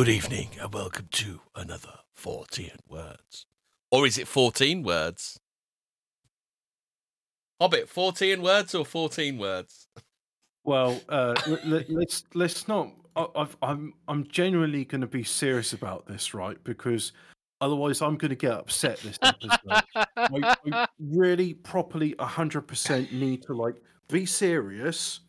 Good 0.00 0.08
evening 0.08 0.48
and 0.58 0.72
welcome 0.72 1.08
to 1.10 1.42
another 1.54 1.92
14 2.14 2.70
words. 2.88 3.44
Or 3.90 4.06
is 4.06 4.16
it 4.16 4.26
14 4.26 4.82
words? 4.82 5.38
Hobbit, 7.60 7.86
14 7.86 8.40
words 8.40 8.74
or 8.74 8.86
14 8.86 9.36
words? 9.36 9.88
Well, 10.64 11.02
uh, 11.10 11.34
let, 11.66 11.90
let's 11.90 12.24
let's 12.32 12.66
not. 12.66 12.92
I, 13.14 13.26
I've, 13.36 13.54
I'm 13.60 13.92
I'm 14.08 14.26
genuinely 14.28 14.86
going 14.86 15.02
to 15.02 15.06
be 15.06 15.22
serious 15.22 15.74
about 15.74 16.06
this, 16.06 16.32
right? 16.32 16.56
Because 16.64 17.12
otherwise, 17.60 18.00
I'm 18.00 18.16
going 18.16 18.30
to 18.30 18.36
get 18.36 18.52
upset 18.52 19.00
this 19.00 19.18
episode. 19.20 19.58
I, 20.16 20.56
I 20.72 20.86
really, 20.98 21.52
properly, 21.52 22.14
hundred 22.18 22.62
percent 22.62 23.12
need 23.12 23.42
to 23.42 23.52
like 23.52 23.74
be 24.08 24.24
serious. 24.24 25.20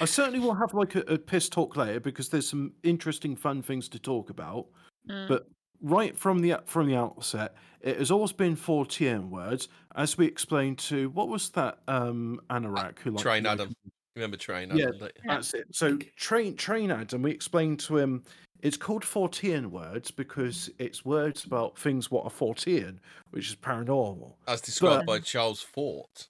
I 0.00 0.04
certainly 0.04 0.38
will 0.40 0.54
have 0.54 0.74
like 0.74 0.94
a, 0.94 1.00
a 1.00 1.18
piss 1.18 1.48
talk 1.48 1.76
later 1.76 2.00
because 2.00 2.28
there's 2.28 2.48
some 2.48 2.72
interesting, 2.82 3.36
fun 3.36 3.62
things 3.62 3.88
to 3.90 3.98
talk 3.98 4.30
about. 4.30 4.66
Mm. 5.08 5.28
But 5.28 5.48
right 5.80 6.16
from 6.16 6.40
the 6.40 6.56
from 6.66 6.86
the 6.86 6.96
outset, 6.96 7.54
it 7.80 7.98
has 7.98 8.10
always 8.10 8.32
been 8.32 8.56
Fortean 8.56 9.28
words, 9.30 9.68
as 9.96 10.16
we 10.16 10.26
explained 10.26 10.78
to 10.78 11.10
what 11.10 11.28
was 11.28 11.50
that 11.50 11.78
um 11.88 12.40
anorak 12.50 12.98
who 13.00 13.10
like 13.10 13.22
Train 13.22 13.46
Adam. 13.46 13.74
Remember 14.16 14.36
Train 14.36 14.70
Adam? 14.70 14.98
don't? 14.98 15.12
That's 15.24 15.54
it. 15.54 15.66
So 15.72 15.98
train 16.16 16.56
train 16.56 16.90
Adam, 16.90 17.22
we 17.22 17.30
explained 17.30 17.80
to 17.80 17.96
him 17.98 18.22
it's 18.62 18.76
called 18.76 19.02
Fortean 19.02 19.66
words 19.66 20.12
because 20.12 20.70
it's 20.78 21.04
words 21.04 21.44
about 21.44 21.76
things 21.76 22.12
what 22.12 22.24
are 22.24 22.30
Fortean, 22.30 22.98
which 23.32 23.48
is 23.48 23.56
paranormal. 23.56 24.34
As 24.46 24.60
described 24.60 25.06
But- 25.06 25.12
by 25.12 25.18
Charles 25.18 25.60
Fort. 25.60 26.28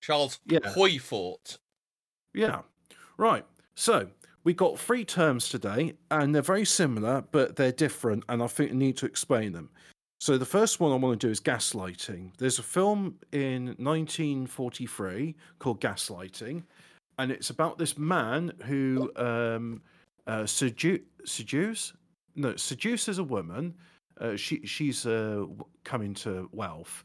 Charles 0.00 0.38
Yeah. 0.46 0.60
Hoy 0.70 0.98
Fort. 0.98 1.58
Yeah. 2.32 2.62
Right. 3.16 3.44
So 3.74 4.08
we 4.44 4.54
got 4.54 4.78
three 4.78 5.04
terms 5.04 5.48
today, 5.48 5.94
and 6.10 6.34
they're 6.34 6.42
very 6.42 6.64
similar, 6.64 7.24
but 7.32 7.56
they're 7.56 7.72
different, 7.72 8.24
and 8.28 8.42
I 8.42 8.46
think 8.46 8.72
I 8.72 8.74
need 8.74 8.96
to 8.98 9.06
explain 9.06 9.52
them. 9.52 9.70
So 10.20 10.38
the 10.38 10.46
first 10.46 10.80
one 10.80 10.92
I 10.92 10.96
want 10.96 11.20
to 11.20 11.26
do 11.26 11.30
is 11.30 11.40
gaslighting. 11.40 12.32
There's 12.38 12.58
a 12.58 12.62
film 12.62 13.16
in 13.32 13.66
1943 13.78 15.34
called 15.58 15.80
Gaslighting, 15.80 16.62
and 17.18 17.30
it's 17.30 17.50
about 17.50 17.78
this 17.78 17.98
man 17.98 18.52
who 18.64 19.12
um, 19.16 19.82
uh, 20.26 20.42
sedu- 20.42 21.02
seduce 21.24 21.92
no 22.36 22.56
seduces 22.56 23.18
a 23.18 23.24
woman. 23.24 23.74
Uh, 24.20 24.36
she 24.36 24.64
she's 24.64 25.06
uh, 25.06 25.44
coming 25.84 26.14
to 26.14 26.48
wealth, 26.52 27.04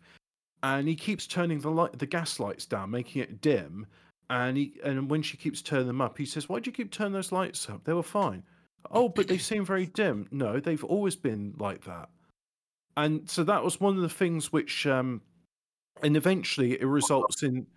and 0.64 0.88
he 0.88 0.96
keeps 0.96 1.28
turning 1.28 1.60
the 1.60 1.70
light 1.70 1.98
the 1.98 2.06
gas 2.06 2.40
lights 2.40 2.66
down, 2.66 2.92
making 2.92 3.22
it 3.22 3.42
dim. 3.42 3.86
And 4.30 4.58
he 4.58 4.80
and 4.84 5.10
when 5.10 5.22
she 5.22 5.38
keeps 5.38 5.62
turning 5.62 5.88
them 5.88 6.02
up, 6.02 6.18
he 6.18 6.26
says, 6.26 6.48
"Why 6.48 6.60
do 6.60 6.70
you 6.70 6.76
keep 6.76 6.92
turning 6.92 7.14
those 7.14 7.32
lights 7.32 7.70
up? 7.70 7.84
They 7.84 7.94
were 7.94 8.04
fine." 8.04 8.44
Oh, 8.92 9.10
but 9.10 9.28
they 9.28 9.38
seem 9.38 9.66
very 9.66 9.88
dim. 9.88 10.28
No, 10.32 10.60
they've 10.60 10.84
always 10.84 11.16
been 11.16 11.54
like 11.58 11.84
that. 11.86 12.10
And 12.98 13.30
so 13.30 13.44
that 13.44 13.64
was 13.64 13.80
one 13.80 13.96
of 13.96 14.02
the 14.02 14.10
things 14.10 14.52
which, 14.52 14.86
um, 14.88 15.22
and 16.02 16.16
eventually 16.16 16.80
it 16.80 16.86
results 16.86 17.44
in, 17.44 17.68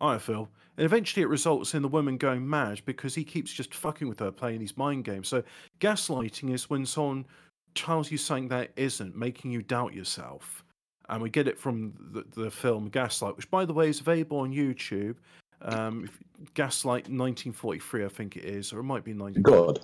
I 0.00 0.18
feel, 0.18 0.48
and 0.76 0.84
eventually 0.84 1.22
it 1.22 1.28
results 1.28 1.74
in 1.74 1.82
the 1.82 1.88
woman 1.88 2.16
going 2.16 2.48
mad 2.48 2.82
because 2.84 3.14
he 3.14 3.24
keeps 3.24 3.52
just 3.52 3.74
fucking 3.74 4.08
with 4.08 4.18
her, 4.20 4.30
playing 4.30 4.60
these 4.60 4.76
mind 4.76 5.04
games. 5.04 5.28
So 5.28 5.42
gaslighting 5.78 6.52
is 6.52 6.70
when 6.70 6.86
someone 6.86 7.26
tells 7.74 8.10
you 8.10 8.18
something 8.18 8.48
that 8.48 8.70
isn't, 8.76 9.16
making 9.16 9.50
you 9.50 9.62
doubt 9.62 9.94
yourself. 9.94 10.64
And 11.08 11.20
we 11.22 11.30
get 11.30 11.48
it 11.48 11.58
from 11.58 11.92
the, 12.12 12.24
the 12.42 12.50
film 12.50 12.88
Gaslight, 12.88 13.36
which, 13.36 13.50
by 13.50 13.64
the 13.64 13.72
way, 13.72 13.88
is 13.88 14.00
available 14.00 14.38
on 14.38 14.52
YouTube. 14.52 15.16
Um, 15.62 16.08
Gaslight 16.54 17.04
1943, 17.08 18.04
I 18.04 18.08
think 18.08 18.36
it 18.36 18.44
is, 18.44 18.72
or 18.72 18.80
it 18.80 18.84
might 18.84 19.04
be 19.04 19.12
19. 19.12 19.42
God. 19.42 19.80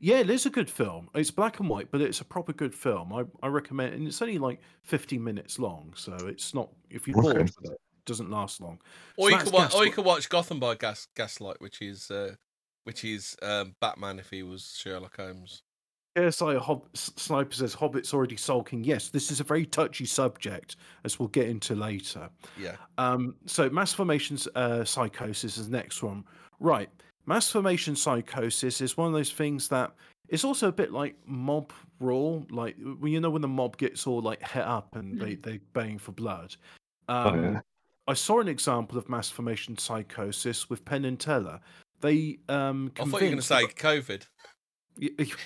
Yeah, 0.00 0.18
it 0.18 0.28
is 0.28 0.44
a 0.44 0.50
good 0.50 0.68
film. 0.68 1.08
It's 1.14 1.30
black 1.30 1.60
and 1.60 1.68
white, 1.68 1.90
but 1.90 2.00
it's 2.00 2.20
a 2.20 2.24
proper 2.24 2.52
good 2.52 2.74
film. 2.74 3.12
I, 3.12 3.24
I 3.42 3.48
recommend, 3.48 3.94
and 3.94 4.06
it's 4.06 4.20
only 4.20 4.38
like 4.38 4.60
50 4.82 5.18
minutes 5.18 5.58
long, 5.58 5.92
so 5.96 6.26
it's 6.26 6.52
not. 6.52 6.70
If 6.90 7.06
you're 7.08 7.16
Okay. 7.16 7.32
bored 7.32 7.50
with 7.56 7.70
it, 7.70 7.72
it 7.72 8.04
doesn't 8.04 8.30
last 8.30 8.60
long. 8.60 8.80
Or 9.16 9.28
So 9.28 9.30
you 9.30 9.36
that's 9.38 9.50
could 9.50 9.54
watch, 9.54 9.74
or 9.74 9.84
you 9.86 9.92
could 9.92 10.04
watch 10.04 10.28
Gotham 10.28 10.60
by 10.60 10.74
Gas 10.74 11.06
Gaslight, 11.14 11.60
which 11.60 11.80
is 11.80 12.10
uh, 12.10 12.34
which 12.84 13.04
is 13.04 13.36
um, 13.42 13.76
Batman 13.80 14.18
if 14.18 14.30
he 14.30 14.42
was 14.42 14.76
Sherlock 14.76 15.16
Holmes. 15.16 15.62
KSI 16.16 16.58
Hob- 16.58 16.88
Sniper 16.94 17.54
says 17.54 17.74
Hobbit's 17.74 18.14
already 18.14 18.36
sulking. 18.36 18.84
Yes, 18.84 19.08
this 19.08 19.30
is 19.30 19.40
a 19.40 19.44
very 19.44 19.66
touchy 19.66 20.06
subject, 20.06 20.76
as 21.04 21.18
we'll 21.18 21.28
get 21.28 21.48
into 21.48 21.74
later. 21.74 22.28
Yeah. 22.58 22.76
Um, 22.98 23.34
so 23.46 23.68
mass 23.70 23.92
formation 23.92 24.38
uh, 24.54 24.84
psychosis 24.84 25.58
is 25.58 25.68
the 25.68 25.76
next 25.76 26.02
one. 26.02 26.24
Right, 26.60 26.88
mass 27.26 27.50
formation 27.50 27.96
psychosis 27.96 28.80
is 28.80 28.96
one 28.96 29.08
of 29.08 29.12
those 29.12 29.32
things 29.32 29.68
that 29.68 29.92
it's 30.28 30.44
also 30.44 30.68
a 30.68 30.72
bit 30.72 30.92
like 30.92 31.16
mob 31.26 31.72
rule, 32.00 32.46
like 32.50 32.76
when 32.98 33.12
you 33.12 33.20
know 33.20 33.30
when 33.30 33.42
the 33.42 33.48
mob 33.48 33.76
gets 33.76 34.06
all 34.06 34.20
like 34.20 34.40
het 34.42 34.64
up 34.64 34.94
and 34.96 35.20
they 35.20 35.34
they're 35.34 35.60
baying 35.72 35.98
for 35.98 36.12
blood. 36.12 36.54
Um, 37.08 37.42
yeah. 37.42 37.60
I 38.06 38.14
saw 38.14 38.40
an 38.40 38.48
example 38.48 38.98
of 38.98 39.08
mass 39.08 39.30
formation 39.30 39.76
psychosis 39.76 40.70
with 40.70 40.84
Penn 40.84 41.04
and 41.04 41.18
Teller. 41.18 41.60
They 42.00 42.38
um, 42.48 42.92
I 42.96 43.00
thought 43.00 43.06
you 43.06 43.12
were 43.12 43.20
going 43.20 43.36
to 43.36 43.42
say 43.42 43.66
COVID. 43.66 44.22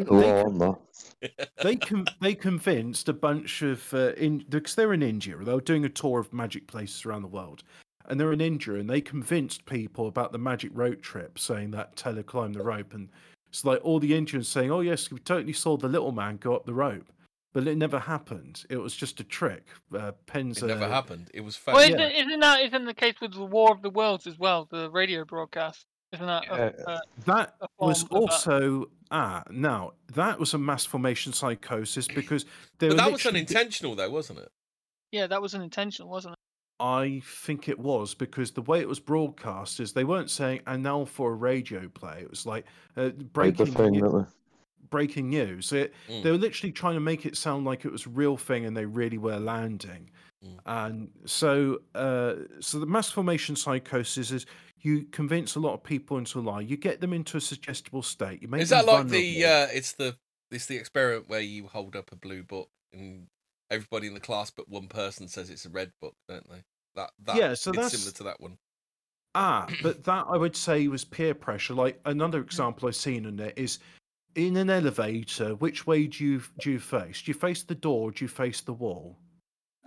they, 0.00 0.04
they, 0.04 0.10
Law 0.10 0.44
on 0.44 0.76
they 1.62 1.76
con- 1.76 2.06
they 2.20 2.34
convinced 2.34 3.08
a 3.08 3.12
bunch 3.12 3.62
of 3.62 3.92
uh, 3.94 4.12
in 4.14 4.44
because 4.48 4.74
they're 4.74 4.92
in 4.92 5.02
India. 5.02 5.36
They 5.36 5.54
were 5.54 5.60
doing 5.60 5.84
a 5.84 5.88
tour 5.88 6.20
of 6.20 6.32
magic 6.32 6.66
places 6.66 7.06
around 7.06 7.22
the 7.22 7.28
world, 7.28 7.62
and 8.06 8.18
they're 8.18 8.32
in 8.32 8.40
India, 8.40 8.74
and 8.74 8.88
they 8.88 9.00
convinced 9.00 9.64
people 9.66 10.06
about 10.06 10.32
the 10.32 10.38
magic 10.38 10.70
rope 10.74 11.02
trip, 11.02 11.38
saying 11.38 11.70
that 11.72 11.96
Teller 11.96 12.22
climbed 12.22 12.54
the 12.54 12.62
rope, 12.62 12.94
and 12.94 13.08
it's 13.48 13.64
like 13.64 13.80
all 13.82 14.00
the 14.00 14.14
Indians 14.14 14.48
saying, 14.48 14.70
"Oh 14.70 14.80
yes, 14.80 15.10
we 15.10 15.18
totally 15.20 15.52
saw 15.52 15.76
the 15.76 15.88
little 15.88 16.12
man 16.12 16.36
go 16.36 16.54
up 16.54 16.66
the 16.66 16.74
rope," 16.74 17.10
but 17.52 17.66
it 17.66 17.78
never 17.78 18.00
happened. 18.00 18.64
It 18.68 18.76
was 18.76 18.94
just 18.94 19.20
a 19.20 19.24
trick. 19.24 19.66
Uh, 19.96 20.12
Penn's 20.26 20.62
It 20.62 20.66
never 20.66 20.88
happened. 20.88 21.30
It 21.32 21.40
was 21.40 21.56
fake. 21.56 21.74
Well, 21.74 21.84
isn't, 21.84 22.00
isn't 22.00 22.40
that 22.40 22.60
isn't 22.62 22.84
the 22.84 22.94
case 22.94 23.14
with 23.22 23.32
the 23.32 23.44
War 23.44 23.72
of 23.72 23.80
the 23.80 23.90
Worlds 23.90 24.26
as 24.26 24.38
well? 24.38 24.66
The 24.70 24.90
radio 24.90 25.24
broadcast, 25.24 25.86
isn't 26.12 26.26
that? 26.26 26.44
Yeah. 26.44 26.70
a- 26.86 27.00
That 27.26 27.54
a 27.60 27.66
was 27.78 28.04
also 28.10 28.80
that. 28.80 28.88
Also 29.14 29.24
ah 29.26 29.42
now 29.50 29.92
that 30.14 30.38
was 30.38 30.54
a 30.54 30.58
mass 30.58 30.84
formation 30.84 31.32
psychosis 31.32 32.08
because 32.08 32.44
they 32.78 32.88
but 32.88 32.96
that 32.96 33.12
was 33.12 33.26
unintentional, 33.26 33.94
though, 33.94 34.10
wasn't 34.10 34.38
it? 34.38 34.48
yeah, 35.12 35.26
that 35.26 35.40
was 35.40 35.54
unintentional, 35.54 36.08
wasn't 36.08 36.32
it? 36.32 36.38
I 36.80 37.22
think 37.24 37.68
it 37.68 37.78
was 37.78 38.14
because 38.14 38.50
the 38.50 38.62
way 38.62 38.80
it 38.80 38.88
was 38.88 38.98
broadcast 38.98 39.78
is 39.78 39.92
they 39.92 40.04
weren't 40.04 40.30
saying 40.30 40.60
and 40.66 40.82
now 40.82 41.04
for 41.04 41.32
a 41.32 41.34
radio 41.34 41.88
play. 41.88 42.20
It 42.22 42.30
was 42.30 42.46
like 42.46 42.66
uh, 42.96 43.10
breaking 43.10 43.66
thing, 43.66 43.92
new- 43.92 44.00
don't 44.00 44.26
breaking 44.90 45.28
news. 45.28 45.72
It, 45.72 45.92
Mm. 46.08 46.22
They 46.22 46.30
were 46.30 46.38
literally 46.38 46.72
trying 46.72 46.94
to 46.94 47.00
make 47.00 47.26
it 47.26 47.36
sound 47.36 47.64
like 47.64 47.84
it 47.84 47.92
was 47.92 48.06
a 48.06 48.10
real 48.10 48.36
thing, 48.36 48.64
and 48.66 48.76
they 48.76 48.86
really 48.86 49.18
were 49.18 49.38
landing. 49.38 50.10
Mm. 50.44 50.58
And 50.66 51.10
so, 51.24 51.80
uh, 51.94 52.34
so 52.60 52.78
the 52.78 52.86
mass 52.86 53.10
formation 53.10 53.56
psychosis 53.56 54.30
is 54.30 54.46
you 54.84 55.04
convince 55.10 55.56
a 55.56 55.60
lot 55.60 55.74
of 55.74 55.82
people 55.82 56.18
into 56.18 56.38
a 56.38 56.42
lie. 56.42 56.60
You 56.60 56.76
get 56.76 57.00
them 57.00 57.12
into 57.12 57.36
a 57.36 57.40
suggestible 57.40 58.02
state. 58.02 58.42
You 58.42 58.48
make 58.48 58.60
Is 58.62 58.68
that 58.68 58.84
like 58.86 59.08
the? 59.08 59.44
Uh, 59.44 59.66
it's 59.72 59.92
the 59.92 60.16
it's 60.50 60.66
the 60.66 60.76
experiment 60.76 61.28
where 61.28 61.40
you 61.40 61.66
hold 61.66 61.96
up 61.96 62.12
a 62.12 62.16
blue 62.16 62.42
book 62.44 62.68
and 62.92 63.26
everybody 63.70 64.06
in 64.06 64.14
the 64.14 64.20
class 64.20 64.50
but 64.50 64.68
one 64.68 64.86
person 64.86 65.26
says 65.26 65.50
it's 65.50 65.64
a 65.64 65.70
red 65.70 65.90
book, 66.00 66.14
don't 66.28 66.48
they? 66.48 66.62
That 66.94 67.10
that 67.24 67.36
Yeah, 67.36 67.54
so 67.54 67.70
it's 67.70 67.76
that's- 67.78 67.92
similar 67.92 68.12
to 68.12 68.22
that 68.24 68.40
one. 68.40 68.58
Ah, 69.34 69.66
but 69.82 70.04
that 70.04 70.26
I 70.28 70.36
would 70.36 70.54
say 70.54 70.86
was 70.86 71.04
peer 71.04 71.34
pressure. 71.34 71.74
Like 71.74 71.98
another 72.04 72.38
example 72.40 72.86
I've 72.86 72.94
seen 72.94 73.24
in 73.24 73.40
it 73.40 73.54
is 73.56 73.80
in 74.36 74.56
an 74.56 74.70
elevator. 74.70 75.56
Which 75.56 75.86
way 75.88 76.06
do 76.06 76.24
you 76.24 76.42
do 76.60 76.70
you 76.72 76.78
face? 76.78 77.22
Do 77.22 77.30
you 77.32 77.34
face 77.38 77.64
the 77.64 77.74
door? 77.74 78.08
Or 78.08 78.10
do 78.12 78.24
you 78.24 78.28
face 78.28 78.60
the 78.60 78.74
wall? 78.74 79.18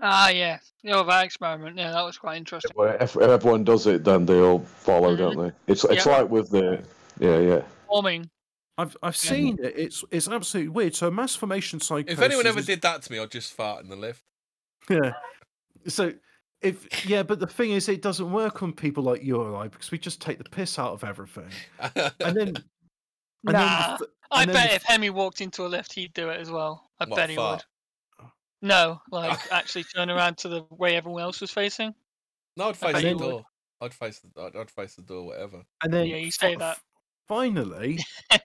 Ah, 0.01 0.29
yeah, 0.29 0.59
yeah, 0.83 1.01
that 1.03 1.25
experiment. 1.25 1.77
Yeah, 1.77 1.91
that 1.91 2.03
was 2.03 2.17
quite 2.17 2.37
interesting. 2.37 2.71
Well, 2.75 2.95
if, 2.99 3.15
if 3.15 3.21
everyone 3.21 3.63
does 3.63 3.87
it, 3.87 4.03
then 4.03 4.25
they 4.25 4.39
all 4.39 4.59
follow, 4.59 5.15
Mhm. 5.15 5.17
don't 5.17 5.37
they? 5.47 5.51
It's 5.71 5.83
it's 5.85 6.05
Yeah. 6.05 6.17
like 6.19 6.29
with 6.29 6.49
the 6.51 6.83
yeah 7.19 7.39
yeah. 7.39 7.61
Forming. 7.87 8.29
I've 8.77 8.95
I've 9.01 9.15
Yeah. 9.15 9.29
seen 9.29 9.57
it. 9.61 9.73
It's 9.75 10.03
it's 10.11 10.27
absolutely 10.27 10.69
weird. 10.69 10.95
So 10.95 11.09
mass 11.09 11.35
formation 11.35 11.79
psychosis. 11.79 12.13
If 12.19 12.23
anyone 12.23 12.45
ever 12.45 12.59
is- 12.59 12.67
did 12.67 12.81
that 12.83 13.01
to 13.03 13.11
me, 13.11 13.17
I'd 13.19 13.31
just 13.31 13.53
fart 13.53 13.83
in 13.83 13.89
the 13.89 13.95
lift. 13.95 14.21
Yeah. 14.89 15.13
So 15.87 16.13
if 16.61 17.07
yeah, 17.09 17.23
but 17.23 17.39
the 17.39 17.47
thing 17.47 17.71
is, 17.71 17.89
it 17.89 18.01
doesn't 18.03 18.31
work 18.31 18.61
on 18.61 18.73
people 18.73 19.03
like 19.03 19.23
you 19.23 19.37
or 19.37 19.55
I 19.55 19.67
because 19.67 19.89
we 19.89 19.97
just 19.97 20.21
take 20.21 20.37
the 20.37 20.43
piss 20.49 20.77
out 20.77 20.93
of 20.93 21.03
everything, 21.03 21.49
and 21.79 22.35
then. 22.37 22.53
And 23.45 23.53
Nah, 23.53 23.59
then 23.59 23.91
the 23.91 23.97
th- 23.99 24.09
I 24.31 24.45
then 24.45 24.53
bet 24.55 24.69
the 24.69 24.75
if 24.75 24.83
Hemi 24.83 25.09
walked 25.11 25.41
into 25.41 25.65
a 25.65 25.67
lift, 25.69 25.93
he'd 25.93 26.11
do 26.13 26.29
it 26.29 26.39
as 26.41 26.49
well. 26.51 26.89
I 26.99 27.05
What, 27.05 27.15
bet 27.15 27.29
he 27.29 27.35
fart? 27.35 27.59
would. 27.59 27.65
No, 28.61 28.99
like 29.11 29.39
actually 29.51 29.83
turn 29.83 30.09
around 30.09 30.37
to 30.39 30.49
the 30.49 30.65
way 30.71 30.95
everyone 30.95 31.23
else 31.23 31.41
was 31.41 31.51
facing. 31.51 31.93
no, 32.55 32.69
I'd 32.69 32.77
face 32.77 32.95
the 33.01 33.09
you 33.09 33.17
would. 33.17 33.29
door. 33.29 33.43
I'd 33.81 33.93
face 33.93 34.19
the 34.19 34.41
I'd, 34.41 34.55
I'd 34.55 34.71
face 34.71 34.95
the 34.95 35.03
door, 35.03 35.27
whatever. 35.27 35.63
And 35.83 35.93
then 35.93 36.07
Yeah, 36.07 36.17
you 36.17 36.31
say 36.31 36.53
fi- 36.55 36.59
that. 36.59 36.79
Finally, 37.27 37.99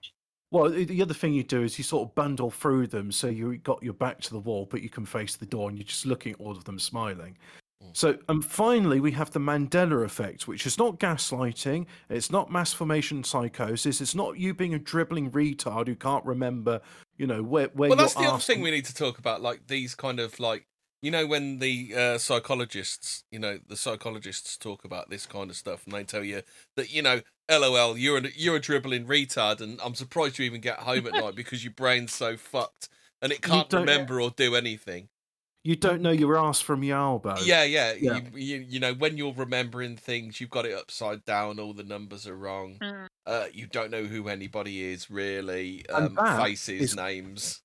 well, 0.51 0.69
the 0.71 0.85
the 0.85 1.01
other 1.03 1.15
thing 1.15 1.33
you 1.33 1.45
do 1.45 1.63
is 1.63 1.79
you 1.79 1.85
sort 1.85 2.09
of 2.09 2.15
bundle 2.15 2.51
through 2.51 2.89
them, 2.89 3.13
so 3.13 3.29
you 3.29 3.57
got 3.59 3.83
your 3.83 3.95
back 3.95 4.21
to 4.23 4.31
the 4.31 4.41
wall, 4.41 4.67
but 4.71 4.83
you 4.83 4.91
can 4.91 5.07
face 5.07 5.37
the 5.37 5.47
door, 5.47 5.69
and 5.69 5.79
you're 5.79 5.87
just 5.87 6.05
looking 6.05 6.33
at 6.33 6.41
all 6.41 6.53
of 6.53 6.65
them 6.65 6.79
smiling. 6.79 7.39
Mm. 7.83 7.97
So, 7.97 8.19
and 8.29 8.45
finally, 8.45 9.01
we 9.01 9.13
have 9.13 9.31
the 9.31 9.41
Mandela 9.41 10.05
effect, 10.05 10.47
which 10.47 10.67
is 10.67 10.79
not 10.79 10.99
gaslighting, 10.99 11.87
it's 12.09 12.31
not 12.31 12.51
mass 12.51 12.73
formation 12.73 13.25
psychosis, 13.25 14.01
it's 14.01 14.15
not 14.15 14.39
you 14.39 14.55
being 14.55 14.75
a 14.75 14.79
dribbling 14.79 15.31
retard 15.31 15.87
who 15.89 15.95
can't 15.95 16.25
remember, 16.25 16.81
you 17.17 17.27
know, 17.27 17.43
where 17.43 17.69
where 17.75 17.91
well, 17.91 17.99
that's 17.99 18.15
the 18.15 18.23
other 18.23 18.39
thing 18.39 18.61
we 18.61 18.71
need 18.71 18.85
to 18.87 18.95
talk 18.95 19.19
about. 19.19 19.43
Like 19.43 19.67
these 19.67 19.95
kind 19.95 20.21
of 20.21 20.39
like 20.41 20.67
you 21.01 21.11
know 21.11 21.27
when 21.27 21.59
the 21.59 21.93
uh, 21.97 22.19
psychologists, 22.19 23.25
you 23.31 23.39
know, 23.39 23.59
the 23.67 23.77
psychologists 23.77 24.57
talk 24.57 24.85
about 24.85 25.11
this 25.11 25.27
kind 25.27 25.51
of 25.51 25.57
stuff, 25.57 25.85
and 25.85 25.95
they 25.95 26.05
tell 26.05 26.25
you 26.25 26.43
that 26.77 26.93
you 26.93 27.03
know, 27.03 27.21
lol, 27.51 27.97
you're 27.97 28.19
a 28.19 28.29
you're 28.35 28.57
a 28.57 28.61
dribbling 28.61 29.07
retard, 29.07 29.61
and 29.61 29.81
I'm 29.85 29.95
surprised 29.95 30.39
you 30.39 30.45
even 30.45 30.61
get 30.61 30.79
home 30.81 31.07
at 31.07 31.15
night 31.15 31.35
because 31.35 31.65
your 31.65 31.73
brain's 31.73 32.13
so 32.13 32.37
fucked 32.37 32.89
and 33.23 33.33
it 33.33 33.41
can't 33.41 33.73
remember 33.73 34.21
or 34.21 34.31
do 34.31 34.57
anything. 34.57 35.09
You 35.65 35.77
don't 35.77 36.03
know 36.03 36.11
your 36.11 36.37
ass 36.37 36.61
from 36.61 36.83
your 36.83 36.99
elbow. 36.99 37.37
Yeah, 37.45 37.63
yeah, 37.63 37.93
Yeah. 37.93 38.17
You, 38.35 38.39
you 38.59 38.67
you 38.69 38.81
know 38.81 38.95
when 38.95 39.17
you're 39.17 39.33
remembering 39.33 39.97
things, 39.97 40.41
you've 40.41 40.51
got 40.51 40.67
it 40.67 40.75
upside 40.75 41.25
down. 41.25 41.61
All 41.61 41.73
the 41.73 41.85
numbers 41.85 42.27
are 42.27 42.37
wrong. 42.37 42.79
Mm. 42.83 43.07
Uh, 43.27 43.45
you 43.53 43.69
don't 43.69 43.93
know 43.93 44.03
who 44.05 44.27
anybody 44.29 44.83
is 44.83 45.09
really. 45.11 45.89
Um, 45.89 46.17
faces, 46.17 46.83
is- 46.93 46.97
names. 46.97 47.61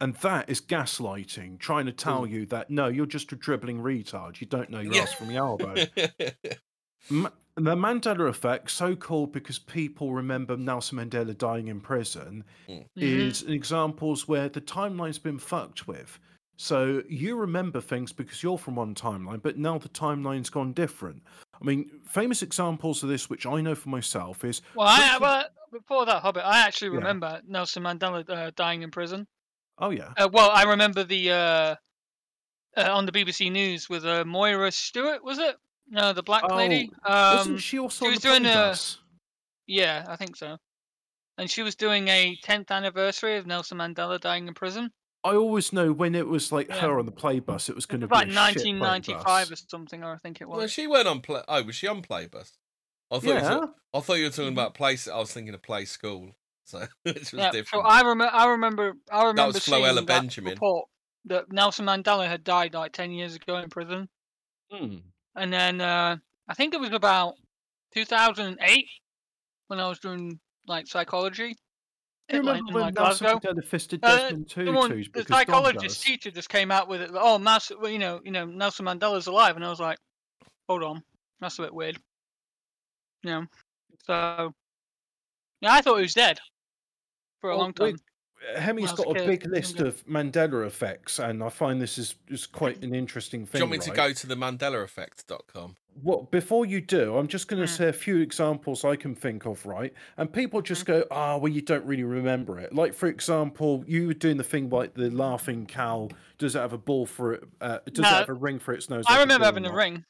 And 0.00 0.14
that 0.16 0.48
is 0.48 0.60
gaslighting, 0.60 1.58
trying 1.58 1.86
to 1.86 1.92
tell 1.92 2.20
Mm. 2.26 2.30
you 2.30 2.46
that 2.46 2.70
no, 2.70 2.86
you're 2.86 3.04
just 3.06 3.32
a 3.32 3.36
dribbling 3.36 3.80
retard. 3.80 4.40
You 4.40 4.46
don't 4.46 4.70
know 4.70 4.78
your 4.80 4.94
Yeah. 4.94 5.02
ass 5.02 5.14
from 5.14 5.30
your 5.30 5.44
elbow. 5.44 5.74
Ma- 7.10 7.30
the 7.56 7.74
Mandela 7.74 8.28
effect, 8.28 8.70
so 8.70 8.94
called 8.94 9.32
because 9.32 9.58
people 9.58 10.12
remember 10.12 10.56
Nelson 10.56 10.98
Mandela 10.98 11.36
dying 11.36 11.66
in 11.68 11.80
prison, 11.80 12.44
Mm. 12.68 12.84
is 12.94 13.42
examples 13.42 14.28
where 14.28 14.48
the 14.48 14.60
timeline's 14.60 15.18
been 15.18 15.38
fucked 15.38 15.88
with. 15.88 16.18
So 16.60 17.04
you 17.08 17.36
remember 17.36 17.80
things 17.80 18.12
because 18.12 18.42
you're 18.42 18.58
from 18.58 18.74
one 18.74 18.92
timeline, 18.92 19.40
but 19.40 19.56
now 19.58 19.78
the 19.78 19.88
timeline's 19.90 20.50
gone 20.50 20.72
different. 20.72 21.22
I 21.54 21.64
mean, 21.64 21.88
famous 22.04 22.42
examples 22.42 23.02
of 23.04 23.08
this, 23.08 23.30
which 23.30 23.46
I 23.46 23.60
know 23.60 23.76
for 23.76 23.90
myself, 23.90 24.44
is 24.44 24.60
Well, 24.74 24.88
I, 24.88 25.18
well, 25.18 25.44
before 25.72 26.04
that, 26.06 26.20
Hobbit, 26.20 26.42
I 26.44 26.58
actually 26.66 26.88
Yeah. 26.90 26.96
remember 26.96 27.40
Nelson 27.46 27.84
Mandela 27.84 28.28
uh, 28.28 28.50
dying 28.56 28.82
in 28.82 28.90
prison. 28.90 29.26
oh 29.78 29.90
yeah, 29.90 30.12
Uh, 30.16 30.28
well, 30.32 30.50
I 30.50 30.64
remember 30.64 31.04
the 31.04 31.30
uh, 31.30 31.76
uh, 32.76 32.92
on 32.92 33.06
the 33.06 33.12
BBC 33.12 33.52
News 33.52 33.88
with 33.88 34.04
uh, 34.04 34.24
Moira 34.24 34.72
Stewart, 34.72 35.22
was 35.22 35.38
it? 35.38 35.56
No, 35.88 36.12
the 36.12 36.24
black 36.24 36.50
lady. 36.50 36.90
Um, 37.04 37.36
wasn't 37.36 37.60
she 37.60 37.78
also 37.78 38.04
she 38.06 38.10
was 38.10 38.18
doing 38.18 38.44
a- 38.46 38.74
Yeah, 39.68 40.04
I 40.08 40.16
think 40.16 40.34
so. 40.36 40.58
And 41.38 41.48
she 41.48 41.62
was 41.62 41.76
doing 41.76 42.08
a 42.08 42.36
10th 42.44 42.72
anniversary 42.72 43.36
of 43.36 43.46
Nelson 43.46 43.78
Mandela 43.78 44.20
dying 44.20 44.48
in 44.48 44.54
prison. 44.54 44.90
I 45.24 45.34
always 45.34 45.72
know 45.72 45.92
when 45.92 46.14
it 46.14 46.26
was 46.28 46.52
like 46.52 46.68
Yeah. 46.68 46.80
her 46.80 46.98
on 46.98 47.06
the 47.06 47.12
play 47.12 47.40
bus, 47.40 47.68
it 47.68 47.74
was 47.74 47.86
going 47.86 48.00
to 48.02 48.06
be 48.06 48.12
was 48.12 48.22
a 48.22 48.26
like 48.26 48.34
1995 48.34 49.50
or 49.50 49.56
something, 49.56 50.04
or 50.04 50.12
I 50.12 50.16
think 50.18 50.40
it 50.40 50.48
was. 50.48 50.56
Well, 50.56 50.62
was. 50.62 50.72
she 50.72 50.86
went 50.86 51.08
on 51.08 51.20
play. 51.20 51.42
Oh, 51.48 51.62
was 51.64 51.74
she 51.74 51.86
on 51.88 52.02
Playbus? 52.02 52.52
I 53.10 53.14
thought. 53.18 53.24
You 53.24 53.32
Yeah, 53.34 53.56
were, 53.58 53.68
I 53.94 54.00
thought 54.00 54.14
you 54.14 54.24
were 54.24 54.30
talking 54.30 54.50
Mhm. 54.50 54.52
about 54.52 54.74
play. 54.74 54.96
I 55.12 55.18
was 55.18 55.32
thinking 55.32 55.54
of 55.54 55.62
Play 55.62 55.84
School. 55.86 56.36
So 56.64 56.86
which 57.02 57.14
was 57.16 57.32
Yeah, 57.32 57.50
so 57.50 57.52
different. 57.52 57.86
I 57.86 58.00
remember. 58.02 58.30
I 58.34 58.46
remember. 58.48 58.92
I 59.10 59.20
remember 59.24 59.42
that 59.42 59.54
was 59.54 59.64
Floella 59.64 60.06
Benjamin. 60.06 60.52
report 60.52 60.88
that 61.24 61.50
Nelson 61.50 61.86
Mandela 61.86 62.26
had 62.28 62.44
died 62.44 62.74
like 62.74 62.92
10 62.92 63.10
years 63.10 63.34
ago 63.34 63.56
in 63.58 63.68
prison, 63.70 64.08
Hmm. 64.70 64.96
and 65.34 65.52
then 65.52 65.80
uh, 65.80 66.16
I 66.48 66.54
think 66.54 66.74
it 66.74 66.80
was 66.80 66.90
about 66.92 67.34
2008 67.94 68.86
when 69.66 69.80
I 69.80 69.88
was 69.88 69.98
doing 69.98 70.38
like 70.66 70.86
psychology. 70.86 71.56
You 72.30 72.40
remember 72.40 72.72
when 72.72 72.94
Nelson 72.94 73.26
Mandela 73.26 73.64
fisted 73.64 74.00
Uh, 74.02 74.16
Desmond 74.16 74.48
the 74.48 74.54
Tutu's 74.54 75.08
the 75.12 75.24
Dom 75.24 75.38
psychologist 75.38 76.02
teacher 76.02 76.30
just 76.30 76.50
came 76.50 76.70
out 76.70 76.86
with 76.86 77.00
it. 77.00 77.10
Oh, 77.14 77.38
Mas, 77.38 77.72
well, 77.80 77.90
you 77.90 77.98
know, 77.98 78.20
you 78.22 78.30
know, 78.30 78.44
Nelson 78.44 78.84
Mandela's 78.84 79.26
alive, 79.28 79.56
and 79.56 79.64
I 79.64 79.70
was 79.70 79.80
like, 79.80 79.98
hold 80.68 80.82
on, 80.82 81.02
that's 81.40 81.58
a 81.58 81.62
bit 81.62 81.72
weird. 81.72 81.98
You 83.22 83.30
know, 83.30 83.46
so 84.04 84.54
yeah, 85.60 85.72
I 85.72 85.80
thought 85.80 85.96
he 85.96 86.02
was 86.02 86.14
dead 86.14 86.38
for 87.40 87.50
a 87.50 87.54
Well, 87.54 87.64
long 87.64 87.72
time. 87.72 87.98
Hemi's 88.56 88.82
when 88.82 88.88
I 88.88 88.92
was 88.92 89.00
a 89.00 89.04
got 89.04 89.10
a 89.16 89.20
kid, 89.20 89.26
big 89.26 89.46
list 89.50 89.80
of 89.80 90.06
Mandela 90.06 90.66
effects, 90.66 91.18
and 91.18 91.42
I 91.42 91.48
find 91.48 91.80
this 91.80 91.98
is, 91.98 92.14
is 92.28 92.46
quite 92.46 92.82
an 92.82 92.94
interesting 92.94 93.40
thing. 93.46 93.46
Do 93.46 93.50
thing. 93.52 93.60
you 93.60 93.64
want 93.78 93.86
me 93.86 93.90
to 93.92 93.96
go 93.96 94.12
to 94.12 94.26
the 94.26 94.34
MandelaEffect.com? 94.36 95.76
Well, 96.00 96.28
before 96.30 96.64
you 96.64 96.80
do, 96.80 97.16
I'm 97.18 97.26
just 97.26 97.48
going 97.48 97.60
to 97.60 97.68
Mm. 97.70 97.76
say 97.76 97.88
a 97.88 97.92
few 97.92 98.18
examples 98.18 98.84
I 98.84 98.94
can 98.94 99.16
think 99.16 99.46
of, 99.46 99.66
right? 99.66 99.92
And 100.16 100.32
people 100.32 100.62
just 100.62 100.84
Mm-hmm. 100.86 101.00
go, 101.00 101.06
"Ah, 101.10 101.36
well, 101.38 101.50
you 101.52 101.60
don't 101.60 101.84
really 101.84 102.04
remember 102.04 102.58
it." 102.60 102.72
Like, 102.72 102.94
for 102.94 103.08
example, 103.08 103.82
you 103.86 104.06
were 104.06 104.14
doing 104.14 104.36
the 104.36 104.44
thing 104.44 104.70
like 104.70 104.94
the 104.94 105.10
laughing 105.10 105.66
cow. 105.66 106.08
Does 106.38 106.54
it 106.54 106.60
have 106.60 106.72
a 106.72 106.78
ball 106.78 107.04
for 107.04 107.34
it? 107.34 107.44
Uh, 107.60 107.78
does 107.92 108.02
No, 108.04 108.08
it 108.10 108.12
have 108.12 108.28
a 108.28 108.34
ring 108.34 108.60
for 108.60 108.72
its 108.72 108.88
nose? 108.88 109.04
I 109.08 109.14
like 109.14 109.20
remember 109.22 109.40
ball 109.42 109.46
having 109.54 109.66
a 109.66 109.74
ring, 109.74 110.04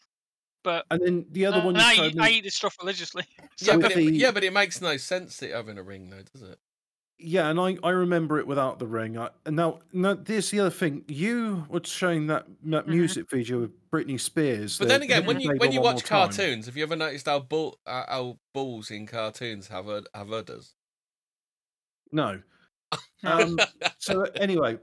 but 0.62 0.84
And 0.90 1.00
then 1.00 1.26
the 1.30 1.46
other 1.46 1.60
uh, 1.60 1.64
one 1.64 1.74
you 1.76 1.80
I, 1.82 1.94
eat, 2.08 2.20
I 2.20 2.28
eat 2.30 2.44
this 2.44 2.56
stuff 2.56 2.76
religiously. 2.80 3.24
Yeah, 3.60 3.78
but 3.78 3.92
it, 3.92 3.96
the- 3.96 4.12
yeah, 4.12 4.30
but 4.30 4.44
it 4.44 4.52
makes 4.52 4.80
no 4.82 4.96
sense 4.98 5.42
it 5.42 5.52
having 5.52 5.78
a 5.78 5.82
ring, 5.82 6.10
though, 6.10 6.22
does 6.34 6.42
it? 6.42 6.58
Yeah, 7.20 7.48
and 7.50 7.58
I, 7.58 7.76
I 7.82 7.90
remember 7.90 8.38
it 8.38 8.46
without 8.46 8.78
the 8.78 8.86
ring. 8.86 9.18
I, 9.18 9.30
and 9.44 9.56
now, 9.56 9.80
now, 9.92 10.14
there's 10.14 10.50
the 10.50 10.60
other 10.60 10.70
thing. 10.70 11.04
You 11.08 11.66
were 11.68 11.80
showing 11.82 12.28
that, 12.28 12.46
that 12.66 12.86
Mhm. 12.86 12.90
music 12.90 13.28
video 13.28 13.60
with 13.60 13.90
Britney 13.90 14.20
Spears. 14.20 14.78
But 14.78 14.84
the- 14.86 14.94
then 14.94 15.02
again, 15.02 15.22
Hit 15.22 15.26
when 15.26 15.40
you 15.40 15.50
when 15.56 15.72
you 15.72 15.80
watch 15.80 15.94
More 15.94 16.00
Time. 16.02 16.28
cartoons, 16.28 16.66
have 16.66 16.76
you 16.76 16.84
ever 16.84 16.94
noticed 16.94 17.26
how 17.26 17.40
bull 17.40 17.78
uh, 17.86 18.04
how 18.08 18.38
balls 18.54 18.90
in 18.92 19.06
cartoons 19.06 19.66
have 19.68 19.88
ud- 19.88 20.06
have 20.14 20.32
udders? 20.32 20.74
no. 22.12 22.40
No. 23.22 23.38
Um, 23.58 23.58
so 23.98 24.22
anyway, 24.36 24.78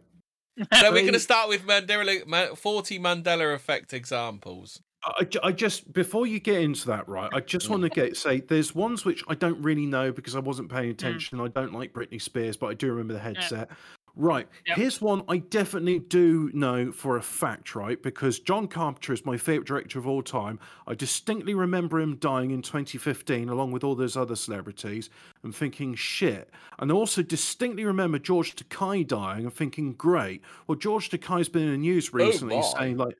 So 0.80 0.92
we're 0.92 1.02
going 1.02 1.14
to 1.14 1.20
start 1.20 1.48
with 1.50 1.64
Mandela, 1.66 2.58
forty 2.58 3.00
Mandela 3.00 3.56
effect 3.56 3.94
examples. 3.94 4.82
I, 5.06 5.28
I 5.44 5.52
just 5.52 5.94
before 5.94 6.26
you 6.26 6.40
get 6.40 6.62
into 6.62 6.88
that, 6.88 7.08
right? 7.08 7.30
I 7.34 7.40
just 7.40 7.68
mm. 7.68 7.72
want 7.72 7.84
to 7.84 7.90
get 7.90 8.18
say 8.18 8.40
there's 8.40 8.74
ones 8.74 9.06
which 9.06 9.24
I 9.28 9.36
don't 9.36 9.62
really 9.62 9.86
know 9.86 10.12
because 10.12 10.36
I 10.36 10.40
wasn't 10.40 10.70
paying 10.70 10.90
mm. 10.90 10.94
attention. 10.94 11.40
I 11.40 11.48
don't 11.48 11.74
like 11.74 11.94
Britney 11.94 12.22
Spears, 12.22 12.58
but 12.58 12.68
I 12.68 12.74
do 12.74 12.90
remember 12.90 13.14
the 13.14 13.20
headset. 13.20 13.70
Right. 14.18 14.48
Yep. 14.66 14.78
Here's 14.78 15.02
one 15.02 15.24
I 15.28 15.40
definitely 15.40 16.00
do 16.00 16.50
know 16.54 16.92
for 16.92 17.18
a 17.18 17.22
fact, 17.22 17.76
right? 17.76 18.02
Because 18.02 18.40
John 18.40 18.68
Carpenter 18.68 19.12
is 19.12 19.26
my 19.26 19.36
favorite 19.36 19.68
director 19.68 20.00
of 20.00 20.08
all 20.08 20.24
time. 20.24 20.58
I 20.88 20.96
distinctly 20.96 21.54
remember 21.54 22.00
him 22.00 22.16
dying 22.18 22.52
in 22.52 22.62
2015 22.62 23.50
along 23.50 23.74
with 23.74 23.84
all 23.84 23.94
those 23.94 24.16
other 24.16 24.38
celebrities 24.38 25.10
and 25.44 25.54
thinking 25.54 25.96
shit. 25.96 26.50
And 26.80 26.92
I 26.92 26.96
also 26.96 27.24
distinctly 27.24 27.84
remember 27.84 28.18
George 28.18 28.56
Takei 28.56 29.06
dying 29.06 29.44
and 29.44 29.54
thinking 29.54 29.94
great. 29.94 30.42
Well, 30.68 30.78
George 30.78 31.10
Takei's 31.10 31.50
been 31.50 31.64
in 31.64 31.72
the 31.72 31.78
news 31.78 32.10
oh, 32.14 32.18
recently 32.18 32.56
my. 32.56 32.62
saying 32.62 32.98
like 32.98 33.18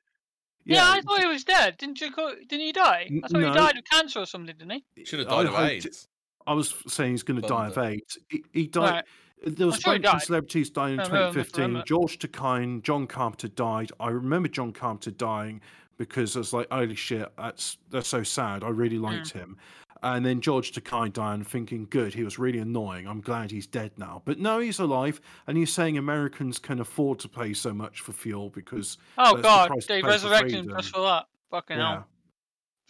yeah, 0.74 0.90
I 0.90 1.00
thought 1.00 1.20
he 1.20 1.26
was 1.26 1.44
dead. 1.44 1.76
Didn't 1.78 2.00
you? 2.00 2.10
Call, 2.12 2.32
didn't 2.48 2.66
he 2.66 2.72
die? 2.72 3.08
I 3.24 3.28
thought 3.28 3.40
no. 3.40 3.48
he 3.48 3.54
died 3.54 3.78
of 3.78 3.84
cancer 3.84 4.20
or 4.20 4.26
something, 4.26 4.56
didn't 4.56 4.82
he? 4.94 5.04
Should 5.04 5.20
have 5.20 5.28
I 5.28 5.44
died 5.44 5.46
of 5.46 5.54
AIDS. 5.54 6.08
I 6.46 6.54
was 6.54 6.74
saying 6.86 7.12
he's 7.12 7.22
going 7.22 7.40
to 7.40 7.46
die 7.46 7.68
of 7.68 7.78
AIDS. 7.78 8.18
He, 8.28 8.44
he 8.52 8.66
died. 8.66 8.90
Right. 8.90 9.04
There 9.44 9.66
was 9.66 9.76
I'm 9.76 9.80
sure 9.80 9.94
a 9.94 9.96
bunch 9.96 10.06
of 10.06 10.12
died. 10.12 10.22
celebrities 10.22 10.70
dying 10.70 10.94
in 10.94 11.00
I 11.00 11.04
remember, 11.04 11.40
I 11.40 11.42
2015. 11.42 11.82
George 11.86 12.18
Takei, 12.18 12.82
John 12.82 13.06
Carpenter 13.06 13.48
died. 13.48 13.92
I 14.00 14.08
remember 14.08 14.48
John 14.48 14.72
Carpenter 14.72 15.10
dying 15.10 15.60
because 15.98 16.36
I 16.36 16.40
was 16.40 16.52
like, 16.52 16.66
"Holy 16.70 16.94
shit, 16.94 17.30
that's 17.36 17.78
that's 17.90 18.08
so 18.08 18.22
sad." 18.22 18.64
I 18.64 18.68
really 18.68 18.96
hmm. 18.96 19.04
liked 19.04 19.30
him. 19.30 19.56
And 20.02 20.24
then 20.24 20.40
George 20.40 20.72
Takei 20.72 21.12
died, 21.12 21.34
and 21.34 21.46
thinking, 21.46 21.86
"Good, 21.90 22.14
he 22.14 22.22
was 22.24 22.38
really 22.38 22.58
annoying. 22.58 23.06
I'm 23.06 23.20
glad 23.20 23.50
he's 23.50 23.66
dead 23.66 23.92
now." 23.96 24.22
But 24.24 24.38
no, 24.38 24.58
he's 24.58 24.78
alive, 24.78 25.20
and 25.46 25.56
he's 25.56 25.72
saying 25.72 25.98
Americans 25.98 26.58
can 26.58 26.80
afford 26.80 27.18
to 27.20 27.28
pay 27.28 27.52
so 27.54 27.72
much 27.72 28.00
for 28.00 28.12
fuel 28.12 28.50
because 28.50 28.98
Oh 29.18 29.36
That's 29.36 29.36
the 29.36 29.42
God, 29.42 29.84
they 29.88 30.02
resurrected 30.02 30.68
just 30.68 30.90
for 30.94 31.00
that. 31.00 31.26
Fucking 31.50 31.78
yeah. 31.78 31.92
hell. 31.92 32.08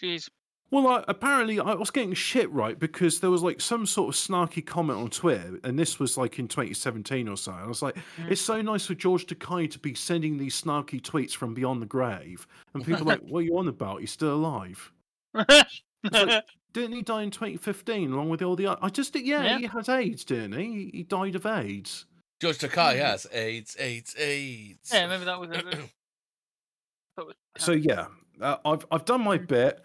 Jeez. 0.03 0.29
Well, 0.73 0.89
I, 0.89 1.05
apparently 1.07 1.61
I 1.61 1.75
was 1.75 1.91
getting 1.93 2.13
shit 2.13 2.51
right 2.51 2.77
because 2.77 3.21
there 3.21 3.31
was 3.31 3.43
like 3.43 3.61
some 3.61 3.87
sort 3.87 4.09
of 4.13 4.21
snarky 4.21 4.67
comment 4.67 4.99
on 4.99 5.11
Twitter, 5.11 5.61
and 5.63 5.79
this 5.79 6.01
was 6.01 6.19
like 6.19 6.41
in 6.41 6.49
2017 6.49 7.29
or 7.29 7.37
so. 7.37 7.53
And 7.53 7.61
I 7.63 7.67
was 7.69 7.83
like, 7.83 7.95
Mm. 8.19 8.33
it's 8.33 8.41
so 8.41 8.61
nice 8.61 8.85
for 8.87 8.95
George 8.97 9.27
Takei 9.27 9.71
to 9.71 9.79
be 9.79 9.95
sending 9.95 10.39
these 10.39 10.61
snarky 10.61 11.01
tweets 11.01 11.33
from 11.37 11.55
beyond 11.55 11.81
the 11.83 11.87
grave, 11.87 12.49
and 12.75 12.85
people 12.85 13.03
are 13.03 13.15
like, 13.17 13.21
what 13.29 13.39
are 13.39 13.43
you 13.43 13.57
on 13.59 13.69
about? 13.69 14.01
He's 14.01 14.11
still 14.11 14.35
alive. 14.35 14.93
like- 15.35 16.45
Didn't 16.77 16.93
he 16.95 17.01
die 17.01 17.23
in 17.23 17.31
2015 17.31 18.13
along 18.13 18.29
with 18.29 18.43
all 18.43 18.55
the? 18.55 18.67
oth- 18.67 18.79
I 18.83 18.91
just 18.91 19.17
yeah, 19.17 19.43
Yeah. 19.43 19.59
he 19.61 19.65
had 19.67 19.89
AIDS, 19.89 20.25
didn't 20.27 20.53
he? 20.53 20.65
He- 20.67 20.91
He 20.99 21.03
died 21.05 21.35
of 21.35 21.47
AIDS. 21.47 22.05
George 22.39 22.59
Takei 22.59 22.99
has 22.99 23.27
AIDS, 23.33 23.79
AIDS, 23.79 24.15
AIDS. 24.19 24.91
yeah, 24.93 25.07
maybe 25.07 25.25
that 25.25 25.41
was 25.41 25.51
it. 25.53 25.65
That 27.17 27.27
was- 27.27 27.35
So 27.57 27.73
yeah, 27.73 28.09
uh, 28.43 28.59
I've 28.67 28.85
I've 28.91 29.07
done 29.07 29.23
my 29.23 29.39
bit. 29.39 29.81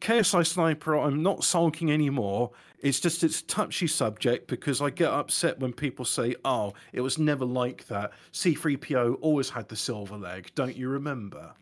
KSI 0.00 0.44
Sniper, 0.44 0.96
I'm 0.98 1.22
not 1.22 1.44
sulking 1.44 1.92
anymore. 1.92 2.50
It's 2.80 2.98
just 2.98 3.22
it's 3.22 3.40
a 3.40 3.44
touchy 3.46 3.86
subject 3.86 4.48
because 4.48 4.82
I 4.82 4.90
get 4.90 5.12
upset 5.12 5.60
when 5.60 5.72
people 5.72 6.04
say, 6.04 6.34
"Oh, 6.44 6.72
it 6.92 7.02
was 7.02 7.18
never 7.18 7.44
like 7.44 7.86
that." 7.86 8.10
C3PO 8.32 9.18
always 9.20 9.48
had 9.48 9.68
the 9.68 9.76
silver 9.76 10.16
leg. 10.16 10.50
Don't 10.56 10.74
you 10.74 10.88
remember? 10.88 11.54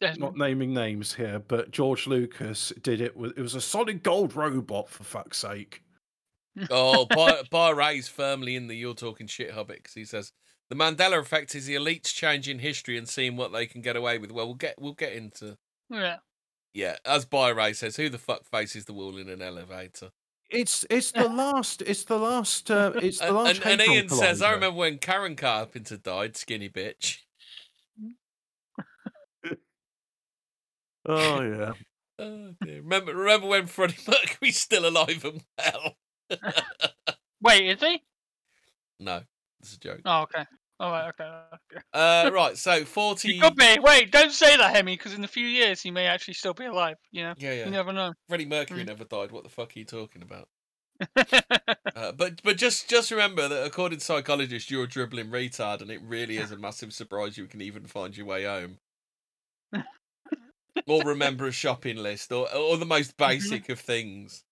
Desmond. 0.00 0.20
Not 0.20 0.36
naming 0.36 0.74
names 0.74 1.14
here, 1.14 1.38
but 1.38 1.70
George 1.70 2.06
Lucas 2.06 2.72
did 2.82 3.00
it 3.00 3.16
with 3.16 3.36
it 3.38 3.42
was 3.42 3.54
a 3.54 3.60
solid 3.60 4.02
gold 4.02 4.36
robot 4.36 4.88
for 4.88 5.04
fuck's 5.04 5.38
sake. 5.38 5.82
oh, 6.70 7.06
Bar, 7.10 7.38
Bar 7.50 7.74
Ray's 7.74 8.08
firmly 8.08 8.56
in 8.56 8.66
the 8.66 8.76
"you're 8.76 8.94
talking 8.94 9.26
shit" 9.26 9.52
hobbit 9.52 9.78
because 9.78 9.94
he 9.94 10.04
says 10.04 10.32
The 10.70 10.76
Mandela 10.76 11.18
effect 11.20 11.54
is 11.54 11.66
the 11.66 11.76
elites 11.76 12.14
changing 12.14 12.58
history 12.58 12.98
and 12.98 13.08
seeing 13.08 13.36
what 13.36 13.52
they 13.52 13.66
can 13.66 13.80
get 13.80 13.96
away 13.96 14.18
with. 14.18 14.32
Well, 14.32 14.46
we'll 14.46 14.54
get 14.54 14.74
we'll 14.80 14.92
get 14.94 15.12
into 15.14 15.56
Yeah. 15.88 16.16
yeah. 16.74 16.96
As 17.04 17.24
Byray 17.24 17.74
says, 17.74 17.96
who 17.96 18.08
the 18.08 18.18
fuck 18.18 18.44
faces 18.44 18.84
the 18.84 18.92
wall 18.94 19.16
in 19.16 19.28
an 19.28 19.40
elevator? 19.42 20.10
It's 20.50 20.84
it's 20.90 21.10
the 21.12 21.28
last. 21.28 21.82
It's 21.82 22.04
the 22.04 22.18
last. 22.18 22.70
Uh, 22.70 22.92
it's 22.96 23.18
the 23.18 23.32
last. 23.32 23.56
and, 23.56 23.64
and 23.64 23.80
Hadron 23.80 23.96
Ian 23.96 24.08
says, 24.10 24.42
I 24.42 24.52
remember 24.52 24.76
when 24.78 24.98
Karen 24.98 25.36
Carpenter 25.36 25.96
died, 25.96 26.36
skinny 26.36 26.68
bitch. 26.68 27.18
Oh 31.08 31.40
yeah. 31.42 31.72
Oh 32.18 32.52
dear. 32.64 32.80
Remember, 32.80 33.14
remember 33.14 33.46
when 33.46 33.66
Freddie 33.66 33.98
Mercury's 34.08 34.58
still 34.58 34.88
alive 34.88 35.22
and 35.22 35.42
well? 35.58 35.92
Wait, 37.42 37.68
is 37.68 37.80
he? 37.80 38.02
no, 38.98 39.20
it's 39.60 39.74
a 39.74 39.78
joke. 39.78 40.00
Oh, 40.06 40.22
okay. 40.22 40.46
All 40.80 40.90
right, 40.92 41.08
okay. 41.08 41.24
okay. 41.24 41.82
Uh, 41.92 42.30
right, 42.32 42.56
so 42.56 42.86
forty. 42.86 43.34
He 43.34 43.40
could 43.40 43.54
be. 43.54 43.76
Wait, 43.82 44.10
don't 44.10 44.32
say 44.32 44.56
that, 44.56 44.74
Hemi, 44.74 44.96
because 44.96 45.12
in 45.12 45.24
a 45.24 45.28
few 45.28 45.46
years 45.46 45.82
he 45.82 45.90
may 45.90 46.06
actually 46.06 46.32
still 46.32 46.54
be 46.54 46.64
alive. 46.64 46.96
You 47.12 47.24
know, 47.24 47.34
Yeah, 47.36 47.52
you 47.52 47.58
yeah. 47.58 47.68
never 47.68 47.92
know. 47.92 48.14
Freddie 48.30 48.46
Mercury 48.46 48.82
Mm. 48.82 48.86
never 48.86 49.04
died. 49.04 49.30
What 49.30 49.44
the 49.44 49.50
fuck 49.50 49.76
are 49.76 49.78
you 49.78 49.84
talking 49.84 50.22
about? 50.22 50.48
Uh, 51.94 52.12
but 52.12 52.42
but 52.42 52.56
just 52.56 52.88
just 52.88 53.10
remember 53.10 53.46
that 53.46 53.66
according 53.66 53.98
to 53.98 54.04
psychologists, 54.06 54.70
you're 54.70 54.84
a 54.84 54.88
dribbling 54.88 55.30
retard, 55.30 55.82
and 55.82 55.90
it 55.90 56.00
really 56.02 56.38
is 56.38 56.50
a 56.50 56.56
massive 56.56 56.94
surprise 56.94 57.36
you 57.36 57.46
can 57.46 57.60
even 57.60 57.84
find 57.86 58.16
your 58.16 58.24
way 58.24 58.44
home. 58.44 58.78
Or 60.86 61.02
remember 61.04 61.46
a 61.46 61.52
shopping 61.52 61.96
list, 61.96 62.32
or 62.32 62.52
or 62.54 62.76
the 62.76 62.86
most 62.86 63.16
basic 63.16 63.68
of 63.68 63.80
things. 63.80 64.44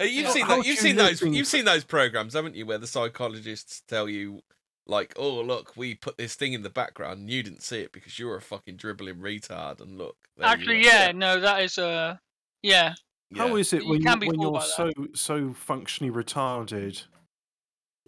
Uh, 0.00 0.04
You've 0.04 0.24
Yeah, 0.26 0.30
seen 0.32 0.48
that. 0.48 0.66
You've 0.66 0.78
seen 0.78 0.96
those. 0.96 1.20
things- 1.20 1.36
You've 1.36 1.46
seen 1.46 1.64
those 1.64 1.84
programs, 1.84 2.34
haven't 2.34 2.56
you? 2.56 2.66
Where 2.66 2.78
the 2.78 2.86
psychologists 2.86 3.82
tell 3.86 4.08
you, 4.08 4.42
like, 4.86 5.12
"Oh, 5.16 5.40
look, 5.40 5.76
we 5.76 5.94
put 5.94 6.16
this 6.18 6.34
thing 6.34 6.52
in 6.52 6.62
the 6.62 6.70
background, 6.70 7.20
and 7.20 7.30
you 7.30 7.42
didn't 7.42 7.62
see 7.62 7.78
it 7.80 7.92
because 7.92 8.18
you're 8.18 8.36
a 8.36 8.42
fucking 8.42 8.76
dribbling 8.76 9.16
retard." 9.20 9.80
And 9.80 9.96
look, 9.96 10.16
actually, 10.42 10.78
are." 10.78 10.80
yeah, 10.80 11.12
no, 11.12 11.38
that 11.40 11.62
is 11.62 11.78
uh, 11.78 12.16
yeah. 12.62 12.94
How 13.36 13.46
Yeah. 13.48 13.54
is 13.54 13.72
it 13.72 13.82
You 13.84 13.90
when, 13.90 14.02
can 14.02 14.18
be 14.18 14.26
when 14.28 14.40
you're 14.40 14.52
by 14.52 14.60
so 14.64 14.90
so 15.14 15.52
functionally 15.54 16.12
retarded? 16.12 17.04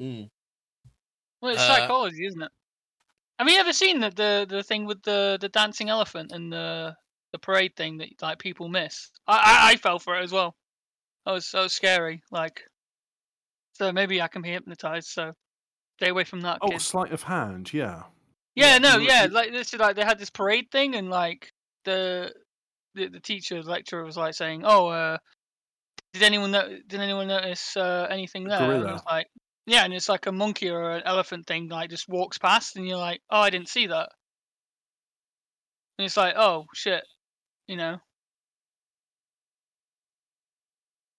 Mm. 0.01 0.29
Well, 1.41 1.53
it's 1.53 1.61
Uh, 1.63 1.67
psychology, 1.69 2.27
isn't 2.27 2.43
it? 2.43 2.53
Have 3.39 3.49
you 3.49 3.57
ever 3.59 3.73
seen 3.73 4.01
the, 4.01 4.11
the 4.11 4.47
the 4.49 4.63
thing 4.63 4.87
with 4.87 5.03
the 5.03 5.39
the 5.41 5.49
dancing 5.49 5.89
elephant 5.89 6.33
and 6.33 6.53
the 6.53 6.97
the 7.37 7.47
parade 7.47 7.76
thing 7.76 7.99
that 7.99 8.09
like 8.23 8.38
people 8.38 8.69
miss? 8.69 9.11
I 9.26 9.37
I, 9.37 9.71
I 9.73 9.76
fell 9.76 9.99
for 9.99 10.16
it 10.19 10.23
as 10.23 10.33
well. 10.33 10.55
That 11.25 11.33
was 11.33 11.47
so 11.47 11.69
scary. 11.69 12.23
Like, 12.31 12.62
so 13.75 13.93
maybe 13.93 14.23
I 14.23 14.28
can 14.28 14.43
be 14.43 14.50
hypnotized. 14.50 15.09
So 15.09 15.33
stay 15.99 16.09
away 16.09 16.25
from 16.25 16.43
that. 16.43 16.59
Oh, 16.62 16.69
kid. 16.69 16.81
sleight 16.81 17.12
of 17.12 17.23
hand. 17.23 17.73
Yeah. 17.73 18.05
Yeah, 18.55 18.75
Yeah, 18.75 18.78
no, 18.78 18.97
yeah, 18.99 19.26
like 19.31 19.52
this 19.52 19.75
is 19.75 19.81
like 19.81 19.97
they 19.97 20.05
had 20.05 20.19
this 20.19 20.31
parade 20.31 20.71
thing, 20.71 20.95
and 20.95 21.11
like 21.11 21.50
the 21.85 22.33
the, 22.95 23.09
the 23.09 23.21
teacher, 23.21 23.62
the 23.62 23.69
lecturer 23.69 24.02
was 24.02 24.16
like 24.16 24.33
saying, 24.35 24.62
"Oh, 24.64 24.87
uh, 24.88 25.19
did 26.14 26.23
anyone 26.23 26.52
no- 26.52 26.78
did 26.87 27.00
anyone 27.00 27.28
notice 27.28 27.76
uh, 27.76 28.07
anything 28.11 28.45
there?" 28.45 28.59
And 28.59 28.81
gorilla. 28.81 28.93
was 28.95 29.02
like, 29.05 29.26
yeah, 29.66 29.85
and 29.85 29.93
it's 29.93 30.09
like 30.09 30.26
a 30.26 30.33
monkey 30.33 30.71
or 30.71 30.93
an 30.93 31.02
elephant 31.05 31.47
thing, 31.47 31.69
like 31.69 31.90
just 31.90 32.09
walks 32.09 32.38
past, 32.38 32.76
and 32.76 32.88
you're 32.88 32.97
like, 32.97 33.21
"Oh, 33.28 33.40
I 33.40 33.50
didn't 33.50 33.69
see 33.69 33.88
that," 33.88 34.09
and 35.99 36.07
it's 36.07 36.16
like, 36.16 36.35
"Oh 36.37 36.64
shit," 36.73 37.05
you 37.69 37.77
know. 37.77 38.01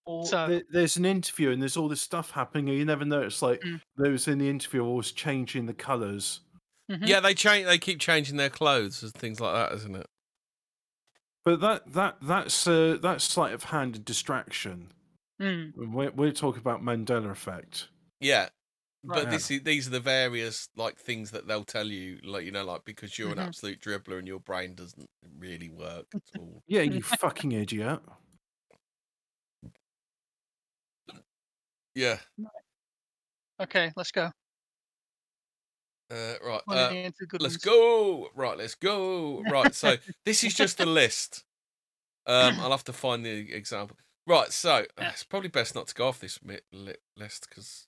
Or 0.06 0.26
So- 0.26 0.48
there- 0.48 0.64
there's 0.70 0.96
an 0.98 1.06
interview 1.06 1.52
and 1.52 1.62
there's 1.62 1.76
all 1.78 1.90
this 1.90 2.02
stuff 2.02 2.32
happening, 2.32 2.70
and 2.70 2.78
you 2.78 2.86
never 2.86 3.04
notice. 3.06 3.42
Like 3.42 3.62
Mm. 3.62 3.82
those 3.98 4.28
in 4.28 4.38
the 4.38 4.50
interview 4.50 4.82
always 4.84 5.12
changing 5.12 5.66
the 5.66 5.74
colours. 5.74 6.42
Mhm. 6.90 7.06
Yeah, 7.08 7.20
they 7.20 7.34
change. 7.34 7.66
They 7.66 7.78
keep 7.78 8.00
changing 8.00 8.38
their 8.38 8.50
clothes 8.50 9.04
and 9.04 9.14
things 9.14 9.42
like 9.42 9.54
that, 9.54 9.76
isn't 9.76 9.96
it? 9.96 10.06
But 11.44 11.60
that 11.60 11.94
that 11.94 12.18
that's 12.22 12.66
uh, 12.68 12.98
that's 13.02 13.26
sleight 13.26 13.54
of 13.54 13.66
hand 13.66 13.96
and 13.98 14.06
distraction. 14.06 14.94
Mm. 15.42 15.74
We're, 15.76 16.12
we're 16.12 16.32
talking 16.32 16.60
about 16.62 16.82
Mandela 16.82 17.30
effect. 17.30 17.90
Yeah, 18.22 18.50
but 19.04 19.30
this 19.30 19.50
is, 19.52 19.64
these 19.64 19.88
are 19.88 19.92
the 19.92 20.00
various 20.00 20.70
like 20.76 20.98
things 20.98 21.32
that 21.32 21.48
they'll 21.48 21.64
tell 21.64 21.88
you, 21.88 22.20
like 22.24 22.46
you 22.46 22.52
know, 22.52 22.66
like 22.66 22.84
because 22.86 23.18
you're 23.18 23.32
Mhm. 23.32 23.34
an 23.34 23.40
absolute 23.40 23.80
dribbler 23.82 24.20
and 24.20 24.28
your 24.28 24.40
brain 24.40 24.76
doesn't 24.76 25.10
really 25.38 25.70
work 25.70 26.08
at 26.16 26.24
all. 26.36 26.64
Yeah, 26.68 26.82
you 26.82 27.02
fucking 27.04 27.52
idiot. 27.54 28.02
Yeah. 31.96 32.20
Okay, 33.60 33.92
let's 33.96 34.12
go. 34.12 34.32
Uh, 36.10 36.36
right. 36.42 36.62
Uh, 36.72 36.76
of 36.76 36.88
the 36.90 36.96
answer 36.98 37.26
good 37.26 37.42
let's 37.42 37.58
go. 37.58 38.30
Right. 38.34 38.58
Let's 38.58 38.76
go. 38.76 39.44
Right. 39.44 39.74
So 39.74 39.98
this 40.26 40.44
is 40.44 40.54
just 40.54 40.80
a 40.80 40.86
list. 40.86 41.44
Um, 42.26 42.60
I'll 42.60 42.72
have 42.72 42.86
to 42.86 42.94
find 42.94 43.26
the 43.26 43.54
example. 43.54 43.98
Right. 44.28 44.52
So 44.52 44.86
uh, 44.98 45.10
it's 45.12 45.24
probably 45.24 45.50
best 45.50 45.76
not 45.76 45.88
to 45.90 45.96
go 45.96 46.08
off 46.08 46.20
this 46.20 46.40
list 47.18 47.48
because, 47.50 47.87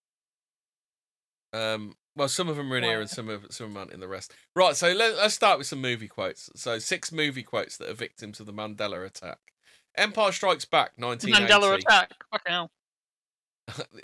um, 1.53 1.96
well, 2.15 2.27
some 2.27 2.50
of 2.50 2.58
them 2.58 2.72
are 2.74 2.77
in 2.77 2.84
here 2.84 3.00
and 3.00 3.10
some 3.10 3.29
of 3.29 3.46
some 3.50 3.68
of 3.68 3.74
them 3.74 3.77
aren't 3.77 3.94
in 3.94 4.00
the 4.00 4.08
rest. 4.08 4.34
Right. 4.56 4.75
So 4.75 4.91
let, 4.91 5.15
let's 5.18 5.34
start 5.34 5.58
with 5.58 5.68
some 5.68 5.82
movie 5.82 6.08
quotes. 6.08 6.50
So 6.56 6.79
six 6.79 7.12
movie 7.12 7.44
quotes 7.44 7.77
that 7.77 7.89
are 7.89 7.94
victims 7.94 8.39
of 8.39 8.46
the 8.46 8.53
Mandela 8.53 9.06
attack. 9.06 9.38
Empire 9.96 10.32
Strikes 10.32 10.65
Back, 10.65 10.91
nineteen 10.98 11.36
eighty. 11.36 11.46
Mandela 11.46 11.75
attack. 11.75 12.12
Fucking 12.32 12.51
hell. 12.51 12.72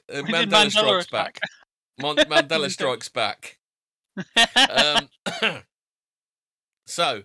Uh, 0.08 0.22
We 0.24 0.32
did 0.32 0.50
Mandela, 0.50 0.66
Mandela 0.66 0.72
Strikes 0.72 1.06
attack. 1.08 1.12
Back. 1.12 1.40
Mon- 2.00 2.16
Mandela 2.18 2.70
Strikes 2.72 3.10
Back. 3.10 3.58
Um, 4.70 5.10
so, 6.86 7.24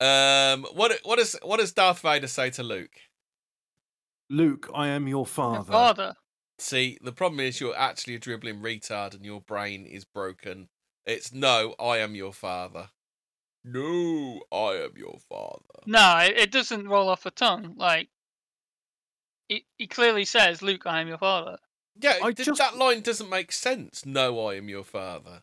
um, 0.00 0.66
what 0.74 0.98
what 1.04 1.18
does 1.18 1.36
what 1.42 1.60
does 1.60 1.72
Darth 1.72 2.00
Vader 2.00 2.26
say 2.26 2.50
to 2.50 2.62
Luke? 2.62 2.94
Luke, 4.30 4.70
I 4.74 4.88
am 4.88 5.08
your 5.08 5.20
Your 5.20 5.26
father. 5.26 6.14
Father. 6.58 6.64
See, 6.64 6.98
the 7.02 7.12
problem 7.12 7.40
is 7.40 7.60
you're 7.60 7.76
actually 7.76 8.14
a 8.16 8.18
dribbling 8.18 8.60
retard 8.60 9.14
and 9.14 9.24
your 9.24 9.40
brain 9.40 9.86
is 9.86 10.04
broken. 10.04 10.68
It's 11.06 11.32
no, 11.32 11.74
I 11.80 11.98
am 11.98 12.14
your 12.14 12.32
father. 12.32 12.88
No, 13.64 14.40
I 14.52 14.72
am 14.74 14.92
your 14.96 15.18
father. 15.28 15.82
No, 15.86 16.18
it, 16.18 16.36
it 16.38 16.52
doesn't 16.52 16.88
roll 16.88 17.08
off 17.08 17.22
the 17.24 17.30
tongue. 17.30 17.74
Like, 17.76 18.08
he, 19.48 19.64
he 19.78 19.86
clearly 19.86 20.24
says, 20.24 20.62
"Luke, 20.62 20.82
I 20.86 21.00
am 21.00 21.08
your 21.08 21.18
father." 21.18 21.58
Yeah, 22.00 22.18
I 22.22 22.32
just- 22.32 22.58
that 22.58 22.76
line 22.76 23.00
doesn't 23.00 23.28
make 23.28 23.50
sense. 23.52 24.06
No, 24.06 24.46
I 24.46 24.54
am 24.54 24.68
your 24.68 24.84
father. 24.84 25.42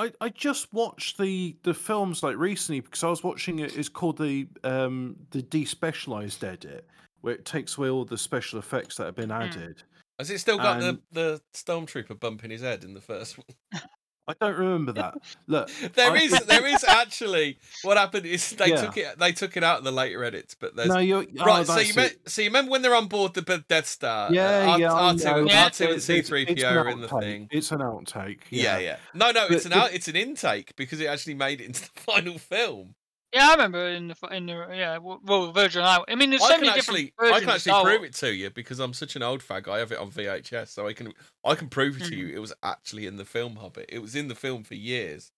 I, 0.00 0.12
I 0.20 0.28
just 0.28 0.72
watched 0.72 1.18
the 1.18 1.56
the 1.64 1.74
films 1.74 2.22
like 2.22 2.36
recently 2.36 2.80
because 2.80 3.02
I 3.02 3.08
was 3.08 3.24
watching 3.24 3.58
it. 3.60 3.76
It's 3.76 3.88
called 3.88 4.18
the 4.18 4.46
um 4.62 5.16
the 5.30 5.42
despecialized 5.42 6.44
edit, 6.44 6.86
where 7.22 7.34
it 7.34 7.44
takes 7.44 7.76
away 7.78 7.88
all 7.88 8.04
the 8.04 8.18
special 8.18 8.58
effects 8.60 8.96
that 8.96 9.06
have 9.06 9.16
been 9.16 9.32
added. 9.32 9.82
Has 10.18 10.30
it 10.30 10.38
still 10.38 10.58
got 10.58 10.82
And- 10.82 11.00
the, 11.12 11.20
the 11.20 11.40
stormtrooper 11.54 12.18
bumping 12.18 12.50
his 12.50 12.62
head 12.62 12.84
in 12.84 12.94
the 12.94 13.00
first 13.00 13.38
one? 13.38 13.46
I 14.30 14.34
don't 14.38 14.58
remember 14.58 14.92
that. 14.92 15.14
Look, 15.46 15.70
There 15.94 16.10
I 16.10 16.16
is, 16.16 16.30
think- 16.32 16.44
there 16.48 16.66
is 16.66 16.84
actually 16.84 17.56
what 17.82 17.96
happened 17.96 18.26
is 18.26 18.50
they 18.50 18.68
Yeah. 18.68 18.82
took 18.82 18.98
it, 18.98 19.18
they 19.18 19.32
took 19.32 19.56
it 19.56 19.64
out 19.64 19.78
of 19.78 19.84
the 19.84 19.90
later 19.90 20.22
edits, 20.22 20.54
but 20.54 20.76
there's 20.76 20.90
no, 20.90 20.98
you're 20.98 21.24
oh, 21.40 21.44
right. 21.46 21.66
so 21.66 21.78
you, 21.78 21.94
me- 21.94 22.10
so 22.26 22.42
you 22.42 22.48
remember 22.48 22.70
when 22.70 22.82
they're 22.82 22.94
on 22.94 23.06
board 23.06 23.32
the 23.32 23.64
Death 23.68 23.86
Star? 23.86 24.30
Yeah, 24.30 24.44
uh, 24.44 24.70
R- 24.72 24.80
yeah, 24.80 24.92
I 24.92 25.12
R2, 25.14 25.24
know. 25.24 25.36
Yeah. 25.46 25.68
R2 25.70 25.80
and 25.80 25.90
It's- 25.94 26.10
it's- 26.10 26.28
C3PO 26.30 26.72
are 26.76 26.88
in 26.90 27.00
the 27.00 27.08
thing. 27.08 27.48
It's 27.50 27.72
an 27.72 27.78
outtake. 27.78 28.40
Yeah, 28.50 28.76
Yeah, 28.76 28.78
yeah. 28.84 28.96
No, 29.14 29.30
no, 29.30 29.48
The- 29.48 29.54
it's 29.54 29.64
an 29.64 29.72
out, 29.72 29.94
it's 29.94 30.08
an 30.08 30.16
intake 30.16 30.76
because 30.76 31.00
it 31.00 31.06
actually 31.06 31.32
made 31.34 31.62
it 31.62 31.64
into 31.64 31.80
the 31.80 31.88
final 32.00 32.36
film. 32.36 32.96
Yeah, 33.32 33.48
I 33.48 33.52
remember 33.52 33.88
in 33.88 34.08
the 34.08 34.16
in 34.30 34.46
the 34.46 34.66
yeah, 34.70 34.98
well, 34.98 35.52
Virgin 35.52 35.82
Island. 35.82 36.06
I 36.08 36.14
mean, 36.14 36.30
there's 36.30 36.42
so 36.42 36.48
I 36.48 36.52
can 36.52 36.60
many 36.62 36.78
actually, 36.78 37.04
different 37.06 37.14
versions. 37.20 37.36
I 37.36 37.40
can 37.40 37.50
actually 37.50 37.84
prove 37.84 38.04
it 38.04 38.14
to 38.14 38.34
you 38.34 38.50
because 38.50 38.78
I'm 38.78 38.94
such 38.94 39.16
an 39.16 39.22
old 39.22 39.42
fag. 39.42 39.68
I 39.68 39.78
have 39.78 39.92
it 39.92 39.98
on 39.98 40.10
VHS, 40.10 40.68
so 40.68 40.86
I 40.86 40.94
can, 40.94 41.12
I 41.44 41.54
can 41.54 41.68
prove 41.68 42.00
it 42.00 42.06
to 42.06 42.16
you. 42.16 42.34
It 42.34 42.38
was 42.38 42.54
actually 42.62 43.06
in 43.06 43.16
the 43.16 43.26
film 43.26 43.56
Hobbit. 43.56 43.86
It 43.90 43.98
was 44.00 44.14
in 44.14 44.28
the 44.28 44.34
film 44.34 44.64
for 44.64 44.74
years. 44.74 45.30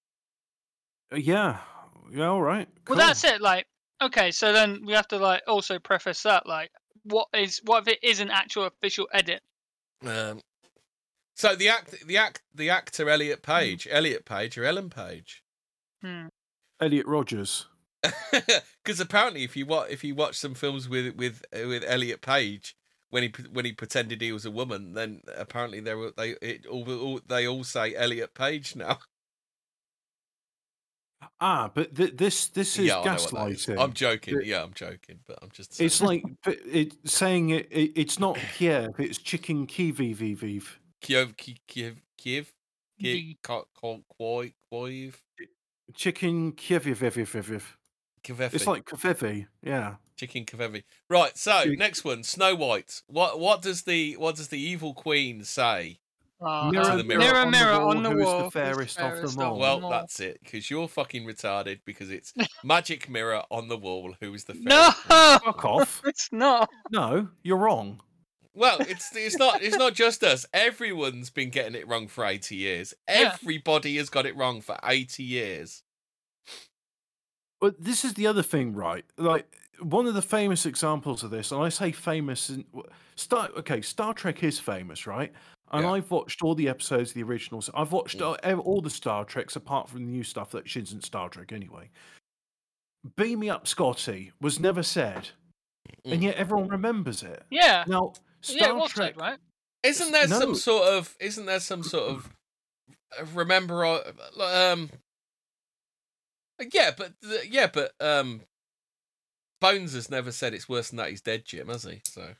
Uh, 1.12 1.16
yeah, 1.16 1.58
yeah. 2.12 2.28
All 2.28 2.42
right. 2.42 2.68
Well, 2.88 2.96
that's 2.96 3.24
it. 3.24 3.40
Like, 3.40 3.66
okay, 4.00 4.30
so 4.30 4.52
then 4.52 4.84
we 4.86 4.92
have 4.92 5.08
to 5.08 5.18
like 5.18 5.42
also 5.48 5.80
preface 5.80 6.22
that 6.22 6.46
like, 6.46 6.70
what 7.02 7.26
is 7.34 7.60
what 7.64 7.82
if 7.82 7.94
it 7.94 8.04
is 8.04 8.20
an 8.20 8.30
actual 8.30 8.66
official 8.66 9.08
edit? 9.12 9.40
Um, 10.06 10.40
so 11.34 11.56
the 11.56 11.70
act, 11.70 12.06
the 12.06 12.18
act, 12.18 12.42
the 12.54 12.70
actor 12.70 13.10
Elliot 13.10 13.40
Hmm. 13.44 13.50
Page, 13.50 13.88
Elliot 13.90 14.24
Page 14.24 14.56
or 14.58 14.64
Ellen 14.64 14.90
Page. 14.90 15.42
Hmm. 16.02 16.26
Elliot 16.80 17.06
Rogers. 17.06 17.66
Because 18.82 19.00
apparently, 19.00 19.44
if 19.44 19.56
you 19.56 19.66
watch 19.66 19.90
if 19.90 20.02
you 20.04 20.14
watch 20.14 20.36
some 20.36 20.54
films 20.54 20.88
with 20.88 21.14
with 21.16 21.44
uh, 21.54 21.68
with 21.68 21.84
Elliot 21.86 22.22
Page 22.22 22.76
when 23.10 23.24
he 23.24 23.32
when 23.52 23.64
he 23.64 23.72
pretended 23.72 24.20
he 24.20 24.32
was 24.32 24.46
a 24.46 24.50
woman, 24.50 24.94
then 24.94 25.20
apparently 25.36 25.80
they 25.80 25.94
were 25.94 26.12
they 26.16 26.30
it, 26.40 26.66
all, 26.66 26.90
all 26.90 27.20
they 27.28 27.46
all 27.46 27.64
say 27.64 27.94
Elliot 27.94 28.34
Page 28.34 28.76
now. 28.76 28.98
Ah, 31.38 31.70
but 31.74 31.94
th- 31.94 32.16
this 32.16 32.48
this 32.48 32.78
is 32.78 32.86
yeah, 32.86 33.00
I 33.00 33.04
know 33.04 33.10
what 33.12 33.30
that 33.32 33.50
is. 33.50 33.66
gaslighting. 33.66 33.82
I'm 33.82 33.92
joking. 33.92 34.38
The- 34.38 34.46
Yeah, 34.46 34.62
I'm 34.62 34.72
joking, 34.72 35.20
but 35.26 35.38
I'm 35.42 35.50
just. 35.50 35.80
It's 35.80 36.00
like 36.00 36.22
but 36.44 36.58
it 36.66 36.94
saying 37.04 37.50
it, 37.50 37.68
it. 37.70 37.92
It's 37.94 38.18
not 38.18 38.38
Kiev. 38.56 38.98
It's 38.98 39.18
chicken 39.18 39.66
Kiev. 39.66 39.96
Viv. 39.96 40.80
Kiev, 41.02 41.36
Ki- 41.36 41.60
Kiev, 41.66 42.02
Kiev. 42.16 42.52
Ki- 43.00 43.38
ko- 43.42 43.66
ko- 43.74 44.04
Koi, 44.18 44.52
Koiv, 44.72 45.14
Chicken 45.94 46.52
Kavevi. 48.24 48.54
It's 48.54 48.66
like 48.66 48.84
kavivi, 48.84 49.46
yeah. 49.62 49.94
chicken 50.16 50.44
Kavevi. 50.44 50.84
Right. 51.08 51.36
So 51.36 51.62
Chick- 51.64 51.78
next 51.78 52.04
one, 52.04 52.22
Snow 52.22 52.54
White. 52.54 53.02
What 53.06 53.38
what 53.40 53.62
does 53.62 53.82
the 53.82 54.14
what 54.14 54.36
does 54.36 54.48
the 54.48 54.60
evil 54.60 54.94
queen 54.94 55.44
say? 55.44 56.00
Uh, 56.42 56.70
Mirror, 56.70 56.84
uh, 56.86 57.02
mirror 57.02 57.20
mirror, 57.22 57.34
on 57.34 57.52
the 57.52 57.58
wall, 57.76 57.90
on 57.90 58.02
the 58.02 58.10
who 58.10 58.18
is 58.18 58.24
the 58.24 58.30
wall. 58.32 58.42
who's 58.44 58.52
fairest 58.54 58.98
of 58.98 59.34
them 59.34 59.42
all? 59.42 59.58
Well, 59.58 59.84
all? 59.84 59.90
that's 59.90 60.20
it, 60.20 60.40
because 60.42 60.70
you're 60.70 60.88
fucking 60.88 61.26
retarded. 61.26 61.80
Because 61.84 62.10
it's 62.10 62.32
magic 62.64 63.10
mirror 63.10 63.42
on 63.50 63.68
the 63.68 63.76
wall. 63.76 64.14
Who 64.22 64.32
is 64.32 64.44
the 64.44 64.54
fairest? 64.54 65.08
no. 65.10 65.38
Fuck 65.44 65.64
off. 65.66 66.00
it's 66.06 66.32
not. 66.32 66.70
No, 66.90 67.28
you're 67.42 67.58
wrong. 67.58 68.00
Well, 68.54 68.78
it's 68.80 69.14
it's 69.14 69.36
not 69.36 69.62
it's 69.62 69.76
not 69.76 69.92
just 69.94 70.24
us. 70.24 70.46
Everyone's 70.54 71.28
been 71.28 71.50
getting 71.50 71.74
it 71.74 71.86
wrong 71.86 72.08
for 72.08 72.24
eighty 72.24 72.56
years. 72.56 72.94
Yeah. 73.06 73.32
Everybody 73.34 73.96
has 73.98 74.08
got 74.08 74.24
it 74.26 74.34
wrong 74.34 74.60
for 74.62 74.78
eighty 74.82 75.22
years. 75.22 75.82
But 77.60 77.82
this 77.82 78.04
is 78.04 78.14
the 78.14 78.26
other 78.26 78.42
thing, 78.42 78.74
right? 78.74 79.04
Like 79.16 79.56
one 79.80 80.06
of 80.06 80.14
the 80.14 80.22
famous 80.22 80.66
examples 80.66 81.22
of 81.22 81.30
this, 81.30 81.52
and 81.52 81.62
I 81.62 81.68
say 81.68 81.92
famous 81.92 82.50
in 82.50 82.64
Star. 83.16 83.50
Okay, 83.58 83.80
Star 83.82 84.14
Trek 84.14 84.42
is 84.42 84.58
famous, 84.58 85.06
right? 85.06 85.32
And 85.72 85.84
Yeah. 85.84 85.92
I've 85.92 86.10
watched 86.10 86.42
all 86.42 86.54
the 86.54 86.68
episodes 86.68 87.10
of 87.10 87.14
the 87.14 87.22
originals. 87.22 87.70
I've 87.74 87.92
watched 87.92 88.20
all, 88.20 88.34
all 88.36 88.80
the 88.80 88.90
Star 88.90 89.24
Treks 89.24 89.54
apart 89.56 89.88
from 89.88 90.00
the 90.06 90.10
new 90.10 90.24
stuff 90.24 90.50
that 90.50 90.74
isn't 90.74 91.04
Star 91.04 91.28
Trek 91.28 91.52
anyway. 91.52 91.90
Beam 93.16 93.38
me 93.40 93.48
up, 93.48 93.66
Scotty 93.66 94.32
was 94.40 94.58
never 94.60 94.82
said, 94.82 95.30
and 96.04 96.20
Mm. 96.20 96.24
yet 96.24 96.36
everyone 96.36 96.68
remembers 96.68 97.22
it. 97.22 97.44
Yeah. 97.50 97.84
Now, 97.86 98.12
yeah, 98.42 98.56
Star 98.56 98.68
it 98.70 98.74
was 98.76 98.90
Trek, 98.90 99.14
said, 99.14 99.20
right? 99.20 99.38
Isn't 99.82 100.12
there 100.12 100.28
some 100.28 100.54
sort 100.54 100.88
of 100.88 101.16
isn't 101.20 101.46
there 101.46 101.60
some 101.60 101.82
sort 101.82 102.10
of 102.10 102.30
uh, 103.18 103.24
remember 103.32 103.84
uh, 103.86 104.12
um 104.38 104.90
yeah, 106.72 106.90
but 106.96 107.12
yeah, 107.48 107.68
but 107.72 107.92
um 108.00 108.42
Bones 109.60 109.92
has 109.92 110.10
never 110.10 110.32
said 110.32 110.54
it's 110.54 110.68
worse 110.68 110.88
than 110.90 110.96
that 110.98 111.10
he's 111.10 111.20
dead, 111.20 111.44
Jim, 111.44 111.68
has 111.68 111.84
he? 111.84 112.00
So 112.06 112.34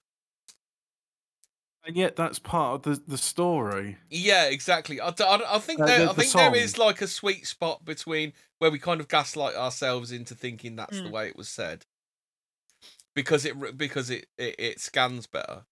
and 1.87 1.97
yet 1.97 2.15
that's 2.17 2.39
part 2.39 2.75
of 2.75 2.83
the, 2.83 3.03
the 3.07 3.19
story. 3.19 3.97
yeah, 4.11 4.45
exactly. 4.45 5.00
I, 5.00 5.11
d- 5.11 5.25
I 5.25 5.39
d- 5.39 5.45
I 5.49 5.59
think 5.59 5.81
Uh, 5.81 5.87
there, 5.87 5.99
the- 6.00 6.11
I 6.11 6.12
think 6.12 6.33
there 6.33 6.47
song. 6.47 6.55
is 6.55 6.77
like 6.79 7.00
a 7.00 7.07
sweet 7.07 7.47
spot 7.47 7.85
between 7.85 8.33
where 8.59 8.71
we 8.71 8.79
kind 8.79 9.00
of 9.00 9.09
gaslight 9.09 9.55
ourselves 9.57 10.12
into 10.12 10.35
thinking 10.35 10.77
that's 10.77 10.99
the 11.00 11.09
Mm. 11.09 11.12
way 11.12 11.29
it 11.29 11.37
was 11.37 11.49
said 11.49 11.87
because 13.15 13.45
it 13.45 13.76
because 13.76 14.11
it, 14.11 14.26
it 14.39 14.54
it 14.59 14.80
scans 14.80 15.26
better. 15.26 15.65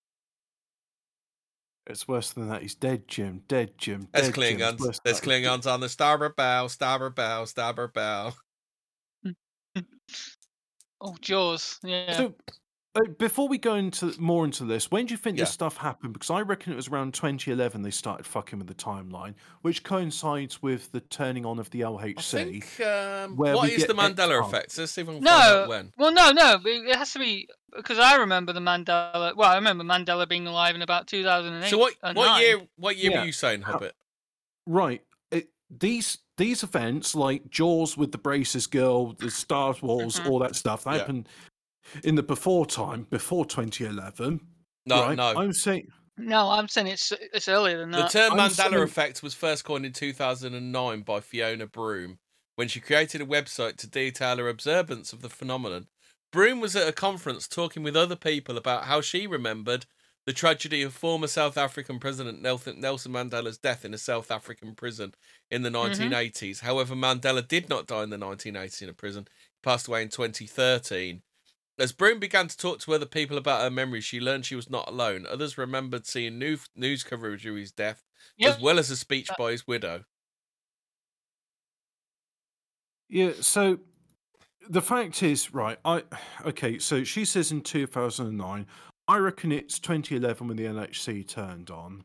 It's 1.88 2.07
worse 2.07 2.33
than 2.33 2.48
that. 2.51 2.62
He's 2.62 2.74
dead, 2.74 3.09
Jim. 3.09 3.42
Dead, 3.48 3.72
Jim. 3.79 4.09
There's 4.12 4.29
dead, 4.29 4.35
Jim. 4.35 4.61
It's 4.61 4.62
Klingons. 4.62 4.81
worse 4.81 5.01
There's. 5.05 5.20
Klingons 5.20 5.66
on 5.72 5.81
the 5.81 5.88
starboard 5.88 6.37
bow, 6.37 6.66
starboard 6.68 7.14
bow, 7.14 7.44
starboard 7.46 7.92
bow. 7.92 8.33
Oh, 11.01 11.14
Jaws. 11.20 11.79
Yeah. 11.85 12.16
So, 12.16 12.35
before 13.18 13.48
we 13.48 13.58
go 13.58 13.74
into 13.74 14.14
more 14.20 14.44
into 14.44 14.64
this, 14.64 14.90
when 14.90 15.06
do 15.06 15.12
you 15.12 15.18
think 15.18 15.37
Yeah. 15.38 15.44
this 15.44 15.52
stuff 15.52 15.76
happened? 15.78 16.12
Because 16.14 16.30
I 16.30 16.40
reckon 16.42 16.72
it 16.72 16.76
was 16.76 16.88
around 16.88 17.14
2011 17.14 17.82
they 17.82 17.90
started 17.90 18.24
fucking 18.26 18.58
with 18.58 18.68
the 18.68 18.74
timeline, 18.74 19.34
which 19.62 19.82
coincides 19.82 20.62
with 20.62 20.92
the 20.92 21.00
turning 21.00 21.44
on 21.44 21.58
of 21.58 21.70
the 21.70 21.84
I 21.84 21.88
LHC. 21.88 22.61
think. 22.62 22.80
Um, 22.87 23.37
where 23.37 23.54
what 23.56 23.70
is 23.70 23.87
the 23.87 23.94
Mandela 23.94 24.38
X-Files. 24.38 24.48
effect? 24.52 24.78
Let's 24.78 24.92
see 24.92 25.00
if 25.02 25.08
I 25.08 25.12
can 25.14 25.22
find 25.22 25.24
No. 25.24 25.62
out 25.62 25.68
when. 25.68 25.92
Well, 25.96 26.12
no, 26.12 26.30
no. 26.32 26.58
but 26.62 26.70
It 26.72 26.96
has 26.96 27.12
to 27.12 27.18
be 27.18 27.48
because 27.76 27.98
I 27.98 28.16
remember 28.16 28.52
the 28.52 28.61
Mandela. 28.61 29.37
Well, 29.37 29.50
I 29.50 29.56
remember 29.56 29.84
Mandela 29.84 30.28
being 30.28 30.46
alive 30.46 30.74
in 30.74 30.82
about 30.82 31.06
2008. 31.06 31.68
So 31.70 31.78
what? 31.78 31.94
What 32.14 32.40
year? 32.40 32.61
What 32.76 32.96
year 32.96 33.11
Yeah. 33.12 33.20
were 33.20 33.26
you 33.26 33.32
saying, 33.32 33.62
How- 33.62 33.72
Hobbit? 33.72 33.94
Right. 34.66 35.02
It, 35.30 35.48
these 35.70 36.18
these 36.37 36.62
events, 36.62 37.16
like 37.16 37.50
Jaws 37.50 37.96
with 37.96 38.12
the 38.12 38.18
braces 38.18 38.68
girl, 38.68 39.12
the 39.14 39.28
Star 39.30 39.74
Wars, 39.82 40.20
Mhm. 40.20 40.30
all 40.30 40.38
that 40.38 40.54
stuff, 40.54 40.84
that 40.84 40.92
Yeah. 40.92 40.98
happened 40.98 41.28
in 42.05 42.14
the 42.14 42.22
before 42.22 42.66
time, 42.66 43.07
before 43.11 43.44
2011. 43.44 44.40
No, 44.87 45.03
right? 45.03 45.16
no. 45.16 45.35
I'm 45.37 45.53
saying 45.53 45.88
No, 46.16 46.51
I'm 46.51 46.68
saying 46.68 46.88
it's 46.88 47.12
it's 47.33 47.48
earlier 47.48 47.79
than 47.79 47.90
that. 47.92 48.11
The 48.11 48.18
term 48.18 48.33
I'm 48.33 48.51
Mandela 48.51 48.70
saying- 48.70 48.74
effect 48.83 49.22
was 49.22 49.35
first 49.35 49.64
coined 49.64 49.87
in 49.87 49.92
2009 49.92 51.03
by 51.03 51.20
Fiona 51.20 51.66
Broome 51.66 52.18
when 52.57 52.68
she 52.68 52.81
created 52.81 53.20
a 53.20 53.27
website 53.27 53.77
to 53.77 53.87
detail 53.87 54.38
her 54.38 54.48
observance 54.48 55.12
of 55.12 55.22
the 55.22 55.29
phenomenon. 55.29 55.87
Broome 56.33 56.61
was 56.61 56.74
at 56.77 56.88
a 56.88 56.92
conference 56.92 57.48
talking 57.48 57.83
with 57.83 57.96
other 57.96 58.16
people 58.16 58.59
about 58.59 58.85
how 58.85 59.01
she 59.01 59.27
remembered 59.27 59.87
the 60.27 60.35
tragedy 60.35 60.83
of 60.83 60.92
former 60.92 61.27
South 61.27 61.57
African 61.57 61.98
President 61.98 62.42
Nelson 62.42 62.81
Nelson 62.81 63.12
Mandela's 63.12 63.57
death 63.57 63.85
in 63.85 63.94
a 63.94 63.98
South 63.98 64.31
African 64.31 64.74
prison 64.74 65.14
in 65.51 65.62
the 65.62 65.70
mm-hmm. 65.70 66.12
1980s. 66.12 66.61
However, 66.61 66.94
Mandela 66.94 67.46
did 67.46 67.70
not 67.70 67.87
die 67.87 68.03
in 68.03 68.11
the 68.11 68.18
1980s 68.18 68.83
in 68.83 68.90
a 68.90 68.92
prison. 68.92 69.27
He 69.27 69.59
passed 69.62 69.88
away 69.88 70.03
in 70.03 70.11
2013. 70.11 71.22
As 71.78 71.92
Broome 71.92 72.18
began 72.18 72.48
to 72.48 72.56
talk 72.56 72.80
to 72.80 72.94
other 72.94 73.06
people 73.06 73.38
about 73.38 73.62
her 73.62 73.70
memories, 73.70 74.04
she 74.04 74.18
learned 74.20 74.44
she 74.44 74.56
was 74.56 74.68
not 74.68 74.88
alone. 74.88 75.26
Others 75.30 75.56
remembered 75.56 76.06
seeing 76.06 76.38
new 76.38 76.58
news 76.74 77.04
coverage 77.04 77.46
of 77.46 77.54
his 77.54 77.70
death, 77.70 78.02
Yep. 78.36 78.56
as 78.56 78.60
well 78.60 78.78
as 78.78 78.90
a 78.90 78.96
speech 78.96 79.30
uh, 79.30 79.34
by 79.38 79.52
his 79.52 79.66
widow. 79.66 80.04
Yeah, 83.08 83.32
so 83.40 83.78
the 84.68 84.82
fact 84.82 85.22
is, 85.22 85.54
right, 85.54 85.78
I 85.84 86.02
okay, 86.44 86.78
so 86.78 87.04
she 87.04 87.24
says 87.24 87.52
in 87.52 87.62
2009, 87.62 88.66
I 89.06 89.16
reckon 89.16 89.52
it's 89.52 89.78
2011 89.78 90.48
when 90.48 90.56
the 90.56 90.64
LHC 90.64 91.26
turned 91.26 91.70
on. 91.70 92.04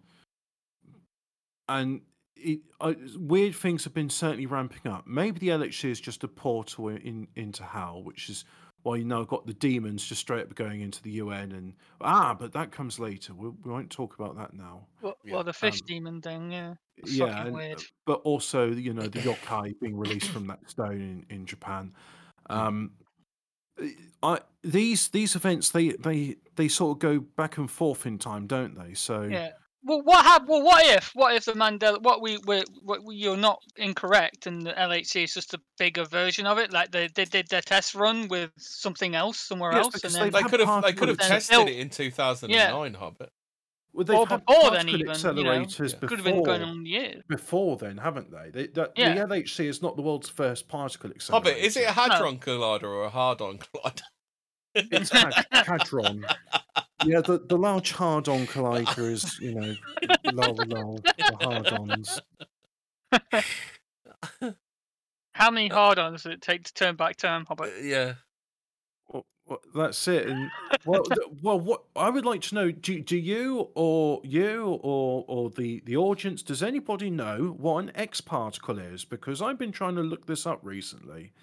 And 1.68 2.02
it, 2.36 2.60
I, 2.80 2.96
weird 3.16 3.56
things 3.56 3.84
have 3.86 3.94
been 3.94 4.10
certainly 4.10 4.46
ramping 4.46 4.90
up. 4.90 5.06
Maybe 5.08 5.40
the 5.40 5.50
LHC 5.50 5.90
is 5.90 6.00
just 6.00 6.24
a 6.24 6.28
portal 6.28 6.90
in 6.90 7.28
into 7.36 7.64
hell, 7.64 8.04
which 8.04 8.30
is 8.30 8.46
why 8.84 8.98
you 8.98 9.06
now 9.06 9.24
got 9.24 9.48
the 9.48 9.54
demons 9.54 10.06
just 10.06 10.22
straight 10.22 10.44
up 10.44 10.56
going 10.56 10.82
into 10.82 11.02
the 11.02 11.12
UN 11.12 11.52
and 11.54 11.74
ah, 12.02 12.36
but 12.38 12.54
that 12.54 12.72
comes 12.72 13.00
later. 13.00 13.34
We, 13.34 13.50
we 13.50 13.72
won't 13.72 13.90
talk 13.90 14.14
about 14.20 14.36
that 14.38 14.54
now. 14.54 14.86
Well, 15.02 15.18
Yeah, 15.24 15.34
well, 15.36 15.44
the 15.44 15.54
fish 15.54 15.82
um, 15.82 15.88
demon 15.88 16.22
thing, 16.22 16.52
yeah. 16.52 16.74
It's 16.98 17.14
yeah, 17.14 17.46
and- 17.46 17.56
weird. 17.56 17.82
but 18.06 18.22
also 18.24 18.68
you 18.72 18.94
know 18.94 19.08
the 19.08 19.20
yokai 19.28 19.74
being 19.80 19.98
released 19.98 20.30
from 20.30 20.48
that 20.48 20.70
stone 20.70 21.02
in, 21.02 21.26
in 21.36 21.46
Japan. 21.46 21.94
Um, 22.50 22.92
I 24.22 24.40
these 24.64 25.08
these 25.10 25.36
events 25.36 25.72
they 25.72 25.90
they 25.94 26.36
they 26.56 26.68
sort 26.68 26.96
of 26.98 27.00
go 27.00 27.20
back 27.20 27.58
and 27.58 27.70
forth 27.72 28.06
in 28.06 28.18
time, 28.20 28.46
don't 28.48 28.78
they? 28.78 28.94
So 28.94 29.24
Yeah. 29.24 29.52
Well, 29.86 30.02
what 30.04 30.24
hap- 30.26 30.48
Well, 30.48 30.64
what 30.64 30.86
if? 30.86 31.12
What 31.14 31.36
if 31.36 31.46
the 31.46 31.54
Mandela? 31.54 32.02
What 32.02 32.22
we 32.22 32.38
were, 32.46 32.64
what 32.82 33.04
we, 33.04 33.16
you're 33.16 33.36
not 33.38 33.60
incorrect, 33.76 34.48
and 34.48 34.66
the 34.66 34.72
LHC 34.74 35.26
is 35.26 35.34
just 35.34 35.54
a 35.54 35.60
bigger 35.78 36.06
version 36.06 36.46
of 36.46 36.58
it. 36.58 36.72
Like 36.72 36.92
they, 36.92 37.08
they 37.14 37.26
did 37.26 37.48
their 37.50 37.62
test 37.62 37.94
run 37.96 38.28
with 38.30 38.52
something 38.58 39.14
else 39.16 39.38
somewhere 39.40 39.74
Yes, 39.74 39.86
else, 39.86 40.04
and 40.04 40.14
then 40.14 40.22
they've 40.24 40.32
They 40.34 40.42
had 40.42 40.50
could 40.52 40.60
have 40.62 40.84
they 40.84 40.94
could 40.94 41.10
have 41.10 41.18
tested 41.18 41.68
it 41.68 41.78
in 41.80 41.90
2009, 41.90 42.94
Hobbit. 42.94 43.30
well, 43.92 44.06
they've 44.06 44.16
Or 44.18 44.26
had 44.28 44.46
before 44.46 44.72
then 44.72 44.86
particle 44.88 44.96
even, 44.96 45.38
you 45.38 45.44
know, 45.44 45.52
accelerators 45.66 45.80
Yeah. 45.94 46.00
before. 46.00 46.08
could 46.10 46.18
have 46.20 46.26
been 46.26 46.44
going 46.44 46.62
on 46.64 46.86
years. 46.86 47.24
before 47.28 47.78
then, 47.78 47.98
haven't 47.98 48.32
they? 48.32 48.50
they 48.52 48.68
that, 48.68 48.92
Yeah. 48.96 49.14
The 49.14 49.22
LHC 49.36 49.66
is 49.68 49.82
not 49.82 49.96
the 49.98 50.02
world's 50.02 50.30
first 50.30 50.68
particle 50.70 51.12
accelerator. 51.12 51.50
Hobbit, 51.52 51.64
is 51.64 51.76
it 51.78 51.90
a 51.90 51.92
hadron 51.92 52.40
collider 52.40 52.84
or 52.84 53.04
a 53.04 53.10
hard-on 53.10 53.58
collider? 53.60 54.02
It's 54.76 55.10
had- 55.12 55.46
hadron. 55.52 56.26
Yeah, 57.06 57.22
the, 57.22 57.40
the 57.40 57.58
large 57.58 57.92
hard-on 57.92 58.48
collider 58.48 59.12
is 59.12 59.40
you 59.40 59.56
know 59.56 59.76
lol 60.32 60.56
lol 60.68 61.00
the 61.04 61.38
hard-ons. 61.42 62.22
How 65.34 65.50
many 65.52 65.68
hard-ons 65.68 66.24
does 66.24 66.32
it 66.32 66.42
take 66.42 66.64
to 66.66 66.74
turn 66.74 66.96
back 66.96 67.18
time, 67.18 67.46
Hobbit? 67.46 67.74
Uh, 67.78 67.82
yeah. 67.82 68.14
Well, 69.10 69.26
well, 69.48 69.60
that's 69.76 70.08
it. 70.08 70.28
And 70.28 70.50
well, 70.86 71.04
th- 71.04 71.28
well, 71.42 71.60
what 71.60 71.84
I 71.96 72.10
would 72.10 72.26
like 72.26 72.42
to 72.44 72.56
know: 72.56 72.72
do, 72.72 73.02
do 73.02 73.18
you 73.18 73.70
or 73.76 74.22
you 74.24 74.80
or 74.82 75.26
or 75.28 75.50
the 75.50 75.82
the 75.86 75.98
audience 75.98 76.44
does 76.44 76.64
anybody 76.64 77.10
know 77.10 77.56
what 77.58 77.84
an 77.84 77.92
X 77.96 78.22
particle 78.22 78.80
is? 78.80 79.04
Because 79.06 79.42
I've 79.42 79.58
been 79.58 79.72
trying 79.72 79.96
to 79.96 80.02
look 80.02 80.28
this 80.28 80.46
up 80.46 80.60
recently. 80.64 81.34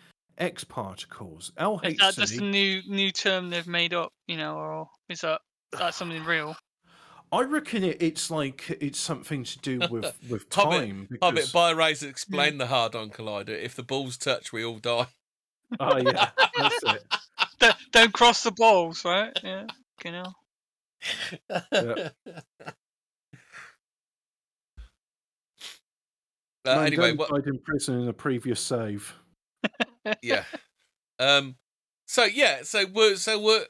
X 0.41 0.65
particles, 0.65 1.53
Is 1.85 1.97
that 1.99 2.15
just 2.15 2.39
a 2.39 2.43
new 2.43 2.81
new 2.89 3.11
term 3.13 3.51
they've 3.51 3.67
made 3.67 3.93
up? 3.95 4.13
You 4.27 4.39
know, 4.39 4.57
or 4.57 4.89
is 5.09 5.21
that 5.21 5.43
that's 5.79 5.97
something 5.97 6.25
real? 6.25 6.57
I 7.33 7.43
reckon 7.43 7.85
it, 7.85 7.99
it's 8.01 8.31
like 8.31 8.77
it's 8.81 8.99
something 8.99 9.45
to 9.45 9.59
do 9.61 9.81
with 9.91 10.19
with 10.31 10.47
Hobbit- 10.53 10.81
time. 10.81 11.09
Hobbit, 11.23 11.35
because- 11.37 11.53
BioRays 11.53 12.03
explained 12.09 12.61
the 12.61 12.67
hard-on 12.67 13.11
collider. 13.11 13.51
If 13.51 13.77
the 13.77 13.85
balls 13.85 14.17
touch, 14.17 14.53
we 14.53 14.65
all 14.65 14.79
die. 14.79 15.07
Oh 15.79 15.97
yeah, 15.99 16.31
that's 16.59 16.83
it. 16.85 17.05
Don't- 17.61 17.77
Don't 17.93 18.13
cross 18.13 18.43
the 18.43 18.51
balls, 18.51 19.05
right? 19.05 19.33
Yeah, 19.45 19.67
you 20.05 20.13
know. 20.13 20.33
Yeah. 21.73 22.09
Uh, 26.63 26.77
Mandela 26.77 26.87
anyway, 26.87 27.13
what, 27.13 27.31
died 27.31 27.47
in 27.47 27.59
prison 27.59 28.01
in 28.03 28.09
a 28.09 28.13
previous 28.13 28.61
save. 28.61 29.15
yeah. 30.23 30.45
Um. 31.19 31.57
So 32.07 32.25
yeah. 32.25 32.63
So 32.63 32.87
we're 32.87 33.17
so 33.17 33.41
we're 33.41 33.67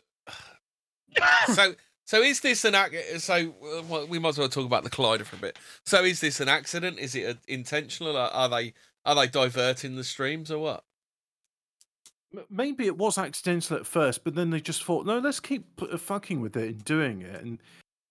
so 1.54 1.74
So 2.10 2.22
is 2.22 2.40
this 2.40 2.64
an 2.64 2.74
act? 2.74 2.94
so 3.18 3.34
uh, 3.36 3.82
well, 3.88 4.06
we 4.06 4.18
might 4.18 4.30
as 4.30 4.38
well 4.38 4.48
talk 4.48 4.66
about 4.66 4.82
the 4.82 4.90
collider 4.90 5.24
for 5.24 5.36
a 5.36 5.38
bit. 5.38 5.58
So 5.86 6.02
is 6.02 6.20
this 6.20 6.40
an 6.40 6.48
accident? 6.48 6.98
Is 6.98 7.14
it 7.14 7.24
uh 7.24 7.38
intentional? 7.46 8.16
Are, 8.16 8.30
are 8.30 8.48
they 8.48 8.74
are 9.04 9.14
they 9.14 9.28
diverting 9.28 9.94
the 9.94 10.02
streams 10.02 10.50
or 10.50 10.58
what? 10.58 10.84
Maybe 12.48 12.86
it 12.86 12.96
was 12.96 13.16
accidental 13.16 13.76
at 13.76 13.86
first, 13.86 14.24
but 14.24 14.34
then 14.34 14.50
they 14.50 14.60
just 14.60 14.84
thought, 14.84 15.06
no, 15.06 15.18
let's 15.18 15.38
keep 15.38 15.64
uh, 15.80 15.96
fucking 15.96 16.40
with 16.40 16.56
it 16.56 16.68
and 16.68 16.84
doing 16.84 17.22
it, 17.22 17.42
and 17.42 17.58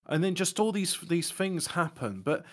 and 0.08 0.24
then 0.24 0.34
just 0.34 0.60
all 0.62 0.72
these 0.72 0.98
these 1.08 1.30
things 1.30 1.68
happen. 1.68 2.22
But 2.22 2.46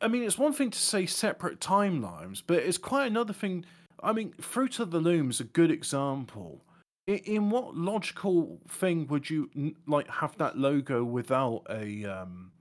I 0.00 0.08
mean, 0.08 0.24
it's 0.24 0.38
one 0.38 0.52
thing 0.52 0.70
to 0.70 0.78
say 0.78 1.06
separate 1.06 1.60
timelines, 1.60 2.42
but 2.44 2.58
it's 2.58 2.78
quite 2.78 3.06
another 3.06 3.32
thing. 3.32 3.64
I 4.02 4.12
mean, 4.12 4.32
Fruit 4.40 4.78
of 4.78 4.90
the 4.90 5.00
Loom's 5.00 5.40
a 5.40 5.44
good 5.44 5.70
example. 5.70 6.64
In, 7.06 7.18
in 7.18 7.50
what 7.50 7.76
logical 7.76 8.60
thing 8.68 9.06
would 9.08 9.30
you 9.30 9.50
like 9.86 10.08
have 10.08 10.36
that 10.38 10.58
logo 10.58 11.04
without 11.04 11.66
a 11.70 12.04
um, 12.04 12.52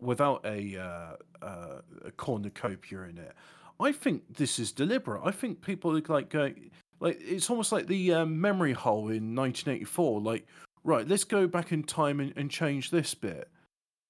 without 0.00 0.44
a, 0.44 0.76
uh, 0.76 1.44
uh, 1.44 1.80
a 2.04 2.10
cornucopia 2.12 3.02
in 3.02 3.18
it? 3.18 3.34
I 3.80 3.92
think 3.92 4.22
this 4.36 4.58
is 4.58 4.72
deliberate. 4.72 5.22
I 5.24 5.30
think 5.30 5.60
people 5.60 5.96
are 5.96 6.02
like 6.08 6.30
going 6.30 6.70
like 7.00 7.18
it's 7.20 7.50
almost 7.50 7.72
like 7.72 7.86
the 7.86 8.12
um, 8.12 8.40
memory 8.40 8.72
hole 8.72 9.08
in 9.08 9.34
1984 9.34 10.20
like 10.20 10.46
right 10.84 11.06
let's 11.06 11.24
go 11.24 11.46
back 11.46 11.72
in 11.72 11.82
time 11.82 12.20
and, 12.20 12.32
and 12.36 12.50
change 12.50 12.90
this 12.90 13.14
bit 13.14 13.48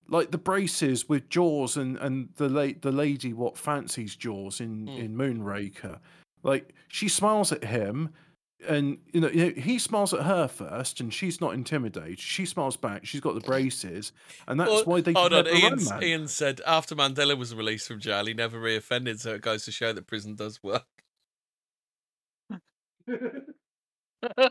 like 0.09 0.31
the 0.31 0.38
braces 0.38 1.09
with 1.09 1.29
jaws 1.29 1.77
and 1.77 1.97
and 1.99 2.31
the 2.37 2.49
late 2.49 2.83
the 2.83 2.93
lady 2.93 3.33
what 3.33 3.59
fancies 3.59 4.17
jaws 4.17 4.61
in 4.61 4.87
Hmm. 4.87 4.99
in 4.99 5.17
moonraker 5.17 5.99
like 6.42 6.74
she 6.88 7.09
smiles 7.09 7.53
at 7.53 7.64
him 7.64 8.11
and 8.66 8.98
you 9.12 9.20
know, 9.20 9.29
you 9.29 9.46
know 9.46 9.53
he 9.61 9.79
smiles 9.79 10.12
at 10.12 10.22
her 10.22 10.48
first 10.48 11.01
and 11.01 11.12
she's 11.14 11.40
not 11.40 11.55
intimidated. 11.55 12.18
She 12.18 12.44
smiles 12.44 12.77
back. 12.77 13.07
She's 13.07 13.20
got 13.20 13.35
the 13.35 13.40
braces. 13.40 14.12
And 14.46 14.59
that's 14.59 14.70
Well, 14.70 14.85
why 14.85 15.01
they 15.01 15.12
Hold 15.12 15.33
on, 15.33 15.44
develop 15.44 15.81
Ian. 15.81 16.03
Ian 16.03 16.29
said 16.29 16.61
after 16.66 16.96
Mandela 16.96 17.38
was 17.38 17.55
released 17.55 17.88
from 17.88 18.01
jail, 18.01 18.27
he 18.27 18.35
never 18.35 18.59
reoffended, 18.59 19.20
so 19.20 19.35
it 19.35 19.42
goes 19.42 19.64
to 19.66 19.72
show 19.72 19.92
that 19.92 20.07
prison 20.07 20.35
does 20.35 20.62
work. 20.62 20.85
Can 22.51 22.61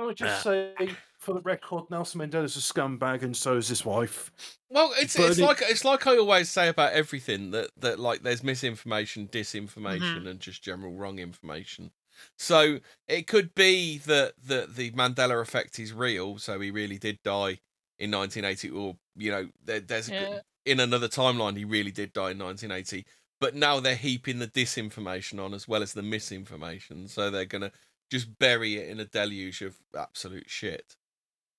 I 0.00 0.12
just 0.12 0.46
ah. 0.46 0.50
say, 0.50 0.90
for 1.28 1.34
the 1.34 1.40
record, 1.42 1.84
Nelson 1.90 2.22
Mandela's 2.22 2.56
a 2.56 2.60
scumbag, 2.60 3.22
and 3.22 3.36
so 3.36 3.58
is 3.58 3.68
his 3.68 3.84
wife. 3.84 4.32
Well, 4.70 4.92
it's 4.96 5.18
it's 5.18 5.38
like 5.38 5.58
it's 5.62 5.84
like 5.84 6.06
I 6.06 6.16
always 6.16 6.48
say 6.48 6.68
about 6.68 6.94
everything 6.94 7.50
that 7.50 7.70
that 7.76 7.98
like 7.98 8.22
there's 8.22 8.42
misinformation, 8.42 9.28
disinformation, 9.28 10.00
Mm-hmm. 10.00 10.26
and 10.26 10.40
just 10.40 10.62
general 10.62 10.94
wrong 10.94 11.18
information. 11.18 11.90
So 12.38 12.78
it 13.06 13.26
could 13.26 13.54
be 13.54 13.98
that 13.98 14.32
that 14.46 14.76
the 14.76 14.90
Mandela 14.92 15.40
effect 15.42 15.78
is 15.78 15.92
real. 15.92 16.38
So 16.38 16.58
he 16.60 16.70
really 16.70 16.96
did 16.98 17.18
die 17.22 17.58
in 17.98 18.10
1980, 18.10 18.70
or 18.70 18.96
you 19.16 19.30
know, 19.30 19.48
there, 19.62 19.80
there's 19.80 20.08
Yeah. 20.08 20.40
in 20.64 20.80
another 20.80 21.08
timeline 21.08 21.58
he 21.58 21.66
really 21.66 21.90
did 21.92 22.14
die 22.14 22.30
in 22.30 22.38
1980. 22.38 23.04
But 23.38 23.54
now 23.54 23.80
they're 23.80 23.94
heaping 23.96 24.38
the 24.38 24.48
disinformation 24.48 25.44
on 25.44 25.52
as 25.52 25.68
well 25.68 25.82
as 25.82 25.92
the 25.92 26.02
misinformation, 26.02 27.06
so 27.06 27.30
they're 27.30 27.44
gonna 27.44 27.72
just 28.10 28.38
bury 28.38 28.76
it 28.78 28.88
in 28.88 28.98
a 28.98 29.04
deluge 29.04 29.60
of 29.60 29.76
absolute 29.94 30.48
shit. 30.48 30.96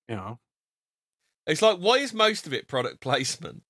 Yeah. 0.10 0.36
It's 1.48 1.62
like, 1.62 1.78
why 1.78 1.95
is 2.00 2.13
most 2.13 2.45
of 2.48 2.54
it 2.54 2.67
product 2.67 3.00
placement? 3.02 3.63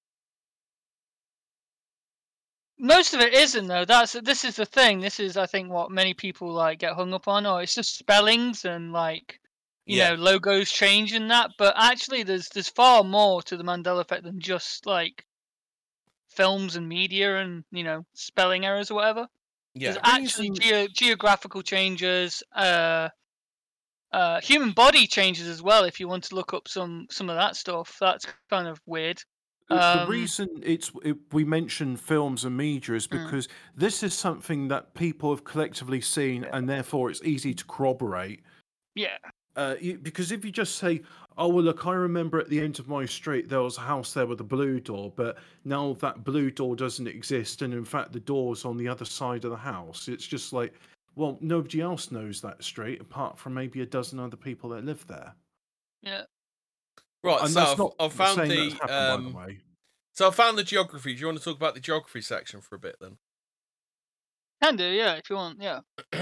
Most 2.81 3.13
of 3.13 3.19
it 3.19 3.33
isn't 3.33 3.67
though. 3.67 3.83
That's 3.85 4.13
this 4.13 4.45
is 4.45 4.55
the 4.55 4.65
thing. 4.65 5.01
This 5.01 5.19
is 5.19 5.35
I 5.35 5.45
think 5.45 5.69
what 5.69 5.91
many 5.91 6.13
people 6.13 6.51
like 6.51 6.79
get 6.79 6.93
hung 6.93 7.13
up 7.13 7.27
on. 7.27 7.45
Or 7.45 7.61
it's 7.61 7.75
just 7.75 7.97
spellings 7.97 8.63
and 8.63 8.93
like 8.93 9.39
you 9.85 9.97
Yeah. 9.97 10.11
know 10.11 10.15
logos 10.15 10.71
change 10.71 11.11
and 11.13 11.29
that. 11.29 11.51
But 11.57 11.73
actually, 11.77 12.23
there's 12.23 12.47
there's 12.49 12.69
far 12.69 13.03
more 13.03 13.41
to 13.43 13.57
the 13.57 13.63
Mandela 13.65 13.99
effect 13.99 14.23
than 14.23 14.39
just 14.39 14.85
like 14.85 15.25
films 16.29 16.77
and 16.77 16.87
media 16.87 17.39
and 17.39 17.65
you 17.71 17.83
know 17.83 18.05
spelling 18.13 18.65
errors 18.65 18.89
or 18.91 18.95
whatever. 18.95 19.27
Yeah, 19.75 19.91
There's 19.91 20.01
actually 20.03 20.49
Reason- 20.51 20.63
geo- 20.63 20.87
geographical 20.87 21.61
changes, 21.61 22.41
uh, 22.53 23.09
uh, 24.11 24.41
human 24.41 24.71
body 24.71 25.05
changes 25.07 25.47
as 25.47 25.61
well. 25.61 25.83
If 25.83 25.99
you 25.99 26.07
want 26.07 26.23
to 26.25 26.35
look 26.35 26.53
up 26.53 26.67
some 26.67 27.07
some 27.09 27.29
of 27.29 27.35
that 27.35 27.55
stuff, 27.55 27.97
that's 27.99 28.25
kind 28.49 28.67
of 28.67 28.79
weird. 28.85 29.21
The- 29.69 29.75
the 29.75 30.01
Um, 30.03 30.09
reason 30.09 30.47
it's 30.63 30.91
it, 31.03 31.17
we 31.31 31.43
mention 31.43 31.95
films 31.95 32.43
and 32.43 32.57
media 32.57 32.95
is 32.95 33.07
Mm. 33.07 33.23
because 33.23 33.47
this 33.75 34.01
is 34.01 34.13
something 34.15 34.67
that 34.69 34.93
people 34.95 35.29
have 35.29 35.43
collectively 35.43 36.01
seen, 36.01 36.43
and 36.45 36.67
therefore 36.67 37.11
it's 37.11 37.21
easy 37.23 37.53
to 37.53 37.65
corroborate. 37.65 38.41
Yeah, 38.95 39.17
Uh, 39.55 39.75
you, 39.79 39.97
because 39.97 40.31
if 40.31 40.43
you 40.45 40.51
just 40.51 40.75
say, 40.75 41.01
"Oh 41.37 41.47
well, 41.49 41.63
look, 41.63 41.85
I 41.85 41.93
remember 41.93 42.39
at 42.39 42.49
the 42.49 42.59
end 42.61 42.79
of 42.79 42.87
my 42.87 43.05
street 43.05 43.47
there 43.49 43.61
was 43.61 43.77
a 43.77 43.81
house 43.81 44.13
there 44.13 44.25
with 44.25 44.39
a 44.41 44.43
blue 44.43 44.79
door, 44.79 45.11
but 45.15 45.37
now 45.65 45.93
that 45.99 46.23
blue 46.23 46.49
door 46.49 46.75
doesn't 46.75 47.07
exist, 47.07 47.61
and 47.61 47.73
in 47.73 47.85
fact 47.85 48.11
the 48.13 48.19
door's 48.21 48.65
on 48.65 48.77
the 48.77 48.87
other 48.87 49.05
side 49.05 49.43
of 49.45 49.51
the 49.51 49.57
house," 49.57 50.07
it's 50.07 50.25
just 50.25 50.51
like, 50.53 50.73
well, 51.19 51.37
nobody 51.41 51.81
else 51.81 52.11
knows 52.11 52.39
that 52.41 52.63
street 52.63 53.01
apart 53.01 53.37
from 53.37 53.53
maybe 53.53 53.81
a 53.81 53.85
dozen 53.85 54.19
other 54.19 54.37
people 54.37 54.69
that 54.69 54.85
live 54.85 55.05
there. 55.07 55.35
yeah. 56.01 56.23
right. 57.23 57.41
And 57.41 57.49
so 57.49 57.59
that's 57.59 57.71
I've, 57.71 57.77
not 57.77 57.95
I've 57.99 58.13
found 58.13 58.49
the 58.49 58.69
that's 58.69 58.73
happened, 58.73 58.87
by 58.87 59.09
um, 59.09 59.31
the 59.31 59.37
way. 59.37 59.57
so 60.13 60.27
I 60.29 60.31
found 60.31 60.57
the 60.57 60.63
geography. 60.63 61.13
Do 61.13 61.19
you 61.19 61.25
want 61.25 61.37
to 61.37 61.43
talk 61.43 61.57
about 61.57 61.73
the 61.73 61.81
geography 61.81 62.21
section 62.21 62.61
for 62.61 62.75
a 62.75 62.79
bit 62.79 62.95
then? 63.01 63.17
Can 64.63 64.77
do, 64.77 64.85
yeah, 64.85 65.15
if 65.15 65.29
you 65.29 65.35
want, 65.35 65.61
yeah. 65.61 65.81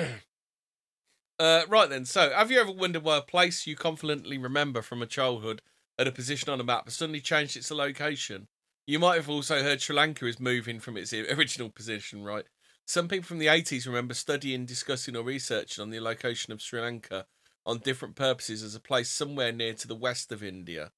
Uh, 1.39 1.61
right 1.69 1.87
then. 1.87 2.03
So, 2.03 2.31
have 2.31 2.49
you 2.49 2.59
ever 2.59 2.71
wondered 2.71 3.03
why 3.03 3.17
a 3.17 3.21
place 3.21 3.67
you 3.67 3.75
confidently 3.75 4.39
remember 4.39 4.81
from 4.81 5.03
a 5.03 5.05
childhood 5.05 5.61
had 5.95 6.07
a 6.07 6.11
position 6.11 6.49
on 6.49 6.59
a 6.59 6.63
map 6.63 6.85
has 6.85 6.95
suddenly 6.95 7.21
changed 7.21 7.55
its 7.55 7.69
location? 7.69 8.47
You 8.87 8.97
might 8.97 9.17
have 9.17 9.29
also 9.29 9.61
heard 9.61 9.79
Sri 9.79 9.95
Lanka 9.95 10.25
is 10.25 10.39
moving 10.39 10.79
from 10.79 10.97
its 10.97 11.13
original 11.13 11.69
position, 11.69 12.23
right? 12.23 12.45
Some 12.87 13.07
people 13.07 13.25
from 13.27 13.39
the 13.39 13.47
80s 13.47 13.85
remember 13.85 14.13
studying, 14.15 14.65
discussing, 14.65 15.15
or 15.15 15.23
researching 15.23 15.81
on 15.81 15.89
the 15.91 15.99
location 15.99 16.53
of 16.53 16.61
Sri 16.61 16.81
Lanka 16.81 17.27
on 17.65 17.79
different 17.79 18.15
purposes 18.15 18.63
as 18.63 18.75
a 18.75 18.79
place 18.79 19.09
somewhere 19.09 19.51
near 19.51 19.73
to 19.75 19.87
the 19.87 19.95
west 19.95 20.31
of 20.31 20.41
India. 20.41 20.93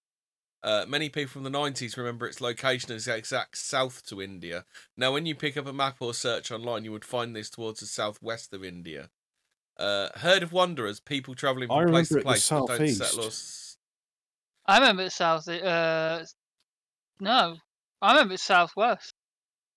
Uh, 0.64 0.86
many 0.88 1.10
people 1.10 1.32
from 1.32 1.44
the 1.44 1.50
90s 1.50 1.98
remember 1.98 2.28
its 2.28 2.42
location 2.42 2.92
as 2.94 3.08
exact 3.08 3.58
south 3.58 4.06
to 4.08 4.22
India. 4.22 4.66
Now, 4.98 5.14
when 5.14 5.26
you 5.26 5.36
pick 5.36 5.58
up 5.58 5.66
a 5.68 5.74
map 5.74 5.98
or 6.02 6.14
search 6.14 6.52
online, 6.52 6.86
you 6.86 6.92
would 6.92 7.06
find 7.06 7.36
this 7.36 7.50
towards 7.50 7.80
the 7.80 7.86
southwest 7.88 8.54
of 8.54 8.64
India. 8.64 9.10
Uh, 9.78 10.10
herd 10.20 10.44
of 10.44 10.52
wanderers, 10.54 11.00
people 11.00 11.36
travelling 11.36 11.70
I 11.70 11.80
from 11.80 11.86
place 11.86 12.10
to 12.12 12.18
remember 12.18 12.24
place, 12.24 12.50
the 12.50 12.56
but 12.56 12.66
don't 12.66 12.88
southeast. 12.88 12.98
settle 12.98 13.22
or 13.22 13.28
s- 13.28 13.78
I 14.66 14.80
remember 14.80 15.04
it's 15.04 15.16
south. 15.16 15.48
Uh, 15.50 16.24
no, 17.22 17.58
I 18.02 18.14
remember 18.14 18.36
it's 18.36 18.44
southwest. 18.44 19.14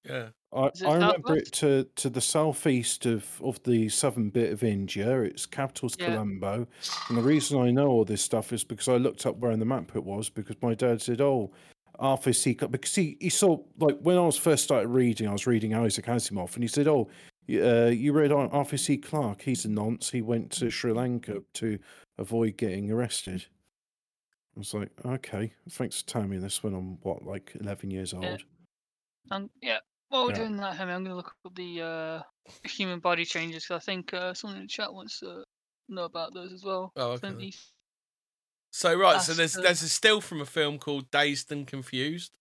Yeah. 0.04 0.28
I, 0.52 0.66
it 0.66 0.82
I 0.84 0.94
remember 0.94 1.36
it 1.36 1.52
to, 1.52 1.84
to 1.96 2.10
the 2.10 2.20
southeast 2.20 3.06
of, 3.06 3.26
of 3.42 3.62
the 3.62 3.88
southern 3.88 4.30
bit 4.30 4.52
of 4.52 4.62
India. 4.62 5.22
Its 5.22 5.46
capital's 5.46 5.96
Yeah. 5.98 6.06
Colombo. 6.06 6.66
And 7.08 7.16
the 7.16 7.22
reason 7.22 7.60
I 7.60 7.70
know 7.70 7.88
all 7.88 8.04
this 8.04 8.22
stuff 8.22 8.52
is 8.52 8.64
because 8.64 8.88
I 8.88 8.96
looked 8.96 9.24
up 9.26 9.36
where 9.38 9.52
in 9.52 9.60
the 9.60 9.64
map 9.64 9.92
it 9.94 10.04
was 10.04 10.28
because 10.28 10.56
my 10.60 10.74
dad 10.74 11.00
said, 11.00 11.20
Oh, 11.20 11.52
Arthur 11.98 12.32
C. 12.32 12.54
Clarke," 12.54 12.72
Because 12.72 12.94
he, 12.94 13.16
he 13.20 13.28
saw, 13.28 13.58
like, 13.78 13.98
when 14.00 14.16
I 14.18 14.22
was 14.22 14.36
first 14.36 14.64
started 14.64 14.88
reading, 14.88 15.28
I 15.28 15.32
was 15.32 15.46
reading 15.46 15.74
Isaac 15.74 16.06
Asimov, 16.06 16.54
and 16.54 16.64
he 16.64 16.68
said, 16.68 16.88
Oh, 16.88 17.08
uh, 17.50 17.86
you 17.86 18.12
read 18.12 18.32
Arthur 18.32 18.76
C. 18.76 18.96
Clarke? 18.96 19.42
He's 19.42 19.64
a 19.64 19.68
nonce. 19.68 20.10
He 20.10 20.22
went 20.22 20.50
to 20.52 20.70
Sri 20.70 20.92
Lanka 20.92 21.42
to 21.54 21.78
avoid 22.18 22.56
getting 22.56 22.90
arrested. 22.90 23.46
I 24.56 24.58
was 24.58 24.74
like, 24.74 24.90
Okay, 25.06 25.52
thanks 25.70 26.02
for 26.02 26.08
telling 26.08 26.30
me 26.30 26.38
this 26.38 26.62
when 26.62 26.74
I'm, 26.74 26.98
what, 27.02 27.24
like 27.24 27.52
11 27.60 27.90
years 27.90 28.12
old? 28.12 28.24
Yeah. 28.24 28.36
And 29.30 29.50
yeah, 29.62 29.78
while 30.12 30.24
we're 30.24 30.30
Yeah. 30.32 30.36
doing 30.36 30.56
that, 30.58 30.76
Henry, 30.76 30.92
I'm 30.94 31.02
going 31.04 31.12
to 31.12 31.16
look 31.16 31.34
up 31.44 31.54
the 31.54 31.80
uh, 31.80 32.22
human 32.68 33.00
body 33.00 33.24
changes 33.24 33.66
'cause 33.66 33.76
I 33.76 33.84
think 33.84 34.12
uh, 34.14 34.34
someone 34.34 34.58
in 34.58 34.64
the 34.64 34.68
chat 34.68 34.92
wants 34.92 35.18
to 35.20 35.44
know 35.88 36.04
about 36.04 36.34
those 36.34 36.52
as 36.52 36.62
well. 36.62 36.92
Oh, 36.96 37.12
okay. 37.12 37.20
Clint 37.20 37.38
then. 37.38 37.46
East- 37.48 37.72
So 38.70 38.94
right, 38.94 39.20
so 39.20 39.32
there's 39.34 39.54
the- 39.54 39.62
there's 39.62 39.82
a 39.82 39.88
still 39.88 40.20
from 40.20 40.40
a 40.40 40.46
film 40.46 40.78
called 40.78 41.10
Dazed 41.10 41.50
and 41.52 41.66
Confused, 41.66 42.36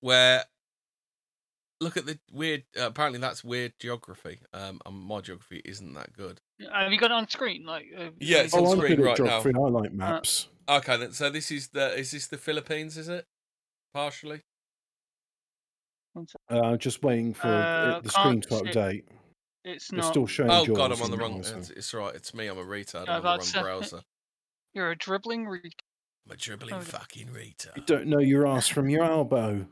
where 0.00 0.44
look 1.80 1.96
at 1.96 2.04
the 2.06 2.18
weird. 2.30 2.64
Uh, 2.78 2.86
apparently, 2.86 3.18
that's 3.20 3.42
weird 3.42 3.72
geography. 3.78 4.40
Um, 4.52 4.80
and 4.84 4.96
my 4.96 5.20
geography 5.22 5.62
isn't 5.64 5.94
that 5.94 6.12
good. 6.12 6.40
Have 6.72 6.92
you 6.92 6.98
got 6.98 7.10
it 7.10 7.14
on 7.14 7.28
screen? 7.28 7.64
Like, 7.64 7.86
uh, 7.96 8.10
Yeah, 8.20 8.38
it's 8.42 8.52
on 8.54 8.66
Oh, 8.66 8.72
I'm 8.72 8.78
screen 8.78 8.96
good 8.96 9.00
at 9.00 9.04
right 9.06 9.18
now. 9.18 9.24
geography. 9.42 9.56
I 9.58 9.68
like 9.68 9.92
maps. 9.92 10.48
Okay, 10.68 10.96
then. 10.98 11.12
So 11.12 11.30
this 11.30 11.50
is 11.50 11.68
the 11.68 11.94
is 11.98 12.10
this 12.10 12.26
the 12.26 12.36
Philippines? 12.38 12.96
Is 12.96 13.08
it 13.08 13.26
partially? 13.94 14.42
One 16.20 16.26
sec. 16.28 16.40
Uh, 16.48 16.76
just 16.76 17.02
waiting 17.02 17.34
for 17.34 17.48
Uh, 17.48 17.98
it- 17.98 18.04
the 18.04 18.10
screen 18.10 18.40
can't 18.42 18.42
to 18.42 18.54
update. 18.80 19.04
It's 19.64 19.84
It's 19.84 19.92
not. 19.92 20.04
still 20.10 20.26
showing. 20.26 20.50
Oh 20.50 20.64
god, 20.64 20.90
I'm 20.92 21.02
on 21.02 21.10
the 21.10 21.18
wrong. 21.18 21.40
It's, 21.40 21.68
it's 21.70 21.92
right. 21.92 22.14
It's 22.14 22.32
me. 22.32 22.46
I'm 22.46 22.56
a 22.58 22.64
retard. 22.64 23.06
Yeah, 23.06 23.16
I'm 23.16 23.16
on 23.18 23.22
the 23.22 23.30
that's, 23.44 23.54
wrong 23.54 23.64
browser. 23.64 24.00
You're 24.72 24.90
a 24.90 24.96
dribbling 24.96 25.46
re- 25.46 25.60
I'm 26.26 26.32
a 26.32 26.36
dribbling 26.36 26.74
Oh, 26.74 26.78
yeah. 26.78 26.82
fucking 26.84 27.28
You 27.34 27.82
don't 27.86 28.06
know 28.06 28.20
your 28.20 28.46
ass 28.46 28.68
from 28.68 28.88
your 28.88 29.04
elbow. 29.04 29.66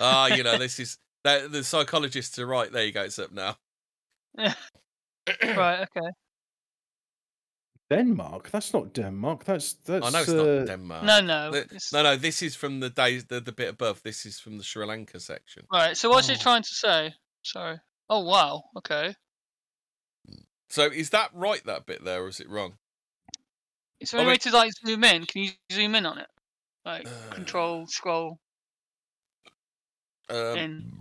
Ah, 0.00 0.28
you 0.28 0.42
know 0.42 0.56
this 0.58 0.78
is 0.80 0.96
that 1.24 1.52
the 1.52 1.62
psychologists 1.64 2.38
are 2.38 2.46
right. 2.46 2.70
There 2.72 2.84
you 2.84 2.92
go. 2.92 3.02
It's 3.02 3.18
up 3.18 3.32
now. 3.32 3.56
right, 4.38 4.56
okay. 5.42 6.08
Denmark. 7.90 8.50
That's 8.50 8.72
not 8.72 8.92
Denmark. 8.94 9.44
That's 9.44 9.74
that's. 9.74 10.06
I 10.06 10.10
know 10.10 10.20
it's 10.20 10.28
uh, 10.30 10.34
not 10.34 10.66
Denmark. 10.66 11.04
no, 11.04 11.20
no. 11.20 11.50
The- 11.50 11.58
it's- 11.64 11.92
no, 11.92 12.02
no. 12.02 12.16
This 12.16 12.42
is 12.42 12.54
from 12.56 12.80
the 12.80 12.90
days, 12.90 13.26
the, 13.26 13.40
the 13.40 13.52
bit 13.52 13.68
above. 13.68 14.02
This 14.02 14.24
is 14.26 14.40
from 14.40 14.58
the 14.58 14.64
Sri 14.64 14.84
Lanka 14.86 15.20
section. 15.20 15.64
Right. 15.72 15.96
So 15.96 16.08
what's 16.10 16.28
he 16.28 16.34
Oh. 16.34 16.38
trying 16.38 16.62
to 16.62 16.74
say? 16.74 17.14
Sorry. 17.42 17.78
Oh 18.08 18.20
wow. 18.24 18.64
Okay. 18.78 19.14
So 20.70 20.84
is 20.86 21.10
that 21.10 21.30
right? 21.34 21.64
That 21.66 21.86
bit 21.86 22.04
there, 22.04 22.22
or 22.24 22.28
is 22.28 22.40
it 22.40 22.48
wrong? 22.48 22.74
Is 24.00 24.10
there 24.10 24.20
any 24.20 24.28
I 24.28 24.32
way 24.32 24.36
to 24.38 24.50
like 24.50 24.72
zoom 24.86 25.04
in? 25.04 25.24
Can 25.24 25.42
you 25.44 25.50
zoom 25.72 25.94
in 25.94 26.04
on 26.06 26.18
it? 26.18 26.26
Like 26.84 27.06
Uh, 27.06 27.34
control 27.34 27.86
scroll 27.86 28.38
Um, 30.30 30.56
in. 30.58 30.92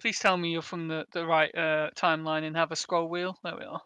Please 0.00 0.18
tell 0.18 0.36
me 0.36 0.50
you're 0.52 0.62
from 0.62 0.88
the 0.88 1.06
the 1.12 1.24
right 1.26 1.52
uh, 1.56 1.90
timeline 1.96 2.44
and 2.46 2.56
have 2.56 2.72
a 2.72 2.76
scroll 2.76 3.08
wheel. 3.08 3.38
There 3.42 3.56
we 3.56 3.64
are. 3.64 3.80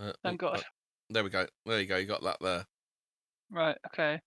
Uh, 0.00 0.12
Thank 0.22 0.42
oh, 0.42 0.50
God. 0.50 0.58
uh, 0.58 0.62
there 1.10 1.24
we 1.24 1.30
go. 1.30 1.46
There 1.66 1.80
you 1.80 1.86
go. 1.86 1.96
You 1.96 2.06
got 2.06 2.22
that 2.22 2.38
there. 2.40 2.66
Right. 3.50 3.76
Okay. 3.86 4.20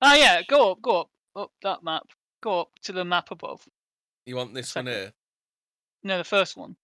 Oh 0.00 0.14
yeah. 0.14 0.42
Go 0.48 0.72
up. 0.72 0.82
Go 0.82 1.00
up. 1.02 1.08
Up 1.34 1.50
that 1.62 1.82
map. 1.82 2.02
Go 2.42 2.60
up 2.60 2.68
to 2.84 2.92
the 2.92 3.04
map 3.04 3.30
above. 3.30 3.66
You 4.26 4.36
want 4.36 4.54
this 4.54 4.74
one 4.74 4.86
here? 4.86 5.12
No, 6.04 6.18
the 6.18 6.24
first 6.24 6.56
one. 6.56 6.76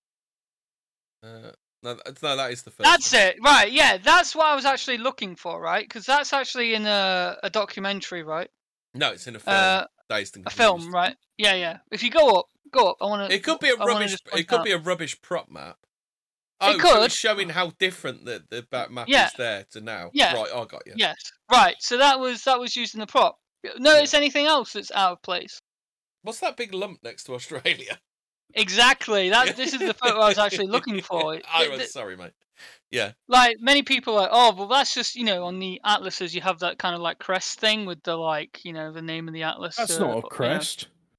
Uh, 1.22 1.50
no, 1.82 1.94
th- 1.94 2.22
no, 2.22 2.36
that 2.36 2.50
is 2.50 2.62
the 2.62 2.70
first. 2.70 2.84
That's 2.84 3.12
one. 3.12 3.22
it. 3.22 3.36
Right. 3.42 3.70
Yeah. 3.70 3.98
That's 3.98 4.34
what 4.34 4.46
I 4.46 4.54
was 4.54 4.64
actually 4.64 4.98
looking 4.98 5.36
for. 5.36 5.60
Right. 5.60 5.84
Because 5.84 6.06
that's 6.06 6.32
actually 6.32 6.74
in 6.74 6.86
a 6.86 7.36
a 7.42 7.50
documentary. 7.50 8.22
Right. 8.22 8.48
No, 8.94 9.12
it's 9.12 9.26
in 9.26 9.36
a 9.36 9.38
film. 9.38 9.56
Uh, 9.56 9.84
Dazed 10.08 10.36
and 10.36 10.46
a 10.46 10.50
film. 10.50 10.90
Right. 10.90 11.14
Yeah. 11.36 11.54
Yeah. 11.54 11.78
If 11.92 12.02
you 12.02 12.10
go 12.10 12.38
up, 12.38 12.46
go 12.72 12.90
up. 12.90 12.96
I 13.00 13.04
want 13.04 13.30
to. 13.30 13.34
It 13.34 13.42
could 13.42 13.60
be 13.60 13.68
a 13.68 13.76
I 13.78 13.84
rubbish. 13.84 14.16
It 14.34 14.48
could 14.48 14.60
out- 14.60 14.64
be 14.64 14.72
a 14.72 14.78
rubbish 14.78 15.20
prop 15.20 15.50
map. 15.50 15.76
Oh, 16.60 16.70
It 16.72 16.80
so 16.80 16.92
could. 16.94 17.04
it's 17.04 17.14
showing 17.14 17.48
how 17.50 17.72
different 17.78 18.24
the 18.24 18.42
the 18.50 18.62
back 18.62 18.90
map 18.90 19.06
Yeah. 19.08 19.26
is 19.26 19.32
there 19.34 19.64
to 19.72 19.80
now. 19.80 20.10
Yeah. 20.12 20.34
Right, 20.34 20.50
I 20.52 20.64
got 20.64 20.82
you. 20.86 20.94
Yes. 20.96 21.16
Right. 21.50 21.76
So 21.80 21.98
that 21.98 22.18
was 22.18 22.42
that 22.44 22.58
was 22.58 22.74
used 22.76 22.94
in 22.94 23.00
the 23.00 23.06
prop. 23.06 23.38
Notice 23.78 24.14
anything 24.14 24.46
else 24.46 24.72
that's 24.72 24.90
out 24.92 25.12
of 25.12 25.22
place? 25.22 25.60
What's 26.22 26.40
that 26.40 26.56
big 26.56 26.74
lump 26.74 27.02
next 27.02 27.24
to 27.24 27.34
Australia? 27.34 27.98
Exactly. 28.54 29.28
That 29.28 29.56
this 29.56 29.74
is 29.74 29.78
the 29.80 29.92
photo 29.92 30.20
I 30.20 30.28
was 30.28 30.38
actually 30.38 30.68
looking 30.68 31.00
for. 31.02 31.34
It- 31.34 31.44
I 31.52 31.64
it- 31.64 31.70
was 31.70 31.92
sorry, 31.92 32.16
mate. 32.16 32.32
Yeah. 32.90 33.12
like 33.28 33.58
many 33.60 33.82
people 33.82 34.14
are 34.14 34.22
like, 34.22 34.30
oh, 34.32 34.54
well, 34.56 34.66
that's 34.68 34.94
just 34.94 35.14
you 35.14 35.24
know 35.24 35.44
on 35.44 35.58
the 35.60 35.80
atlases 35.84 36.34
you 36.34 36.40
have 36.40 36.58
that 36.60 36.78
kind 36.78 36.94
of 36.94 37.00
like 37.02 37.18
crest 37.18 37.60
thing 37.60 37.84
with 37.86 38.02
the 38.02 38.16
like 38.16 38.64
you 38.64 38.72
know 38.72 38.90
the 38.90 39.02
name 39.02 39.28
of 39.28 39.34
the 39.34 39.42
atlas. 39.44 39.76
That's 39.76 39.96
uh, 39.96 40.00
not 40.00 40.10
a 40.10 40.14
you 40.16 40.22
know. 40.22 40.28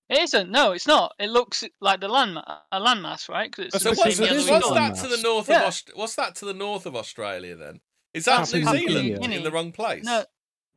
Crest. 0.09 0.19
It 0.19 0.23
isn't. 0.23 0.51
No, 0.51 0.71
it's 0.73 0.87
not. 0.87 1.13
It 1.19 1.29
looks 1.29 1.63
like 1.81 1.99
the 2.01 2.07
land 2.07 2.37
a 2.37 2.79
landmass, 2.79 3.29
right? 3.29 3.51
'Cause 3.51 3.65
it's 3.65 3.83
So 3.83 3.91
because 3.91 4.05
what's, 4.05 4.15
same 4.17 4.25
it 4.25 4.27
yellowy 4.31 4.43
is 4.43 4.49
what's 4.49 4.65
a 4.65 4.69
dot. 4.69 4.75
that 4.95 5.01
to 5.03 5.07
the 5.07 5.15
landmass. 5.17 5.23
north 5.23 5.49
Yeah. 5.49 5.59
of 5.61 5.67
Aust- 5.67 5.91
What's 5.95 6.15
that 6.15 6.35
to 6.35 6.45
the 6.45 6.53
north 6.53 6.85
of 6.85 6.95
Australia 6.95 7.55
then? 7.55 7.81
Is 8.13 8.25
that 8.25 8.37
That's 8.37 8.53
New 8.53 8.63
Papua 8.65 8.87
Zealand 8.89 9.19
New 9.29 9.37
in 9.37 9.43
the 9.43 9.51
wrong 9.51 9.71
place? 9.71 10.03
No, 10.03 10.25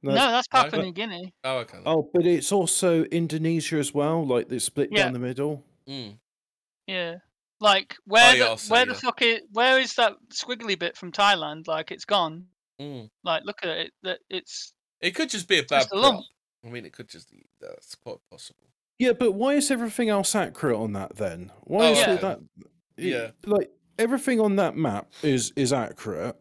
No, 0.05 0.11
no, 0.11 0.31
that's 0.33 0.49
Papua 0.49 0.71
but- 0.79 0.85
New 0.85 0.93
Guinea. 0.93 1.33
Oh, 1.45 1.59
okay. 1.59 1.79
Oh, 1.87 2.11
but 2.13 2.27
it's 2.27 2.51
also 2.53 3.05
Indonesia 3.05 3.77
as 3.79 3.95
well. 3.95 4.27
Like 4.27 4.51
it's 4.51 4.65
split 4.65 4.91
Yeah. 4.93 5.05
down 5.05 5.13
the 5.13 5.19
middle. 5.21 5.65
Mm. 5.89 6.19
Yeah. 6.87 7.19
Like 7.61 7.97
where 8.05 8.35
yeah, 8.37 8.55
the 8.57 8.67
where 8.69 8.85
the 8.87 8.95
fuck 8.97 9.23
is 9.23 9.41
where 9.53 9.79
is 9.81 9.95
that 9.95 10.15
squiggly 10.31 10.77
bit 10.77 10.97
from 10.97 11.13
Thailand? 11.13 11.69
Like 11.69 11.93
it's 11.93 12.05
gone. 12.05 12.49
Mm. 12.81 13.09
Like 13.23 13.45
look 13.45 13.61
at 13.63 13.69
it. 13.69 13.93
That 14.03 14.19
it's 14.29 14.73
It 15.01 15.13
could 15.15 15.31
just 15.31 15.47
be 15.47 15.59
a 15.59 15.63
bad 15.63 15.83
just 15.83 15.93
a 15.93 15.97
lump. 15.97 16.17
prop. 16.17 16.27
I 16.65 16.69
mean, 16.75 16.85
it 16.85 16.93
could 16.93 17.09
just. 17.09 17.33
That's 17.61 17.95
quite 17.95 18.19
possible. 18.31 18.72
Yeah, 19.03 19.15
but 19.19 19.33
why 19.33 19.55
is 19.55 19.71
everything 19.73 20.11
else 20.11 20.37
accurate 20.37 20.77
on 20.77 20.93
that 20.93 21.17
then? 21.17 21.51
Why 21.65 21.87
Oh, 21.89 21.93
is 21.93 21.99
okay. 21.99 22.13
it 22.15 22.21
that? 22.21 22.39
Yeah. 22.97 23.31
like 23.47 23.69
everything 23.99 24.39
on 24.41 24.57
that 24.57 24.77
map 24.77 25.11
is 25.25 25.53
is 25.57 25.73
accurate, 25.73 26.37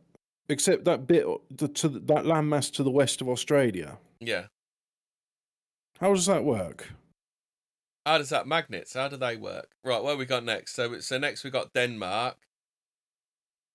except 0.48 0.84
that 0.86 1.08
bit 1.08 1.26
o- 1.26 1.42
the, 1.50 1.68
to 1.68 1.90
the, 1.90 2.00
that 2.02 2.26
landmass 2.26 2.72
to 2.74 2.84
the 2.84 2.92
west 2.92 3.20
of 3.22 3.28
Australia. 3.30 3.98
Yeah. 4.20 4.46
How 6.00 6.14
does 6.14 6.28
that 6.28 6.44
work? 6.44 6.90
How 8.06 8.20
does 8.20 8.30
that 8.30 8.46
magnets? 8.48 8.94
How 8.94 9.08
do 9.08 9.18
they 9.18 9.38
work? 9.38 9.70
Right, 9.84 10.02
what 10.04 10.12
have 10.12 10.20
we 10.20 10.26
got 10.26 10.44
next? 10.44 10.76
So, 10.76 11.00
so 11.00 11.18
next 11.18 11.44
we 11.44 11.50
got 11.50 11.74
Denmark. 11.74 12.38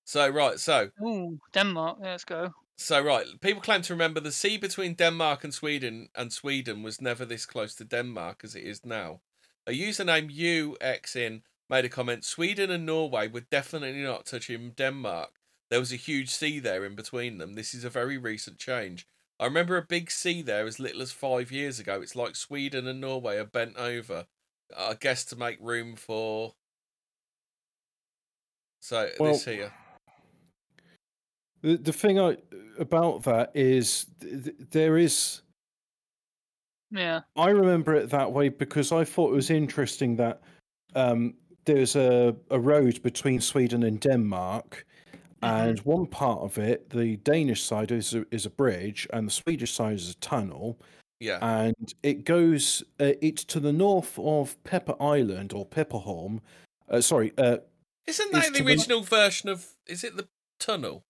So 0.05 0.29
right, 0.29 0.61
so 0.61 0.91
ooh 1.05 1.39
Denmark. 1.53 1.99
Yeah, 2.03 2.11
let's 2.13 2.25
go. 2.25 2.53
So 2.77 3.01
right. 3.01 3.27
People 3.41 3.63
claim 3.63 3.83
to 3.83 3.95
remember 3.95 4.21
the 4.21 4.33
sea 4.33 4.59
between 4.59 4.95
Denmark 4.95 5.45
and 5.45 5.55
Sweden, 5.55 6.09
and 6.15 6.33
Sweden 6.33 6.83
was 6.83 7.01
never 7.01 7.25
this 7.25 7.47
close 7.47 7.75
to 7.77 7.85
Denmark 7.85 8.43
as 8.45 8.55
it 8.55 8.65
is 8.65 8.85
now. 8.85 9.21
A 9.67 9.73
user 9.73 10.05
named 10.05 10.31
UXin 10.31 11.43
made 11.69 11.85
a 11.85 11.89
comment: 11.89 12.25
Sweden 12.25 12.71
and 12.71 12.85
Norway 12.85 13.29
were 13.29 13.41
definitely 13.41 14.03
not 14.03 14.27
touching 14.27 14.71
Denmark. 14.71 15.31
There 15.71 15.81
was 15.81 15.93
a 15.93 15.97
huge 15.97 16.31
sea 16.31 16.61
there 16.61 16.85
in 16.85 16.95
between 16.95 17.39
them. 17.39 17.55
This 17.55 17.75
is 17.75 17.85
a 17.85 17.91
very 17.91 18.19
recent 18.19 18.59
change. 18.59 19.07
I 19.39 19.45
remember 19.45 19.77
a 19.77 19.83
big 19.83 20.11
sea 20.11 20.43
there 20.43 20.67
as 20.67 20.79
little 20.79 21.03
as 21.03 21.13
five 21.13 21.51
years 21.53 21.79
ago. 21.79 22.01
It's 22.01 22.17
like 22.17 22.37
Sweden 22.37 22.87
and 22.87 23.01
Norway 23.01 23.37
are 23.37 23.45
bent 23.45 23.77
over, 23.77 24.27
I 24.77 24.95
guess, 24.95 25.25
to 25.27 25.37
make 25.37 25.59
room 25.61 25.97
for. 25.97 26.55
So 28.81 29.11
Well, 29.19 29.33
this 29.33 29.45
here. 29.45 29.73
The 31.63 31.77
the 31.77 31.93
thing 31.93 32.19
I 32.19 32.37
about 32.79 33.23
that 33.25 33.51
is 33.55 34.07
th- 34.21 34.45
th- 34.45 34.57
there 34.71 34.99
is. 34.99 35.43
Yeah. 36.91 37.23
I 37.35 37.51
remember 37.51 37.95
it 37.95 38.11
that 38.11 38.33
way 38.33 38.49
because 38.49 38.93
I 38.93 39.05
thought 39.05 39.33
it 39.33 39.35
was 39.37 39.51
interesting 39.51 40.17
that 40.17 40.41
um, 40.95 41.35
there's 41.65 41.97
a, 41.97 42.37
a 42.51 42.61
road 42.61 43.03
between 43.03 43.41
Sweden 43.41 43.83
and 43.83 44.01
Denmark, 44.01 44.87
Mhm. 45.43 45.49
and 45.69 45.79
one 45.81 46.07
part 46.07 46.41
of 46.41 46.57
it, 46.59 46.89
the 46.91 47.17
Danish 47.19 47.63
side 47.63 47.91
is 47.93 48.15
a, 48.15 48.25
is 48.31 48.47
a 48.47 48.51
bridge, 48.51 49.07
and 49.13 49.27
the 49.27 49.33
Swedish 49.33 49.73
side 49.73 49.95
is 49.97 50.11
a 50.11 50.15
tunnel, 50.17 50.79
Yeah. 51.21 51.39
and 51.43 51.75
it 52.03 52.25
goes. 52.25 52.83
Uh, 53.01 53.13
it's 53.21 53.45
to 53.47 53.61
the 53.61 53.73
north 53.73 54.19
of 54.19 54.57
Pepper 54.65 54.95
Island 55.01 55.53
or 55.53 55.67
Pepperholm. 55.67 56.41
Uh, 56.89 57.01
sorry, 57.01 57.33
uh, 57.37 57.59
Isn't 58.07 58.33
that 58.33 58.45
to 58.45 58.53
the 58.53 58.59
the- 58.61 58.67
original 58.67 59.03
version 59.03 59.49
of? 59.51 59.75
Is 59.87 60.05
it 60.05 60.17
the 60.17 60.29
tunnel? 60.61 61.03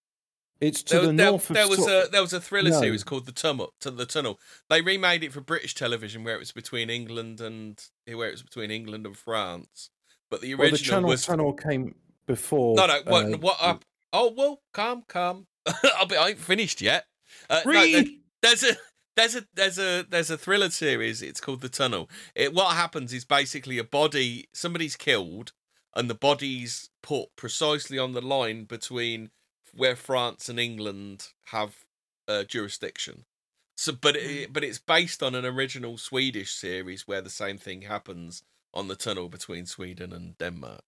It's 0.61 0.83
to 0.85 0.95
There, 0.95 1.03
the 1.03 1.09
was- 1.09 1.16
there, 1.16 1.31
north 1.31 1.51
of. 1.51 1.55
there 1.57 1.69
was 1.69 1.87
a 1.87 2.09
there 2.11 2.23
was 2.23 2.33
a 2.33 2.40
thriller 2.40 2.71
No. 2.71 2.81
series 2.81 3.05
called 3.05 3.27
the 3.27 3.33
tunnel. 3.33 3.75
To 3.81 3.90
the 3.90 4.07
tunnel. 4.07 4.40
They 4.71 4.81
remade 4.83 5.23
it 5.25 5.33
for 5.33 5.40
British 5.40 5.75
television, 5.75 6.25
where 6.25 6.35
it 6.35 6.38
was 6.38 6.53
between 6.53 6.90
England 6.90 7.40
and 7.40 7.83
where 8.07 8.29
it 8.29 8.33
was 8.33 8.42
between 8.42 8.71
England 8.71 9.07
and 9.07 9.16
France. 9.16 9.90
But 10.31 10.40
the 10.40 10.55
well, 10.55 10.64
original 10.64 10.79
the 10.79 10.85
channel 10.85 11.09
was 11.11 11.25
tunnel 11.27 11.53
came 11.53 11.95
before. 12.27 12.77
no, 12.77 12.87
no. 12.87 13.01
What? 13.05 13.25
uh, 13.27 13.38
what 13.38 13.57
up? 13.61 13.85
Oh 14.12 14.33
well, 14.37 14.62
calm, 14.73 15.03
calm. 15.09 15.47
I'll 15.99 16.07
be, 16.07 16.16
I 16.16 16.29
ain't 16.31 16.38
finished 16.38 16.81
yet. 16.81 17.05
Uh, 17.51 17.61
no, 17.64 17.73
Read! 17.73 18.09
there's 18.42 18.62
a 18.64 18.77
there's 19.16 19.35
a 19.37 19.45
there's 19.55 19.79
a 19.79 20.05
there's 20.09 20.31
a 20.31 20.38
thriller 20.38 20.71
series. 20.71 21.23
It's 21.23 21.40
called 21.40 21.61
The 21.61 21.69
Tunnel. 21.69 22.09
It 22.35 22.55
what 22.55 22.75
happens 22.77 23.12
is 23.12 23.25
basically 23.25 23.79
a 23.79 23.85
body 23.85 24.49
somebody's 24.53 24.97
killed 24.97 25.53
and 25.95 26.11
the 26.11 26.14
body's 26.14 26.90
put 27.03 27.35
precisely 27.37 27.99
on 27.99 28.12
the 28.12 28.21
line 28.21 28.64
between 28.64 29.31
where 29.77 29.97
France 29.97 30.49
and 30.49 30.59
England 30.59 31.29
have 31.47 31.85
uh, 32.29 32.45
jurisdiction. 32.45 33.25
So, 33.77 33.93
but 33.93 34.17
it, 34.17 34.53
but 34.53 34.65
it's 34.65 34.79
based 34.79 35.23
on 35.23 35.35
an 35.35 35.45
original 35.45 35.99
Swedish 35.99 36.53
series 36.53 37.07
where 37.07 37.21
the 37.21 37.31
same 37.31 37.59
thing 37.59 37.83
happens 37.83 38.43
on 38.73 38.89
the 38.89 38.97
tunnel 38.97 39.29
between 39.29 39.67
Sweden 39.67 40.12
and 40.12 40.37
Denmark. 40.39 40.83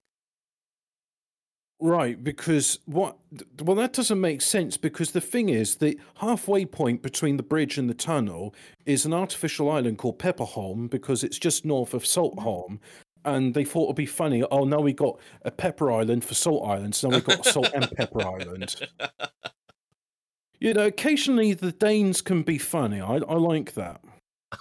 Right, 1.81 2.23
because 2.23 2.81
what? 2.87 3.19
Well, 3.63 3.77
that 3.77 3.93
doesn't 3.93 4.21
make 4.21 4.43
sense 4.43 4.77
because 4.77 5.13
the 5.13 5.21
thing 5.21 5.49
is, 5.49 5.77
the 5.77 5.97
halfway 6.17 6.65
point 6.65 7.03
between 7.03 7.37
the 7.37 7.45
bridge 7.45 7.79
and 7.79 7.89
the 7.89 7.95
tunnel 7.95 8.53
is 8.85 9.07
an 9.07 9.13
artificial 9.13 9.71
island 9.71 9.99
called 9.99 10.19
Pepperholm 10.19 10.91
because 10.91 11.23
it's 11.23 11.39
just 11.39 11.65
north 11.65 11.95
of 11.95 12.05
Saltholm, 12.05 12.81
and 13.35 13.55
they 13.55 13.65
thought 13.65 13.85
it'd 13.85 13.97
be 13.97 14.07
funny. 14.07 14.43
Oh, 14.51 14.65
now 14.65 14.81
we 14.81 14.93
got 14.93 15.19
a 15.43 15.51
Pepper 15.51 15.91
Island 15.93 16.25
for 16.25 16.35
Salt 16.35 16.69
Island, 16.69 16.95
so 16.95 17.09
now 17.09 17.17
we've 17.17 17.25
got 17.25 17.45
Salt 17.45 17.71
and 17.75 17.91
Pepper 17.97 18.23
Island. 18.27 18.75
You 20.61 20.75
know, 20.75 20.87
occasionally 20.87 21.55
the 21.55 21.73
Danes 21.73 22.21
can 22.21 22.43
be 22.43 22.59
funny. 22.59 23.01
I 23.01 23.17
I 23.19 23.35
like 23.35 23.75
that. 23.75 24.01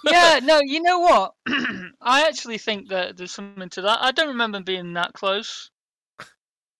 yeah, 0.04 0.38
no, 0.42 0.60
you 0.62 0.80
know 0.80 1.00
what? 1.00 1.34
I 2.00 2.26
actually 2.28 2.58
think 2.58 2.90
that 2.90 3.16
there's 3.16 3.32
something 3.32 3.68
to 3.70 3.82
that. 3.82 3.98
I 4.00 4.12
don't 4.12 4.28
remember 4.28 4.60
being 4.60 4.92
that 4.92 5.12
close. 5.12 5.70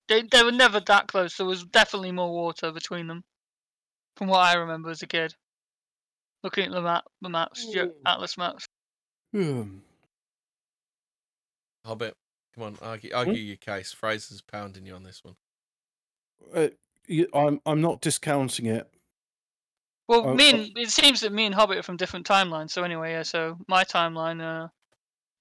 They 0.06 0.22
they 0.22 0.42
were 0.44 0.52
never 0.52 0.80
that 0.80 1.08
close. 1.08 1.36
There 1.36 1.46
was 1.46 1.64
definitely 1.64 2.12
more 2.12 2.32
water 2.32 2.70
between 2.70 3.08
them, 3.08 3.24
from 4.16 4.28
what 4.28 4.38
I 4.38 4.54
remember 4.54 4.90
as 4.90 5.02
a 5.02 5.06
kid. 5.06 5.34
Looking 6.44 6.66
at 6.66 6.70
the 6.70 6.80
map, 6.80 7.04
the 7.20 7.28
maps, 7.28 7.66
ge- 7.66 7.90
atlas 8.06 8.38
maps. 8.38 8.66
Hmm. 9.32 9.78
Hobbit, 11.84 12.14
come 12.54 12.64
on, 12.64 12.76
argue, 12.82 13.10
argue 13.14 13.34
your 13.34 13.56
case. 13.56 13.92
Fraser's 13.92 14.40
pounding 14.42 14.84
you 14.86 14.94
on 14.94 15.02
this 15.02 15.22
one. 15.24 15.36
Uh, 16.54 16.68
you- 17.06 17.28
I'm 17.34 17.60
I'm 17.66 17.80
not 17.80 18.00
discounting 18.00 18.66
it. 18.66 18.88
Well, 20.06 20.28
Oh, 20.28 20.34
me 20.34 20.52
oh. 20.52 20.56
and 20.56 20.78
it 20.78 20.90
seems 20.90 21.20
that 21.20 21.32
me 21.32 21.44
and 21.46 21.54
Hobbit 21.54 21.78
are 21.78 21.82
from 21.82 21.96
different 21.98 22.26
timelines. 22.26 22.70
So 22.70 22.82
anyway, 22.82 23.12
yeah. 23.12 23.22
So 23.24 23.58
my 23.68 23.84
timeline, 23.84 24.40
uh, 24.42 24.68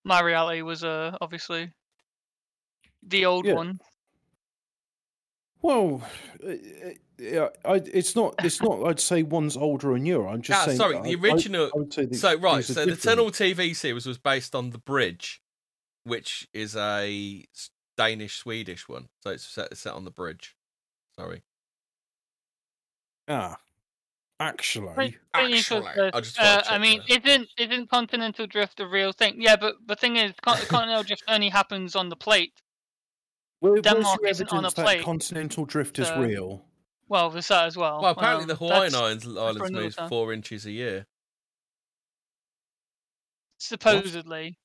my 0.04 0.22
reality 0.22 0.62
was 0.62 0.84
uh 0.84 1.18
obviously 1.22 1.72
the 3.04 3.26
old 3.26 3.46
Yeah. 3.46 3.54
one. 3.54 3.80
Well, 5.62 6.04
uh, 6.44 6.50
uh, 6.50 6.56
yeah, 7.18 7.48
I, 7.66 7.76
it's 7.76 8.16
not. 8.16 8.36
It's 8.44 8.62
not. 8.62 8.84
I'd 8.88 9.00
say 9.00 9.24
one's 9.24 9.58
older 9.58 9.92
or 9.94 9.98
newer. 10.00 10.28
I'm 10.28 10.42
just 10.42 10.62
Ah, 10.62 10.66
saying. 10.66 10.78
sorry, 10.78 11.02
the 11.02 11.18
I- 11.18 11.32
original- 11.32 11.72
I 11.74 11.78
would 11.80 11.94
say 11.94 12.06
the- 12.06 12.16
So 12.16 12.36
right, 12.38 12.64
so 12.64 12.74
the 12.74 12.86
different. 12.86 13.02
Tunnel 13.02 13.32
TV 13.32 13.74
series 13.76 14.06
was 14.06 14.18
based 14.20 14.54
on 14.54 14.70
The 14.70 14.78
Bridge, 14.78 15.42
which 16.08 16.48
is 16.54 16.76
a 16.76 17.46
Danish 17.98 18.38
Swedish 18.38 18.88
one. 18.88 19.10
So 19.22 19.32
it's 19.32 19.44
set, 19.46 19.76
set 19.78 19.94
on 19.94 20.06
the 20.06 20.12
bridge. 20.12 20.56
Sorry. 21.20 21.42
Ah, 23.28 23.58
actually, 24.40 24.94
Pretty- 24.94 25.18
pretty 25.34 25.58
Actually. 25.58 25.88
I 26.14 26.20
just 26.22 26.40
Uh, 26.40 26.64
I 26.70 26.78
mean, 26.78 27.04
isn't 27.10 27.50
isn't 27.58 27.90
continental 27.90 28.48
drift 28.48 28.80
a 28.80 28.88
real 28.88 29.12
thing? 29.12 29.42
Yeah, 29.42 29.58
but 29.58 29.76
the 29.86 29.96
thing 29.96 30.16
is, 30.16 30.34
continental 30.42 31.04
drift 31.04 31.24
only 31.28 31.50
happens 31.50 31.96
on 31.96 32.10
the 32.10 32.16
plate. 32.16 32.62
Where, 33.60 33.82
Denmark 33.82 34.20
isn't 34.26 34.54
on 34.54 34.64
a 34.66 34.72
plate, 34.72 35.04
continental 35.04 35.66
drift 35.66 36.00
is 36.00 36.08
so- 36.08 36.22
real? 36.22 36.64
Well, 37.10 37.30
there's 37.32 37.48
that 37.48 37.66
as 37.66 37.76
well. 37.78 38.02
Well, 38.02 38.12
apparently 38.12 38.44
Um, 38.44 38.48
the 38.50 38.56
Hawaiian 38.56 38.94
Islands, 38.96 39.26
Islands 39.26 39.62
another 39.62 39.72
moves 39.72 39.96
four 40.10 40.32
inches 40.34 40.66
a 40.66 40.72
year. 40.72 41.08
supposedly. 43.58 44.58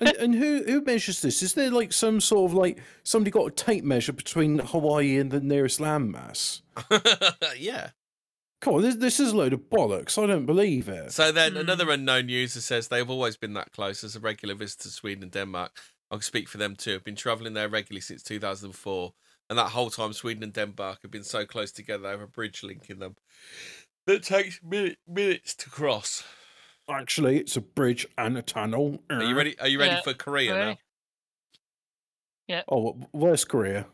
And, 0.00 0.16
and 0.16 0.34
who 0.34 0.62
who 0.64 0.80
measures 0.82 1.20
this? 1.20 1.42
Is 1.42 1.54
there 1.54 1.70
like 1.70 1.92
some 1.92 2.20
sort 2.20 2.50
of 2.50 2.54
like 2.56 2.78
somebody 3.02 3.30
got 3.30 3.46
a 3.46 3.50
tape 3.50 3.84
measure 3.84 4.12
between 4.12 4.58
Hawaii 4.58 5.18
and 5.18 5.30
the 5.30 5.40
nearest 5.40 5.80
landmass? 5.80 6.62
yeah. 7.58 7.90
Come 8.60 8.74
on, 8.76 8.82
this, 8.82 8.96
this 8.96 9.20
is 9.20 9.32
a 9.32 9.36
load 9.36 9.52
of 9.52 9.68
bollocks. 9.68 10.22
I 10.22 10.26
don't 10.26 10.46
believe 10.46 10.88
it. 10.88 11.12
So 11.12 11.30
then 11.32 11.52
Hmm. 11.52 11.58
another 11.58 11.90
unknown 11.90 12.30
user 12.30 12.62
says 12.62 12.88
they've 12.88 13.10
always 13.10 13.36
been 13.36 13.52
that 13.54 13.72
close 13.72 14.02
as 14.02 14.16
a 14.16 14.20
regular 14.20 14.54
visitor 14.54 14.84
to 14.84 14.88
Sweden 14.88 15.24
and 15.24 15.32
Denmark. 15.32 15.78
I 16.10 16.14
can 16.14 16.22
speak 16.22 16.48
for 16.48 16.56
them 16.58 16.74
too. 16.76 16.94
I've 16.94 17.04
been 17.04 17.16
travelling 17.16 17.52
there 17.52 17.68
regularly 17.68 18.00
since 18.00 18.22
2004, 18.22 19.12
and 19.50 19.58
that 19.58 19.70
whole 19.70 19.90
time 19.90 20.12
Sweden 20.14 20.44
and 20.44 20.52
Denmark 20.52 21.00
have 21.02 21.10
been 21.10 21.24
so 21.24 21.44
close 21.44 21.72
together. 21.72 22.04
They 22.04 22.10
have 22.10 22.20
a 22.22 22.26
bridge 22.26 22.62
linking 22.62 23.00
them 23.00 23.16
that 24.06 24.22
takes 24.22 24.60
minute, 24.62 24.98
minutes 25.06 25.54
to 25.56 25.70
cross. 25.70 26.24
Actually, 26.88 27.38
it's 27.38 27.56
a 27.56 27.60
bridge 27.60 28.06
and 28.18 28.36
a 28.36 28.42
tunnel. 28.42 28.98
Are 29.08 29.22
you 29.22 29.28
uh-huh. 29.28 29.34
ready? 29.34 29.58
Are 29.60 29.68
you 29.68 29.78
ready 29.78 29.94
Yeah, 29.94 30.02
for 30.02 30.14
Korea 30.14 30.54
ready. 30.54 30.78
now? 32.48 32.62
Oh, 32.68 32.92
wh- 32.92 33.14
where's 33.14 33.44
Korea? 33.44 33.86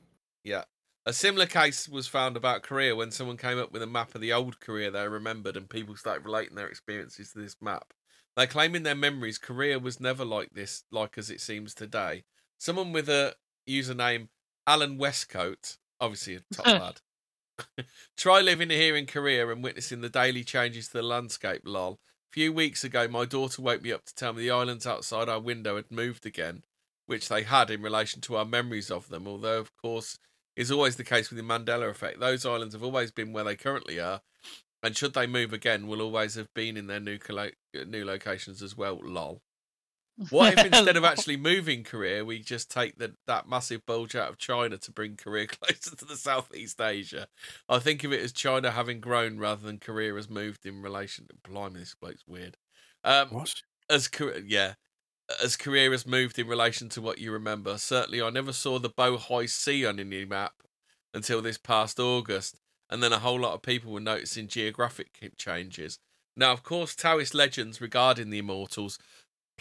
Yeah. 0.44 0.64
A 1.06 1.12
similar 1.12 1.46
case 1.46 1.88
was 1.88 2.06
found 2.06 2.36
about 2.36 2.62
Korea 2.62 2.94
when 2.94 3.10
someone 3.10 3.36
came 3.36 3.58
up 3.58 3.72
with 3.72 3.82
a 3.82 3.86
map 3.86 4.14
of 4.14 4.20
the 4.20 4.32
old 4.32 4.60
Korea 4.60 4.90
they 4.90 5.08
remembered, 5.08 5.56
and 5.56 5.68
people 5.68 5.96
started 5.96 6.24
relating 6.24 6.56
their 6.56 6.68
experiences 6.68 7.32
to 7.32 7.38
this 7.38 7.56
map. 7.60 7.92
They 8.36 8.46
claim 8.46 8.74
in 8.74 8.82
their 8.82 8.94
memories 8.94 9.38
Korea 9.38 9.78
was 9.78 10.00
never 10.00 10.24
like 10.24 10.50
this, 10.52 10.84
like 10.90 11.16
as 11.16 11.30
it 11.30 11.40
seems 11.40 11.74
today. 11.74 12.24
Someone 12.58 12.92
with 12.92 13.08
a 13.08 13.34
username 13.68 14.28
Alan 14.66 14.98
Westcoat, 14.98 15.78
obviously 16.00 16.36
a 16.36 16.40
top 16.54 16.66
lad. 16.66 17.86
Try 18.16 18.40
living 18.40 18.70
here 18.70 18.96
in 18.96 19.06
Korea 19.06 19.48
and 19.48 19.62
witnessing 19.62 20.00
the 20.00 20.08
daily 20.08 20.44
changes 20.44 20.88
to 20.88 20.94
the 20.94 21.02
landscape, 21.02 21.62
lol. 21.64 22.00
Few 22.32 22.52
weeks 22.52 22.84
ago, 22.84 23.08
my 23.08 23.24
daughter 23.24 23.60
woke 23.60 23.82
me 23.82 23.90
up 23.90 24.04
to 24.04 24.14
tell 24.14 24.32
me 24.32 24.42
the 24.42 24.52
islands 24.52 24.86
outside 24.86 25.28
our 25.28 25.40
window 25.40 25.74
had 25.74 25.90
moved 25.90 26.24
again, 26.24 26.62
which 27.06 27.28
they 27.28 27.42
had 27.42 27.70
in 27.70 27.82
relation 27.82 28.20
to 28.20 28.36
our 28.36 28.44
memories 28.44 28.88
of 28.88 29.08
them, 29.08 29.26
although, 29.26 29.58
of 29.58 29.76
course, 29.76 30.16
is 30.54 30.70
always 30.70 30.94
the 30.94 31.02
case 31.02 31.28
with 31.28 31.38
the 31.38 31.42
Mandela 31.42 31.90
effect. 31.90 32.20
Those 32.20 32.46
islands 32.46 32.72
have 32.72 32.84
always 32.84 33.10
been 33.10 33.32
where 33.32 33.42
they 33.42 33.56
currently 33.56 33.98
are, 33.98 34.22
and 34.80 34.96
should 34.96 35.14
they 35.14 35.26
move 35.26 35.52
again, 35.52 35.88
will 35.88 36.00
always 36.00 36.36
have 36.36 36.54
been 36.54 36.76
in 36.76 36.86
their 36.86 37.00
new 37.00 37.18
colo- 37.18 37.50
uh, 37.76 37.84
new 37.84 38.04
locations 38.04 38.62
as 38.62 38.76
well. 38.76 39.00
Lol. 39.02 39.42
What 40.28 40.58
if 40.58 40.66
instead 40.66 40.96
of 40.96 41.04
actually 41.04 41.38
moving 41.38 41.82
Korea, 41.82 42.24
we 42.24 42.40
just 42.40 42.70
take 42.70 42.98
the, 42.98 43.14
that 43.26 43.48
massive 43.48 43.86
bulge 43.86 44.14
out 44.14 44.28
of 44.28 44.36
China 44.38 44.76
to 44.76 44.92
bring 44.92 45.16
Korea 45.16 45.46
closer 45.48 45.96
to 45.96 46.04
the 46.04 46.16
Southeast 46.16 46.80
Asia? 46.80 47.26
I 47.68 47.78
think 47.78 48.04
of 48.04 48.12
it 48.12 48.20
as 48.20 48.32
China 48.32 48.70
having 48.70 49.00
grown 49.00 49.38
rather 49.38 49.64
than 49.64 49.78
Korea 49.78 50.14
has 50.14 50.28
moved 50.28 50.66
in 50.66 50.82
relation. 50.82 51.26
Blimey, 51.42 51.80
this 51.80 51.94
bloke's 51.98 52.24
weird. 52.26 52.56
Um, 53.02 53.28
What? 53.28 53.54
as 53.88 54.08
Korea, 54.08 54.42
yeah, 54.46 54.74
as 55.42 55.56
Korea 55.56 55.90
has 55.90 56.06
moved 56.06 56.38
in 56.38 56.46
relation 56.46 56.88
to 56.90 57.00
what 57.00 57.18
you 57.18 57.32
remember. 57.32 57.78
Certainly, 57.78 58.20
I 58.20 58.30
never 58.30 58.52
saw 58.52 58.78
the 58.78 58.90
Bohai 58.90 59.48
Sea 59.48 59.86
on 59.86 59.98
any 59.98 60.24
map 60.24 60.52
until 61.14 61.40
this 61.40 61.58
past 61.58 61.98
August, 61.98 62.58
and 62.90 63.02
then 63.02 63.12
a 63.12 63.18
whole 63.20 63.40
lot 63.40 63.54
of 63.54 63.62
people 63.62 63.92
were 63.92 64.00
noticing 64.00 64.48
geographic 64.48 65.08
changes. 65.38 65.98
Now, 66.36 66.52
of 66.52 66.62
course, 66.62 66.94
Taoist 66.94 67.34
legends 67.34 67.80
regarding 67.80 68.30
the 68.30 68.38
immortals 68.38 68.98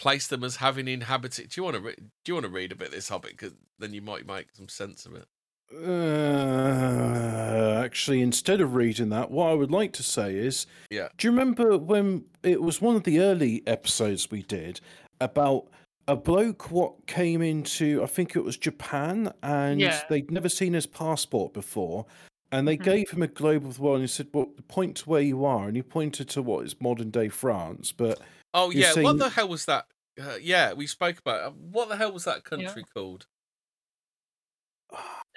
place 0.00 0.26
them 0.26 0.42
as 0.42 0.56
having 0.56 0.88
inhabited. 0.88 1.50
Do 1.50 1.60
you 1.60 1.64
want 1.64 1.76
to 1.76 1.82
re- 1.82 1.94
do 1.96 2.04
you 2.26 2.34
want 2.34 2.46
to 2.46 2.50
read 2.50 2.72
a 2.72 2.74
bit 2.74 2.88
of 2.88 2.94
this 2.94 3.10
Hobbit? 3.10 3.32
Because 3.32 3.52
then 3.78 3.92
you 3.92 4.00
might 4.02 4.26
make 4.26 4.46
some 4.54 4.68
sense 4.68 5.06
of 5.06 5.14
it. 5.14 5.26
Uh, 5.72 7.80
actually, 7.84 8.22
instead 8.22 8.60
of 8.60 8.74
reading 8.74 9.10
that, 9.10 9.30
what 9.30 9.50
I 9.50 9.54
would 9.54 9.70
like 9.70 9.92
to 9.94 10.02
say 10.02 10.34
is, 10.34 10.66
Yeah. 10.90 11.08
do 11.16 11.28
you 11.28 11.32
remember 11.32 11.76
when 11.78 12.24
it 12.42 12.62
was 12.62 12.80
one 12.80 12.96
of 12.96 13.04
the 13.04 13.20
early 13.20 13.62
episodes 13.66 14.30
we 14.30 14.42
did 14.42 14.80
about 15.20 15.68
a 16.08 16.16
bloke 16.16 16.70
what 16.70 17.06
came 17.06 17.42
into, 17.42 18.02
I 18.02 18.06
think 18.06 18.34
it 18.34 18.42
was 18.42 18.56
Japan, 18.56 19.32
and 19.42 19.80
Yeah. 19.80 20.02
they'd 20.08 20.30
never 20.30 20.48
seen 20.48 20.72
his 20.72 20.86
passport 20.86 21.52
before, 21.52 22.06
and 22.50 22.66
they 22.66 22.76
Mhm. 22.76 22.82
gave 22.84 23.10
him 23.10 23.22
a 23.22 23.28
globe 23.28 23.64
of 23.64 23.76
the 23.76 23.82
world 23.82 23.96
and 24.00 24.04
he 24.04 24.08
said, 24.08 24.28
"Well, 24.32 24.46
point 24.66 24.96
to 24.98 25.08
where 25.08 25.22
you 25.22 25.44
are," 25.44 25.68
and 25.68 25.76
he 25.76 25.82
pointed 25.82 26.28
to 26.30 26.42
what 26.42 26.66
is 26.66 26.80
modern 26.80 27.10
day 27.10 27.28
France, 27.28 27.92
but 27.92 28.20
Oh 28.52 28.70
You're 28.70 28.96
yeah, 28.96 29.02
what 29.02 29.18
the 29.18 29.28
hell 29.28 29.48
was 29.48 29.64
that? 29.66 29.86
Uh, 30.20 30.36
yeah, 30.40 30.72
we 30.72 30.86
spoke 30.86 31.18
about 31.18 31.46
it. 31.46 31.56
what 31.56 31.88
the 31.88 31.96
hell 31.96 32.12
was 32.12 32.24
that 32.24 32.44
country 32.44 32.84
called? 32.94 33.26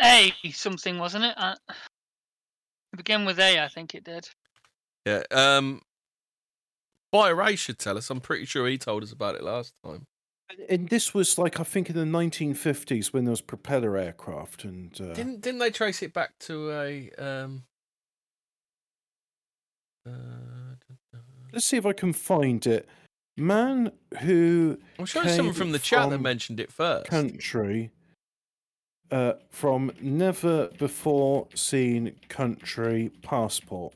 A 0.01 0.33
something 0.51 0.97
wasn't 0.97 1.25
it? 1.25 1.35
Uh, 1.37 1.55
it 1.69 2.97
began 2.97 3.25
with 3.25 3.39
A, 3.39 3.59
I 3.59 3.67
think 3.67 3.93
it 3.95 4.03
did. 4.03 4.29
Yeah. 5.05 5.23
Um. 5.31 5.81
Boy 7.11 7.33
Ray 7.33 7.55
should 7.55 7.77
tell 7.77 7.97
us. 7.97 8.09
I'm 8.09 8.21
pretty 8.21 8.45
sure 8.45 8.67
he 8.67 8.77
told 8.77 9.03
us 9.03 9.11
about 9.11 9.35
it 9.35 9.43
last 9.43 9.75
time. 9.85 10.07
and 10.67 10.89
this 10.89 11.13
was 11.13 11.37
like 11.37 11.59
I 11.59 11.63
think 11.63 11.89
in 11.89 11.95
the 11.95 12.17
1950s 12.17 13.13
when 13.13 13.25
there 13.25 13.31
was 13.31 13.41
propeller 13.41 13.97
aircraft 13.97 14.63
and 14.63 14.91
uh, 14.99 15.13
Didn't 15.13 15.41
didn't 15.41 15.59
they 15.59 15.69
trace 15.69 16.01
it 16.01 16.13
back 16.13 16.31
to 16.41 16.71
a 16.71 17.11
um? 17.19 17.63
Uh, 20.05 20.75
let's 21.53 21.67
see 21.67 21.77
if 21.77 21.85
I 21.85 21.93
can 21.93 22.11
find 22.13 22.65
it. 22.65 22.87
Man 23.35 23.91
who 24.21 24.77
I'm 24.99 25.05
sure 25.05 25.23
it's 25.23 25.35
someone 25.35 25.53
came 25.53 25.59
from 25.59 25.71
the 25.71 25.79
chat 25.79 26.09
that 26.09 26.19
mentioned 26.19 26.59
it 26.59 26.71
first. 26.71 27.07
country 27.09 27.91
uh, 29.11 29.33
from 29.49 29.91
never 30.01 30.69
before 30.77 31.47
seen 31.55 32.15
country 32.29 33.11
passport. 33.21 33.93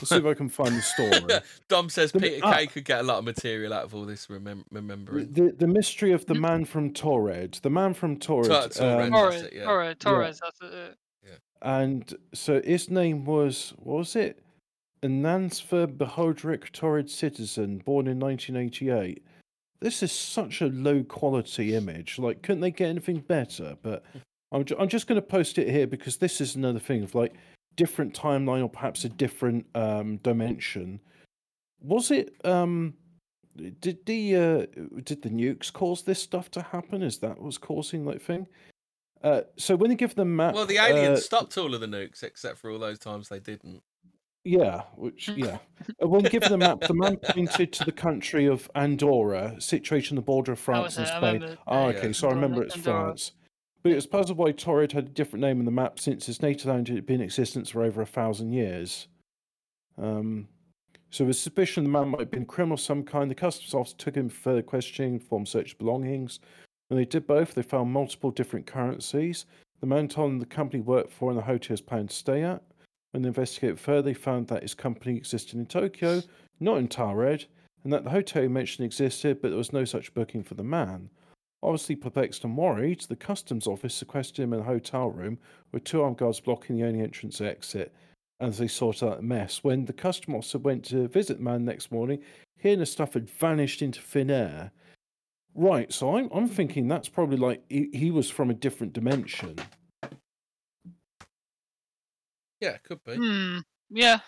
Let's 0.00 0.08
see 0.10 0.16
if 0.16 0.24
I 0.26 0.34
can 0.34 0.48
find 0.48 0.76
the 0.76 0.82
story. 0.82 1.40
Dom 1.68 1.88
says 1.88 2.10
The- 2.10 2.18
Peter 2.20 2.40
ah. 2.44 2.52
Kay 2.54 2.66
could 2.66 2.84
get 2.84 3.00
a 3.00 3.02
lot 3.04 3.18
of 3.18 3.24
material 3.24 3.72
out 3.72 3.84
of 3.84 3.94
all 3.94 4.04
this 4.04 4.26
remem- 4.26 4.64
remembering. 4.72 5.32
the, 5.32 5.52
the 5.56 5.68
mystery 5.68 6.10
of 6.12 6.26
the 6.26 6.34
man 6.34 6.64
from 6.64 6.92
Taured. 6.92 7.60
The 7.62 7.70
man 7.70 7.94
from 7.94 8.16
Taured. 8.18 8.46
Tor- 8.46 8.68
Taured. 8.68 8.80
um, 8.80 8.98
That's 8.98 9.10
Torres, 9.10 9.42
it, 9.42 9.52
yeah. 9.52 9.64
Torres, 9.64 9.96
Torres. 10.00 10.40
That's 10.42 10.74
it. 10.74 10.98
and 11.62 12.14
so 12.32 12.60
his 12.62 12.90
name 12.90 13.24
was 13.24 13.72
what 13.78 13.98
was 13.98 14.16
it? 14.16 14.43
Nansfer 15.08 15.86
Behodrick 15.86 16.70
Taured 16.72 17.10
citizen, 17.10 17.78
born 17.78 18.06
in 18.06 18.18
1988. 18.18 19.22
This 19.80 20.02
is 20.02 20.12
such 20.12 20.60
a 20.60 20.66
low 20.66 21.02
quality 21.02 21.74
image. 21.74 22.18
Like, 22.18 22.42
couldn't 22.42 22.60
they 22.60 22.70
get 22.70 22.88
anything 22.88 23.20
better? 23.20 23.76
But 23.82 24.04
I'm, 24.52 24.64
ju- 24.64 24.76
I'm 24.78 24.88
just 24.88 25.06
going 25.06 25.20
to 25.20 25.26
post 25.26 25.58
it 25.58 25.68
here 25.68 25.86
because 25.86 26.16
this 26.16 26.40
is 26.40 26.54
another 26.54 26.78
thing 26.78 27.02
of 27.02 27.14
like 27.14 27.34
different 27.76 28.14
timeline 28.14 28.62
or 28.62 28.68
perhaps 28.68 29.04
a 29.04 29.08
different 29.08 29.66
um, 29.74 30.16
dimension. 30.18 31.00
Was 31.80 32.10
it? 32.10 32.34
Um, 32.44 32.94
did 33.80 34.04
the 34.06 34.36
uh, 34.36 34.66
did 35.04 35.22
the 35.22 35.30
nukes 35.30 35.72
cause 35.72 36.02
this 36.02 36.20
stuff 36.20 36.50
to 36.52 36.62
happen? 36.62 37.02
Is 37.02 37.18
that 37.18 37.40
what's 37.40 37.58
causing 37.58 38.04
that 38.06 38.22
thing? 38.22 38.46
Uh, 39.22 39.42
so 39.56 39.76
when 39.76 39.90
they 39.90 39.96
give 39.96 40.14
them 40.14 40.34
map, 40.36 40.54
Well, 40.54 40.66
the 40.66 40.78
aliens 40.78 41.18
uh, 41.18 41.22
stopped 41.22 41.56
all 41.56 41.74
of 41.74 41.80
the 41.80 41.86
nukes 41.86 42.22
except 42.22 42.58
for 42.58 42.70
all 42.70 42.78
those 42.78 42.98
times 42.98 43.28
they 43.28 43.38
didn't. 43.38 43.82
Yeah, 44.44 44.82
which 44.96 45.28
yeah. 45.30 45.58
Uh, 46.02 46.06
when 46.06 46.22
given 46.24 46.50
the 46.50 46.58
map, 46.58 46.80
the 46.82 46.92
man 46.94 47.16
pointed 47.16 47.72
to 47.72 47.84
the 47.84 47.92
country 47.92 48.46
of 48.46 48.70
Andorra, 48.74 49.56
situated 49.58 50.12
on 50.12 50.16
the 50.16 50.22
border 50.22 50.52
of 50.52 50.58
France 50.58 50.98
and 50.98 51.06
it, 51.06 51.10
I 51.10 51.16
Spain. 51.18 51.32
remember 51.40 51.58
Oh, 51.66 51.86
okay, 51.86 52.06
yeah. 52.08 52.12
so 52.12 52.28
I 52.28 52.30
Andorra- 52.32 52.34
remember 52.34 52.62
it's 52.64 52.76
Andorra. 52.76 53.04
France. 53.06 53.32
But 53.82 53.92
it 53.92 53.96
was 53.96 54.06
puzzled 54.06 54.38
why 54.38 54.52
Taured 54.52 54.92
had 54.92 55.06
a 55.06 55.10
different 55.10 55.42
name 55.42 55.58
on 55.58 55.64
the 55.64 55.70
map 55.70 55.98
since 55.98 56.28
its 56.28 56.40
native 56.42 56.66
land 56.66 56.88
had 56.88 57.04
been 57.06 57.16
in 57.16 57.24
existence 57.24 57.70
for 57.70 57.82
over 57.82 58.00
a 58.02 58.06
thousand 58.06 58.52
years. 58.52 59.08
Um, 59.98 60.48
so 61.10 61.24
with 61.26 61.36
suspicion 61.36 61.84
the 61.84 61.90
man 61.90 62.08
might 62.08 62.20
have 62.20 62.30
been 62.30 62.42
a 62.42 62.46
criminal 62.46 62.74
of 62.74 62.80
some 62.80 63.02
kind, 63.02 63.30
the 63.30 63.34
customs 63.34 63.72
officer 63.74 63.96
took 63.96 64.14
him 64.16 64.28
for 64.28 64.36
further 64.40 64.62
questioning, 64.62 65.18
performed 65.20 65.48
search 65.48 65.72
of 65.72 65.78
belongings. 65.78 66.40
When 66.88 66.98
they 66.98 67.04
did 67.06 67.26
both, 67.26 67.54
they 67.54 67.62
found 67.62 67.92
multiple 67.92 68.30
different 68.30 68.66
currencies. 68.66 69.46
The 69.80 69.86
man 69.86 70.08
told 70.08 70.30
them 70.30 70.38
the 70.38 70.46
company 70.46 70.82
he 70.82 70.86
worked 70.86 71.12
for 71.12 71.30
and 71.30 71.38
the 71.38 71.42
hotel 71.44 71.68
he 71.68 71.72
was 71.74 71.80
planning 71.80 72.08
to 72.08 72.14
stay 72.14 72.42
at. 72.42 72.62
When 73.14 73.22
they 73.22 73.28
investigated 73.28 73.78
further, 73.78 74.02
they 74.02 74.12
found 74.12 74.48
that 74.48 74.62
his 74.62 74.74
company 74.74 75.16
existed 75.16 75.56
in 75.56 75.66
Tokyo, 75.66 76.20
not 76.58 76.78
in 76.78 76.88
Taured, 76.88 77.46
and 77.84 77.92
that 77.92 78.02
the 78.02 78.10
hotel 78.10 78.48
mentioned 78.48 78.84
existed, 78.84 79.40
but 79.40 79.50
there 79.50 79.56
was 79.56 79.72
no 79.72 79.84
such 79.84 80.12
booking 80.14 80.42
for 80.42 80.54
the 80.54 80.64
man. 80.64 81.10
Obviously 81.62 81.94
perplexed 81.94 82.42
and 82.42 82.56
worried, 82.56 83.02
the 83.02 83.14
customs 83.14 83.68
office 83.68 83.94
sequestered 83.94 84.42
him 84.42 84.52
in 84.52 84.58
a 84.58 84.64
hotel 84.64 85.12
room 85.12 85.38
with 85.70 85.84
two 85.84 86.02
armed 86.02 86.16
guards 86.16 86.40
blocking 86.40 86.76
the 86.76 86.84
only 86.84 87.02
entrance 87.02 87.38
and 87.38 87.48
exit 87.48 87.94
as 88.40 88.58
they 88.58 88.66
sorted 88.66 89.08
out 89.08 89.18
the 89.18 89.22
mess. 89.22 89.62
When 89.62 89.84
the 89.84 89.92
custom 89.92 90.34
officer 90.34 90.58
went 90.58 90.84
to 90.86 91.06
visit 91.06 91.36
the 91.36 91.44
man 91.44 91.64
next 91.64 91.92
morning, 91.92 92.20
he 92.58 92.72
and 92.72 92.80
his 92.80 92.90
stuff 92.90 93.14
had 93.14 93.30
vanished 93.30 93.80
into 93.80 94.00
thin 94.00 94.28
air. 94.28 94.72
Right, 95.54 95.92
so 95.92 96.16
I'm 96.16 96.28
I'm 96.34 96.48
thinking 96.48 96.88
that's 96.88 97.08
probably 97.08 97.36
like 97.36 97.62
he, 97.68 97.90
he 97.94 98.10
was 98.10 98.28
from 98.28 98.50
a 98.50 98.54
different 98.54 98.92
dimension. 98.92 99.56
Yeah, 102.60 102.76
could 102.78 103.02
be. 103.04 103.16
Hmm. 103.16 103.58
Yeah. 103.90 104.20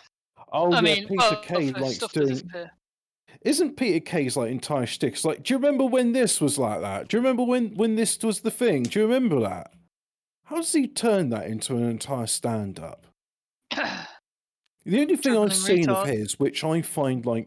Oh 0.51 0.71
I 0.71 0.75
yeah, 0.75 0.81
mean, 0.81 1.07
Peter 1.07 1.15
well, 1.17 1.41
Kay 1.41 1.71
likes 1.71 1.97
doing. 2.09 2.41
Isn't 3.41 3.77
Peter 3.77 3.99
Kay's 3.99 4.37
like 4.37 4.49
entire 4.49 4.85
shtick? 4.85 5.13
It's 5.13 5.25
like, 5.25 5.43
do 5.43 5.53
you 5.53 5.57
remember 5.57 5.85
when 5.85 6.11
this 6.11 6.41
was 6.41 6.57
like 6.57 6.81
that? 6.81 7.07
Do 7.07 7.17
you 7.17 7.21
remember 7.21 7.43
when 7.43 7.75
when 7.75 7.95
this 7.95 8.21
was 8.23 8.41
the 8.41 8.51
thing? 8.51 8.83
Do 8.83 8.99
you 8.99 9.05
remember 9.05 9.39
that? 9.41 9.73
How 10.45 10.57
does 10.57 10.71
he 10.71 10.87
turn 10.87 11.29
that 11.29 11.47
into 11.47 11.75
an 11.75 11.89
entire 11.89 12.27
stand 12.27 12.79
up? 12.79 13.05
The 14.87 15.01
only 15.01 15.17
thing 15.17 15.33
I've 15.33 15.49
Dribbling 15.49 15.83
seen 15.83 15.89
of 15.89 16.07
his, 16.07 16.39
which 16.39 16.63
I 16.63 16.81
find 16.81 17.25
like 17.25 17.45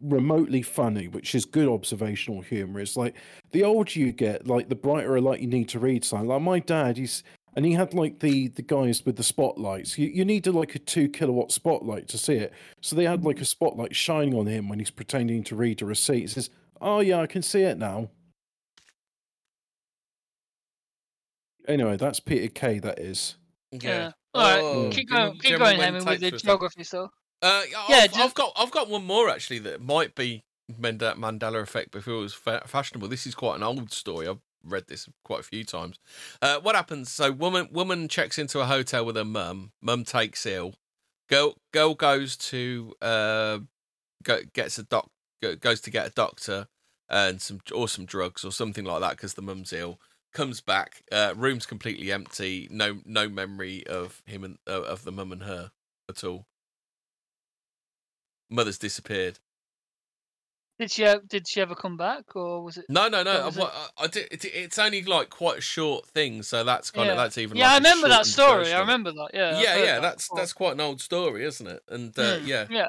remotely 0.00 0.62
funny, 0.62 1.08
which 1.08 1.34
is 1.34 1.44
good 1.44 1.66
observational 1.66 2.42
humor, 2.42 2.78
is 2.78 2.96
like 2.96 3.16
the 3.50 3.64
older 3.64 3.98
you 3.98 4.12
get, 4.12 4.46
like 4.46 4.68
the 4.68 4.76
brighter 4.76 5.16
a 5.16 5.20
light 5.20 5.40
you 5.40 5.48
need 5.48 5.68
to 5.70 5.80
read 5.80 6.04
something. 6.04 6.28
Like 6.28 6.42
my 6.42 6.60
dad, 6.60 6.96
he's 6.96 7.24
and 7.56 7.64
he 7.66 7.72
had 7.72 7.94
like 7.94 8.20
the 8.20 8.48
the 8.48 8.62
guys 8.62 9.04
with 9.04 9.16
the 9.16 9.22
spotlights. 9.22 9.98
You 9.98 10.08
you 10.08 10.24
need 10.24 10.46
like 10.46 10.74
a 10.74 10.78
two 10.78 11.08
kilowatt 11.08 11.52
spotlight 11.52 12.08
to 12.08 12.18
see 12.18 12.34
it. 12.34 12.52
So 12.80 12.94
they 12.96 13.04
had 13.04 13.24
like 13.24 13.40
a 13.40 13.44
spotlight 13.44 13.94
shining 13.96 14.34
on 14.34 14.46
him 14.46 14.68
when 14.68 14.78
he's 14.78 14.90
pretending 14.90 15.42
to 15.44 15.56
read 15.56 15.82
a 15.82 15.86
receipt. 15.86 16.20
He 16.20 16.26
says, 16.28 16.50
"Oh 16.80 17.00
yeah, 17.00 17.20
I 17.20 17.26
can 17.26 17.42
see 17.42 17.62
it 17.62 17.78
now." 17.78 18.10
Anyway, 21.68 21.96
that's 21.96 22.20
Peter 22.20 22.48
Kay. 22.48 22.78
That 22.78 22.98
is. 22.98 23.36
Yeah. 23.72 24.12
All 24.34 24.42
right. 24.42 24.60
Oh, 24.62 24.90
keep 24.90 25.10
going. 25.10 25.32
Keep 25.34 25.42
give 25.42 25.58
going, 25.58 25.78
when 25.78 25.94
Henry, 25.94 26.04
with 26.10 26.20
the 26.20 26.30
for 26.30 26.36
a 26.36 26.38
sec. 26.38 26.46
geography 26.46 26.84
stuff. 26.84 27.10
Uh, 27.42 27.62
yeah, 27.70 27.84
Yeah, 27.88 27.96
I've, 27.96 28.04
just- 28.10 28.18
I've 28.20 28.34
got 28.34 28.52
I've 28.56 28.70
got 28.70 28.88
one 28.88 29.04
more 29.06 29.28
actually 29.30 29.60
that 29.60 29.80
might 29.80 30.14
be 30.14 30.42
Manda- 30.78 31.14
Mandela 31.16 31.62
effect 31.62 31.90
before 31.90 32.14
it 32.14 32.20
was 32.20 32.34
fa- 32.34 32.62
fashionable. 32.66 33.08
This 33.08 33.26
is 33.26 33.34
quite 33.34 33.56
an 33.56 33.62
old 33.62 33.92
story. 33.92 34.28
I've 34.28 34.38
read 34.64 34.86
this 34.88 35.08
quite 35.24 35.40
a 35.40 35.44
few 35.44 35.64
times. 35.64 35.98
Uh, 36.40 36.58
what 36.60 36.74
happens? 36.74 37.10
So 37.10 37.32
woman 37.32 37.68
woman 37.72 38.08
checks 38.08 38.38
into 38.38 38.60
a 38.60 38.66
hotel 38.66 39.04
with 39.04 39.16
her 39.16 39.24
mum. 39.24 39.72
Mum 39.80 40.04
takes 40.04 40.46
ill. 40.46 40.74
Girl 41.28 41.56
girl 41.72 41.94
goes 41.94 42.36
to 42.36 42.94
uh 43.00 43.58
go, 44.22 44.40
gets 44.52 44.78
a 44.78 44.82
doc 44.82 45.10
goes 45.60 45.80
to 45.80 45.90
get 45.90 46.06
a 46.06 46.10
doctor 46.10 46.68
and 47.08 47.40
some 47.40 47.60
or 47.74 47.88
some 47.88 48.04
drugs 48.04 48.44
or 48.44 48.52
something 48.52 48.84
like 48.84 49.00
that 49.00 49.12
because 49.12 49.34
the 49.34 49.42
mum's 49.42 49.72
ill. 49.72 49.98
Comes 50.32 50.60
back, 50.60 51.02
uh, 51.10 51.34
room's 51.36 51.66
completely 51.66 52.12
empty. 52.12 52.68
No 52.70 53.00
no 53.04 53.28
memory 53.28 53.84
of 53.86 54.22
him 54.26 54.44
and 54.44 54.58
of 54.66 55.02
the 55.02 55.10
mum 55.10 55.32
and 55.32 55.42
her 55.42 55.72
at 56.08 56.22
all. 56.22 56.46
Mother's 58.48 58.78
disappeared. 58.78 59.38
Did 60.80 60.90
she 60.90 61.04
did 61.28 61.46
she 61.46 61.60
ever 61.60 61.74
come 61.74 61.98
back, 61.98 62.34
or 62.34 62.62
was 62.64 62.78
it? 62.78 62.86
No, 62.88 63.06
no, 63.08 63.22
no. 63.22 63.50
I, 63.54 63.62
I, 63.62 63.88
I 64.04 64.06
did, 64.06 64.28
it, 64.30 64.42
it's 64.46 64.78
only 64.78 65.02
like 65.02 65.28
quite 65.28 65.58
a 65.58 65.60
short 65.60 66.06
thing, 66.06 66.42
so 66.42 66.64
that's 66.64 66.90
kind 66.90 67.04
yeah. 67.08 67.12
of 67.12 67.18
that's 67.18 67.36
even. 67.36 67.58
yeah, 67.58 67.66
I 67.68 67.74
like 67.74 67.82
a 67.82 67.84
remember 67.84 68.08
that 68.08 68.24
story. 68.24 68.58
version 68.64 68.76
I 68.78 68.80
remember 68.80 69.12
that. 69.12 69.28
Yeah. 69.34 69.60
Yeah, 69.60 69.76
yeah. 69.76 69.84
that 69.96 70.00
That's 70.00 70.24
before. 70.28 70.38
that's 70.38 70.52
quite 70.54 70.72
an 70.72 70.80
old 70.80 71.02
story, 71.02 71.44
isn't 71.44 71.66
it? 71.66 71.82
And 71.90 72.18
uh, 72.18 72.38
Mm, 72.38 72.46
yeah, 72.46 72.66
Yeah. 72.70 72.86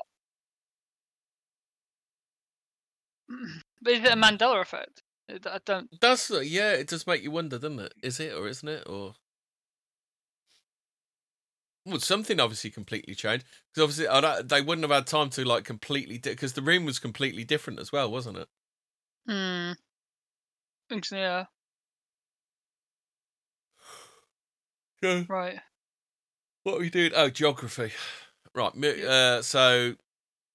But 3.82 3.94
is 3.94 4.04
it 4.06 4.14
a 4.14 4.16
Mandela 4.16 4.62
effect? 4.62 5.04
I 5.30 5.60
don't. 5.66 6.00
does 6.00 6.32
uh, 6.32 6.40
yeah. 6.40 6.72
It 6.72 6.88
does 6.88 7.06
make 7.06 7.24
you 7.24 7.32
wonder, 7.32 7.60
doesn't 7.60 7.80
it? 7.80 7.94
Is 8.02 8.22
it 8.22 8.34
or 8.34 8.48
isn't 8.48 8.70
it 8.70 8.88
or? 8.88 9.16
Well, 11.86 12.00
something 12.00 12.40
obviously 12.40 12.70
completely 12.70 13.16
changed 13.16 13.46
because 13.74 13.84
obviously 14.00 14.44
they 14.44 14.62
wouldn't 14.62 14.84
have 14.84 14.96
had 14.96 15.08
time 15.08 15.30
to 15.32 15.44
like 15.44 15.64
completely 15.64 16.20
because 16.20 16.54
the 16.54 16.62
room 16.62 16.86
was 16.86 17.00
completely 17.00 17.44
different 17.44 17.80
as 17.80 17.92
well, 17.92 18.12
wasn't 18.12 18.38
it? 18.38 18.48
Hmm. 19.28 19.72
yeah. 21.12 21.46
Yeah. 25.02 25.24
Right. 25.28 25.60
What 26.64 26.76
are 26.76 26.80
we 26.80 26.90
doing? 26.92 27.12
Oh, 27.16 27.30
geography. 27.30 27.92
Right. 28.54 28.76
Uh, 28.84 29.42
so 29.42 29.96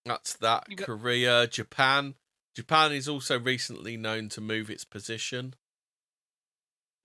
that's 0.05 0.35
that. 0.35 0.67
Got- 0.77 0.85
Korea, 0.87 1.47
Japan. 1.47 2.15
Japan 2.55 2.93
is 2.93 3.09
also 3.09 3.41
recently 3.41 3.97
known 3.97 4.29
to 4.31 4.43
move 4.43 4.69
its 4.69 4.85
position. 4.85 5.55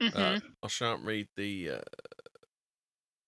hmm 0.02 0.10
Uh, 0.14 0.40
I 0.62 0.68
shan't 0.68 1.06
read 1.06 1.30
the. 1.38 1.70
Uh, 1.70 1.82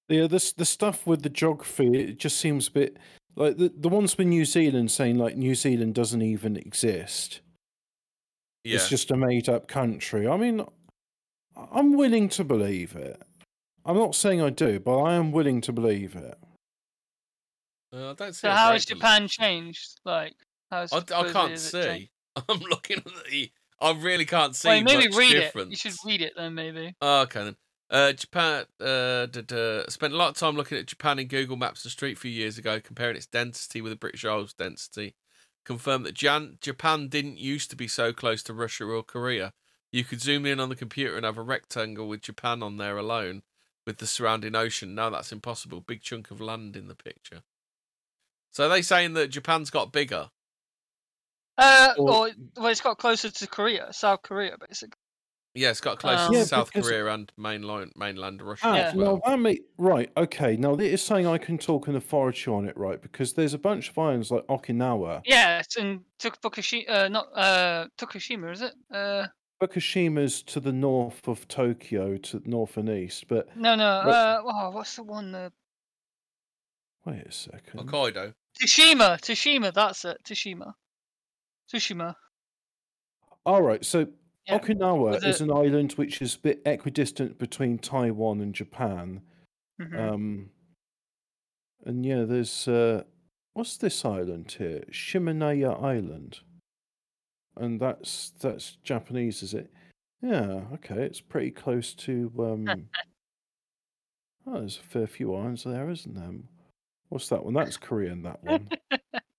Yeah, 0.09 0.27
this 0.27 0.51
the 0.53 0.65
stuff 0.65 1.07
with 1.07 1.23
the 1.23 1.29
geography, 1.29 1.87
it 2.09 2.17
just 2.19 2.37
seems 2.37 2.67
a 2.67 2.71
bit 2.71 2.97
like 3.35 3.57
the 3.57 3.71
the 3.75 3.89
ones 3.89 4.17
with 4.17 4.27
New 4.27 4.45
Zealand 4.45 4.91
saying 4.91 5.17
like 5.17 5.35
New 5.37 5.55
Zealand 5.55 5.95
doesn't 5.95 6.21
even 6.21 6.57
exist. 6.57 7.41
yeah. 8.63 8.75
It's 8.75 8.89
just 8.89 9.11
a 9.11 9.15
made 9.17 9.47
up 9.49 9.67
country. 9.67 10.27
I 10.27 10.37
mean, 10.37 10.65
I'm 11.71 11.93
willing 11.93 12.29
to 12.29 12.43
believe 12.43 12.95
it. 12.95 13.21
I'm 13.85 13.97
not 13.97 14.15
saying 14.15 14.41
I 14.41 14.49
do, 14.49 14.79
but 14.79 15.01
I 15.01 15.15
am 15.15 15.31
willing 15.31 15.61
to 15.61 15.73
believe 15.73 16.15
it. 16.15 16.37
Uh, 17.93 18.11
I 18.11 18.13
don't 18.13 18.33
see. 18.33 18.39
So 18.47 18.49
how 18.51 18.71
has 18.73 18.85
deal- 18.85 18.97
Japan 18.97 19.27
changed? 19.27 19.99
Like, 20.05 20.33
how's 20.71 20.91
I, 20.93 20.97
I 20.97 21.29
can't 21.31 21.51
has 21.51 21.69
see. 21.71 22.09
I'm 22.49 22.59
looking 22.59 22.97
at 22.97 23.05
the. 23.29 23.51
I 23.81 23.91
really 23.91 24.25
can't 24.25 24.55
see 24.55 24.69
Well, 24.69 24.81
maybe 24.81 25.09
much 25.09 25.17
read 25.17 25.31
difference. 25.33 25.67
it. 25.67 25.71
You 25.71 25.75
should 25.75 25.95
read 26.05 26.21
it 26.21 26.33
then, 26.37 26.53
maybe. 26.55 26.95
Oh, 27.01 27.21
okay 27.23 27.43
then. 27.43 27.55
Uh, 27.93 28.11
Japan 28.11 28.65
uh, 28.81 29.27
did, 29.27 29.53
uh, 29.53 29.87
spent 29.87 30.13
a 30.13 30.17
lot 30.17 30.29
of 30.29 30.35
time 30.35 30.55
looking 30.55 30.79
at 30.79 30.87
Japan 30.87 31.19
in 31.19 31.27
Google 31.27 31.57
Maps 31.57 31.85
and 31.85 31.91
Street 31.91 32.17
a 32.17 32.19
few 32.19 32.31
years 32.31 32.57
ago, 32.57 32.81
comparing 32.81 33.15
its 33.15 33.27
density 33.27 33.81
with 33.81 33.91
the 33.91 33.95
British 33.97 34.25
Isles 34.25 34.51
density. 34.53 35.13
Confirmed 35.63 36.03
that 36.07 36.15
Jan- 36.15 36.57
Japan 36.59 37.07
didn't 37.07 37.37
used 37.37 37.69
to 37.69 37.75
be 37.75 37.87
so 37.87 38.11
close 38.11 38.41
to 38.43 38.53
Russia 38.53 38.85
or 38.85 39.03
Korea. 39.03 39.53
You 39.91 40.03
could 40.03 40.21
zoom 40.21 40.47
in 40.47 40.59
on 40.59 40.69
the 40.69 40.75
computer 40.75 41.15
and 41.15 41.23
have 41.23 41.37
a 41.37 41.43
rectangle 41.43 42.07
with 42.07 42.21
Japan 42.23 42.63
on 42.63 42.77
there 42.77 42.97
alone, 42.97 43.43
with 43.85 43.99
the 43.99 44.07
surrounding 44.07 44.55
ocean. 44.55 44.95
Now 44.95 45.11
that's 45.11 45.31
impossible. 45.31 45.79
Big 45.81 46.01
chunk 46.01 46.31
of 46.31 46.41
land 46.41 46.75
in 46.75 46.87
the 46.87 46.95
picture. 46.95 47.43
So 48.53 48.65
are 48.65 48.69
they 48.69 48.81
saying 48.81 49.13
that 49.13 49.27
Japan's 49.27 49.69
got 49.69 49.91
bigger? 49.91 50.31
Uh, 51.59 51.93
Or- 51.99 52.09
or 52.09 52.31
well, 52.57 52.67
it's 52.67 52.81
got 52.81 52.97
closer 52.97 53.29
to 53.29 53.47
Korea, 53.47 53.93
South 53.93 54.23
Korea, 54.23 54.57
basically. 54.57 54.97
Yeah, 55.55 55.69
it's 55.69 55.81
got 55.81 55.99
closer 55.99 56.23
Um, 56.23 56.31
to 56.31 56.37
Yeah, 56.39 56.43
South 56.45 56.73
because- 56.73 56.87
Korea 56.89 57.05
and 57.13 57.31
mainland 57.37 57.91
mainland 57.95 58.41
Russia 58.41 58.65
Ah, 58.67 58.75
Yeah. 58.75 58.81
as 58.89 58.95
well. 58.95 59.15
now 59.23 59.29
that 59.29 59.37
may, 59.39 59.59
right, 59.77 60.11
okay. 60.17 60.57
Now 60.57 60.73
it 60.73 60.81
is 60.81 61.03
saying 61.03 61.27
I 61.27 61.37
can 61.37 61.57
talk 61.59 61.87
an 61.87 61.95
authority 61.95 62.49
on 62.49 62.67
it, 62.67 62.75
right? 62.75 62.99
Because 62.99 63.33
there's 63.33 63.53
a 63.53 63.59
bunch 63.59 63.89
of 63.89 63.97
islands 63.97 64.31
like 64.31 64.45
Okinawa. 64.47 65.21
Yeah, 65.25 65.59
it's 65.59 65.77
in 65.77 66.03
Tuk- 66.17 66.41
Fukushima. 66.41 66.89
Uh, 66.89 67.07
not 67.07 67.27
uh, 67.37 67.87
Tokushima, 67.99 68.51
is 68.51 68.61
it? 68.63 68.73
Uh, 68.91 69.27
Fukushima's 69.61 70.41
to 70.43 70.59
the 70.59 70.73
north 70.73 71.27
of 71.27 71.47
Tokyo, 71.47 72.17
to 72.17 72.39
the 72.39 72.49
north 72.49 72.75
and 72.77 72.89
east. 72.89 73.27
But 73.27 73.55
no, 73.55 73.75
no. 73.75 74.01
What- 74.05 74.15
Uh, 74.15 74.41
oh, 74.43 74.69
what's 74.71 74.95
the 74.95 75.03
one? 75.03 75.35
Uh, 75.35 75.49
wait 77.05 77.27
a 77.27 77.31
second. 77.31 77.79
Hokkaido. 77.79 78.33
Tsushima. 78.59 79.19
Tsushima. 79.21 79.71
That's 79.71 80.03
it. 80.05 80.17
Tsushima. 80.23 80.73
Tsushima. 81.71 82.15
All 83.45 83.61
right, 83.61 83.83
so 83.85 84.07
Yeah, 84.47 84.59
Okinawa 84.59 85.11
with 85.11 85.25
is 85.25 85.41
an 85.41 85.51
island 85.51 85.93
which 85.93 86.21
is 86.21 86.35
a 86.35 86.39
bit 86.39 86.61
equidistant 86.65 87.37
between 87.37 87.77
Taiwan 87.77 88.41
and 88.41 88.53
Japan. 88.53 89.21
mhm. 89.79 89.97
Um, 89.97 90.49
and 91.85 92.05
yeah, 92.05 92.23
there's 92.23 92.67
uh, 92.67 93.03
what's 93.53 93.77
this 93.77 94.03
island 94.05 94.51
here? 94.57 94.83
Shimanaya 94.91 95.81
Island, 95.81 96.39
and 97.57 97.79
that's 97.79 98.31
that's 98.39 98.77
Japanese, 98.83 99.43
is 99.43 99.53
it? 99.53 99.71
Yeah, 100.21 100.61
okay, 100.73 101.03
it's 101.03 101.21
pretty 101.21 101.51
close 101.51 101.93
to. 101.95 102.31
Um, 102.39 102.67
oh, 104.47 104.59
there's 104.59 104.77
a 104.77 104.83
fair 104.87 105.07
few 105.07 105.35
islands 105.35 105.63
there, 105.63 105.89
isn't 105.89 106.15
there? 106.15 106.31
What's 107.09 107.29
that 107.29 107.43
one? 107.43 107.53
That's 107.53 107.77
Korean. 107.77 108.23
That 108.23 108.43
one. 108.43 108.69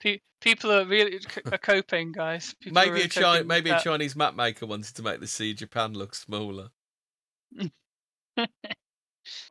Pe- 0.00 0.20
people 0.40 0.70
are 0.72 0.84
really 0.84 1.18
c- 1.20 1.40
are 1.50 1.58
coping, 1.58 2.12
guys. 2.12 2.54
People 2.60 2.80
Maybe 2.80 2.90
really 2.90 3.04
a 3.04 3.08
Chi- 3.08 3.42
maybe 3.42 3.70
a. 3.70 3.80
Chinese 3.80 4.16
map 4.16 4.34
maker 4.34 4.66
wanted 4.66 4.94
to 4.94 5.02
make 5.02 5.20
the 5.20 5.26
sea 5.26 5.50
of 5.52 5.56
Japan 5.56 5.94
look 5.94 6.14
smaller. 6.14 6.68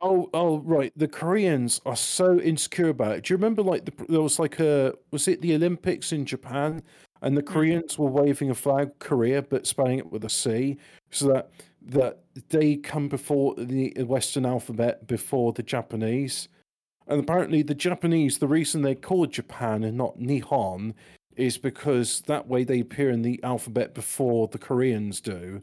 Oh, 0.00 0.28
oh, 0.34 0.58
right. 0.58 0.92
The 0.96 1.08
Koreans 1.08 1.80
are 1.86 1.96
so 1.96 2.40
insecure 2.40 2.88
about 2.88 3.16
it. 3.16 3.24
Do 3.24 3.32
you 3.32 3.36
remember, 3.36 3.62
like, 3.62 3.84
the, 3.84 3.92
there 4.08 4.20
was 4.20 4.38
like 4.38 4.58
a 4.60 4.92
was 5.10 5.28
it 5.28 5.40
the 5.40 5.54
Olympics 5.54 6.12
in 6.12 6.24
Japan, 6.24 6.82
and 7.22 7.36
the 7.36 7.42
mm. 7.42 7.46
Koreans 7.46 7.98
were 7.98 8.10
waving 8.10 8.50
a 8.50 8.54
flag, 8.54 8.90
Korea, 8.98 9.42
but 9.42 9.66
spelling 9.66 9.98
it 9.98 10.10
with 10.10 10.24
a 10.24 10.30
C, 10.30 10.78
so 11.10 11.28
that 11.28 11.50
that 11.82 12.18
they 12.50 12.76
come 12.76 13.08
before 13.08 13.54
the 13.56 13.92
Western 14.02 14.44
alphabet 14.44 15.06
before 15.06 15.52
the 15.52 15.62
Japanese, 15.62 16.48
and 17.08 17.20
apparently 17.20 17.62
the 17.62 17.74
Japanese, 17.74 18.38
the 18.38 18.46
reason 18.48 18.82
they 18.82 18.94
called 18.94 19.32
Japan 19.32 19.82
and 19.84 19.96
not 19.96 20.18
Nihon, 20.18 20.94
is 21.36 21.56
because 21.56 22.22
that 22.22 22.46
way 22.48 22.64
they 22.64 22.80
appear 22.80 23.10
in 23.10 23.22
the 23.22 23.42
alphabet 23.44 23.94
before 23.94 24.48
the 24.48 24.58
Koreans 24.58 25.20
do. 25.20 25.62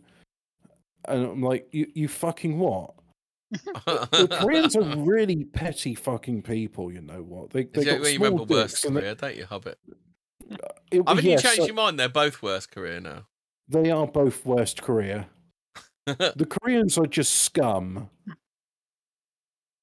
And 1.07 1.25
I'm 1.25 1.41
like, 1.43 1.67
you, 1.71 1.87
you 1.93 2.07
fucking 2.07 2.57
what? 2.57 2.95
The 3.51 4.27
Koreans 4.41 4.75
are 4.75 4.97
really 4.97 5.43
petty 5.43 5.93
fucking 5.93 6.41
people, 6.43 6.91
you 6.91 7.01
know 7.01 7.21
what? 7.21 7.51
They, 7.51 7.65
they 7.65 7.83
got 7.83 7.99
you 7.99 8.05
small 8.15 8.31
remember 8.31 8.53
worse 8.53 8.71
dicks 8.71 8.85
and 8.85 8.95
they- 8.95 9.01
Korea, 9.01 9.15
don't 9.15 9.35
you, 9.35 9.45
Hobbit? 9.45 9.77
it- 10.91 11.07
Haven't 11.07 11.25
yeah, 11.25 11.31
you 11.33 11.37
changed 11.39 11.57
so 11.57 11.65
your 11.65 11.75
mind? 11.75 11.99
They're 11.99 12.09
both 12.09 12.41
worse 12.41 12.65
Korea 12.65 13.01
now. 13.01 13.27
They 13.67 13.91
are 13.91 14.07
both 14.07 14.45
worst 14.45 14.81
Korea. 14.81 15.27
The 16.05 16.45
Koreans 16.47 16.99
are 16.99 17.07
just 17.07 17.33
scum. 17.33 18.11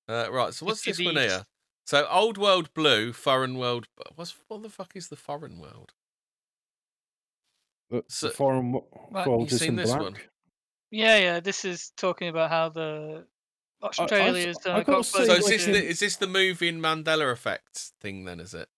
Uh, 0.09 0.29
right, 0.31 0.55
so 0.55 0.67
what's 0.67 0.85
this 0.85 1.01
one 1.01 1.17
here? 1.17 1.45
So 1.85 2.07
old 2.09 2.39
world 2.39 2.73
blue, 2.75 3.13
foreign 3.13 3.59
world. 3.59 3.87
What's 4.15 4.35
what 4.49 4.63
the 4.63 4.69
fuck 4.71 4.95
is 4.97 5.09
the 5.09 5.17
foreign 5.17 5.59
world? 5.59 5.93
The, 7.91 8.05
So- 8.09 8.29
the 8.29 8.35
foreign 8.35 8.73
Right, 9.11 9.27
world 9.27 9.51
you 9.51 9.55
is 9.57 9.61
seen 9.61 9.71
in 9.71 9.77
this 9.77 9.91
black. 9.91 10.03
one? 10.03 10.17
Yeah, 10.91 11.19
yeah. 11.19 11.41
This 11.41 11.65
is 11.65 11.93
talking 11.97 12.29
about 12.29 12.51
how 12.51 12.69
the 12.69 13.27
Australia 13.83 14.51
I 14.67 14.71
gotta 14.71 14.85
got 14.85 15.07
say, 15.07 15.25
So 15.27 15.33
is 15.35 15.47
this 15.47 15.65
the, 15.65 15.85
is 15.85 16.01
this 16.01 16.17
the 16.17 16.27
moving 16.27 16.79
Mandela 16.79 17.33
effect 17.33 17.93
thing? 18.01 18.25
Then 18.25 18.41
is 18.41 18.55
it? 18.55 18.69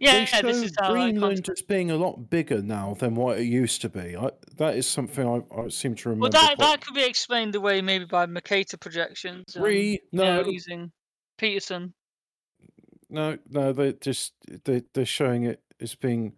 yeah, 0.00 0.26
yeah, 0.32 0.42
this 0.42 0.62
is 0.62 0.72
Greenland 0.76 1.38
content- 1.38 1.48
as 1.48 1.62
being 1.62 1.90
a 1.90 1.96
lot 1.96 2.30
bigger 2.30 2.62
now 2.62 2.94
than 2.94 3.14
what 3.16 3.38
it 3.40 3.44
used 3.46 3.80
to 3.82 3.88
be. 3.88 4.16
I, 4.16 4.30
that 4.56 4.76
is 4.76 4.86
something 4.86 5.26
I, 5.26 5.62
I 5.62 5.68
seem 5.68 5.94
to 5.96 6.10
remember. 6.10 6.22
Well, 6.24 6.30
that 6.30 6.56
quite- 6.56 6.58
that 6.58 6.80
could 6.84 6.94
be 6.94 7.04
explained 7.04 7.54
away 7.56 7.80
maybe 7.82 8.04
by 8.04 8.26
Mercator 8.26 8.76
projections. 8.76 9.56
um, 9.56 9.62
Re, 9.62 9.92
you 9.92 9.98
no, 10.12 10.42
know, 10.42 10.48
using 10.48 10.92
Peterson. 11.38 11.94
No, 13.10 13.38
no. 13.48 13.72
They 13.72 13.92
just 13.94 14.32
they 14.64 14.82
they're 14.94 15.06
showing 15.06 15.44
it 15.44 15.62
as 15.80 15.94
being 15.94 16.34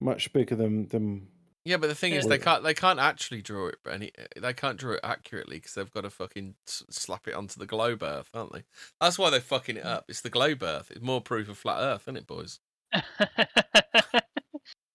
much 0.00 0.32
bigger 0.32 0.54
than 0.56 0.88
than. 0.88 1.28
Yeah, 1.64 1.76
but 1.76 1.88
the 1.88 1.94
thing 1.94 2.14
is, 2.14 2.26
they 2.26 2.38
can't 2.38 2.64
they 2.64 2.72
can't 2.74 2.98
actually 2.98 3.42
draw 3.42 3.68
it. 3.68 3.76
Any 3.88 4.12
they 4.34 4.54
can't 4.54 4.78
draw 4.78 4.92
it 4.94 5.00
accurately 5.04 5.56
because 5.58 5.74
they've 5.74 5.92
got 5.92 6.02
to 6.02 6.10
fucking 6.10 6.54
slap 6.66 7.28
it 7.28 7.34
onto 7.34 7.58
the 7.60 7.66
globe 7.66 8.02
Earth, 8.02 8.30
aren't 8.32 8.52
they? 8.52 8.64
That's 9.00 9.18
why 9.18 9.28
they're 9.30 9.40
fucking 9.40 9.76
it 9.76 9.84
up. 9.84 10.06
It's 10.08 10.22
the 10.22 10.30
globe 10.30 10.62
Earth. 10.62 10.90
It's 10.90 11.02
more 11.02 11.20
proof 11.20 11.48
of 11.50 11.58
flat 11.58 11.78
Earth, 11.80 12.02
isn't 12.04 12.16
it, 12.16 12.26
boys? 12.26 12.60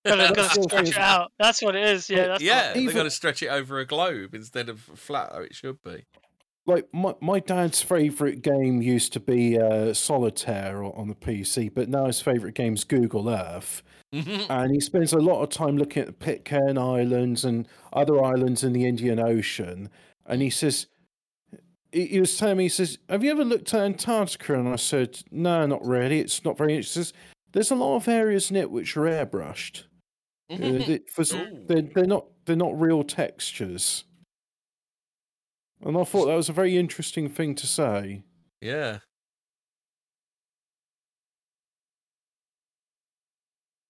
gotta, 0.05 0.34
gotta 0.34 0.61
stretch 0.63 0.89
it 0.89 0.97
out. 0.97 1.32
That's 1.39 1.61
what 1.61 1.76
it 1.76 1.86
is. 1.88 2.09
Yeah, 2.09 2.28
that's 2.28 2.43
yeah, 2.43 2.67
What, 2.67 2.73
they've 2.73 2.84
Even- 2.84 2.95
got 2.95 3.03
to 3.03 3.11
stretch 3.11 3.43
it 3.43 3.47
over 3.47 3.80
a 3.80 3.86
globe 3.86 4.34
instead 4.34 4.69
of 4.69 4.80
flat 4.80 5.32
how 5.34 5.41
it 5.41 5.55
should 5.55 5.82
be. 5.84 6.05
Like 6.68 6.88
my, 6.91 7.13
my 7.22 7.39
dad's 7.39 7.82
favorite 7.84 8.41
game 8.41 8.82
used 8.82 9.13
to 9.13 9.20
be 9.20 9.59
uh, 9.59 9.93
Solitaire 9.93 10.84
on 10.84 11.07
the 11.07 11.16
PC, 11.16 11.72
but 11.74 11.89
now 11.89 12.05
his 12.07 12.22
favorite 12.22 12.55
game's 12.55 12.84
Google 12.84 13.30
Earth. 13.30 13.84
and 14.11 14.72
he 14.72 14.80
spends 14.80 15.13
a 15.13 15.18
lot 15.20 15.43
of 15.43 15.49
time 15.49 15.78
looking 15.78 16.01
at 16.01 16.07
the 16.07 16.13
Pitcairn 16.13 16.78
Islands 16.78 17.43
and 17.45 17.68
other 17.93 18.24
islands 18.24 18.63
in 18.63 18.74
the 18.74 18.86
Indian 18.86 19.20
Ocean. 19.20 19.89
And 20.26 20.41
he 20.41 20.49
says, 20.49 20.88
he, 21.91 22.20
was 22.20 22.38
telling 22.38 22.57
me, 22.57 22.63
he 22.63 22.70
says, 22.70 22.97
"Have 23.09 23.24
you 23.24 23.32
ever 23.32 23.45
looked 23.45 23.74
at 23.74 23.82
Antarctica?" 23.82 24.53
And 24.55 24.68
I 24.68 24.76
said, 24.76 25.20
"No, 25.32 25.66
not 25.66 25.86
really. 25.86 26.20
It's 26.20 26.43
not 26.43 26.57
very." 26.57 26.76
He 26.76 26.82
says, 26.82 27.13
"There's 27.53 27.72
a 27.72 27.76
lot 27.76 27.95
of 27.95 28.07
areas 28.09 28.49
in 28.49 28.57
it 28.57 28.70
which 28.72 28.97
are 28.97 29.01
airbrushed. 29.03 29.84
Uh, 30.51 30.57
they- 30.57 30.99
for 31.09 31.24
they're, 31.24 31.82
they're 31.82 32.05
not 32.05 32.26
they're 32.45 32.55
not 32.55 32.80
real 32.80 33.03
textures." 33.03 34.03
And 35.82 35.97
I 35.97 36.03
thought 36.03 36.26
that 36.26 36.36
was 36.36 36.49
a 36.49 36.53
very 36.53 36.78
interesting 36.78 37.30
thing 37.30 37.55
to 37.55 37.67
say. 37.67 38.23
yeah. 38.61 38.99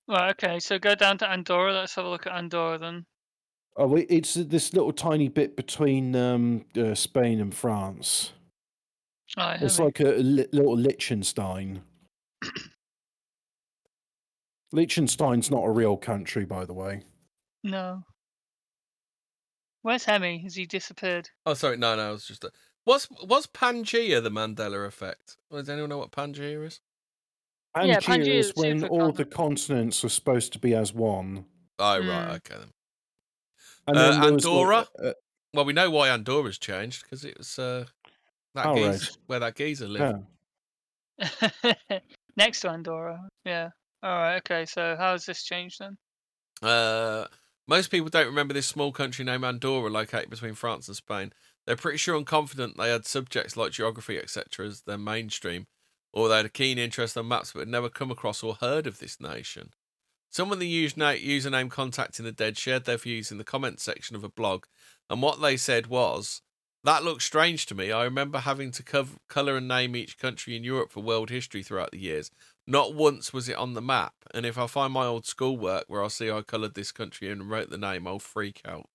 right, 0.07 0.29
okay, 0.31 0.59
so 0.59 0.77
go 0.79 0.95
down 0.95 1.17
to 1.19 1.29
Andorra. 1.29 1.73
Let's 1.73 1.95
have 1.95 2.05
a 2.05 2.09
look 2.09 2.27
at 2.27 2.33
Andorra 2.33 2.77
then. 2.77 3.05
Oh, 3.77 3.95
it's 3.97 4.35
this 4.35 4.73
little 4.73 4.93
tiny 4.93 5.27
bit 5.27 5.57
between 5.57 6.15
um, 6.15 6.65
uh, 6.77 6.95
Spain 6.95 7.41
and 7.41 7.53
France. 7.53 8.31
Right, 9.37 9.61
It's 9.61 9.77
heavy. 9.77 9.85
like 9.85 9.99
a, 9.99 10.11
li- 10.21 10.47
little 10.53 10.77
Liechtenstein. 10.77 11.81
Liechtenstein's 14.71 15.51
not 15.51 15.63
a 15.65 15.71
real 15.71 15.97
country, 15.97 16.45
by 16.45 16.63
the 16.65 16.73
way. 16.73 17.01
no. 17.63 18.03
Where's 19.85 20.03
Hemi? 20.03 20.39
Has 20.39 20.55
he 20.55 20.65
disappeared? 20.65 21.29
Oh, 21.45 21.53
sorry. 21.53 21.77
No, 21.77 21.95
no. 21.95 22.09
It 22.09 22.13
was 22.13 22.25
just 22.27 22.43
a. 22.43 22.51
Was 22.87 23.07
was 23.23 23.45
Pangea 23.45 24.19
the 24.19 24.31
Mandela 24.31 24.87
effect? 24.87 25.37
Does 25.51 25.69
anyone 25.69 25.91
know 25.91 25.99
what 25.99 26.11
Pangea 26.11 26.65
is? 26.65 26.79
Yeah, 27.75 27.99
Pangaea 27.99 28.01
Pangaea 28.01 28.27
is 28.39 28.47
is 28.47 28.53
when 28.55 28.83
all 28.85 29.11
the 29.11 29.25
continents 29.25 30.03
are 30.03 30.09
supposed 30.09 30.53
to 30.53 30.59
be 30.59 30.73
as 30.73 30.91
one. 30.91 31.45
Oh, 31.77 31.99
Mm. 32.01 32.09
right. 32.09 32.35
Okay 32.37 32.55
then. 32.57 32.71
And 33.87 33.95
Uh, 33.95 34.01
then 34.11 34.21
there 34.21 34.33
was 34.33 34.43
like, 34.43 34.53
Andorra? 34.55 34.87
uh, 35.03 35.13
Well, 35.53 35.65
we 35.65 35.73
know 35.73 35.91
why 35.91 36.09
Andorra's 36.09 36.57
changed 36.57 37.03
because 37.03 37.23
it 37.23 37.37
was 37.37 37.59
uh, 37.59 37.85
that 38.55 38.65
Oh, 38.65 38.73
geezer, 38.73 38.89
right. 38.89 39.17
where 39.27 39.39
that 39.39 39.55
geezer 39.55 39.87
lived. 39.87 40.25
yeah. 41.19 41.99
Next 42.35 42.61
to 42.61 42.71
Andorra. 42.71 43.19
Yeah. 43.45 43.69
All 44.01 44.15
right. 44.17 44.37
Okay. 44.37 44.65
So 44.65 44.95
how 44.97 45.11
has 45.11 45.27
this 45.27 45.43
changed 45.43 45.77
then? 45.79 45.95
Uh, 46.63 47.27
most 47.67 47.89
people 47.89 48.09
don't 48.09 48.27
remember 48.27 48.53
this 48.53 48.67
small 48.67 48.91
country 48.91 49.25
named 49.25 49.43
Andorra, 49.43 49.89
located 49.89 50.29
between 50.29 50.53
France 50.53 50.87
and 50.87 50.95
Spain. 50.95 51.33
They're 51.65 51.75
pretty 51.75 51.97
sure 51.97 52.15
and 52.15 52.25
confident 52.25 52.77
they 52.77 52.91
had 52.91 53.05
subjects 53.05 53.57
like 53.57 53.71
geography, 53.71 54.17
etc., 54.19 54.67
as 54.67 54.81
their 54.81 54.97
mainstream, 54.97 55.65
or 56.13 56.29
they 56.29 56.37
had 56.37 56.45
a 56.45 56.49
keen 56.49 56.77
interest 56.77 57.17
on 57.17 57.27
maps 57.27 57.53
but 57.53 57.59
had 57.59 57.67
never 57.67 57.89
come 57.89 58.11
across 58.11 58.43
or 58.43 58.55
heard 58.55 58.85
of 58.85 58.99
this 58.99 59.19
nation. 59.19 59.71
Someone 60.29 60.59
the 60.59 60.89
username 60.89 61.71
contacting 61.71 62.25
the 62.25 62.31
dead 62.31 62.57
shared 62.57 62.85
their 62.85 62.97
views 62.97 63.31
in 63.31 63.37
the 63.37 63.43
comments 63.43 63.83
section 63.83 64.15
of 64.15 64.23
a 64.23 64.29
blog, 64.29 64.65
and 65.09 65.21
what 65.21 65.41
they 65.41 65.57
said 65.57 65.87
was, 65.87 66.41
"That 66.83 67.03
looks 67.03 67.25
strange 67.25 67.65
to 67.67 67.75
me. 67.75 67.91
I 67.91 68.03
remember 68.03 68.39
having 68.39 68.71
to 68.71 68.83
cov- 68.83 69.17
color 69.27 69.57
and 69.57 69.67
name 69.67 69.95
each 69.95 70.19
country 70.19 70.55
in 70.55 70.63
Europe 70.63 70.91
for 70.91 71.01
world 71.01 71.29
history 71.29 71.63
throughout 71.63 71.91
the 71.91 71.99
years. 71.99 72.31
Not 72.67 72.95
once 72.95 73.31
was 73.31 73.47
it 73.47 73.57
on 73.57 73.73
the 73.73 73.81
map, 73.81 74.13
and 74.33 74.45
if 74.45 74.57
I 74.57 74.67
find 74.67 74.91
my 74.91 75.05
old 75.05 75.25
schoolwork 75.25 75.85
where 75.87 76.03
I 76.03 76.07
see 76.07 76.31
I 76.31 76.41
coloured 76.41 76.73
this 76.73 76.91
country 76.91 77.29
in 77.29 77.41
and 77.41 77.49
wrote 77.49 77.69
the 77.69 77.77
name, 77.77 78.07
I'll 78.07 78.19
freak 78.19 78.61
out. 78.65 78.89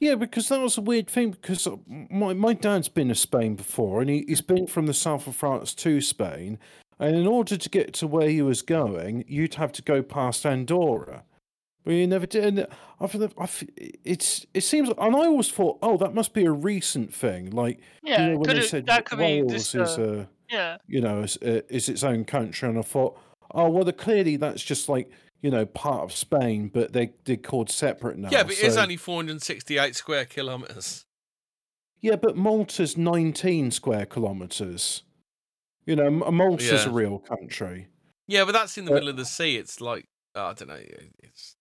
Yeah, 0.00 0.14
because 0.14 0.48
that 0.48 0.60
was 0.60 0.78
a 0.78 0.82
weird 0.82 1.08
thing. 1.08 1.32
Because 1.32 1.66
uh, 1.66 1.76
my 1.88 2.32
my 2.34 2.52
dad's 2.52 2.88
been 2.88 3.08
to 3.08 3.14
Spain 3.16 3.56
before, 3.56 4.00
and 4.00 4.08
he, 4.08 4.24
he's 4.28 4.40
been 4.40 4.68
from 4.68 4.86
the 4.86 4.94
south 4.94 5.26
of 5.26 5.34
France 5.34 5.74
to 5.74 6.00
Spain. 6.00 6.58
And 7.00 7.16
in 7.16 7.26
order 7.26 7.56
to 7.56 7.68
get 7.68 7.92
to 7.94 8.06
where 8.06 8.28
he 8.28 8.42
was 8.42 8.62
going, 8.62 9.24
you'd 9.28 9.54
have 9.54 9.72
to 9.72 9.82
go 9.82 10.02
past 10.02 10.44
Andorra. 10.44 11.24
But 11.84 11.94
you 11.94 12.06
never 12.06 12.26
did. 12.26 12.44
And 12.44 12.66
I 13.00 13.06
feel, 13.06 13.28
I 13.38 13.46
feel 13.46 13.68
it's 14.04 14.46
it 14.54 14.62
seems, 14.62 14.88
and 14.90 15.16
I 15.16 15.20
always 15.26 15.50
thought, 15.50 15.78
oh, 15.82 15.96
that 15.98 16.14
must 16.14 16.32
be 16.34 16.44
a 16.44 16.50
recent 16.52 17.12
thing. 17.14 17.50
Like 17.50 17.80
Yeah. 18.02 18.22
you 18.22 18.32
know, 18.32 18.38
when 18.38 18.56
they 18.56 18.62
said 18.62 18.86
that 18.86 19.04
could 19.04 19.18
be 19.18 19.42
Wales 19.42 19.72
just. 19.72 19.74
is 19.74 19.98
uh, 19.98 20.02
a 20.02 20.28
yeah. 20.50 20.78
you 20.86 21.00
know 21.00 21.20
is, 21.22 21.36
uh, 21.38 21.60
is 21.68 21.88
its 21.88 22.02
own 22.04 22.24
country, 22.24 22.68
and 22.68 22.78
I 22.78 22.82
thought, 22.82 23.18
oh, 23.52 23.68
well, 23.70 23.84
the, 23.84 23.92
clearly 23.92 24.36
that's 24.36 24.62
just 24.62 24.88
like 24.88 25.10
you 25.42 25.50
know 25.50 25.66
part 25.66 26.02
of 26.02 26.12
Spain, 26.12 26.70
but 26.72 26.92
they 26.92 27.12
they're 27.24 27.36
called 27.36 27.70
separate 27.70 28.18
now. 28.18 28.28
yeah, 28.30 28.42
but 28.42 28.52
it 28.52 28.64
is 28.64 28.76
only 28.76 28.96
468 28.96 29.94
square 29.96 30.24
kilometres. 30.24 31.04
Yeah, 32.00 32.16
but 32.16 32.36
Malta's 32.36 32.96
19 32.96 33.70
square 33.72 34.06
kilometres. 34.06 35.02
You 35.84 35.96
know, 35.96 36.06
M- 36.06 36.34
Malta's 36.36 36.70
Yeah. 36.84 36.88
a 36.88 36.92
real 36.92 37.18
country. 37.18 37.88
Yeah, 38.28 38.44
but 38.44 38.52
that's 38.52 38.78
in 38.78 38.84
the 38.84 38.92
Uh, 38.92 38.94
middle 38.94 39.08
of 39.08 39.16
the 39.16 39.24
sea. 39.24 39.56
It's 39.56 39.80
like, 39.80 40.06
I 40.34 40.52
don't 40.52 40.68
know. 40.68 40.78
It's 41.22 41.56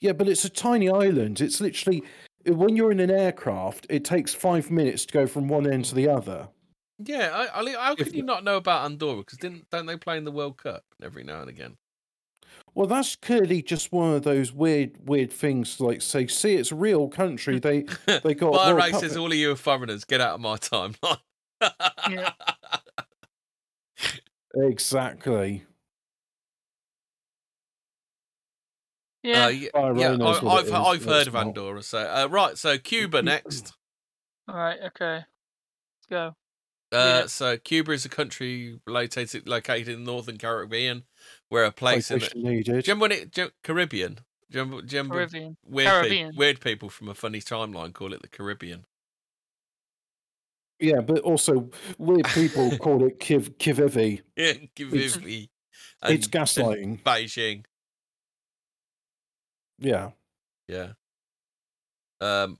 Yeah, 0.00 0.12
but 0.12 0.28
it's 0.28 0.44
a 0.44 0.50
tiny 0.50 0.90
island. 0.90 1.40
It's 1.40 1.60
literally, 1.62 2.02
when 2.46 2.76
you're 2.76 2.92
in 2.92 3.00
an 3.00 3.10
aircraft, 3.10 3.86
it 3.88 4.04
takes 4.04 4.34
five 4.34 4.70
minutes 4.70 5.06
to 5.06 5.12
go 5.14 5.26
from 5.26 5.48
one 5.48 5.66
end 5.70 5.86
to 5.86 5.94
the 5.94 6.08
other. 6.08 6.48
Yeah, 6.98 7.30
I, 7.54 7.60
I, 7.60 7.72
how 7.72 7.92
If 7.92 7.98
could 7.98 8.14
you 8.14 8.22
not 8.22 8.42
know 8.44 8.56
about 8.56 8.84
Andorra? 8.84 9.18
Because 9.18 9.38
didn't 9.38 9.70
don't 9.70 9.86
they 9.86 9.96
play 9.96 10.16
in 10.16 10.24
the 10.24 10.32
World 10.32 10.58
Cup 10.58 10.84
every 11.02 11.22
now 11.22 11.40
and 11.40 11.48
again? 11.48 11.76
Well, 12.74 12.86
that's 12.86 13.16
clearly 13.16 13.62
just 13.62 13.92
one 13.92 14.14
of 14.14 14.24
those 14.24 14.52
weird, 14.52 15.08
weird 15.08 15.32
things. 15.32 15.80
Like, 15.80 16.02
say, 16.02 16.26
see, 16.26 16.54
it's 16.54 16.72
a 16.72 16.76
real 16.76 17.08
country. 17.08 17.58
They 17.58 17.82
they 18.06 18.34
got 18.34 18.54
Fire 18.54 18.74
World 18.74 18.92
Cup- 18.92 19.16
all 19.16 19.26
of 19.26 19.34
you 19.34 19.52
are 19.52 19.56
foreigners, 19.56 20.04
get 20.04 20.20
out 20.20 20.34
of 20.34 20.40
my 20.40 20.56
timeline. 20.56 21.18
Yeah. 22.08 22.32
exactly. 24.54 25.64
Yeah. 29.22 29.46
Uh, 29.46 29.48
yeah, 29.48 29.68
Fire 29.72 29.96
yeah, 29.96 30.10
I, 30.12 30.16
what 30.16 30.44
I've 30.44 30.72
I've 30.72 31.04
heard 31.04 31.26
it's 31.26 31.28
of. 31.28 31.36
Andorra. 31.36 31.82
So 31.82 31.98
uh, 31.98 32.28
right, 32.30 32.56
so 32.56 32.78
Cuba 32.78 33.22
next. 33.22 33.74
All 34.48 34.56
right. 34.56 34.78
Okay. 34.86 35.14
Let's 35.16 36.06
go. 36.08 36.34
Uh, 36.90 36.96
Yeah. 37.22 37.26
So 37.26 37.56
Cuba 37.58 37.92
is 37.92 38.04
a 38.04 38.08
country 38.08 38.80
located 38.86 39.46
located 39.48 39.88
in 39.88 40.04
the 40.04 40.10
northern 40.10 40.38
Caribbean, 40.38 41.04
where 41.48 41.64
a 41.64 41.72
place 41.72 42.10
in 42.10 42.20
the, 42.20 42.32
needed. 42.34 42.86
remember 42.88 43.02
when 43.04 43.12
it 43.12 43.30
do 43.32 43.50
Caribbean? 43.62 44.14
Do 44.50 44.58
you 44.58 44.60
remember, 44.64 44.82
do 44.86 44.96
remember 44.96 45.14
Caribbean. 45.16 45.56
weird, 45.66 45.88
Caribbean. 45.88 46.36
weird 46.36 46.60
people 46.60 46.88
from 46.88 47.08
a 47.08 47.14
funny 47.14 47.40
timeline 47.40 47.92
call 47.92 48.14
it 48.14 48.22
the 48.22 48.28
Caribbean? 48.28 48.86
Yeah, 50.80 51.00
but 51.00 51.18
also 51.20 51.70
weird 51.98 52.24
people 52.28 52.70
call 52.78 53.04
it 53.04 53.18
kiv 53.20 53.56
kivivi. 53.58 54.22
Yeah, 54.36 54.52
give 54.74 54.94
It's- 54.94 55.18
It's 56.04 56.28
gaslighting. 56.28 57.02
Beijing. 57.02 57.64
Yeah. 59.78 60.10
Yeah. 60.68 60.92
Um. 62.20 62.58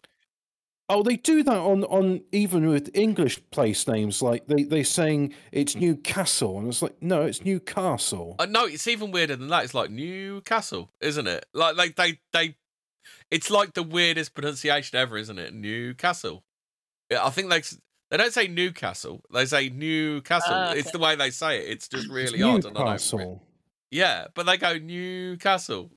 Oh, 0.90 1.02
they 1.02 1.16
do 1.16 1.42
that 1.42 1.56
on 1.58 1.84
on 1.84 2.22
even 2.32 2.66
with 2.68 2.90
English 2.94 3.40
place 3.50 3.86
names. 3.86 4.22
Like 4.22 4.46
they 4.46 4.62
they 4.62 4.82
saying 4.82 5.34
it's 5.52 5.76
Newcastle, 5.76 6.58
and 6.58 6.68
it's 6.68 6.80
like 6.80 7.02
no, 7.02 7.22
it's 7.22 7.44
Newcastle. 7.44 8.36
Uh, 8.38 8.46
no, 8.46 8.64
it's 8.66 8.86
even 8.86 9.10
weirder 9.10 9.36
than 9.36 9.48
that. 9.48 9.64
It's 9.64 9.74
like 9.74 9.90
Newcastle, 9.90 10.90
isn't 11.00 11.26
it? 11.26 11.44
Like, 11.52 11.76
like 11.76 11.96
they, 11.96 12.20
they, 12.32 12.56
it's 13.30 13.50
like 13.50 13.74
the 13.74 13.82
weirdest 13.82 14.34
pronunciation 14.34 14.98
ever, 14.98 15.18
isn't 15.18 15.38
it? 15.38 15.52
Newcastle. 15.52 16.42
Yeah, 17.10 17.24
I 17.26 17.30
think 17.30 17.50
they, 17.50 17.62
they 18.10 18.16
don't 18.16 18.32
say 18.32 18.48
Newcastle. 18.48 19.20
They 19.32 19.44
say 19.44 19.68
Newcastle. 19.68 20.54
Ah, 20.54 20.72
It's 20.72 20.90
the 20.90 20.98
way 20.98 21.16
they 21.16 21.30
say 21.30 21.58
it. 21.58 21.68
It's 21.70 21.88
just 21.88 22.04
It's 22.04 22.12
really 22.12 22.42
odd. 22.42 22.64
And 22.64 22.76
I 22.76 22.80
don't, 22.80 22.84
Newcastle. 22.86 23.42
yeah, 23.90 24.26
but 24.34 24.46
they 24.46 24.56
go 24.56 24.78
Newcastle. 24.78 25.90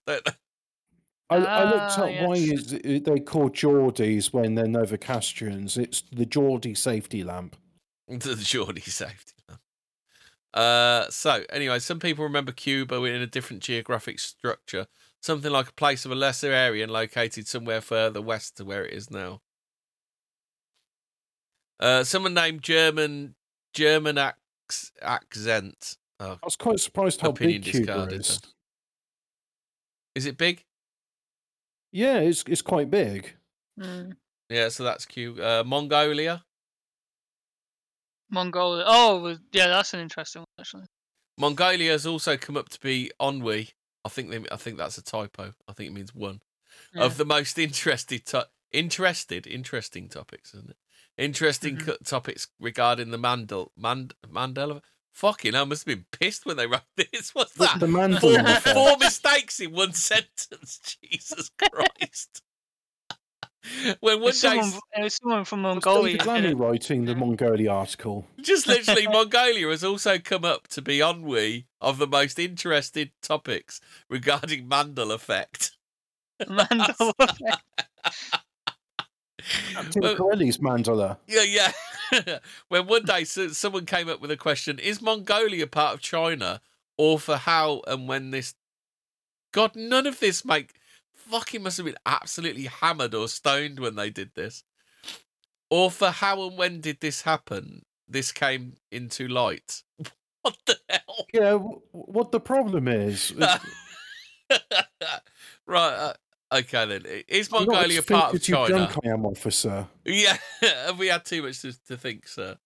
They- 1.32 1.38
I, 1.48 1.62
I 1.62 1.64
looked 1.64 1.98
Ah, 1.98 2.04
up 2.06 2.28
why 2.28 2.36
is 2.36 2.74
it, 2.74 3.06
they 3.06 3.20
call 3.20 3.50
Geordies 3.50 4.32
when 4.34 4.56
they're 4.56 4.66
Novocastrians. 4.66 5.78
It's 5.78 6.04
the 6.12 6.26
Geordie 6.26 6.76
safety 6.76 7.24
lamp. 7.24 7.56
the 8.08 8.36
Geordie 8.36 8.82
safety. 8.82 9.34
lamp. 9.48 9.62
Uh, 10.54 11.10
so 11.10 11.44
anyway, 11.52 11.80
some 11.80 12.00
people 12.00 12.24
remember 12.26 12.52
Cuba 12.52 13.02
in 13.06 13.22
a 13.22 13.28
different 13.28 13.64
geographic 13.64 14.20
structure, 14.20 14.88
something 15.22 15.52
like 15.52 15.70
a 15.70 15.74
place 15.74 16.04
of 16.06 16.12
a 16.12 16.16
lesser 16.16 16.52
area 16.52 16.84
and 16.84 16.92
located 16.92 17.48
somewhere 17.48 17.80
further 17.82 18.22
west 18.22 18.58
to 18.58 18.66
where 18.66 18.86
it 18.86 18.94
is 18.94 19.10
now. 19.10 19.42
Uh, 21.80 22.04
someone 22.04 22.34
named 22.34 22.62
German 22.62 23.36
German 23.74 24.18
ac- 24.18 24.90
accent. 25.02 25.98
Oh, 26.20 26.34
I 26.34 26.46
was 26.46 26.56
quite 26.56 26.80
surprised 26.80 27.22
how 27.22 27.32
big 27.32 27.64
Cuba 27.64 27.78
discarded 27.86 28.20
is. 28.20 28.40
is 30.14 30.26
it 30.26 30.38
big? 30.38 30.64
Yeah, 31.92 32.20
it's 32.20 32.44
it's 32.48 32.62
quite 32.62 32.90
big. 32.90 33.36
Mm. 33.80 34.16
Yeah, 34.50 34.70
so 34.70 34.84
that's 34.84 35.06
cute. 35.06 35.40
Uh, 35.40 35.64
Mongolia. 35.66 36.44
Mongolia. 38.30 38.84
Oh, 38.88 39.38
yeah, 39.52 39.68
that's 39.68 39.94
an 39.94 40.00
interesting 40.00 40.42
one 40.42 40.46
actually. 40.60 40.86
Mongolia 41.38 41.92
has 41.92 42.06
also 42.06 42.38
come 42.38 42.56
up 42.58 42.70
to 42.70 42.80
be 42.80 43.12
ennui. 43.22 43.70
I 44.06 44.10
think 44.10 44.30
they, 44.30 44.44
I 44.52 44.56
think 44.58 44.78
that's 44.78 44.98
a 44.98 45.04
typo. 45.04 45.54
I 45.68 45.74
think 45.74 45.90
it 45.90 45.94
means 45.94 46.14
one. 46.16 46.42
Yeah. 46.94 47.04
of 47.04 47.18
the 47.18 47.26
most 47.26 47.60
interested 47.60 48.26
to- 48.28 48.48
interested 48.72 49.46
interesting 49.46 50.08
topics, 50.08 50.54
isn't 50.54 50.70
it? 50.72 50.78
Interesting 51.18 51.78
Mhm. 51.78 51.86
co- 51.86 51.98
topics 52.04 52.48
regarding 52.60 53.12
the 53.12 53.18
Mandel 53.18 53.72
Mand 53.78 54.14
Mandela. 54.26 54.82
Fucking, 55.14 55.56
I 55.56 55.64
must 55.66 55.86
have 55.88 55.96
been 55.96 56.06
pissed 56.12 56.46
when 56.46 56.58
they 56.58 56.68
wrote 56.68 56.82
this. 56.98 57.36
What's 57.36 57.54
that? 57.56 57.80
the 57.80 58.18
Four, 58.20 58.74
four 58.74 58.98
mistakes 58.98 59.60
in 59.60 59.72
one 59.72 59.94
sentence. 59.94 60.80
Jesus 61.02 61.52
Christ. 61.58 62.42
when 64.00 64.20
one 64.22 64.30
It's 64.30 64.42
day, 64.42 64.60
someone, 64.60 64.80
it 64.98 65.04
was 65.04 65.16
someone 65.22 65.46
from 65.46 65.62
Mongolia. 65.62 66.18
David 66.18 66.20
did 66.20 66.28
Lammy 66.28 66.50
it. 66.50 66.58
writing 66.58 67.06
the 67.06 67.16
Mongolia 67.16 67.70
article. 67.72 68.26
just 68.42 68.68
literally, 68.68 69.06
Mongolia 69.08 69.68
has 69.68 69.84
also 69.84 70.18
come 70.18 70.44
up 70.46 70.68
to 70.70 70.82
be 70.82 71.02
ennui 71.02 71.68
of 71.80 71.98
the 71.98 72.08
most 72.08 72.40
interested 72.40 73.12
topics 73.22 73.80
regarding 74.10 74.68
Mandel 74.68 75.12
effect. 75.12 75.72
Mandela 76.42 77.14
effect. 77.20 77.62
Well- 79.96 80.16
Corelli's 80.16 80.58
Mandela. 80.58 81.18
Yeah, 81.28 81.44
yeah. 81.44 82.40
when 82.70 82.88
one 82.88 83.06
day 83.06 83.24
so, 83.24 83.50
someone 83.50 83.86
came 83.86 84.10
up 84.10 84.22
with 84.22 84.32
a 84.32 84.38
question: 84.38 84.80
Is 84.80 85.02
Mongolia 85.02 85.68
part 85.68 85.94
of 85.94 86.02
China, 86.02 86.62
or 86.98 87.20
for 87.20 87.38
how 87.38 87.82
and 87.88 88.08
when 88.08 88.32
this? 88.32 88.56
God, 89.54 89.76
none 89.76 90.08
of 90.08 90.20
this 90.20 90.46
make 90.46 90.74
fucking 91.14 91.64
must 91.64 91.78
have 91.78 91.86
been 91.86 91.96
absolutely 92.06 92.66
hammered 92.66 93.14
or 93.14 93.28
stoned 93.28 93.80
when 93.80 93.96
they 93.96 94.10
did 94.10 94.32
this. 94.36 94.64
Or 95.70 95.90
for 95.90 96.10
how 96.10 96.46
and 96.48 96.58
when 96.58 96.82
did 96.82 97.00
this 97.00 97.22
happen? 97.22 97.84
This 98.08 98.32
came 98.32 98.76
into 98.92 99.28
light. 99.28 99.84
What 100.44 100.58
the 100.66 100.76
hell? 100.90 101.28
Yeah, 101.32 101.54
what 101.92 102.32
the 102.32 102.40
problem 102.40 102.88
is? 102.88 103.30
is 103.30 103.38
right. 105.68 105.94
Uh, 105.94 106.14
okay 106.52 106.86
then. 106.86 107.24
Is 107.28 107.52
Mongolia 107.52 108.00
as 108.00 108.06
part 108.06 108.34
of 108.34 108.42
China? 108.42 108.68
drunk 108.68 108.98
I 109.06 109.10
am, 109.10 109.26
officer. 109.26 109.88
Yeah, 110.06 110.38
have 110.62 110.98
we 111.00 111.08
had 111.08 111.26
too 111.26 111.44
much 111.44 111.62
to, 111.62 111.74
to 111.88 111.98
think, 111.98 112.28
sir? 112.28 112.58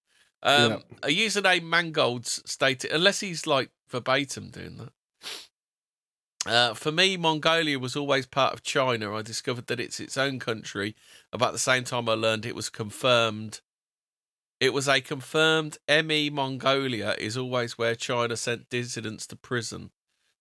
Um, 0.43 0.83
A 1.01 1.07
username 1.07 1.63
Mangolds 1.63 2.47
stated, 2.47 2.91
unless 2.91 3.19
he's 3.19 3.47
like 3.47 3.71
verbatim 3.89 4.51
doing 4.51 4.77
that. 4.77 4.89
Uh, 6.45 6.73
for 6.75 6.91
me, 6.91 7.17
Mongolia 7.17 7.79
was 7.79 7.95
always 7.95 8.27
part 8.27 8.53
of 8.53 8.61
China. 8.61 9.15
I 9.15 9.23
discovered 9.23 9.65
that 9.67 9.79
it's 9.79 9.99
its 9.99 10.15
own 10.15 10.37
country 10.37 10.95
about 11.33 11.53
the 11.53 11.59
same 11.59 11.83
time 11.83 12.07
I 12.07 12.13
learned 12.13 12.45
it 12.45 12.55
was 12.55 12.69
confirmed. 12.69 13.61
It 14.59 14.71
was 14.71 14.87
a 14.87 15.01
confirmed 15.01 15.79
ME 15.89 16.29
Mongolia 16.29 17.15
is 17.17 17.35
always 17.35 17.77
where 17.77 17.95
China 17.95 18.37
sent 18.37 18.69
dissidents 18.69 19.25
to 19.27 19.35
prison, 19.35 19.89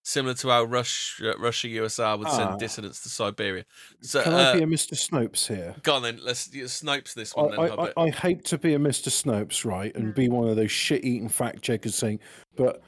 similar 0.04 0.34
to 0.34 0.48
how 0.50 0.62
Russia, 0.64 1.34
Russia 1.38 1.66
USSR 1.68 2.18
would 2.18 2.28
Ah. 2.28 2.36
send 2.36 2.60
dissidents 2.60 3.02
to 3.02 3.08
Siberia. 3.08 3.64
So, 4.02 4.22
Can 4.22 4.34
uh, 4.34 4.36
I 4.36 4.56
be 4.58 4.62
a 4.62 4.66
Mr. 4.66 4.94
Snopes 4.94 5.48
here? 5.48 5.74
go 5.82 5.94
on 5.94 6.02
then. 6.02 6.20
Let's 6.22 6.52
yeah, 6.54 6.64
Snopes 6.64 7.14
this 7.14 7.32
I, 7.36 7.40
one 7.40 7.50
then. 7.50 7.60
I, 7.78 7.92
I, 7.96 8.04
I 8.04 8.10
hate 8.10 8.44
to 8.44 8.58
be 8.58 8.74
a 8.74 8.78
Mr. 8.78 9.08
Snopes, 9.08 9.64
right, 9.64 9.94
and 9.96 10.14
be 10.14 10.28
one 10.28 10.46
of 10.48 10.56
those 10.56 10.70
shit-eating 10.70 11.30
fact 11.30 11.62
checkers 11.62 11.94
saying, 11.94 12.20
but 12.54 12.82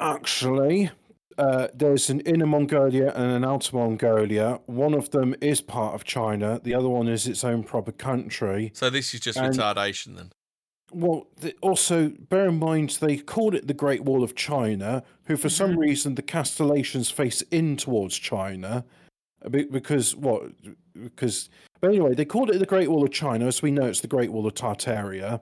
actually, 0.00 0.90
uh, 1.38 1.68
there's 1.72 2.10
an 2.10 2.20
inner 2.20 2.46
Mongolia 2.46 3.12
and 3.14 3.30
an 3.32 3.44
outer 3.44 3.76
Mongolia. 3.76 4.60
One 4.66 4.94
of 4.94 5.10
them 5.10 5.34
is 5.40 5.60
part 5.60 5.94
of 5.94 6.04
China. 6.04 6.60
The 6.62 6.74
other 6.74 6.88
one 6.88 7.08
is 7.08 7.26
its 7.28 7.44
own 7.44 7.62
proper 7.62 7.92
country. 7.92 8.72
So 8.74 8.90
this 8.90 9.14
is 9.14 9.20
just 9.20 9.38
And- 9.38 9.54
retardation 9.54 10.16
then. 10.16 10.32
Well, 10.92 11.26
th- 11.40 11.56
also 11.62 12.08
bear 12.10 12.48
in 12.48 12.58
mind 12.58 12.98
they 13.00 13.16
called 13.16 13.54
it 13.54 13.66
the 13.66 13.74
Great 13.74 14.04
Wall 14.04 14.22
of 14.22 14.34
China, 14.34 15.02
who 15.24 15.36
for 15.36 15.48
some 15.48 15.78
reason 15.78 16.14
the 16.14 16.22
Castellations 16.22 17.12
face 17.12 17.42
in 17.50 17.76
towards 17.76 18.16
China, 18.18 18.84
uh, 19.44 19.48
because 19.48 20.14
what? 20.14 20.50
Because 20.94 21.48
but 21.80 21.88
anyway, 21.88 22.14
they 22.14 22.24
called 22.24 22.50
it 22.50 22.58
the 22.58 22.66
Great 22.66 22.90
Wall 22.90 23.02
of 23.02 23.10
China, 23.10 23.46
as 23.46 23.62
we 23.62 23.70
know 23.70 23.86
it's 23.86 24.00
the 24.00 24.06
Great 24.08 24.30
Wall 24.30 24.46
of 24.46 24.54
Tartaria, 24.54 25.40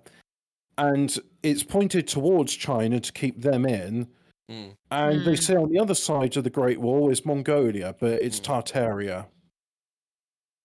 and 0.79 1.19
it's 1.43 1.63
pointed 1.63 2.07
towards 2.09 2.55
China 2.55 3.01
to 3.01 3.13
keep 3.13 3.43
them 3.43 3.67
in. 3.67 4.07
Mm. 4.51 4.75
And 4.91 5.25
they 5.25 5.35
Hmm. 5.35 5.41
say 5.43 5.55
on 5.57 5.71
the 5.71 5.79
other 5.79 5.95
side 5.95 6.37
of 6.37 6.45
the 6.45 6.51
Great 6.51 6.81
Wall 6.81 7.11
is 7.11 7.25
Mongolia, 7.27 7.95
but 8.01 8.23
it's 8.23 8.41
Mm. 8.41 8.45
Tartaria. 8.45 9.27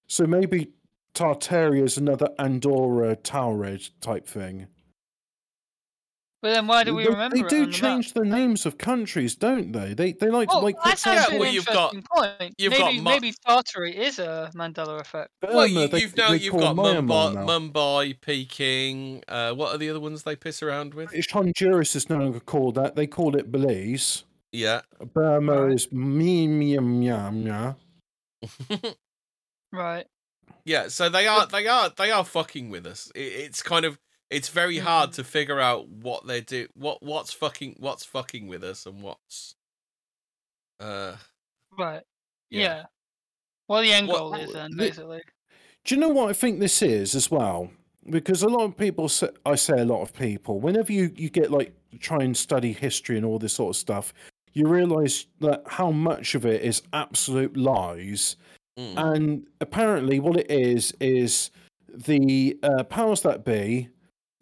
So 0.08 0.26
maybe 0.26 0.72
Tartaria 1.14 1.84
is 1.84 1.98
another 1.98 2.30
Andorra 2.40 3.16
Taured 3.16 3.90
type 4.02 4.28
thing. 4.28 4.68
But 6.46 6.54
then 6.54 6.68
why 6.68 6.84
do 6.84 6.94
we 6.94 7.06
they, 7.06 7.10
remember 7.10 7.38
they 7.38 7.42
it 7.42 7.50
do 7.50 7.56
on 7.56 7.62
the 7.64 7.68
map? 7.70 7.76
change 7.82 8.14
the 8.14 8.24
names 8.24 8.68
of 8.68 8.78
countries, 8.78 9.34
don't 9.36 9.72
they? 9.72 9.96
They 9.96 10.12
they 10.14 10.30
like 10.30 10.48
to 10.50 10.56
Oh, 10.58 10.60
like 10.60 10.76
for 10.76 10.90
that's 10.90 11.04
Yeah, 11.04 11.14
actually 11.14 11.40
well, 11.40 11.48
an 11.50 11.54
you've 11.56 11.66
got- 11.66 11.94
interesting 11.96 12.38
point. 12.40 12.54
you've 12.60 12.72
maybe 12.72 12.84
got 12.84 12.94
Mo- 13.04 13.10
maybe 13.10 13.34
Tartary 13.48 13.98
is 13.98 14.20
a 14.20 14.52
Mandela 14.54 15.02
effect. 15.02 15.32
Burma, 15.42 15.56
Well, 15.56 15.66
you, 15.66 15.88
they- 15.88 16.02
you've 16.02 16.16
now 16.16 16.34
you've 16.34 16.54
got 16.54 16.76
Mumbai, 16.76 17.34
now. 17.34 17.48
Mumbai, 17.48 18.22
Peking. 18.22 19.24
Uh, 19.28 19.54
what 19.54 19.74
are 19.74 19.80
the 19.80 19.90
other 19.90 20.00
ones 20.00 20.22
they 20.22 20.36
piss 20.36 20.62
around 20.62 20.94
with? 20.94 21.10
British 21.10 21.32
Honduras 21.32 21.96
is 21.96 22.12
no 22.12 22.18
longer 22.20 22.40
called 22.40 22.76
that. 22.76 22.96
They 22.96 23.08
call 23.08 23.36
it 23.36 23.52
Belize. 23.52 24.24
Yeah, 24.52 24.82
Burma 25.16 25.64
Right. 25.64 25.74
is 25.74 25.88
Myanmar. 25.88 27.76
Right. 29.72 30.06
yeah. 30.64 30.90
So 30.90 31.10
they 31.10 31.26
are 31.28 31.48
they 31.48 31.66
are 31.68 31.90
they 31.90 32.12
are 32.12 32.24
fucking 32.24 32.70
with 32.70 32.86
us. 32.86 33.12
It, 33.16 33.22
it's 33.22 33.64
kind 33.64 33.84
of 33.84 33.98
it's 34.30 34.50
very 34.50 34.78
hard 34.80 35.12
Mm. 35.12 35.16
to 35.16 35.24
figure 35.24 35.60
out 35.60 35.88
what 35.88 36.26
they 36.28 36.42
do. 36.42 36.68
What 36.76 37.02
what's 37.04 37.32
fucking 37.34 37.76
what's 37.80 38.04
fucking 38.06 38.48
with 38.48 38.64
us 38.64 38.86
and 38.86 39.02
what's 39.02 39.56
uh 40.80 41.16
Right. 41.78 42.04
yeah. 42.50 42.62
Yeah. 42.62 42.84
Well, 43.68 43.82
the 43.82 43.92
end 43.94 44.08
goal 44.08 44.34
is 44.36 44.54
then 44.54 44.72
the- 44.72 44.78
basically. 44.78 45.22
Do 45.84 45.96
you 45.96 46.02
know 46.02 46.10
what 46.10 46.30
I 46.30 46.34
think 46.34 46.60
this 46.60 46.82
is 46.82 47.14
as 47.16 47.30
well? 47.30 47.70
Because 48.10 48.44
a 48.44 48.48
lot 48.50 48.64
of 48.64 48.78
people 48.78 49.08
say, 49.10 49.30
I 49.46 49.56
say 49.56 49.80
a 49.80 49.86
lot 49.86 50.02
of 50.02 50.14
people, 50.14 50.60
whenever 50.60 50.92
you, 50.92 51.12
you 51.16 51.30
get 51.30 51.52
like 51.52 51.74
try 52.00 52.24
and 52.24 52.36
study 52.36 52.72
history 52.74 53.18
and 53.18 53.26
all 53.26 53.40
this 53.40 53.54
sort 53.54 53.76
of 53.76 53.80
stuff, 53.80 54.14
you 54.54 54.68
realize 54.68 55.28
that 55.42 55.64
how 55.68 55.92
much 55.92 56.34
of 56.36 56.46
it 56.46 56.62
is 56.62 56.82
absolute 56.94 57.56
lies. 57.58 58.36
Mm. 58.80 58.94
And 58.98 59.48
apparently, 59.62 60.20
what 60.20 60.38
it 60.38 60.50
is 60.50 60.94
is 61.00 61.52
the 61.94 62.58
uh, 62.64 62.84
powers 62.84 63.22
that 63.22 63.44
be, 63.46 63.90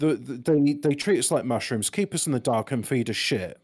the, 0.08 0.16
the, 0.16 0.34
they 0.51 0.74
they 0.74 0.95
treat 0.95 1.20
us 1.20 1.32
like 1.32 1.45
mushrooms, 1.45 1.89
keep 1.89 2.14
us 2.14 2.26
in 2.28 2.34
the 2.34 2.39
dark, 2.39 2.72
and 2.72 2.88
feed 2.88 3.10
us 3.10 3.16
shit. 3.16 3.60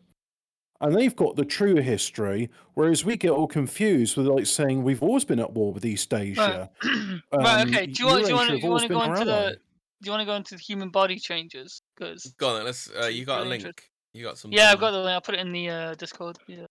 And 0.82 0.96
they've 0.96 1.16
got 1.16 1.36
the 1.36 1.44
true 1.44 1.76
history, 1.76 2.50
whereas 2.74 3.04
we 3.04 3.18
get 3.18 3.32
all 3.32 3.48
confused 3.48 4.16
with 4.16 4.28
like 4.28 4.46
saying 4.46 4.84
we've 4.84 5.04
always 5.04 5.26
been 5.26 5.40
at 5.40 5.52
war 5.52 5.74
with 5.74 5.86
East 5.86 6.14
Asia. 6.14 6.70
right. 6.84 7.20
Um, 7.32 7.68
Okay. 7.68 7.86
Do 7.86 8.04
you 8.04 8.08
want? 8.08 8.24
Do 8.24 8.30
you 8.30 8.36
want? 8.36 8.50
Do 8.50 8.58
you 8.58 8.70
want 8.70 8.84
to 8.84 8.88
go 8.90 9.04
into 9.04 9.26
the? 9.26 9.58
Do 10.02 10.06
you 10.08 10.12
want 10.12 10.22
to 10.22 10.26
go 10.26 10.36
into 10.36 10.56
the 10.56 10.62
human 10.62 10.90
body 10.90 11.20
changes? 11.20 11.82
Because 11.98 12.34
Go 12.38 12.56
on, 12.56 12.64
let's. 12.64 12.90
Uh, 12.90 13.08
you 13.08 13.26
got 13.26 13.42
a 13.42 13.44
link. 13.44 13.62
interesting. 13.64 13.84
You 14.14 14.24
got 14.24 14.38
some. 14.38 14.52
yeah, 14.52 14.72
I've 14.72 14.80
got 14.80 14.92
the 14.92 15.00
link. 15.00 15.10
I'll 15.10 15.22
put 15.22 15.36
it 15.36 15.42
in 15.42 15.52
the 15.52 15.70
uh, 15.70 15.96
Discord. 15.96 16.38
Yeah. 16.48 16.66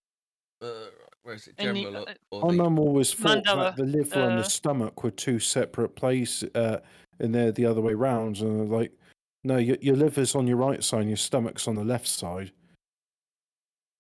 Uh, 0.63 0.87
Where 1.23 1.35
is 1.35 1.47
it? 1.47 1.55
In 1.59 1.75
the- 1.75 1.83
General 1.85 2.09
uh, 2.09 2.15
or, 2.31 2.43
My 2.43 2.51
the... 2.51 2.57
mum 2.57 2.79
always 2.79 3.13
thought 3.13 3.45
Mandela, 3.45 3.57
that 3.57 3.77
the 3.77 3.85
liver 3.85 4.21
and 4.21 4.33
uh, 4.39 4.43
the 4.43 4.49
stomach 4.49 5.05
were 5.05 5.11
two 5.11 5.39
separate 5.39 5.95
places, 5.95 6.49
uh, 6.55 6.79
and 7.21 7.35
they're 7.35 7.53
the 7.53 7.67
other 7.67 7.81
way 7.83 7.93
round. 7.95 8.39
And 8.39 8.71
like, 8.71 8.93
no, 9.45 9.57
your, 9.57 9.77
your 9.81 9.97
liver's 9.97 10.35
on 10.35 10.47
your 10.47 10.57
right 10.57 10.83
side, 10.83 11.01
and 11.01 11.11
your 11.11 11.17
stomach's 11.17 11.69
on 11.69 11.75
the 11.75 11.85
left 11.85 12.09
side. 12.09 12.53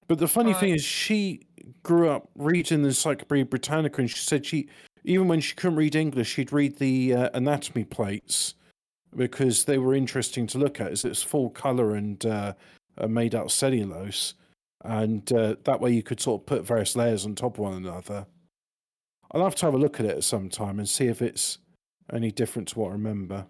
But 0.06 0.18
the 0.18 0.28
funny 0.28 0.54
thing 0.54 0.74
is, 0.74 0.82
she 0.82 1.46
grew 1.82 2.08
up 2.08 2.30
reading 2.34 2.82
the 2.82 2.88
Encyclopedia 2.88 3.44
Britannica, 3.44 4.00
and 4.00 4.10
she 4.10 4.18
said 4.18 4.46
she, 4.46 4.68
even 5.04 5.28
when 5.28 5.40
she 5.40 5.54
couldn't 5.54 5.76
read 5.76 5.94
English, 5.94 6.28
she'd 6.28 6.52
read 6.52 6.78
the 6.78 7.14
uh, 7.14 7.30
anatomy 7.34 7.84
plates 7.84 8.54
because 9.14 9.64
they 9.64 9.78
were 9.78 9.94
interesting 9.94 10.46
to 10.48 10.58
look 10.58 10.80
at. 10.80 10.90
As 10.92 11.04
it's 11.04 11.22
full 11.22 11.50
color 11.50 11.94
and 11.94 12.24
uh, 12.24 12.54
made 13.06 13.34
out 13.34 13.46
of 13.46 13.52
cellulose, 13.52 14.34
and 14.84 15.30
uh, 15.32 15.56
that 15.64 15.80
way 15.80 15.92
you 15.92 16.02
could 16.02 16.20
sort 16.20 16.40
of 16.40 16.46
put 16.46 16.66
various 16.66 16.96
layers 16.96 17.26
on 17.26 17.34
top 17.34 17.54
of 17.54 17.60
one 17.60 17.74
another. 17.74 18.26
I'll 19.32 19.44
have 19.44 19.56
to 19.56 19.66
have 19.66 19.74
a 19.74 19.78
look 19.78 20.00
at 20.00 20.06
it 20.06 20.16
at 20.16 20.24
some 20.24 20.48
time 20.48 20.78
and 20.78 20.88
see 20.88 21.06
if 21.06 21.20
it's 21.20 21.58
any 22.12 22.30
different 22.30 22.68
to 22.68 22.78
what 22.78 22.88
I 22.88 22.92
remember. 22.92 23.46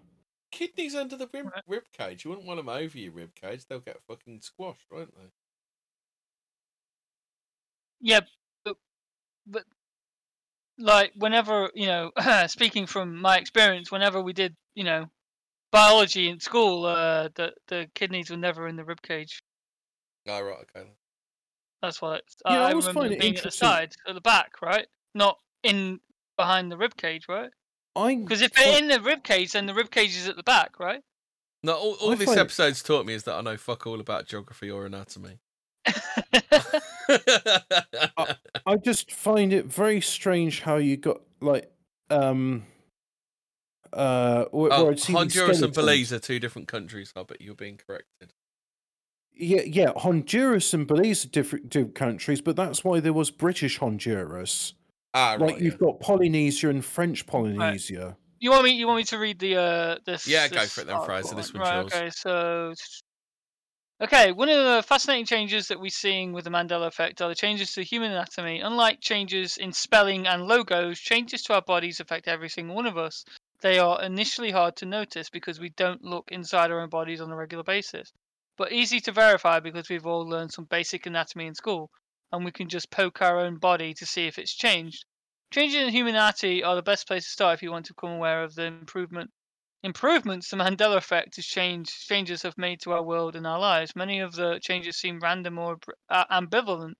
Kidneys 0.51 0.95
under 0.95 1.15
the 1.15 1.29
rib, 1.33 1.47
rib 1.67 1.83
cage. 1.93 2.23
You 2.23 2.31
wouldn't 2.31 2.47
want 2.47 2.57
them 2.57 2.69
over 2.69 2.97
your 2.97 3.11
rib 3.11 3.35
cage. 3.35 3.65
They'll 3.65 3.79
get 3.79 4.01
fucking 4.07 4.41
squashed, 4.41 4.87
won't 4.91 5.13
they? 5.15 5.27
Yeah, 8.01 8.21
but, 8.63 8.77
but 9.45 9.65
like 10.77 11.11
whenever 11.15 11.69
you 11.75 11.87
know, 11.87 12.11
speaking 12.47 12.87
from 12.87 13.21
my 13.21 13.37
experience, 13.37 13.91
whenever 13.91 14.21
we 14.21 14.33
did 14.33 14.55
you 14.75 14.83
know 14.83 15.09
biology 15.71 16.29
in 16.29 16.39
school, 16.39 16.85
uh, 16.85 17.29
the 17.35 17.53
the 17.67 17.87
kidneys 17.93 18.29
were 18.29 18.37
never 18.37 18.67
in 18.67 18.75
the 18.75 18.85
rib 18.85 19.01
cage. 19.01 19.43
Oh, 20.27 20.41
right, 20.41 20.65
okay. 20.75 20.89
That's 21.81 22.01
what 22.01 22.23
Yeah, 22.45 22.65
I 22.65 22.69
I 22.69 22.71
remember 22.71 23.09
being 23.09 23.37
at 23.37 23.43
the 23.43 23.51
side, 23.51 23.95
at 24.07 24.15
the 24.15 24.21
back, 24.21 24.61
right? 24.61 24.87
Not 25.15 25.37
in 25.63 25.99
behind 26.37 26.71
the 26.71 26.77
rib 26.77 26.95
cage, 26.95 27.25
right? 27.27 27.51
I 27.95 28.15
Because 28.15 28.41
if 28.41 28.53
they're 28.53 28.77
in 28.77 28.87
the 28.87 29.01
rib 29.01 29.23
cage, 29.23 29.53
then 29.53 29.65
the 29.65 29.73
rib 29.73 29.91
cage 29.91 30.15
is 30.15 30.27
at 30.27 30.35
the 30.37 30.43
back, 30.43 30.79
right? 30.79 31.01
No, 31.63 31.73
all, 31.73 31.93
all 32.01 32.11
I 32.11 32.15
this 32.15 32.27
find- 32.27 32.39
episode's 32.39 32.81
taught 32.81 33.05
me 33.05 33.13
is 33.13 33.23
that 33.23 33.35
I 33.35 33.41
know 33.41 33.57
fuck 33.57 33.85
all 33.87 33.99
about 33.99 34.27
geography 34.27 34.69
or 34.71 34.85
anatomy. 34.85 35.39
I 38.65 38.75
just 38.83 39.11
find 39.11 39.51
it 39.53 39.65
very 39.65 40.01
strange 40.01 40.61
how 40.61 40.75
you 40.75 40.97
got 40.97 41.21
like 41.41 41.71
um 42.09 42.65
uh 43.93 44.45
where, 44.51 44.71
oh, 44.73 44.83
where 44.83 44.91
I'd 44.91 44.99
seen 44.99 45.15
these 45.15 45.35
Honduras 45.35 45.61
and. 45.61 45.73
Belize 45.73 46.13
are 46.13 46.19
two 46.19 46.39
different 46.39 46.67
countries. 46.67 47.11
I 47.15 47.23
bet 47.23 47.41
you're 47.41 47.55
being 47.55 47.77
corrected. 47.77 48.33
Yeah, 49.33 49.61
yeah, 49.61 49.93
Honduras 49.95 50.73
and 50.73 50.85
Belize 50.85 51.23
are 51.25 51.29
different, 51.29 51.69
different 51.69 51.95
countries, 51.95 52.41
but 52.41 52.57
that's 52.57 52.83
why 52.83 52.99
there 52.99 53.13
was 53.13 53.31
British 53.31 53.77
Honduras. 53.77 54.73
Ah, 55.13 55.31
right. 55.31 55.41
like 55.41 55.57
yeah. 55.57 55.63
you've 55.63 55.79
got 55.79 55.99
Polynesia 55.99 56.69
and 56.69 56.85
French 56.85 57.25
Polynesia. 57.25 58.15
you 58.39 58.51
want 58.51 58.63
me? 58.63 58.71
You 58.71 58.87
want 58.87 58.97
me 58.97 59.03
to 59.05 59.17
read 59.17 59.39
the 59.39 59.55
uh 59.55 59.97
this? 60.05 60.27
Yeah, 60.27 60.47
go 60.47 60.65
for 60.65 60.81
it 60.81 60.87
then, 60.87 61.03
Fraser, 61.03 61.35
article 61.35 61.37
this 61.37 61.53
one's 61.53 61.67
right, 61.67 61.81
yours. 61.81 61.93
Okay, 61.93 62.09
so 62.11 62.73
okay, 64.01 64.31
one 64.31 64.49
of 64.49 64.57
the 64.57 64.83
fascinating 64.83 65.25
changes 65.25 65.67
that 65.69 65.79
we're 65.79 65.89
seeing 65.89 66.31
with 66.31 66.43
the 66.43 66.51
Mandela 66.51 66.85
effect 66.85 67.21
are 67.21 67.29
the 67.29 67.35
changes 67.35 67.73
to 67.73 67.83
human 67.83 68.11
anatomy. 68.11 68.59
Unlike 68.59 69.01
changes 69.01 69.57
in 69.57 69.73
spelling 69.73 70.27
and 70.27 70.47
logos, 70.47 70.99
changes 70.99 71.41
to 71.43 71.55
our 71.55 71.61
bodies 71.61 71.99
affect 71.99 72.27
every 72.27 72.49
single 72.49 72.75
one 72.75 72.85
of 72.85 72.97
us. 72.97 73.25
They 73.61 73.79
are 73.79 74.01
initially 74.03 74.51
hard 74.51 74.75
to 74.77 74.85
notice 74.85 75.29
because 75.29 75.59
we 75.59 75.69
don't 75.69 76.03
look 76.03 76.31
inside 76.31 76.71
our 76.71 76.81
own 76.81 76.89
bodies 76.89 77.19
on 77.19 77.31
a 77.31 77.35
regular 77.35 77.63
basis, 77.63 78.13
but 78.57 78.71
easy 78.71 79.01
to 79.01 79.11
verify 79.11 79.59
because 79.59 79.89
we've 79.89 80.05
all 80.05 80.25
learned 80.25 80.53
some 80.53 80.65
basic 80.65 81.07
anatomy 81.07 81.47
in 81.47 81.55
school, 81.55 81.89
and 82.31 82.45
we 82.45 82.51
can 82.51 82.69
just 82.69 82.91
poke 82.91 83.21
our 83.21 83.39
own 83.39 83.57
body 83.57 83.93
to 83.95 84.05
see 84.05 84.27
if 84.27 84.37
it's 84.37 84.53
changed. 84.53 85.05
Changes 85.51 85.83
in 85.83 85.89
humanity 85.89 86.63
are 86.63 86.75
the 86.75 86.81
best 86.81 87.07
place 87.07 87.25
to 87.25 87.31
start 87.31 87.55
if 87.55 87.63
you 87.63 87.71
want 87.71 87.85
to 87.87 87.93
become 87.93 88.11
aware 88.11 88.43
of 88.43 88.55
the 88.55 88.65
improvement 88.65 89.31
improvements 89.83 90.49
the 90.49 90.57
Mandela 90.57 90.97
effect 90.97 91.37
has 91.37 91.45
changed 91.45 92.07
changes 92.07 92.41
have 92.41 92.57
made 92.57 92.81
to 92.81 92.91
our 92.91 93.03
world 93.03 93.35
and 93.35 93.47
our 93.47 93.59
lives. 93.59 93.95
Many 93.95 94.19
of 94.19 94.33
the 94.33 94.59
changes 94.61 94.97
seem 94.97 95.19
random 95.19 95.57
or 95.57 95.77
uh, 96.09 96.25
ambivalent, 96.25 96.95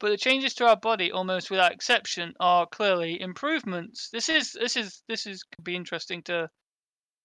but 0.00 0.10
the 0.10 0.16
changes 0.16 0.54
to 0.54 0.66
our 0.66 0.76
body, 0.76 1.12
almost 1.12 1.50
without 1.50 1.72
exception, 1.72 2.34
are 2.40 2.66
clearly 2.66 3.20
improvements. 3.20 4.10
This 4.10 4.28
is 4.28 4.52
this 4.52 4.76
is 4.76 5.02
this 5.08 5.26
is 5.26 5.44
could 5.44 5.64
be 5.64 5.76
interesting 5.76 6.22
to 6.24 6.50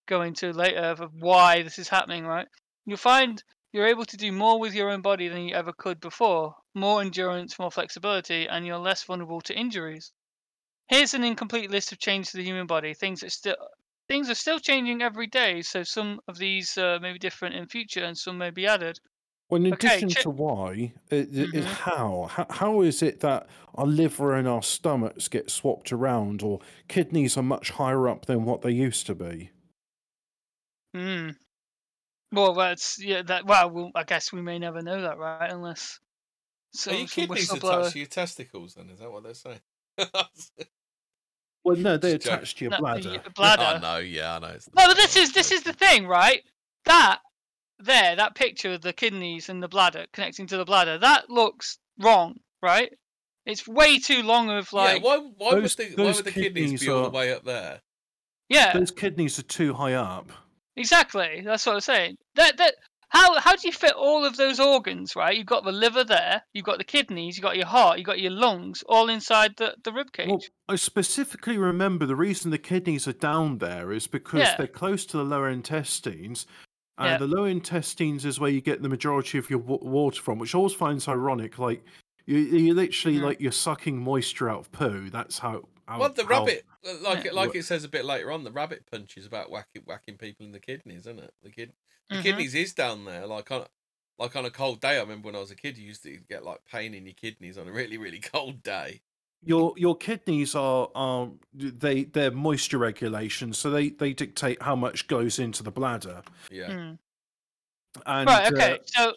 go 0.07 0.22
into 0.22 0.53
later 0.53 0.80
of 0.80 1.12
why 1.14 1.64
this 1.64 1.80
is 1.80 1.89
happening. 1.89 2.26
Right, 2.26 2.47
you'll 2.86 2.97
find 2.97 3.43
you're 3.72 3.88
able 3.88 4.05
to 4.05 4.17
do 4.17 4.32
more 4.32 4.59
with 4.59 4.74
your 4.74 4.89
own 4.89 5.01
body 5.01 5.28
than 5.28 5.43
you 5.43 5.55
ever 5.55 5.74
could 5.74 5.99
before. 5.99 6.55
More 6.76 7.01
endurance, 7.01 7.59
more 7.59 7.72
flexibility, 7.72 8.47
and 8.47 8.65
you're 8.65 8.78
less 8.80 9.03
vulnerable 9.03 9.41
to 9.41 9.55
injuries. 9.57 10.11
Here's 10.89 11.13
an 11.13 11.24
incomplete 11.24 11.72
list 11.72 11.91
of 11.93 11.99
changes 11.99 12.32
to 12.32 12.38
the 12.38 12.43
human 12.43 12.67
body, 12.67 12.93
things 12.93 13.22
that 13.22 13.32
still 13.32 13.55
things 14.09 14.30
are 14.30 14.36
still 14.36 14.59
changing 14.59 15.01
every 15.01 15.28
day, 15.28 15.61
so 15.61 15.84
some 15.84 16.20
of 16.28 16.38
these 16.38 16.78
uh, 16.78 16.99
may 17.01 17.13
be 17.13 17.20
different 17.20 17.55
in 17.55 17.67
future 17.70 18.03
and 18.03 18.17
some 18.17 18.38
may 18.38 18.51
be 18.51 18.67
added. 18.67 18.99
Well, 19.49 19.59
in 19.61 19.67
Okay, 19.74 20.03
addition 20.05 20.09
che- 20.09 20.24
to 20.24 20.30
why, 20.30 20.93
it, 21.09 21.53
it- 21.53 21.53
Mhm. 21.53 21.65
how? 21.65 22.28
how 22.32 22.45
how 22.49 22.82
is 22.82 23.01
it 23.03 23.20
that 23.20 23.47
our 23.76 23.86
liver 23.86 24.34
and 24.34 24.47
our 24.47 24.63
stomachs 24.63 25.28
get 25.28 25.49
swapped 25.51 25.91
around, 25.91 26.41
or 26.41 26.59
kidneys 26.88 27.36
are 27.38 27.43
much 27.43 27.72
higher 27.72 28.07
up 28.07 28.26
than 28.28 28.45
what 28.45 28.61
they 28.61 28.72
used 28.72 29.05
to 29.07 29.15
be? 29.15 29.51
Hmm. 30.93 31.30
Well, 32.32 32.54
that's 32.54 33.04
yeah. 33.04 33.22
That 33.24 33.46
well, 33.46 33.70
we'll, 33.70 33.92
I 33.96 34.04
guess 34.04 34.32
we 34.32 34.42
may 34.42 34.60
never 34.60 34.82
know 34.82 35.02
that, 35.02 35.18
right? 35.18 35.50
Unless 35.52 36.00
so, 36.74 36.92
Are 36.92 36.96
your 36.96 37.08
some 37.08 37.28
kidneys 37.28 37.52
attached 37.52 37.92
to 37.94 37.98
your 38.00 38.08
testicles? 38.08 38.76
Then 38.76 38.90
is 38.90 39.00
that 39.00 39.12
what 39.12 39.24
they're 39.24 39.34
saying? 39.34 39.60
Well, 41.64 41.76
no, 41.78 41.98
they're 41.98 42.18
Just 42.18 42.26
attached 42.28 42.58
to 42.60 42.66
your 42.66 42.72
No, 42.72 42.78
bladder. 42.80 43.10
y- 43.10 43.32
bladder. 43.36 43.74
Oh 43.78 43.80
no, 43.82 43.98
yeah, 43.98 44.36
I 44.36 44.40
know. 44.40 44.48
it's 44.48 44.68
No, 44.76 44.88
but 44.88 44.96
this 44.96 45.16
is 45.16 45.34
this 45.34 45.52
is 45.52 45.64
the 45.64 45.74
thing, 45.74 46.06
right? 46.08 46.44
That 46.86 47.20
there, 47.80 48.16
that 48.16 48.36
picture 48.36 48.74
of 48.74 48.82
the 48.82 48.94
kidneys 48.94 49.50
and 49.50 49.62
the 49.64 49.68
bladder 49.68 50.06
connecting 50.14 50.48
to 50.48 50.58
the 50.58 50.66
bladder, 50.66 50.98
that 51.00 51.30
looks 51.30 51.80
wrong, 52.00 52.36
right? 52.62 52.92
It's 53.46 53.68
way 53.68 53.98
too 54.00 54.22
long 54.22 54.50
of 54.52 54.70
Yeah, 54.72 54.80
like, 54.80 55.04
why? 55.04 55.18
Why 55.18 55.54
would 55.56 55.64
the 55.64 55.84
why 55.96 56.04
those 56.04 56.16
would 56.18 56.26
the 56.26 56.32
kidneys, 56.32 56.64
kidneys 56.66 56.82
be 56.82 56.90
all 56.92 57.02
the 57.04 57.08
are- 57.08 57.12
way 57.12 57.34
up 57.34 57.44
there? 57.46 57.82
yeah, 58.50 58.74
Those 58.78 58.92
kidneys 58.92 59.40
are 59.40 59.44
too 59.44 59.74
high 59.74 59.94
up. 59.94 60.32
Exactly. 60.80 61.42
That's 61.46 61.66
what 61.66 61.76
I'm 61.76 61.82
saying. 61.82 62.16
That 62.36 62.58
that 62.58 62.76
how 63.10 63.40
how 63.40 63.56
do 63.56 63.68
you 63.68 63.72
fit 63.72 63.94
all 63.94 64.24
of 64.26 64.38
those 64.38 64.60
organs, 64.60 65.16
right? 65.16 65.36
You've 65.36 65.46
got 65.48 65.64
the 65.64 65.72
liver 65.72 66.04
there, 66.04 66.42
you've 66.54 66.66
got 66.66 66.78
the 66.78 66.84
kidneys, 66.84 67.38
you've 67.38 67.44
got 67.44 67.58
your 67.58 67.66
heart, 67.66 67.98
you've 67.98 68.06
got 68.08 68.20
your 68.20 68.32
lungs, 68.32 68.84
all 68.88 69.10
inside 69.10 69.56
the 69.58 69.76
the 69.84 69.92
rib 69.92 70.12
cage. 70.12 70.28
Well, 70.30 70.42
I 70.68 70.76
specifically 70.76 71.58
remember 71.58 72.06
the 72.06 72.16
reason 72.16 72.52
the 72.52 72.58
kidneys 72.58 73.08
are 73.08 73.14
down 73.14 73.58
there 73.58 73.92
is 73.92 74.08
because 74.08 74.40
Yeah. 74.42 74.56
they're 74.58 74.68
close 74.68 75.06
to 75.08 75.18
the 75.18 75.24
lower 75.24 75.50
intestines, 75.50 76.46
and 76.98 77.10
Yeah. 77.12 77.18
the 77.18 77.28
lower 77.28 77.48
intestines 77.50 78.26
is 78.26 78.40
where 78.40 78.52
you 78.52 78.62
get 78.62 78.82
the 78.82 78.90
majority 78.90 79.38
of 79.38 79.50
your 79.50 79.60
wa- 79.60 79.78
water 79.82 80.22
from, 80.22 80.38
which 80.40 80.54
I 80.54 80.58
always 80.60 80.74
finds 80.74 81.08
ironic. 81.08 81.58
Like 81.58 81.84
you, 82.28 82.38
you 82.38 82.74
literally 82.76 83.18
Mhm. 83.18 83.24
like 83.24 83.40
you're 83.42 83.52
sucking 83.52 83.98
moisture 83.98 84.50
out 84.50 84.60
of 84.60 84.72
poo. 84.72 85.10
That's 85.10 85.40
how. 85.40 85.64
How 85.90 86.00
Well, 86.00 86.10
the 86.10 86.24
how- 86.24 86.30
rabbit, 86.30 86.66
uh, 86.88 86.94
like 87.02 87.24
Yeah. 87.24 87.32
it, 87.32 87.34
like 87.34 87.56
it 87.56 87.64
says 87.64 87.84
a 87.84 87.90
bit 87.90 88.06
later 88.06 88.32
on, 88.32 88.44
the 88.44 88.52
rabbit 88.52 88.86
punch 88.90 89.18
is 89.18 89.26
about 89.26 89.50
whacking 89.50 89.82
whacking 89.86 90.18
people 90.18 90.46
in 90.46 90.52
the 90.52 90.60
kidneys, 90.60 91.02
isn't 91.02 91.20
it? 91.20 91.34
The 91.44 91.50
kid, 91.52 91.74
the 92.10 92.18
Mhm. 92.18 92.24
kidneys 92.24 92.56
is 92.56 92.74
down 92.74 93.06
there. 93.06 93.26
Like 93.28 93.52
on, 93.52 93.66
like 94.18 94.36
on 94.36 94.46
a 94.46 94.52
cold 94.52 94.80
day. 94.82 94.98
I 94.98 95.02
remember 95.02 95.28
when 95.28 95.36
I 95.36 95.40
was 95.40 95.52
a 95.52 95.56
kid, 95.56 95.78
you 95.78 95.88
used 95.88 96.04
to 96.04 96.18
get 96.18 96.44
like 96.44 96.64
pain 96.66 96.94
in 96.94 97.06
your 97.06 97.16
kidneys 97.16 97.58
on 97.58 97.68
a 97.68 97.72
really 97.72 97.98
really 97.98 98.20
cold 98.34 98.64
day. 98.64 99.02
Your 99.42 99.74
your 99.78 99.96
kidneys 99.96 100.54
are 100.56 100.90
are 100.96 101.32
they 101.54 102.04
they're 102.04 102.32
moisture 102.32 102.78
regulation, 102.78 103.54
so 103.54 103.72
they 103.72 103.90
they 103.90 104.14
dictate 104.14 104.62
how 104.62 104.76
much 104.76 105.08
goes 105.08 105.40
into 105.40 105.64
the 105.64 105.72
bladder. 105.72 106.22
Yeah. 106.52 106.68
Hmm. 106.74 106.94
And 108.06 108.28
right 108.30 108.46
uh, 108.46 108.56
okay 108.56 108.80
so 108.86 109.14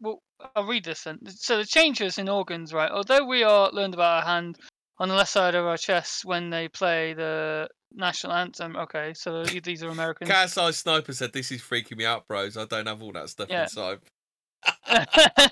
well 0.00 0.22
i'll 0.56 0.64
read 0.66 0.84
this 0.84 1.04
then 1.04 1.18
so 1.26 1.58
the 1.58 1.66
changes 1.66 2.16
in 2.18 2.26
organs 2.28 2.72
right 2.72 2.90
although 2.90 3.24
we 3.24 3.42
are 3.42 3.70
learned 3.70 3.92
about 3.94 4.22
our 4.24 4.28
hand 4.28 4.58
on 4.98 5.08
the 5.08 5.14
left 5.14 5.30
side 5.30 5.54
of 5.54 5.64
our 5.64 5.76
chest 5.76 6.24
when 6.24 6.50
they 6.50 6.68
play 6.68 7.14
the 7.14 7.68
national 7.92 8.32
anthem 8.32 8.76
okay 8.76 9.12
so 9.14 9.44
these 9.44 9.82
are 9.82 9.88
american 9.90 10.26
Cat 10.26 10.50
size 10.50 10.78
sniper 10.78 11.12
said, 11.12 11.32
"This 11.32 11.52
is 11.52 11.60
freaking 11.62 11.96
me 11.96 12.04
out, 12.04 12.26
bros. 12.26 12.56
I 12.56 12.64
don't 12.64 12.86
have 12.86 13.02
all 13.02 13.12
that 13.12 13.28
stuff 13.28 13.48
Yeah. 13.48 13.62
inside." 13.62 14.00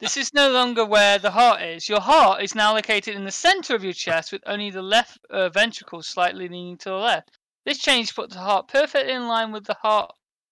this 0.00 0.16
is 0.16 0.34
no 0.34 0.50
longer 0.50 0.84
where 0.84 1.18
the 1.18 1.30
heart 1.30 1.62
is 1.62 1.88
your 1.88 2.00
heart 2.00 2.42
is 2.42 2.54
now 2.54 2.74
located 2.74 3.14
in 3.14 3.24
the 3.24 3.30
center 3.30 3.74
of 3.74 3.84
your 3.84 3.92
chest 3.92 4.32
with 4.32 4.42
only 4.46 4.70
the 4.70 4.82
left 4.82 5.18
uh, 5.30 5.48
ventricle 5.50 6.02
slightly 6.02 6.48
leaning 6.48 6.76
to 6.76 6.88
the 6.88 6.94
left 6.96 7.38
this 7.64 7.78
change 7.78 8.14
puts 8.14 8.34
the 8.34 8.40
heart 8.40 8.66
perfectly 8.68 9.12
in 9.12 9.28
line 9.28 9.52
with 9.52 9.64
the 9.64 9.76
heart 9.82 10.10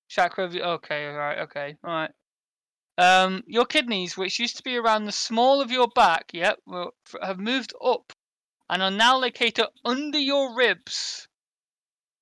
chakra 0.09 0.45
of 0.45 0.55
your 0.55 0.65
okay 0.65 1.09
all 1.09 1.17
right 1.17 1.39
okay 1.41 1.77
all 1.85 1.93
right 1.93 2.11
Um, 2.99 3.45
your 3.47 3.65
kidneys, 3.65 4.17
which 4.17 4.41
used 4.41 4.57
to 4.57 4.63
be 4.65 4.77
around 4.77 5.05
the 5.05 5.13
small 5.13 5.61
of 5.61 5.71
your 5.71 5.87
back, 5.87 6.31
yep, 6.33 6.59
have 7.23 7.39
moved 7.39 7.73
up 7.81 8.13
and 8.71 8.83
are 8.83 8.91
now 8.91 9.17
located 9.17 9.67
under 9.85 10.19
your 10.19 10.55
ribs. 10.55 11.27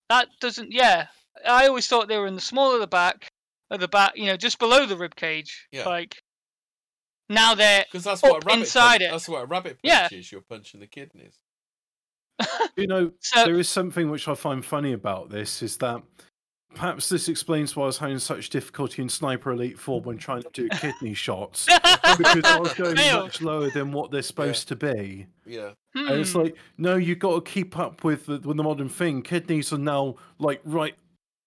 That 0.09 0.29
doesn't, 0.41 0.73
yeah. 0.73 1.09
I 1.47 1.67
always 1.67 1.87
thought 1.87 2.09
they 2.09 2.19
were 2.19 2.27
in 2.27 2.35
the 2.35 2.41
small 2.41 2.73
of 2.75 2.81
the 2.81 2.87
back, 2.87 3.29
of 3.71 3.81
the 3.81 3.89
back, 3.89 4.13
you 4.17 4.27
know, 4.27 4.37
just 4.37 4.59
below 4.59 4.87
the 4.87 4.97
rib 4.97 5.17
cage. 5.17 5.67
Yeah. 5.73 5.85
Like, 5.89 6.23
now 7.29 7.55
they're 7.55 7.85
Because 7.91 8.05
that's 8.05 8.23
Up 8.23 8.31
what 8.31 8.45
a 8.45 8.47
rabbit 8.47 8.61
inside 8.61 8.89
punch, 8.99 9.03
it. 9.03 9.11
That's 9.11 9.29
what 9.29 9.43
a 9.43 9.47
rabbit 9.47 9.73
punch 9.73 9.81
Yeah. 9.83 10.09
is. 10.13 10.31
You're 10.31 10.43
punching 10.43 10.81
the 10.81 10.87
kidneys. 10.87 11.39
You 12.77 12.87
know, 12.87 13.13
so 13.21 13.45
there 13.45 13.59
is 13.59 13.69
something 13.69 14.11
which 14.11 14.29
I 14.29 14.35
find 14.35 14.65
funny 14.65 14.93
about 14.93 15.31
this 15.31 15.63
is 15.63 15.79
that 15.79 16.03
perhaps 16.77 17.09
this 17.09 17.29
explains 17.29 17.75
why 17.75 17.83
I 17.85 17.87
was 17.87 17.99
having 17.99 18.19
such 18.21 18.51
difficulty 18.51 19.03
in 19.03 19.09
Sniper 19.09 19.51
Elite 19.53 19.79
4 19.79 20.01
when 20.03 20.19
trying 20.19 20.43
to 20.43 20.51
do 20.53 20.69
kidney 20.81 21.15
shots. 21.15 21.67
Because 22.19 22.45
I 22.45 22.59
was 22.61 22.73
going 22.75 22.97
Fail. 22.97 23.23
much 23.25 23.43
lower 23.43 23.69
than 23.71 23.91
what 23.93 24.11
they're 24.13 24.23
supposed 24.23 24.69
to 24.69 24.77
be. 24.77 25.27
Yeah. 25.45 25.73
And 25.95 26.21
it's 26.21 26.33
Hmm. 26.33 26.39
like, 26.39 26.57
no, 26.79 26.95
you've 26.97 27.19
got 27.19 27.45
to 27.45 27.51
keep 27.51 27.77
up 27.79 28.05
with 28.05 28.27
the, 28.27 28.39
with 28.39 28.57
the 28.57 28.63
modern 28.63 28.89
thing. 28.89 29.23
Kidneys 29.23 29.73
are 29.73 29.79
now 29.79 30.15
like 30.39 30.61
right, 30.65 30.95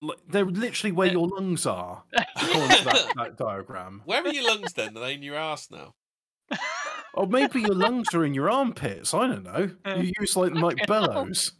like, 0.01 0.17
they're 0.27 0.43
literally 0.45 0.91
where 0.91 1.07
your 1.07 1.27
lungs 1.29 1.65
are, 1.65 2.03
according 2.35 2.77
to 2.77 2.83
that, 2.83 3.13
that 3.15 3.37
diagram. 3.37 4.01
Where 4.05 4.21
are 4.21 4.33
your 4.33 4.45
lungs 4.47 4.73
then? 4.73 4.95
Are 4.97 4.99
they 4.99 5.13
in 5.13 5.23
your 5.23 5.35
ass 5.37 5.69
now? 5.71 5.93
Or 7.13 7.25
maybe 7.25 7.61
your 7.61 7.73
lungs 7.75 8.13
are 8.13 8.23
in 8.25 8.33
your 8.33 8.49
armpits. 8.51 9.13
I 9.13 9.27
don't 9.27 9.43
know. 9.43 9.71
You 9.85 10.11
use 10.19 10.35
like 10.35 10.53
like 10.53 10.85
bellows. 10.87 11.53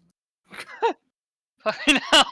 Fucking 1.64 1.98
hell. 2.12 2.26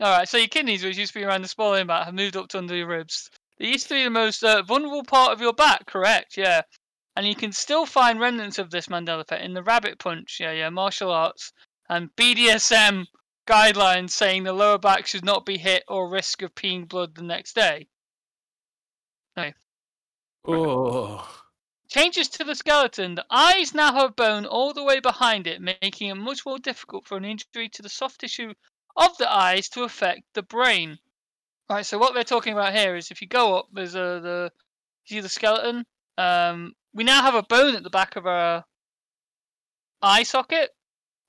All 0.00 0.10
right, 0.10 0.28
so 0.28 0.38
your 0.38 0.48
kidneys, 0.48 0.82
which 0.82 0.96
used 0.96 1.12
to 1.12 1.18
be 1.18 1.24
around 1.24 1.42
the 1.42 1.48
spine 1.48 1.86
back, 1.86 2.06
have 2.06 2.14
moved 2.14 2.36
up 2.36 2.48
to 2.48 2.58
under 2.58 2.74
your 2.74 2.86
ribs. 2.86 3.30
They 3.58 3.66
used 3.66 3.88
to 3.88 3.94
be 3.94 4.04
the 4.04 4.10
most 4.10 4.42
uh, 4.42 4.62
vulnerable 4.62 5.04
part 5.04 5.32
of 5.32 5.40
your 5.40 5.52
back, 5.52 5.86
correct? 5.86 6.36
Yeah. 6.38 6.62
And 7.16 7.26
you 7.26 7.34
can 7.34 7.52
still 7.52 7.84
find 7.84 8.18
remnants 8.18 8.58
of 8.58 8.70
this 8.70 8.86
Mandela 8.86 9.20
effect 9.20 9.44
in 9.44 9.52
the 9.52 9.62
rabbit 9.62 9.98
punch, 9.98 10.38
yeah, 10.40 10.52
yeah, 10.52 10.70
martial 10.70 11.10
arts, 11.10 11.52
and 11.90 12.08
BDSM 12.16 13.04
guidelines 13.46 14.10
saying 14.10 14.44
the 14.44 14.52
lower 14.52 14.78
back 14.78 15.06
should 15.06 15.24
not 15.24 15.44
be 15.44 15.58
hit 15.58 15.84
or 15.88 16.08
risk 16.08 16.40
of 16.40 16.54
peeing 16.54 16.88
blood 16.88 17.14
the 17.14 17.22
next 17.22 17.54
day. 17.54 17.86
Oh, 20.46 21.28
Changes 21.90 22.28
to 22.30 22.44
the 22.44 22.54
skeleton. 22.54 23.16
The 23.16 23.26
eyes 23.30 23.74
now 23.74 23.92
have 23.92 24.16
bone 24.16 24.46
all 24.46 24.72
the 24.72 24.84
way 24.84 25.00
behind 25.00 25.46
it, 25.46 25.60
making 25.60 26.08
it 26.08 26.14
much 26.14 26.46
more 26.46 26.58
difficult 26.58 27.06
for 27.06 27.18
an 27.18 27.24
injury 27.24 27.68
to 27.68 27.82
the 27.82 27.88
soft 27.88 28.20
tissue 28.20 28.54
of 28.96 29.16
the 29.18 29.32
eyes 29.32 29.68
to 29.70 29.82
affect 29.84 30.22
the 30.34 30.42
brain. 30.42 30.98
Right, 31.68 31.86
so 31.86 31.98
what 31.98 32.14
they're 32.14 32.24
talking 32.24 32.52
about 32.52 32.74
here 32.74 32.96
is 32.96 33.10
if 33.10 33.22
you 33.22 33.28
go 33.28 33.56
up, 33.56 33.68
there's 33.72 33.94
a 33.94 34.20
the 34.22 34.52
see 35.06 35.20
the 35.20 35.28
skeleton. 35.28 35.84
Um, 36.18 36.74
we 36.92 37.04
now 37.04 37.22
have 37.22 37.34
a 37.34 37.42
bone 37.44 37.76
at 37.76 37.82
the 37.84 37.90
back 37.90 38.16
of 38.16 38.26
our 38.26 38.64
eye 40.02 40.22
socket 40.24 40.70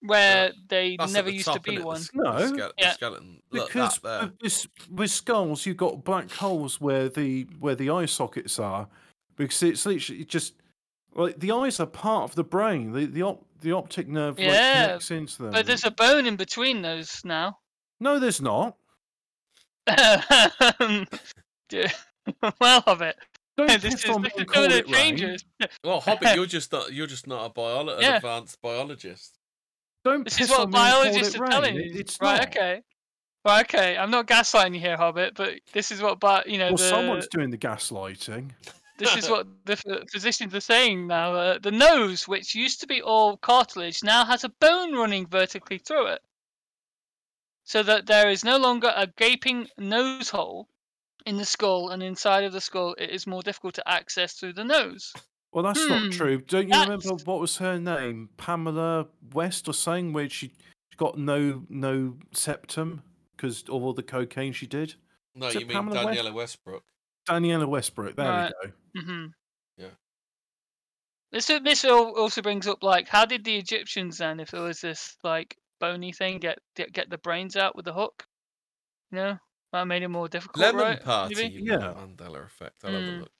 where 0.01 0.51
they 0.67 0.95
That's 0.97 1.13
never 1.13 1.29
the 1.29 1.35
used 1.35 1.45
top, 1.45 1.55
to 1.57 1.61
be 1.61 1.77
innit? 1.77 1.79
The 1.81 1.85
one. 1.85 1.97
s- 1.97 2.09
No. 2.13 2.33
The, 2.39 2.47
ske- 2.47 2.55
the 2.55 2.73
Yeah. 2.79 2.93
skeleton. 2.93 3.41
Look, 3.51 3.67
because 3.67 3.99
that 3.99 4.03
there. 4.21 4.31
with, 4.41 4.67
with 4.89 5.11
skulls, 5.11 5.65
you've 5.65 5.77
got 5.77 6.03
black 6.03 6.31
holes 6.31 6.81
where 6.81 7.07
the 7.09 7.43
where 7.59 7.75
the 7.75 7.89
eye 7.91 8.05
sockets 8.07 8.57
are, 8.57 8.87
because 9.35 9.61
it's 9.61 9.85
literally 9.85 10.25
just 10.25 10.55
like 11.13 11.39
the 11.39 11.51
eyes 11.51 11.79
are 11.79 11.85
part 11.85 12.23
of 12.23 12.35
the 12.35 12.43
brain. 12.43 12.93
The 12.93 13.05
the 13.05 13.21
op, 13.23 13.45
the 13.61 13.71
optic 13.73 14.07
nerve 14.07 14.37
like, 14.37 14.47
Yeah, 14.47 14.85
connects 14.85 15.11
into 15.11 15.43
them. 15.43 15.51
But 15.51 15.65
there's 15.65 15.85
a 15.85 15.91
bone 15.91 16.25
in 16.25 16.35
between 16.35 16.81
those 16.81 17.21
now. 17.23 17.57
No, 17.99 18.19
there's 18.19 18.41
not. 18.41 18.75
Well 22.59 22.83
of 22.85 23.01
it. 23.01 23.17
Don't 23.57 23.81
this 23.81 24.03
is 24.05 24.09
on 24.09 24.21
this 24.21 24.33
is 24.37 24.45
call 24.45 24.63
it 24.65 24.85
rain. 24.85 24.93
changes. 25.17 25.45
Well, 25.83 25.99
Hobbit, 26.01 26.35
you're 26.35 26.45
just 26.45 26.71
not. 26.71 26.93
You're 26.93 27.07
just 27.07 27.27
not 27.27 27.45
a 27.45 27.49
bio- 27.49 27.87
an 27.87 28.03
advanced 28.03 28.61
biologist. 28.61 29.37
Don't 30.03 30.23
This 30.23 30.39
is 30.41 30.49
what 30.49 30.61
on 30.61 30.71
me 30.71 30.77
and 30.79 30.85
call 30.91 31.03
biologists 31.03 31.35
it 31.35 31.41
are 31.41 31.47
telling 31.47 31.75
you. 31.75 31.91
It's 31.95 32.17
right, 32.21 32.37
not. 32.39 32.47
okay. 32.47 32.81
Right, 33.45 33.65
okay. 33.65 33.97
I'm 33.97 34.11
not 34.11 34.27
gaslighting 34.27 34.73
you 34.75 34.79
here, 34.79 34.97
Hobbit, 34.97 35.33
but 35.35 35.53
this 35.73 35.91
is 35.91 36.01
what, 36.01 36.19
but 36.19 36.47
you 36.47 36.57
know, 36.57 36.67
Well, 36.67 36.77
the, 36.77 36.83
someone's 36.89 37.27
doing 37.27 37.49
the 37.49 37.57
gaslighting. 37.57 38.51
This 39.01 39.17
is 39.17 39.29
what 39.29 39.47
the 39.65 40.05
physicians 40.11 40.53
are 40.53 40.61
saying 40.61 41.07
now. 41.07 41.33
Uh, 41.33 41.59
the 41.59 41.71
nose, 41.71 42.27
which 42.27 42.53
used 42.55 42.79
to 42.81 42.87
be 42.87 43.01
all 43.01 43.37
cartilage, 43.37 44.03
now 44.03 44.23
has 44.25 44.43
a 44.43 44.49
bone 44.49 44.93
running 44.93 45.25
vertically 45.25 45.79
through 45.79 46.07
it, 46.07 46.21
so 47.63 47.81
that 47.83 48.05
there 48.05 48.29
is 48.29 48.43
no 48.43 48.57
longer 48.57 48.93
a 48.95 49.07
gaping 49.07 49.67
nose 49.77 50.29
hole 50.29 50.67
in 51.25 51.37
the 51.37 51.45
skull, 51.45 51.89
and 51.89 52.03
inside 52.03 52.43
of 52.43 52.53
the 52.53 52.61
skull, 52.61 52.95
it 52.97 53.09
is 53.09 53.27
more 53.27 53.41
difficult 53.41 53.73
to 53.75 53.89
access 53.89 54.33
through 54.33 54.53
the 54.53 54.63
nose. 54.63 55.13
Well, 55.51 55.63
that's 55.63 55.83
Hmm, 55.83 55.89
not 55.89 56.11
true. 56.11 56.41
Don't 56.41 56.69
you 56.69 56.79
remember 56.79 57.13
what 57.25 57.39
was 57.39 57.57
her 57.57 57.79
name? 57.79 58.29
Pamela 58.37 59.07
West 59.33 59.67
or 59.67 59.73
something, 59.73 60.13
where 60.13 60.29
she 60.29 60.47
she 60.89 60.97
got 60.97 61.17
no 61.17 61.65
no 61.69 62.17
septum 62.33 63.01
because 63.35 63.63
of 63.63 63.83
all 63.83 63.93
the 63.93 64.03
cocaine 64.03 64.53
she 64.53 64.67
did. 64.67 64.95
No, 65.35 65.49
you 65.49 65.61
mean 65.61 65.69
Pamela 65.69 66.05
West? 66.05 66.19
Danniella 66.19 66.33
Westbrook. 66.33 66.83
Danniella 67.27 67.67
Westbrook. 67.67 68.15
There 68.15 68.25
Right. 68.29 68.53
we 68.63 69.01
go. 69.01 69.05
hmm 69.07 69.25
Yeah. 69.77 69.87
This 71.31 71.47
this 71.47 71.85
also 71.85 72.41
brings 72.41 72.67
up 72.67 72.83
like 72.83 73.07
how 73.07 73.25
did 73.25 73.43
the 73.45 73.57
Egyptians 73.57 74.17
then, 74.17 74.39
if 74.39 74.51
there 74.51 74.61
was 74.61 74.81
this 74.81 75.17
like 75.23 75.57
bony 75.79 76.11
thing, 76.11 76.39
get 76.39 76.59
get, 76.75 76.91
get 76.91 77.09
the 77.09 77.17
brains 77.17 77.55
out 77.55 77.75
with 77.75 77.85
the 77.85 77.93
hook? 77.93 78.25
You 79.11 79.17
know, 79.17 79.37
that 79.73 79.87
made 79.87 80.03
it 80.03 80.07
more 80.09 80.27
difficult, 80.27 80.65
Lemon 80.65 80.81
right? 80.81 81.03
Party. 81.03 81.35
maybe? 81.35 81.61
Yeah. 81.63 81.77
Mandela 81.95 82.45
effect. 82.45 82.83
I'll 82.83 82.91
have 82.91 83.01
a 83.01 83.05
Hmm. 83.11 83.19
look. 83.21 83.31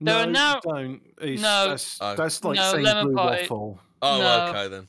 There 0.00 0.14
are 0.16 0.26
no, 0.26 0.32
now- 0.32 0.60
don't. 0.60 1.02
It's, 1.20 1.42
No. 1.42 1.68
that's, 1.70 1.98
Oh. 2.00 2.14
that's 2.14 2.44
like 2.44 2.56
No, 2.56 2.70
saying 2.72 2.84
lemon 2.84 3.06
blue 3.06 3.16
pie- 3.16 3.40
waffle. 3.40 3.80
Oh, 4.00 4.18
No. 4.18 4.46
okay 4.50 4.68
then. 4.68 4.88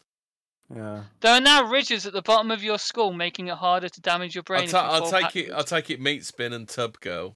Yeah. 0.75 1.03
There 1.21 1.33
are 1.33 1.41
now 1.41 1.69
ridges 1.69 2.05
at 2.05 2.13
the 2.13 2.21
bottom 2.21 2.51
of 2.51 2.63
your 2.63 2.77
skull, 2.77 3.11
making 3.13 3.47
it 3.47 3.55
harder 3.57 3.89
to 3.89 4.01
damage 4.01 4.35
your 4.35 4.43
brain. 4.43 4.63
I'll, 4.63 4.67
ta- 4.67 4.85
you 4.85 4.91
I'll 4.93 5.09
fall 5.09 5.21
take 5.21 5.35
it. 5.35 5.51
I'll 5.51 5.63
take 5.63 5.89
it. 5.89 5.99
Meat 5.99 6.25
spin 6.25 6.53
and 6.53 6.67
tub 6.67 6.99
girl. 6.99 7.35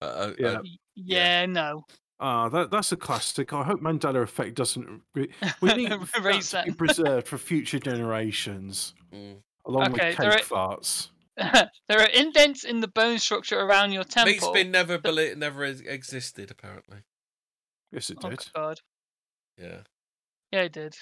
Uh, 0.00 0.04
uh, 0.04 0.32
Yeah. 0.38 0.48
uh, 0.48 0.60
Y- 0.62 0.76
Yeah, 0.94 1.46
no. 1.46 1.84
Ah, 2.20 2.48
that 2.48 2.70
that's 2.70 2.90
a 2.92 2.96
classic. 2.96 3.52
I 3.52 3.62
hope 3.64 3.80
Mandela 3.80 4.22
Effect 4.22 4.54
doesn't. 4.56 5.02
Re- 5.14 5.30
we 5.60 5.74
need 5.74 5.90
that 5.90 6.50
to 6.50 6.62
be 6.64 6.72
preserved 6.72 7.28
for 7.28 7.38
future 7.38 7.78
generations, 7.78 8.94
mm. 9.12 9.36
along 9.66 9.92
Okay, 9.94 10.08
with 10.10 10.18
there 10.18 10.32
cake 10.32 10.52
are- 10.52 10.76
farts. 10.76 11.10
there 11.36 12.00
are 12.00 12.08
indents 12.08 12.64
in 12.64 12.80
the 12.80 12.88
bone 12.88 13.18
structure 13.20 13.60
around 13.60 13.92
your 13.92 14.02
temple. 14.02 14.32
Meat 14.32 14.42
spin 14.42 14.70
never 14.72 14.98
beli- 14.98 15.34
never 15.36 15.64
existed 15.64 16.50
apparently. 16.50 16.98
Yes, 17.92 18.10
it 18.10 18.18
Oh 18.24 18.30
did. 18.30 18.44
god. 18.54 18.80
Yeah. 19.56 19.78
Yeah, 20.52 20.62
it 20.62 20.72
did. 20.72 20.96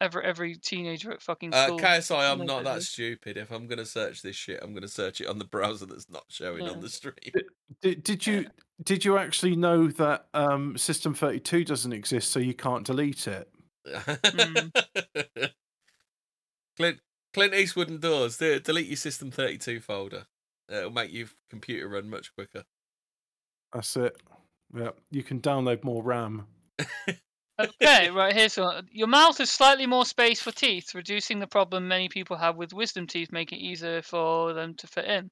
Every 0.00 0.24
every 0.24 0.54
teenager 0.56 1.12
at 1.12 1.20
fucking 1.20 1.52
Uh, 1.52 1.66
school. 1.66 1.78
KSI, 1.78 2.30
I'm 2.32 2.38
knows 2.38 2.46
not 2.46 2.64
that 2.64 2.82
stupid. 2.82 3.36
If 3.36 3.50
I'm 3.50 3.66
gonna 3.66 3.84
search 3.84 4.22
this 4.22 4.34
shit, 4.36 4.58
I'm 4.62 4.72
gonna 4.72 4.88
search 4.88 5.20
it 5.20 5.26
on 5.26 5.38
the 5.38 5.44
browser 5.56 5.84
that's 5.86 6.08
not 6.08 6.24
showing 6.28 6.64
Yeah. 6.64 6.70
on 6.70 6.80
the 6.80 6.88
stream. 6.88 7.14
Did, 7.82 8.02
did 8.02 8.26
you 8.26 8.46
did 8.82 9.04
you 9.04 9.18
actually 9.18 9.56
know 9.56 9.88
that 9.88 10.28
um, 10.32 10.78
System 10.78 11.12
Thirty 11.14 11.38
Two 11.40 11.64
doesn't 11.64 11.92
exist, 11.92 12.30
so 12.30 12.38
you 12.40 12.54
can't 12.54 12.84
delete 12.86 13.26
it? 13.28 13.50
Hmm. 13.86 14.68
Clint 16.76 17.00
Clint 17.34 17.54
Eastwood 17.54 17.88
and 17.90 18.00
Doors. 18.00 18.38
De- 18.38 18.60
delete 18.60 18.86
your 18.86 18.96
System 18.96 19.30
32 19.30 19.80
folder. 19.80 20.26
Uh, 20.72 20.76
It'll 20.76 20.90
make 20.90 21.12
your 21.12 21.28
computer 21.50 21.88
run 21.88 22.08
much 22.08 22.34
quicker. 22.34 22.64
That's 23.72 23.96
it. 23.96 24.16
Yeah, 24.74 24.90
you 25.10 25.22
can 25.22 25.40
download 25.40 25.84
more 25.84 26.02
RAM. 26.02 26.46
okay, 27.80 28.10
right 28.10 28.32
here's 28.34 28.56
one. 28.56 28.88
Your 28.92 29.06
mouth 29.08 29.38
has 29.38 29.50
slightly 29.50 29.86
more 29.86 30.04
space 30.04 30.40
for 30.40 30.52
teeth, 30.52 30.94
reducing 30.94 31.38
the 31.38 31.46
problem 31.46 31.88
many 31.88 32.08
people 32.08 32.36
have 32.36 32.56
with 32.56 32.72
wisdom 32.72 33.06
teeth, 33.06 33.30
making 33.32 33.60
it 33.60 33.62
easier 33.62 34.02
for 34.02 34.52
them 34.52 34.74
to 34.76 34.86
fit 34.86 35.04
in. 35.06 35.30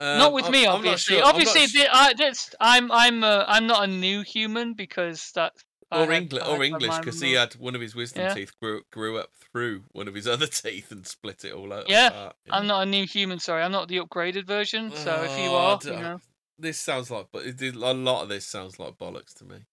not 0.00 0.28
Um, 0.28 0.32
with 0.34 0.44
I'm- 0.44 0.52
me, 0.52 0.60
I'm 0.60 0.64
not 0.66 0.74
obviously. 0.76 1.16
I'm 1.16 1.22
not 1.22 1.34
obviously, 1.34 1.86
I, 1.90 2.12
this, 2.14 2.54
I'm 2.60 2.90
I'm 2.92 3.24
uh, 3.24 3.44
I'm 3.48 3.66
not 3.66 3.84
a 3.84 3.86
new 3.86 4.22
human 4.22 4.74
because 4.74 5.32
that. 5.34 5.52
Or 5.90 6.12
English, 6.12 6.42
or 6.46 6.62
English, 6.62 6.98
because 6.98 7.18
he 7.18 7.32
had 7.32 7.54
one 7.54 7.74
of 7.74 7.80
his 7.80 7.94
wisdom 7.94 8.24
Yeah. 8.24 8.34
teeth 8.34 8.52
grew 8.60 8.82
grew 8.92 9.16
up 9.18 9.30
through 9.40 9.84
one 9.92 10.06
of 10.06 10.14
his 10.14 10.26
other 10.34 10.46
teeth 10.46 10.92
and 10.92 11.06
split 11.06 11.46
it 11.46 11.54
all 11.54 11.72
out. 11.72 11.88
Yeah, 11.88 12.08
apart, 12.08 12.36
I'm 12.50 12.66
not 12.66 12.82
a 12.82 12.90
new 12.90 13.06
human. 13.06 13.38
Sorry, 13.38 13.62
I'm 13.62 13.72
not 13.72 13.88
the 13.88 13.96
upgraded 13.96 14.46
version. 14.46 14.92
So 14.94 15.22
if 15.22 15.30
you 15.38 15.48
Oh, 15.48 15.56
are, 15.56 15.80
you 15.82 15.90
know, 15.92 16.20
This 16.58 16.78
sounds 16.78 17.10
like, 17.10 17.28
but 17.32 17.46
a 17.46 17.70
lot 17.94 18.22
of 18.24 18.28
this 18.28 18.46
sounds 18.46 18.78
like 18.78 18.98
bollocks 18.98 19.32
to 19.38 19.46
me. 19.46 19.64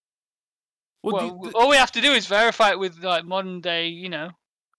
Well, 1.05 1.15
well, 1.15 1.39
the- 1.43 1.49
the- 1.51 1.57
all 1.57 1.69
we 1.69 1.77
have 1.77 1.91
to 1.93 2.01
do 2.01 2.11
is 2.11 2.25
verify 2.27 2.71
it 2.71 2.79
with 2.79 3.03
like 3.03 3.25
modern 3.25 3.61
day, 3.61 3.87
you 3.87 4.09
know, 4.09 4.31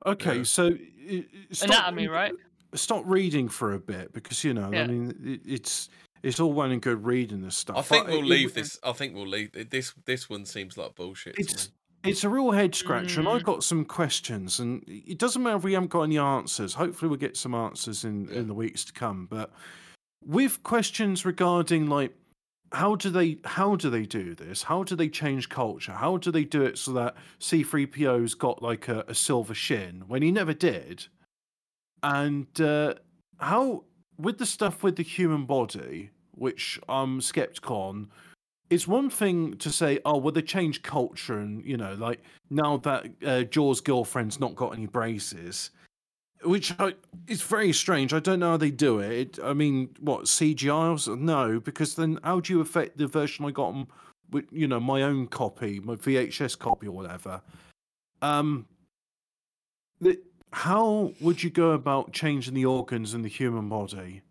okay, 0.05 0.39
Yeah. 0.39 0.43
so 0.45 0.66
i- 0.68 1.12
i- 1.12 1.24
stop 1.53 1.68
anatomy, 1.70 2.09
right? 2.09 2.33
Stop 2.74 3.05
reading 3.07 3.49
for 3.49 3.72
a 3.72 3.79
bit 3.79 4.12
because 4.12 4.43
you 4.45 4.53
know, 4.53 4.70
Yeah. 4.72 4.83
I 4.83 4.87
mean, 4.89 5.11
it, 5.24 5.41
it's 5.45 5.89
it's 6.22 6.41
all 6.41 6.53
well 6.53 6.70
and 6.72 6.83
good 6.83 7.05
reading 7.05 7.43
this 7.43 7.57
stuff. 7.57 7.77
I 7.77 7.83
think 7.83 8.09
we'll 8.09 8.18
it- 8.18 8.24
leave 8.24 8.49
it- 8.49 8.55
this. 8.55 8.79
I 8.83 8.93
think 8.93 9.14
we'll 9.14 9.29
leave 9.29 9.53
this. 9.70 9.95
This 10.05 10.29
one 10.29 10.45
seems 10.45 10.77
like 10.77 10.95
bullshit. 10.97 11.37
It's 11.39 11.70
it's 12.05 12.22
a 12.24 12.29
real 12.29 12.53
head 12.53 12.74
scratcher, 12.74 13.20
and 13.20 13.29
Mm. 13.29 13.35
I've 13.35 13.45
got 13.45 13.64
some 13.64 13.85
questions, 13.85 14.61
and 14.61 14.85
it 14.87 15.18
doesn't 15.18 15.43
matter 15.43 15.57
if 15.57 15.64
we 15.64 15.72
haven't 15.72 15.91
got 15.91 16.03
any 16.03 16.18
answers. 16.18 16.74
Hopefully, 16.74 17.09
we'll 17.09 17.18
get 17.18 17.37
some 17.37 17.55
answers 17.55 18.05
in 18.05 18.27
Yeah. 18.29 18.41
in 18.41 18.47
the 18.49 18.55
weeks 18.55 18.85
to 18.85 18.93
come. 18.93 19.27
But 19.27 19.53
with 20.24 20.62
questions 20.62 21.24
regarding 21.24 21.87
like 21.89 22.14
how 22.73 22.97
do 22.97 23.11
they 23.11 23.39
how 23.45 23.77
do 23.77 23.91
they 23.91 24.05
do 24.05 24.35
this? 24.35 24.62
How 24.62 24.83
do 24.83 24.97
they 24.97 25.09
change 25.09 25.49
culture? 25.49 25.93
How 25.93 26.17
do 26.17 26.31
they 26.31 26.45
do 26.45 26.62
it 26.62 26.79
so 26.79 26.93
that 26.93 27.14
C3PO's 27.41 28.35
got 28.35 28.62
like 28.62 28.89
a, 28.89 29.05
a 29.09 29.14
silver 29.14 29.55
shin 29.55 30.05
when 30.09 30.23
he 30.23 30.31
never 30.31 30.53
did? 30.53 31.07
And 32.03 32.61
uh, 32.61 32.95
how 33.39 33.85
with 34.19 34.39
the 34.39 34.47
stuff 34.47 34.83
with 34.83 34.97
the 34.97 35.03
human 35.03 35.45
body, 35.47 36.11
which 36.33 36.79
I'm 36.89 37.21
skeptical 37.21 37.77
on, 37.77 38.11
it's 38.71 38.89
one 38.89 39.11
thing 39.11 39.57
to 39.59 39.71
say, 39.71 40.01
oh, 40.05 40.17
well, 40.17 40.33
they 40.33 40.43
changed 40.43 40.83
culture, 40.83 41.39
and 41.39 41.64
you 41.64 41.77
know, 41.77 41.95
like 41.95 42.21
now 42.51 42.79
that 42.79 43.07
uh, 43.25 43.43
Jaws' 43.45 43.81
girlfriend's 43.81 44.41
not 44.41 44.57
got 44.57 44.73
any 44.75 44.87
braces, 44.87 45.71
which 46.43 46.72
I, 46.78 46.95
is 47.26 47.43
very 47.43 47.72
strange. 47.72 48.12
I 48.12 48.20
don't 48.20 48.41
know 48.41 48.51
how 48.51 48.57
they 48.57 48.70
do 48.70 48.99
it. 48.99 49.39
I 49.43 49.53
mean, 49.53 49.91
what 50.01 50.24
CGI? 50.24 51.18
No, 51.18 51.61
because 51.61 51.95
then 51.95 52.18
how 52.22 52.41
do 52.41 52.53
you 52.53 52.61
affect 52.61 52.99
the 52.99 53.07
version 53.07 53.45
I 53.45 53.51
got 53.51 53.68
on, 53.68 53.89
with 54.30 54.47
you 54.51 54.68
know, 54.68 54.80
my 54.80 55.03
own 55.03 55.26
copy, 55.26 55.80
my 55.80 55.95
VHS 55.95 56.59
copy 56.59 56.87
or 56.87 56.93
whatever? 56.93 57.41
Um, 58.22 58.66
the, 60.01 60.20
how 60.53 61.12
would 61.20 61.43
you 61.43 61.51
go 61.51 61.72
about 61.72 62.12
changing 62.12 62.55
the 62.55 62.66
organs 62.66 63.14
in 63.14 63.22
the 63.22 63.28
human 63.28 63.68
body? 63.68 64.22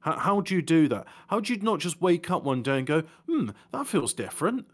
How, 0.00 0.18
how 0.18 0.40
do 0.40 0.54
you 0.54 0.62
do 0.62 0.88
that? 0.88 1.06
How 1.28 1.40
do 1.40 1.52
you 1.52 1.60
not 1.60 1.80
just 1.80 2.00
wake 2.00 2.30
up 2.30 2.44
one 2.44 2.62
day 2.62 2.78
and 2.78 2.86
go, 2.86 3.02
hmm, 3.26 3.50
that 3.72 3.86
feels 3.86 4.12
different? 4.12 4.66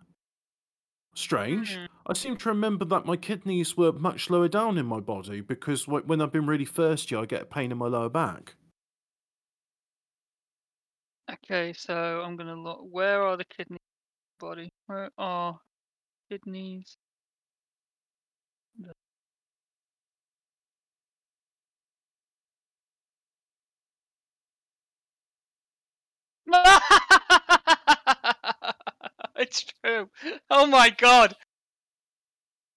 Strange. 1.15 1.77
Hmm. 1.77 1.85
I 2.07 2.13
seem 2.13 2.37
to 2.37 2.51
remember 2.51 2.85
that 2.85 3.07
my 3.07 3.17
kidneys 3.17 3.79
were 3.79 3.93
much 3.93 4.29
lower 4.29 4.49
down 4.49 4.77
in 4.77 4.85
my 4.85 5.01
body 5.01 5.41
because 5.41 5.89
when 5.89 6.21
I've 6.21 6.33
been 6.33 6.47
really 6.47 6.67
thirsty, 6.67 7.17
I 7.17 7.25
get 7.25 7.43
a 7.43 7.47
pain 7.47 7.73
in 7.73 7.79
my 7.79 7.87
lower 7.87 8.11
back. 8.11 8.57
Okay, 11.33 11.73
so 11.73 12.21
I'm 12.23 12.37
gonna 12.37 12.55
look. 12.55 12.81
Where 12.91 13.23
are 13.23 13.39
the 13.39 13.45
kidneys? 13.47 13.79
Body. 14.39 14.69
Where 14.87 15.11
are 15.17 15.59
kidneys? 16.31 16.97
It's 29.37 29.65
true. 29.83 30.09
Oh 30.51 30.67
my 30.67 30.91
god. 30.91 31.35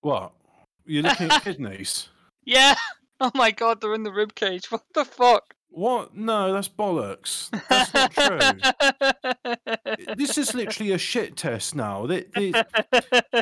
What? 0.02 0.34
You're 0.86 1.04
looking 1.04 1.30
at 1.30 1.42
kidneys? 1.44 2.10
Yeah. 2.44 2.76
Oh 3.20 3.32
my 3.34 3.52
god, 3.52 3.82
they're 3.82 3.96
in 3.96 4.04
the 4.04 4.12
rib 4.12 4.36
cage. 4.36 4.72
What 4.72 4.84
the 4.94 5.06
fuck? 5.06 5.56
What? 5.70 6.16
No, 6.16 6.54
that's 6.54 6.70
bollocks. 6.70 7.50
That's 7.70 7.94
not 7.94 8.12
true. 8.12 8.40
this 10.16 10.38
is 10.38 10.56
literally 10.56 10.94
a 10.94 10.98
shit 10.98 11.36
test 11.36 11.76
now. 11.76 12.08
Th- 12.08 12.28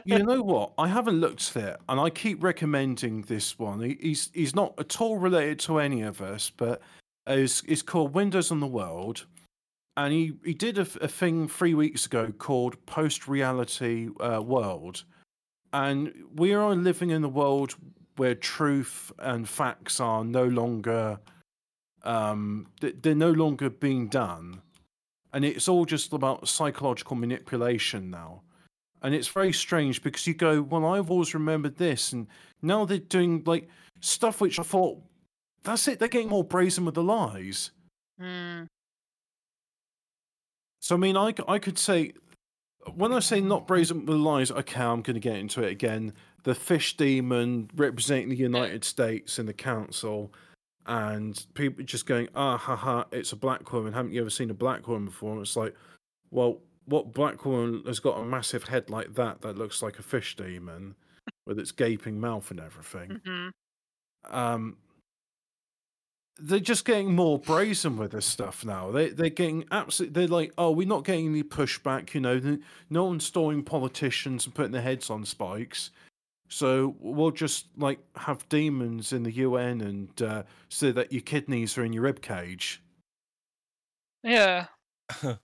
you 0.06 0.24
know 0.24 0.42
what? 0.42 0.74
I 0.78 0.88
haven't 0.88 1.22
looked 1.22 1.56
at 1.56 1.64
it, 1.64 1.78
and 1.88 2.00
I 2.00 2.10
keep 2.10 2.44
recommending 2.44 3.22
this 3.22 3.60
one. 3.60 3.82
He, 3.82 3.98
he's 4.02 4.32
he's 4.34 4.56
not 4.56 4.74
at 4.78 5.00
all 5.00 5.18
related 5.18 5.60
to 5.60 5.80
any 5.80 6.02
of 6.02 6.22
us, 6.22 6.52
but 6.56 6.82
it's, 7.28 7.64
it's 7.68 7.82
called 7.82 8.14
Windows 8.14 8.52
on 8.52 8.60
the 8.60 8.68
World, 8.68 9.26
and 9.96 10.12
he 10.12 10.34
he 10.44 10.54
did 10.54 10.78
a 10.78 10.86
thing 10.86 11.48
three 11.48 11.74
weeks 11.74 12.06
ago 12.06 12.34
called 12.38 12.84
Post 12.86 13.28
Reality 13.28 14.10
uh, 14.20 14.42
World, 14.42 15.04
and 15.76 16.14
we 16.34 16.54
are 16.54 16.74
living 16.74 17.10
in 17.10 17.26
a 17.26 17.28
world 17.28 17.76
where 18.16 18.34
truth 18.34 19.12
and 19.20 19.48
facts 19.48 20.00
are 20.00 20.24
no 20.24 20.46
longer, 20.46 21.20
um, 22.04 22.68
they're 22.80 23.14
no 23.14 23.32
longer 23.32 23.70
being 23.70 24.08
done. 24.08 24.62
And 25.34 25.44
it's 25.44 25.68
all 25.68 25.84
just 25.84 26.14
about 26.14 26.48
psychological 26.48 27.18
manipulation 27.18 28.10
now. 28.10 28.44
And 29.02 29.14
it's 29.14 29.28
very 29.28 29.52
strange 29.52 30.02
because 30.02 30.26
you 30.26 30.34
go 30.34 30.62
well 30.62 30.86
i've 30.86 31.12
always 31.12 31.36
remembered 31.36 31.76
this 31.76 32.12
and 32.12 32.26
now 32.64 32.86
they're 32.86 32.98
doing 32.98 33.44
like 33.46 33.70
stuff 34.00 34.42
which 34.42 34.58
i 34.58 34.64
thought 34.64 34.98
that's 35.62 35.88
it 35.88 36.00
they're 36.00 36.08
getting 36.08 36.30
more 36.30 36.44
brazen 36.44 36.86
with 36.86 36.96
the 36.96 37.04
lies. 37.04 37.70
Hmm. 38.20 38.64
so 40.80 40.96
i 40.96 40.98
mean 40.98 41.16
I, 41.18 41.36
I 41.48 41.60
could 41.60 41.78
say 41.78 42.14
when 42.94 43.14
i 43.14 43.20
say 43.20 43.42
not 43.42 43.68
brazen 43.68 44.06
with 44.06 44.18
lies 44.18 44.52
okay 44.52 44.82
i'm 44.82 45.02
going 45.02 45.16
to 45.16 45.20
get 45.20 45.36
into 45.38 45.64
it 45.64 45.72
again. 45.72 46.14
The 46.44 46.54
fish 46.54 46.96
demon 46.96 47.70
representing 47.76 48.30
the 48.30 48.36
united 48.36 48.84
states 48.84 49.40
in 49.40 49.48
the 49.48 49.54
council 49.54 50.32
and 50.86 51.44
people 51.56 51.84
just 51.84 52.06
going 52.06 52.30
ah 52.36 52.58
ha 52.58 52.76
ha 52.76 53.06
it's 53.12 53.32
a 53.32 53.36
black 53.36 53.74
woman. 53.74 53.94
Haven't 53.94 54.14
you 54.14 54.22
ever 54.22 54.30
seen 54.30 54.52
a 54.52 54.54
black 54.54 54.88
woman 54.88 55.06
before? 55.06 55.34
And 55.34 55.42
it's 55.42 55.56
like 55.56 55.76
well 56.30 56.60
what 56.86 57.14
black 57.14 57.46
woman 57.46 57.82
has 57.88 58.00
got 58.00 58.20
a 58.20 58.24
massive 58.24 58.64
head 58.66 58.92
like 58.92 59.16
that 59.16 59.42
that 59.42 59.58
looks 59.58 59.82
like 59.82 59.98
a 59.98 60.04
fish 60.04 60.36
demon 60.36 60.94
with 61.48 61.58
its 61.58 61.72
gaping 61.72 62.20
mouth 62.20 62.52
and 62.52 62.60
everything? 62.60 63.20
Hmm 63.26 63.48
um 64.32 64.78
they're 66.38 66.60
just 66.60 66.86
getting 66.86 67.16
more 67.16 67.40
brazen 67.40 67.98
with 67.98 68.12
this 68.12 68.26
stuff 68.26 68.66
now. 68.66 68.92
They 68.92 69.10
they're 69.10 69.30
getting 69.30 69.66
absolutely. 69.72 70.22
They're 70.22 70.36
like, 70.36 70.54
oh, 70.58 70.72
we're 70.72 70.88
not 70.88 71.06
getting 71.06 71.28
any 71.28 71.44
pushback. 71.44 72.14
You 72.14 72.22
know, 72.22 72.58
no 72.90 73.06
one's 73.06 73.26
storing 73.26 73.64
politicians 73.64 74.46
and 74.46 74.54
putting 74.54 74.72
their 74.72 74.82
heads 74.82 75.10
on 75.10 75.26
spikes. 75.26 75.92
So 76.48 76.96
we'll 77.00 77.32
just 77.32 77.68
like 77.78 78.00
have 78.16 78.48
demons 78.50 79.14
in 79.14 79.24
the 79.24 79.32
UN 79.32 79.82
and 79.82 80.22
uh, 80.22 80.44
say 80.70 80.92
that 80.92 81.12
your 81.12 81.22
kidneys 81.22 81.78
are 81.78 81.84
in 81.84 81.94
your 81.94 82.04
rib 82.04 82.22
cage. 82.22 82.82
Yeah. 84.24 84.68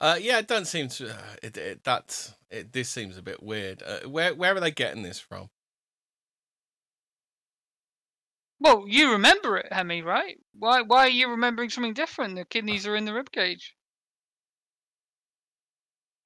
Uh, 0.00 0.18
yeah, 0.18 0.38
it 0.38 0.48
doesn't 0.48 0.64
seem 0.64 0.88
to. 0.88 1.10
Uh, 1.10 1.34
it, 1.42 1.56
it 1.58 1.84
that's 1.84 2.32
it. 2.50 2.72
This 2.72 2.88
seems 2.88 3.18
a 3.18 3.22
bit 3.22 3.42
weird. 3.42 3.82
Uh, 3.82 4.08
where 4.08 4.34
where 4.34 4.56
are 4.56 4.60
they 4.60 4.70
getting 4.70 5.02
this 5.02 5.20
from? 5.20 5.50
Well, 8.60 8.84
you 8.86 9.12
remember 9.12 9.56
it, 9.56 9.72
Hemi, 9.72 10.02
right? 10.02 10.36
Why 10.52 10.82
why 10.82 11.06
are 11.06 11.08
you 11.08 11.30
remembering 11.30 11.70
something 11.70 11.94
different? 11.94 12.36
The 12.36 12.44
kidneys 12.44 12.86
are 12.86 12.94
in 12.96 13.06
the 13.06 13.14
rib 13.14 13.30
cage. 13.32 13.74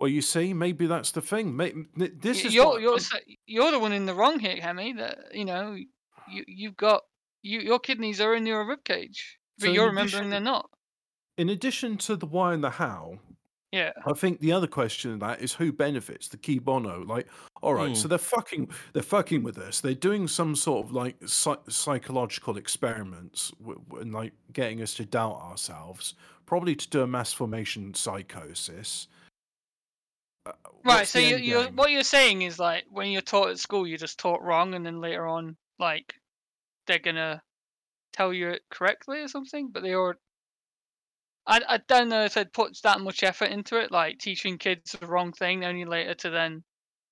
Well, 0.01 0.09
you 0.11 0.22
see, 0.22 0.53
maybe 0.53 0.87
that's 0.87 1.12
the 1.12 1.20
thing. 1.22 1.57
May- 1.57 1.70
n- 1.70 1.89
This 1.97 2.43
Y- 2.43 2.49
is 2.49 2.55
you're 2.55 2.80
you're 2.80 2.99
you're 3.47 3.70
the 3.70 3.78
one 3.78 3.93
in 3.93 4.07
the 4.07 4.14
wrong 4.14 4.39
here, 4.41 4.57
Hemi. 4.61 4.95
That 4.95 5.18
you 5.35 5.45
know, 5.45 5.74
you 5.74 6.45
you've 6.47 6.76
got 6.76 7.03
you 7.43 7.61
your 7.61 7.78
kidneys 7.78 8.20
are 8.20 8.35
in 8.35 8.45
your 8.47 8.66
rib 8.66 8.85
cage, 8.85 9.39
but 9.59 9.66
So 9.66 9.72
you're 9.72 9.87
remembering 9.87 10.24
addition- 10.24 10.30
they're 10.30 10.41
not. 10.41 10.68
in 11.39 11.49
addition 11.49 11.97
to 11.99 12.16
the 12.16 12.26
why 12.26 12.53
and 12.55 12.64
the 12.64 12.70
how. 12.70 13.18
Yeah. 13.75 13.93
I 14.07 14.12
think 14.12 14.41
the 14.41 14.53
other 14.53 14.66
question 14.66 15.12
of 15.12 15.20
that 15.20 15.41
is 15.41 15.53
who 15.53 15.72
benefits 15.72 16.29
the 16.29 16.37
cui 16.37 16.59
bono. 16.61 17.03
Like, 17.05 17.27
all 17.62 17.75
right, 17.75 17.89
Hmm. 17.89 17.95
so 17.95 18.07
they're 18.09 18.18
fucking, 18.18 18.70
they're 18.93 19.03
fucking 19.03 19.43
with 19.43 19.59
us. 19.59 19.81
They're 19.81 19.95
doing 19.95 20.29
some 20.29 20.55
sort 20.55 20.87
of 20.87 20.93
like 20.93 21.16
psy- 21.27 21.57
psychological 21.68 22.57
experiments 22.57 23.51
w- 23.61 23.81
w- 23.89 24.03
and 24.03 24.12
like 24.12 24.33
getting 24.53 24.81
us 24.81 24.95
to 24.95 25.05
doubt 25.05 25.41
ourselves, 25.41 26.14
probably 26.47 26.77
to 26.77 26.89
do 26.89 27.03
a 27.03 27.07
mass 27.07 27.33
formation 27.33 27.95
psychosis. 27.95 29.09
Uh, 30.47 30.53
Right. 30.85 31.09
So 31.09 31.18
you 31.18 31.37
you're 31.37 31.64
what 31.72 31.91
you're 31.91 32.03
saying 32.05 32.43
is 32.43 32.59
like 32.59 32.85
when 32.91 33.11
you're 33.11 33.22
taught 33.22 33.49
at 33.51 33.59
school, 33.59 33.87
you're 33.87 33.99
just 33.99 34.18
taught 34.18 34.43
wrong, 34.43 34.75
and 34.75 34.85
then 34.85 35.01
later 35.01 35.27
on, 35.27 35.57
like 35.79 36.14
they're 36.87 36.99
gonna 36.99 37.43
tell 38.12 38.33
you 38.33 38.51
it 38.51 38.62
correctly 38.70 39.20
or 39.20 39.29
something, 39.29 39.70
but 39.72 39.83
they 39.83 39.95
are. 39.95 40.16
I, 41.47 41.61
I 41.68 41.78
don't 41.88 42.09
know 42.09 42.24
if 42.24 42.34
they'd 42.34 42.53
put 42.53 42.78
that 42.82 43.01
much 43.01 43.22
effort 43.22 43.51
into 43.51 43.76
it, 43.78 43.90
like 43.92 44.18
teaching 44.18 44.59
kids 44.59 44.92
the 44.92 45.07
wrong 45.07 45.32
thing, 45.32 45.64
only 45.64 45.84
later 45.84 46.14
to 46.14 46.30
then 46.30 46.62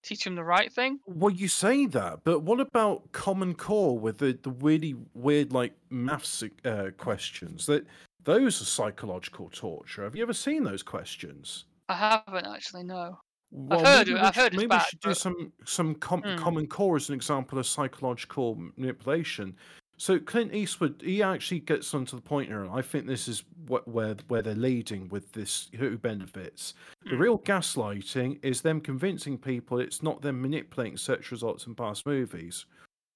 teach 0.03 0.25
them 0.25 0.35
the 0.35 0.45
right 0.45 0.73
thing. 0.73 0.99
Well, 1.07 1.31
you 1.31 1.49
say 1.49 1.87
that, 1.87 2.21
but 2.25 2.41
what 2.41 2.61
about 2.61 3.13
Common 3.13 3.55
Core 3.55 3.99
with 3.99 4.19
the, 4.19 4.39
the 4.43 4.51
really 4.51 4.95
weird 5.15 5.53
like 5.53 5.75
maths 5.91 6.43
uh, 6.65 6.91
questions? 6.97 7.67
That 7.67 7.87
those 8.25 8.61
are 8.63 8.65
psychological 8.65 9.51
torture. 9.53 10.05
Have 10.05 10.17
you 10.17 10.23
ever 10.23 10.33
seen 10.33 10.65
those 10.65 10.83
questions? 10.83 11.65
I 11.89 11.95
haven't 11.95 12.47
actually, 12.47 12.85
no. 12.85 13.19
Well, 13.51 13.85
heard 13.85 14.07
maybe 14.07 14.19
I've 14.19 14.35
heard 14.35 14.55
it's 14.55 14.57
maybe 14.57 14.69
bad, 14.69 14.81
we 14.81 14.89
should 14.89 15.01
do 15.01 15.15
some 15.15 15.53
some 15.67 15.95
com- 15.97 16.23
Hmm. 16.23 16.37
common 16.37 16.67
core 16.67 16.97
as 16.97 17.11
an 17.11 17.15
example 17.15 17.59
of 17.59 17.67
psychological 17.67 18.57
manipulation. 18.77 19.55
So 20.03 20.19
Clint 20.19 20.53
Eastwood, 20.53 21.01
he 21.01 21.23
actually 21.23 21.61
gets 21.61 21.95
onto 21.95 22.17
the 22.17 22.23
point 22.23 22.49
here, 22.49 22.65
and 22.65 22.73
I 22.73 22.83
think 22.83 23.07
this 23.07 23.29
is 23.29 23.45
what 23.69 23.87
where 23.87 24.17
where 24.27 24.43
they're 24.43 24.57
leading 24.57 25.09
with 25.11 25.31
this 25.31 25.71
who 25.77 25.97
benefits. 25.97 26.75
The 27.05 27.11
Hmm. 27.11 27.23
real 27.23 27.39
gaslighting 27.39 28.41
is 28.43 28.63
them 28.63 28.81
convincing 28.81 29.39
people 29.39 29.79
it's 29.79 30.03
not 30.03 30.21
them 30.21 30.43
manipulating 30.43 30.97
search 30.97 31.31
results 31.31 31.69
in 31.69 31.77
past 31.77 32.05
movies. 32.05 32.67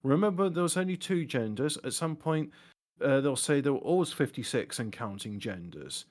Remember, 0.05 0.49
there 0.49 0.63
was 0.63 0.77
only 0.77 0.97
two 0.97 1.25
genders. 1.25 1.77
At 1.83 1.93
some 1.93 2.15
point, 2.15 2.53
uh, 3.01 3.21
they'll 3.21 3.35
say 3.35 3.61
there 3.61 3.73
were 3.73 3.81
always 3.81 4.13
fifty 4.13 4.45
six 4.45 4.79
and 4.79 4.93
counting 4.93 5.41
genders. 5.41 6.05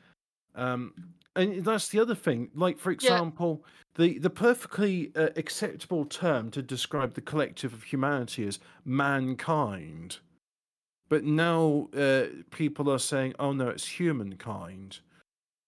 Um, 0.55 0.93
and 1.37 1.63
that's 1.63 1.87
the 1.87 2.01
other 2.01 2.15
thing. 2.15 2.49
Like, 2.53 2.79
for 2.79 2.91
example, 2.91 3.63
the 3.93 4.19
the 4.19 4.29
perfectly 4.29 5.13
uh, 5.15 5.29
acceptable 5.37 6.03
term 6.03 6.51
to 6.51 6.61
describe 6.61 7.13
the 7.13 7.21
collective 7.21 7.71
of 7.71 7.83
humanity 7.83 8.43
is 8.43 8.59
mankind. 8.83 10.17
But 11.09 11.23
now 11.23 11.87
uh, 11.95 12.25
people 12.51 12.89
are 12.91 12.99
saying, 12.99 13.33
"Oh 13.39 13.51
no, 13.53 13.69
it's 13.69 13.87
humankind." 13.87 14.99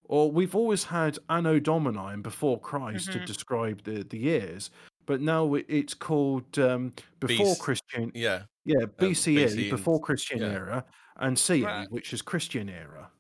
Or 0.10 0.32
we've 0.32 0.56
always 0.56 0.86
had 0.86 1.20
Anno 1.30 1.60
Domini 1.60 1.98
and 2.14 2.24
before 2.24 2.60
Christ 2.60 3.12
to 3.12 3.20
Mhm. 3.20 3.26
describe 3.26 3.84
the 3.84 4.04
the 4.04 4.18
years, 4.18 4.72
but 5.06 5.22
now 5.22 5.54
it's 5.56 5.94
called 5.94 6.58
um, 6.58 6.94
before 7.20 7.46
Beast. 7.48 7.62
Christian. 7.62 8.12
Yeah. 8.16 8.44
Yeah, 8.66 8.86
BCE, 8.98 9.46
BC 9.46 9.70
before 9.70 10.00
Christian 10.02 10.40
yeah. 10.40 10.48
era, 10.52 10.86
and 11.18 11.38
CE, 11.40 11.62
Right. 11.64 11.90
which 11.92 12.12
is 12.14 12.22
Christian 12.22 12.68
era. 12.70 13.12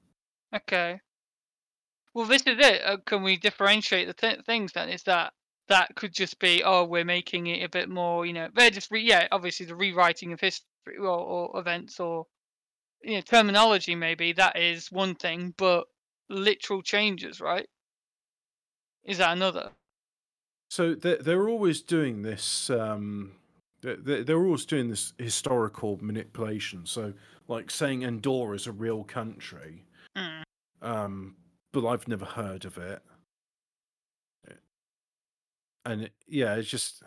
Okay. 0.54 1.00
Well, 2.14 2.26
this 2.26 2.42
is 2.42 2.58
it. 2.60 2.82
Uh, 2.84 2.98
can 3.06 3.22
we 3.24 3.38
differentiate 3.38 4.08
the 4.08 4.14
th- 4.14 4.44
things 4.46 4.74
then? 4.74 4.90
Is 4.90 5.04
that 5.04 5.34
that 5.70 5.94
could 5.96 6.14
just 6.14 6.40
be, 6.40 6.64
oh, 6.64 6.84
we're 6.86 7.06
making 7.06 7.48
it 7.48 7.64
a 7.64 7.70
bit 7.70 7.90
more, 7.90 8.26
you 8.26 8.32
know, 8.34 8.50
they're 8.56 8.70
just, 8.70 8.90
re- 8.90 9.02
yeah, 9.04 9.28
obviously 9.32 9.66
the 9.66 9.76
rewriting 9.76 10.32
of 10.34 10.40
history 10.40 10.66
or, 11.00 11.08
or 11.08 11.60
events 11.60 12.00
or, 12.00 12.26
you 13.04 13.16
know, 13.16 13.22
terminology 13.22 13.96
maybe, 13.96 14.34
that 14.34 14.58
is 14.58 14.92
one 14.92 15.16
thing, 15.16 15.54
but 15.58 15.86
literal 16.30 16.82
changes, 16.82 17.40
right? 17.42 17.68
Is 19.04 19.20
that 19.20 19.34
another? 19.34 19.72
So 20.70 20.96
they're, 20.96 21.18
they're 21.18 21.48
always 21.48 21.82
doing 21.82 22.24
this. 22.24 22.70
Um, 22.70 23.32
they're, 23.82 24.24
they're 24.24 24.44
always 24.44 24.66
doing 24.66 24.90
this 24.90 25.14
historical 25.18 25.98
manipulation. 26.02 26.86
So, 26.86 27.14
like 27.48 27.72
saying 27.72 28.04
Andorra 28.04 28.56
is 28.56 28.68
a 28.68 28.72
real 28.72 29.04
country, 29.04 29.86
Mm. 30.18 30.42
um, 30.82 31.36
but 31.72 31.88
I've 31.88 32.08
never 32.08 32.26
heard 32.26 32.66
of 32.66 32.78
it. 32.78 33.02
And 35.86 36.10
yeah, 36.28 36.56
it's 36.56 36.68
just 36.68 37.04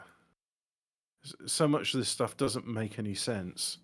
so 1.46 1.68
much 1.68 1.94
of 1.94 2.00
this 2.00 2.08
stuff 2.08 2.36
doesn't 2.36 2.66
make 2.66 2.98
any 2.98 3.14
sense. 3.14 3.78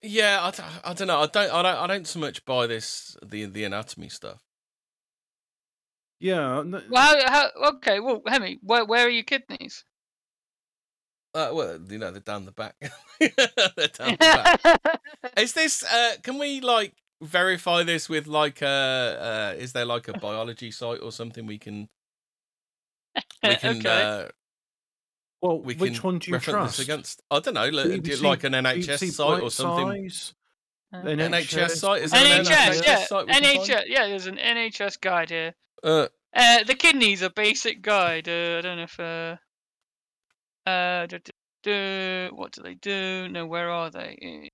Yeah, 0.00 0.52
I 0.84 0.94
don't 0.94 1.08
know. 1.08 1.18
I 1.20 1.26
don't. 1.26 1.50
I 1.50 1.62
don't. 1.62 1.76
I 1.76 1.86
don't 1.88 2.06
so 2.06 2.20
much 2.20 2.44
buy 2.44 2.66
this 2.68 3.16
the 3.24 3.46
the 3.46 3.64
anatomy 3.64 4.08
stuff. 4.08 4.40
Yeah, 6.20 6.60
n- 6.60 6.82
Well, 6.90 7.26
how, 7.26 7.30
how, 7.30 7.68
okay, 7.74 8.00
well, 8.00 8.22
Hemi, 8.26 8.58
where, 8.62 8.84
where 8.84 9.06
are 9.06 9.10
your 9.10 9.22
kidneys? 9.22 9.84
Uh, 11.32 11.50
well, 11.52 11.78
you 11.88 11.98
know, 11.98 12.10
they're 12.10 12.20
down 12.20 12.44
the 12.44 12.50
back. 12.52 12.74
they're 13.20 13.30
down 13.88 14.12
the 14.12 14.16
back. 14.18 15.00
Is 15.36 15.52
this? 15.52 15.84
Uh, 15.84 16.14
can 16.22 16.38
we 16.38 16.60
like 16.60 16.94
verify 17.20 17.82
this 17.82 18.08
with 18.08 18.26
like 18.26 18.62
uh, 18.62 18.66
uh 18.66 19.54
Is 19.58 19.72
there 19.72 19.84
like 19.84 20.08
a 20.08 20.18
biology 20.18 20.70
site 20.70 21.00
or 21.02 21.12
something 21.12 21.46
we 21.46 21.58
can 21.58 21.88
we 23.42 23.54
can 23.56 23.78
okay. 23.78 24.02
uh, 24.02 24.28
well, 25.40 25.60
we 25.60 25.74
which 25.74 25.94
can 25.94 26.02
one 26.02 26.18
do 26.18 26.30
you 26.30 26.34
reference 26.34 26.76
trust? 26.76 26.80
against? 26.80 27.22
I 27.30 27.40
don't 27.40 27.54
know, 27.54 27.68
like, 27.68 27.86
BBC 27.86 28.22
like 28.22 28.44
an 28.44 28.52
NHS 28.54 28.84
BBC 28.84 29.12
site 29.12 29.42
or 29.42 29.50
something. 29.50 29.86
Bitesize? 29.86 30.32
Uh, 30.92 31.02
NHS 31.02 31.70
site? 31.70 32.02
Is 32.02 32.10
there 32.12 32.24
an 32.24 32.44
NHS, 32.44 32.50
NHS 32.50 32.86
yeah, 32.86 33.04
site 33.04 33.26
we 33.26 33.32
can 33.32 33.42
find? 33.44 33.58
NHS, 33.60 33.82
yeah. 33.86 34.06
There's 34.08 34.26
an 34.26 34.36
NHS 34.36 35.00
guide 35.00 35.30
here. 35.30 35.54
Uh, 35.82 36.06
Uh, 36.34 36.64
the 36.64 36.74
kidneys 36.74 37.22
a 37.22 37.30
basic 37.30 37.82
guide. 37.82 38.28
Uh, 38.28 38.58
I 38.58 38.60
don't 38.62 38.76
know 38.76 38.82
if 38.82 39.00
uh, 39.00 39.36
uh, 40.68 41.06
duh, 41.06 41.18
duh, 41.24 41.32
duh, 41.62 42.28
what 42.34 42.52
do 42.52 42.62
they 42.62 42.74
do? 42.74 43.28
No, 43.28 43.46
where 43.46 43.70
are 43.70 43.90
they? 43.90 44.50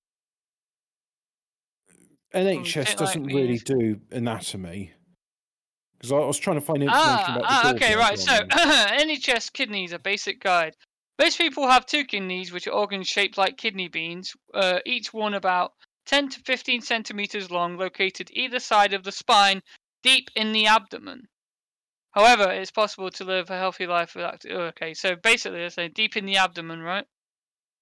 NHS 2.35 2.97
doesn't 2.97 3.25
really 3.25 3.59
do 3.59 4.01
anatomy 4.11 4.93
because 6.05 6.22
I 6.22 6.26
was 6.26 6.38
trying 6.38 6.57
to 6.57 6.61
find 6.61 6.82
information 6.82 7.07
Ah, 7.07 7.32
about 7.36 7.42
the 7.42 7.48
ah, 7.50 7.74
okay, 7.74 7.96
right. 7.96 8.18
So 8.18 8.32
on 8.34 8.48
them. 8.48 9.09
NHS 9.09 9.52
kidneys 9.52 9.92
a 9.92 9.98
basic 9.98 10.40
guide. 10.40 10.76
Most 11.18 11.38
people 11.38 11.66
have 11.66 11.86
two 11.86 12.05
kidneys, 12.05 12.52
which 12.52 12.66
are 12.66 12.72
organs 12.72 13.09
shaped 13.09 13.38
like 13.38 13.57
kidney 13.57 13.88
beans, 13.88 14.34
uh, 14.52 14.80
each 14.84 15.14
one 15.14 15.34
about 15.34 15.72
10 16.07 16.28
to 16.30 16.40
15 16.40 16.82
centimeters 16.82 17.50
long, 17.50 17.78
located 17.78 18.28
either 18.32 18.59
side 18.59 18.92
of 18.92 19.05
the 19.05 19.12
spine, 19.12 19.62
deep 20.02 20.28
in 20.34 20.52
the 20.52 20.66
abdomen. 20.66 21.22
However, 22.11 22.50
it's 22.52 22.70
possible 22.70 23.11
to 23.12 23.24
live 23.24 23.48
a 23.50 23.59
healthy 23.59 23.86
life 23.86 24.14
without. 24.14 24.42
oh, 24.50 24.64
okay, 24.64 24.92
so 24.92 25.16
basically, 25.16 25.59
they're 25.59 25.70
saying 25.70 25.92
deep 25.94 26.16
in 26.16 26.26
the 26.26 26.36
abdomen, 26.36 26.80
right? 26.80 27.07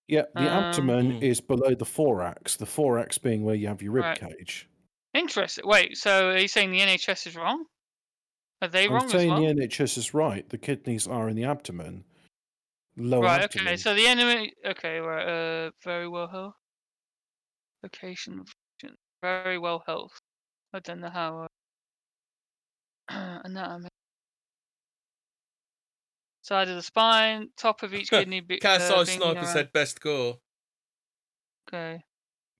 yeah, 0.08 0.24
the 0.34 0.48
um, 0.48 0.64
abdomen 0.64 1.10
Hmm. 1.12 1.22
is 1.22 1.40
below 1.40 1.74
the 1.74 1.84
thorax. 1.84 2.56
The 2.56 2.66
thorax 2.66 3.18
being 3.18 3.42
where 3.44 3.54
you 3.54 3.66
have 3.68 3.82
your 3.82 3.92
rib 3.92 4.04
Right. 4.04 4.20
cage. 4.20 4.68
Interesting. 5.14 5.64
Wait, 5.66 5.96
so 5.96 6.30
are 6.30 6.38
you 6.38 6.48
saying 6.48 6.70
the 6.70 6.80
NHS 6.80 7.26
is 7.26 7.36
wrong? 7.36 7.64
Are 8.62 8.68
they 8.68 8.88
wrong 8.88 9.00
I'm 9.00 9.06
as 9.06 9.12
saying 9.12 9.28
well? 9.30 9.40
the 9.40 9.46
NHS 9.66 9.98
is 9.98 10.14
right. 10.14 10.48
The 10.48 10.56
kidneys 10.56 11.06
are 11.08 11.28
in 11.28 11.34
the 11.36 11.44
abdomen, 11.44 12.04
lower 12.96 13.24
Right. 13.24 13.42
abdomen. 13.42 13.66
Okay. 13.68 13.76
So 13.76 13.92
the 13.94 14.06
enemy. 14.06 14.52
Okay. 14.64 14.98
Right. 15.00 15.26
Uh. 15.26 15.70
Verywell 15.84 16.30
Health. 16.30 16.54
Location. 17.82 18.44
function, 18.80 18.96
Verywell 19.22 19.80
Health. 19.86 20.16
I 20.72 20.78
don't 20.78 21.00
know 21.00 21.10
how. 21.10 21.48
Uh, 23.08 23.40
anatomy. 23.44 23.88
Side 26.42 26.68
of 26.68 26.76
the 26.76 26.82
spine. 26.82 27.48
Top 27.56 27.82
of 27.82 27.92
each 27.94 28.10
kidney. 28.10 28.40
Be, 28.40 28.58
Cat's 28.58 28.90
uh, 28.90 29.00
eye 29.00 29.04
sniper 29.04 29.34
narrow. 29.34 29.46
said 29.46 29.72
best 29.72 30.00
gore. 30.00 30.38
Okay. 31.68 32.02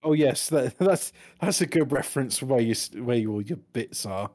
Oh 0.03 0.15
yes, 0.15 0.49
that, 0.49 0.77
that's 0.81 1.13
that's 1.41 1.61
a 1.61 1.67
good 1.67 1.93
reference 1.93 2.43
where 2.43 2.61
you 2.61 2.75
where 3.05 3.17
you, 3.17 3.33
all 3.33 3.43
your 3.43 3.59
bits 3.73 4.05
are. 4.05 4.31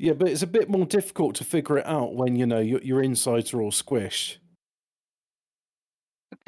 Yeah, 0.00 0.14
but 0.14 0.28
it's 0.28 0.40
a 0.40 0.46
bit 0.46 0.70
more 0.70 0.86
difficult 0.86 1.34
to 1.36 1.44
figure 1.44 1.76
it 1.76 1.86
out 1.86 2.14
when 2.14 2.34
you 2.34 2.46
know 2.46 2.58
your, 2.58 2.80
your 2.80 3.02
insides 3.02 3.52
are 3.52 3.60
all 3.60 3.70
squished. 3.70 4.38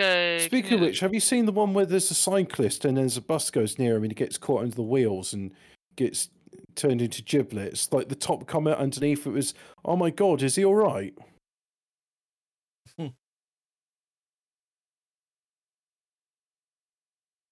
Okay. 0.00 0.38
can 0.38 0.46
Speaking 0.46 0.74
of 0.74 0.80
which, 0.80 1.00
have 1.00 1.12
you 1.12 1.20
seen 1.20 1.44
the 1.44 1.52
one 1.52 1.74
where 1.74 1.84
there's 1.84 2.10
a 2.10 2.14
cyclist 2.14 2.86
and 2.86 2.96
there's 2.96 3.18
a 3.18 3.20
bus 3.20 3.50
goes 3.50 3.78
near 3.78 3.96
him 3.96 4.04
and 4.04 4.12
he 4.12 4.14
gets 4.14 4.38
caught 4.38 4.62
under 4.62 4.74
the 4.74 4.82
wheels 4.82 5.34
and 5.34 5.52
gets 5.96 6.30
turned 6.76 7.02
into 7.02 7.20
giblets? 7.20 7.92
Like 7.92 8.08
the 8.08 8.14
top 8.14 8.46
comment 8.46 8.78
underneath 8.78 9.26
it 9.26 9.32
was, 9.32 9.52
"Oh 9.84 9.96
my 9.96 10.08
god, 10.08 10.42
is 10.42 10.56
he 10.56 10.64
all 10.64 10.74
right?" 10.74 11.14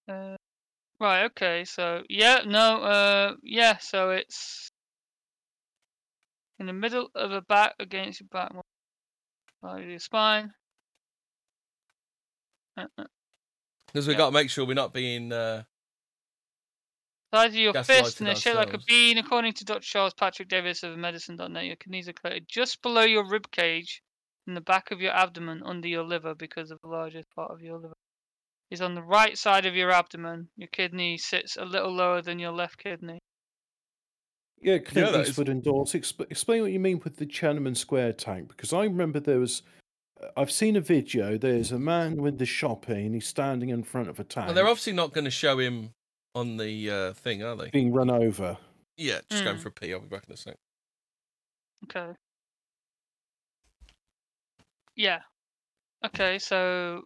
Uh, 0.08 0.36
right. 0.98 1.24
Okay. 1.24 1.66
So 1.66 2.04
yeah. 2.08 2.40
No. 2.46 2.82
Uh. 2.82 3.34
Yeah. 3.42 3.76
So 3.78 4.10
it's 4.10 4.69
in 6.60 6.66
the 6.66 6.72
middle 6.72 7.10
of 7.14 7.30
the 7.30 7.40
back 7.40 7.74
against 7.80 8.20
your 8.20 8.28
back. 8.28 8.52
Of 9.62 9.80
your 9.82 9.98
spine. 9.98 10.52
Uh, 12.76 12.86
uh, 12.96 13.04
Because 13.86 14.06
we 14.06 14.12
Yeah. 14.12 14.18
got 14.18 14.26
to 14.26 14.32
make 14.32 14.50
sure 14.50 14.64
we're 14.64 14.74
not 14.74 14.94
being. 14.94 15.32
Uh, 15.32 15.64
Size 17.32 17.52
of 17.52 17.56
your 17.56 17.72
fist 17.72 18.20
and 18.20 18.28
Gaslighted 18.28 18.44
they're 18.44 18.54
like 18.54 18.74
a 18.74 18.78
bean. 18.78 19.18
According 19.18 19.52
to 19.54 19.64
Dr. 19.64 19.80
Charles 19.80 20.14
Patrick 20.14 20.48
Davis 20.48 20.82
of 20.82 20.96
medicine.net, 20.98 21.64
your 21.64 21.76
kidneys 21.76 22.08
are 22.08 22.12
located 22.24 22.48
just 22.48 22.82
below 22.82 23.02
your 23.02 23.28
rib 23.28 23.50
cage 23.50 24.02
in 24.46 24.54
the 24.54 24.60
back 24.60 24.90
of 24.90 25.00
your 25.00 25.12
abdomen 25.12 25.62
under 25.64 25.88
your 25.88 26.02
liver 26.02 26.34
because 26.34 26.70
of 26.70 26.80
the 26.82 26.88
largest 26.88 27.30
part 27.34 27.50
of 27.52 27.62
your 27.62 27.78
liver 27.78 27.94
is 28.70 28.80
on 28.80 28.94
the 28.94 29.02
right 29.02 29.36
side 29.38 29.66
of 29.66 29.76
your 29.76 29.90
abdomen. 29.90 30.50
Your 30.56 30.68
kidney 30.68 31.18
sits 31.18 31.56
a 31.56 31.64
little 31.64 31.92
lower 31.92 32.20
than 32.22 32.38
your 32.38 32.52
left 32.52 32.78
kidney. 32.78 33.20
Yeah, 34.60 34.78
Clint 34.78 35.12
that 35.12 35.20
is- 35.22 35.28
Eastwood 35.30 35.48
and 35.48 35.62
Dawes. 35.62 35.92
Exp- 35.92 36.20
explain 36.30 36.62
what 36.62 36.72
you 36.72 36.80
mean 36.80 37.00
with 37.02 37.16
the 37.16 37.26
Tiananmen 37.26 37.76
Square 37.76 38.14
tank, 38.14 38.48
because 38.48 38.72
I 38.72 38.84
remember 38.84 39.18
there 39.20 39.38
was. 39.38 39.62
uh, 40.22 40.26
I've 40.36 40.50
seen 40.52 40.76
a 40.76 40.80
video. 40.80 41.38
There's 41.38 41.72
a 41.72 41.78
man 41.78 42.16
with 42.16 42.38
the 42.38 42.46
shopping. 42.46 43.14
He's 43.14 43.26
standing 43.26 43.70
in 43.70 43.82
front 43.82 44.08
of 44.08 44.20
a 44.20 44.24
tank, 44.24 44.46
well, 44.46 44.54
they're 44.54 44.66
obviously 44.68 44.92
not 44.92 45.12
going 45.12 45.24
to 45.24 45.30
show 45.30 45.58
him 45.58 45.94
on 46.34 46.58
the 46.58 46.90
uh, 46.90 47.12
thing, 47.14 47.42
are 47.42 47.56
they? 47.56 47.70
being 47.70 47.92
run 47.92 48.10
over. 48.10 48.58
Yeah, 48.96 49.20
just 49.30 49.44
going 49.44 49.56
Mm. 49.56 49.60
for 49.60 49.68
a 49.68 49.72
pee. 49.72 49.92
I'll 49.94 50.00
be 50.00 50.08
back 50.08 50.24
in 50.28 50.34
a 50.34 50.36
sec. 50.36 50.56
Okay. 51.84 52.12
Yeah. 54.94 55.20
Okay, 56.04 56.38
so 56.38 57.02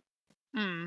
hmm. 0.54 0.86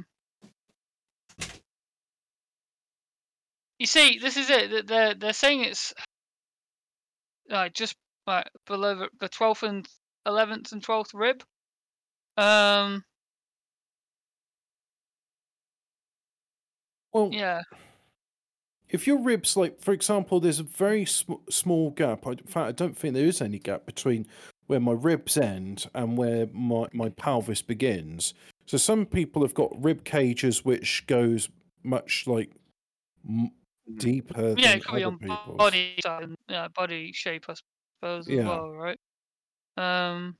You 3.79 3.85
see, 3.85 4.17
this 4.19 4.35
is 4.37 4.49
it. 4.49 4.69
th- 4.69 4.85
They're 4.85 5.13
they're 5.13 5.33
saying 5.33 5.63
it's 5.63 5.93
like 7.49 7.73
just 7.73 7.95
like 8.25 8.49
below 8.65 8.95
the- 8.95 9.09
the 9.19 9.29
twelfth 9.29 9.63
and 9.63 9.87
eleventh 10.25 10.71
and 10.71 10.83
twelfth 10.83 11.13
rib. 11.13 11.43
Um. 12.37 13.03
Well, 17.13 17.29
Yeah. 17.33 17.63
if 18.89 19.07
your 19.07 19.19
ribs, 19.21 19.57
like 19.57 19.79
for 19.81 19.91
example, 19.93 20.39
there's 20.39 20.59
a 20.59 20.63
very 20.63 21.05
sm- 21.05 21.33
small 21.49 21.91
gap. 21.91 22.27
I, 22.27 22.31
in 22.31 22.37
fact, 22.39 22.67
I 22.67 22.71
don't 22.71 22.97
think 22.97 23.13
there 23.13 23.25
is 23.25 23.41
any 23.41 23.59
gap 23.59 23.85
between 23.85 24.27
where 24.67 24.79
my 24.79 24.91
ribs 24.91 25.37
end 25.37 25.87
and 25.93 26.17
where 26.17 26.47
my 26.47 26.87
my 26.93 27.09
pelvis 27.09 27.61
begins. 27.61 28.33
So 28.65 28.77
some 28.77 29.05
people 29.05 29.41
have 29.41 29.53
got 29.53 29.71
rib 29.81 30.03
cages 30.03 30.65
which 30.65 31.07
goes 31.07 31.49
much 31.83 32.27
like 32.27 32.51
deeper 33.95 34.55
Yeah, 34.57 34.75
it 34.75 34.85
could 34.85 34.95
be 34.95 35.03
on 35.03 35.17
people's. 35.19 35.57
body 35.57 35.95
and 36.05 36.35
yeah, 36.49 36.67
body 36.69 37.11
shape, 37.13 37.45
I 37.49 37.53
suppose, 37.53 38.27
as 38.27 38.35
Yeah. 38.35 38.47
well, 38.47 38.69
right? 38.71 38.99
Um. 39.77 40.37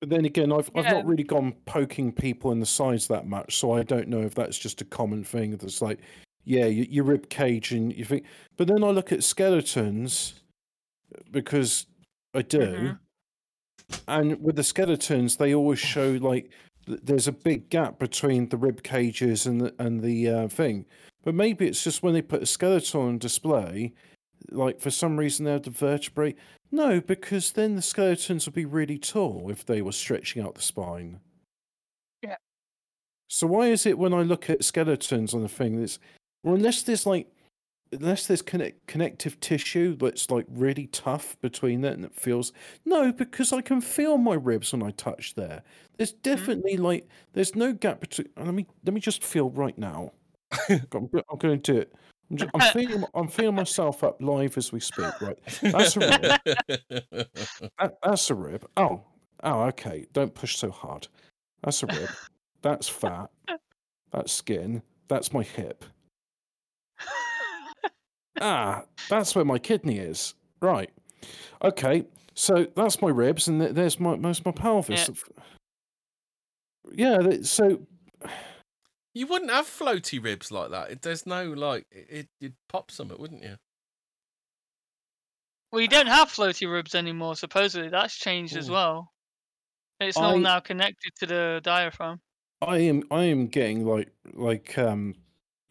But 0.00 0.08
then 0.08 0.24
again, 0.24 0.50
I've 0.50 0.70
I've 0.74 0.86
not 0.86 1.04
really 1.04 1.24
gone 1.24 1.52
poking 1.66 2.10
people 2.10 2.52
in 2.52 2.60
the 2.60 2.66
sides 2.66 3.06
that 3.08 3.26
much, 3.26 3.58
so 3.58 3.72
I 3.72 3.82
don't 3.82 4.08
know 4.08 4.22
if 4.22 4.34
that's 4.34 4.58
just 4.58 4.80
a 4.80 4.84
common 4.86 5.24
thing. 5.24 5.56
That's 5.58 5.82
like, 5.82 6.00
yeah, 6.44 6.64
your, 6.66 6.86
your 6.86 7.04
rib 7.04 7.28
cage, 7.28 7.72
and 7.72 7.94
you 7.94 8.04
think. 8.06 8.24
But 8.56 8.66
then 8.68 8.82
I 8.82 8.88
look 8.90 9.12
at 9.12 9.22
skeletons 9.22 10.40
because 11.30 11.86
I 12.32 12.40
do, 12.42 12.94
Mhm. 13.90 14.00
and 14.08 14.42
with 14.42 14.56
the 14.56 14.64
skeletons, 14.64 15.36
they 15.36 15.54
always 15.54 15.78
show 15.78 16.12
like 16.12 16.50
there's 17.02 17.28
a 17.28 17.32
big 17.32 17.68
gap 17.68 17.98
between 17.98 18.48
the 18.48 18.56
rib 18.56 18.82
cages 18.82 19.46
and 19.46 19.60
the, 19.60 19.74
and 19.78 20.00
the 20.02 20.28
uh, 20.28 20.48
thing. 20.48 20.86
But 21.22 21.34
maybe 21.34 21.66
it's 21.66 21.84
just 21.84 22.02
when 22.02 22.14
they 22.14 22.22
put 22.22 22.42
a 22.42 22.46
skeleton 22.46 23.00
on 23.00 23.18
display, 23.18 23.92
like 24.50 24.80
for 24.80 24.90
some 24.90 25.18
reason 25.18 25.44
they 25.44 25.52
have 25.52 25.62
the 25.62 25.70
vertebrae. 25.70 26.34
No, 26.72 27.00
because 27.00 27.52
then 27.52 27.76
the 27.76 27.82
skeletons 27.82 28.46
would 28.46 28.54
be 28.54 28.64
really 28.64 28.98
tall 28.98 29.50
if 29.50 29.64
they 29.66 29.82
were 29.82 29.92
stretching 29.92 30.42
out 30.42 30.54
the 30.54 30.62
spine. 30.62 31.20
Yeah. 32.22 32.36
So 33.28 33.46
why 33.46 33.68
is 33.68 33.86
it 33.86 33.98
when 33.98 34.14
I 34.14 34.22
look 34.22 34.48
at 34.48 34.64
skeletons 34.64 35.34
on 35.34 35.42
the 35.42 35.48
thing 35.48 35.80
that's 35.80 35.98
well 36.42 36.54
unless 36.54 36.82
there's 36.82 37.06
like 37.06 37.28
unless 37.92 38.26
there's 38.26 38.42
connect, 38.42 38.86
connective 38.86 39.38
tissue 39.40 39.96
that's 39.96 40.30
like 40.30 40.46
really 40.48 40.86
tough 40.88 41.36
between 41.40 41.84
it 41.84 41.94
and 41.94 42.04
it 42.04 42.14
feels 42.14 42.52
no 42.84 43.12
because 43.12 43.52
i 43.52 43.60
can 43.60 43.80
feel 43.80 44.16
my 44.16 44.34
ribs 44.34 44.72
when 44.72 44.82
i 44.82 44.90
touch 44.92 45.34
there. 45.34 45.62
There's 45.96 46.12
mm-hmm. 46.12 46.22
definitely 46.22 46.76
like 46.76 47.08
there's 47.32 47.54
no 47.54 47.72
gap 47.72 48.00
between 48.00 48.28
let 48.36 48.54
me 48.54 48.66
let 48.84 48.94
me 48.94 49.00
just 49.00 49.24
feel 49.24 49.50
right 49.50 49.76
now. 49.76 50.12
I'm, 50.68 51.08
I'm 51.12 51.38
going 51.38 51.60
to 51.60 51.72
do 51.72 51.78
it. 51.78 51.94
I'm, 52.30 52.36
just, 52.36 52.50
I'm 52.54 52.72
feeling 52.72 53.04
i'm 53.14 53.28
feeling 53.28 53.56
myself 53.56 54.04
up 54.04 54.20
live 54.22 54.56
as 54.56 54.72
we 54.72 54.80
speak 54.80 55.20
right? 55.20 55.38
That's 55.62 55.96
a 55.96 56.00
rib. 56.00 56.22
That, 57.78 57.98
that's 58.02 58.30
a 58.30 58.34
rib. 58.34 58.66
Oh 58.76 59.02
oh 59.42 59.62
okay. 59.64 60.06
Don't 60.12 60.34
push 60.34 60.56
so 60.56 60.70
hard. 60.70 61.08
That's 61.62 61.82
a 61.82 61.86
rib. 61.86 62.08
That's 62.62 62.88
fat. 62.88 63.30
That's 64.12 64.32
skin. 64.32 64.82
That's 65.08 65.32
my 65.32 65.42
hip 65.42 65.84
ah, 68.40 68.84
that's 69.08 69.34
where 69.34 69.44
my 69.44 69.58
kidney 69.58 69.98
is. 69.98 70.34
Right. 70.60 70.90
Okay. 71.62 72.04
So 72.34 72.66
that's 72.74 73.02
my 73.02 73.08
ribs, 73.10 73.48
and 73.48 73.60
th- 73.60 73.74
there's 73.74 74.00
my 74.00 74.16
most 74.16 74.44
my 74.44 74.52
pelvis. 74.52 75.10
Yeah. 76.92 77.18
th- 77.18 77.44
so 77.44 77.80
you 79.14 79.26
wouldn't 79.26 79.50
have 79.50 79.66
floaty 79.66 80.22
ribs 80.22 80.50
like 80.50 80.70
that. 80.70 80.90
It, 80.90 81.02
there's 81.02 81.26
no 81.26 81.44
like 81.50 81.86
it, 81.90 82.06
it 82.10 82.28
you'd 82.40 82.54
pop 82.68 82.90
some, 82.90 83.08
wouldn't 83.08 83.42
you? 83.42 83.56
Well, 85.72 85.80
you 85.80 85.88
don't 85.88 86.08
have 86.08 86.28
floaty 86.28 86.70
ribs 86.70 86.94
anymore. 86.94 87.36
Supposedly, 87.36 87.88
that's 87.90 88.16
changed 88.16 88.56
as 88.56 88.70
well. 88.70 89.12
It's 90.00 90.16
all 90.16 90.36
I- 90.36 90.38
now 90.38 90.60
connected 90.60 91.12
to 91.20 91.26
the 91.26 91.60
diaphragm. 91.62 92.20
I 92.62 92.78
am 92.78 93.02
I 93.10 93.24
am 93.24 93.46
getting 93.46 93.86
like 93.86 94.10
like 94.34 94.76
um 94.78 95.14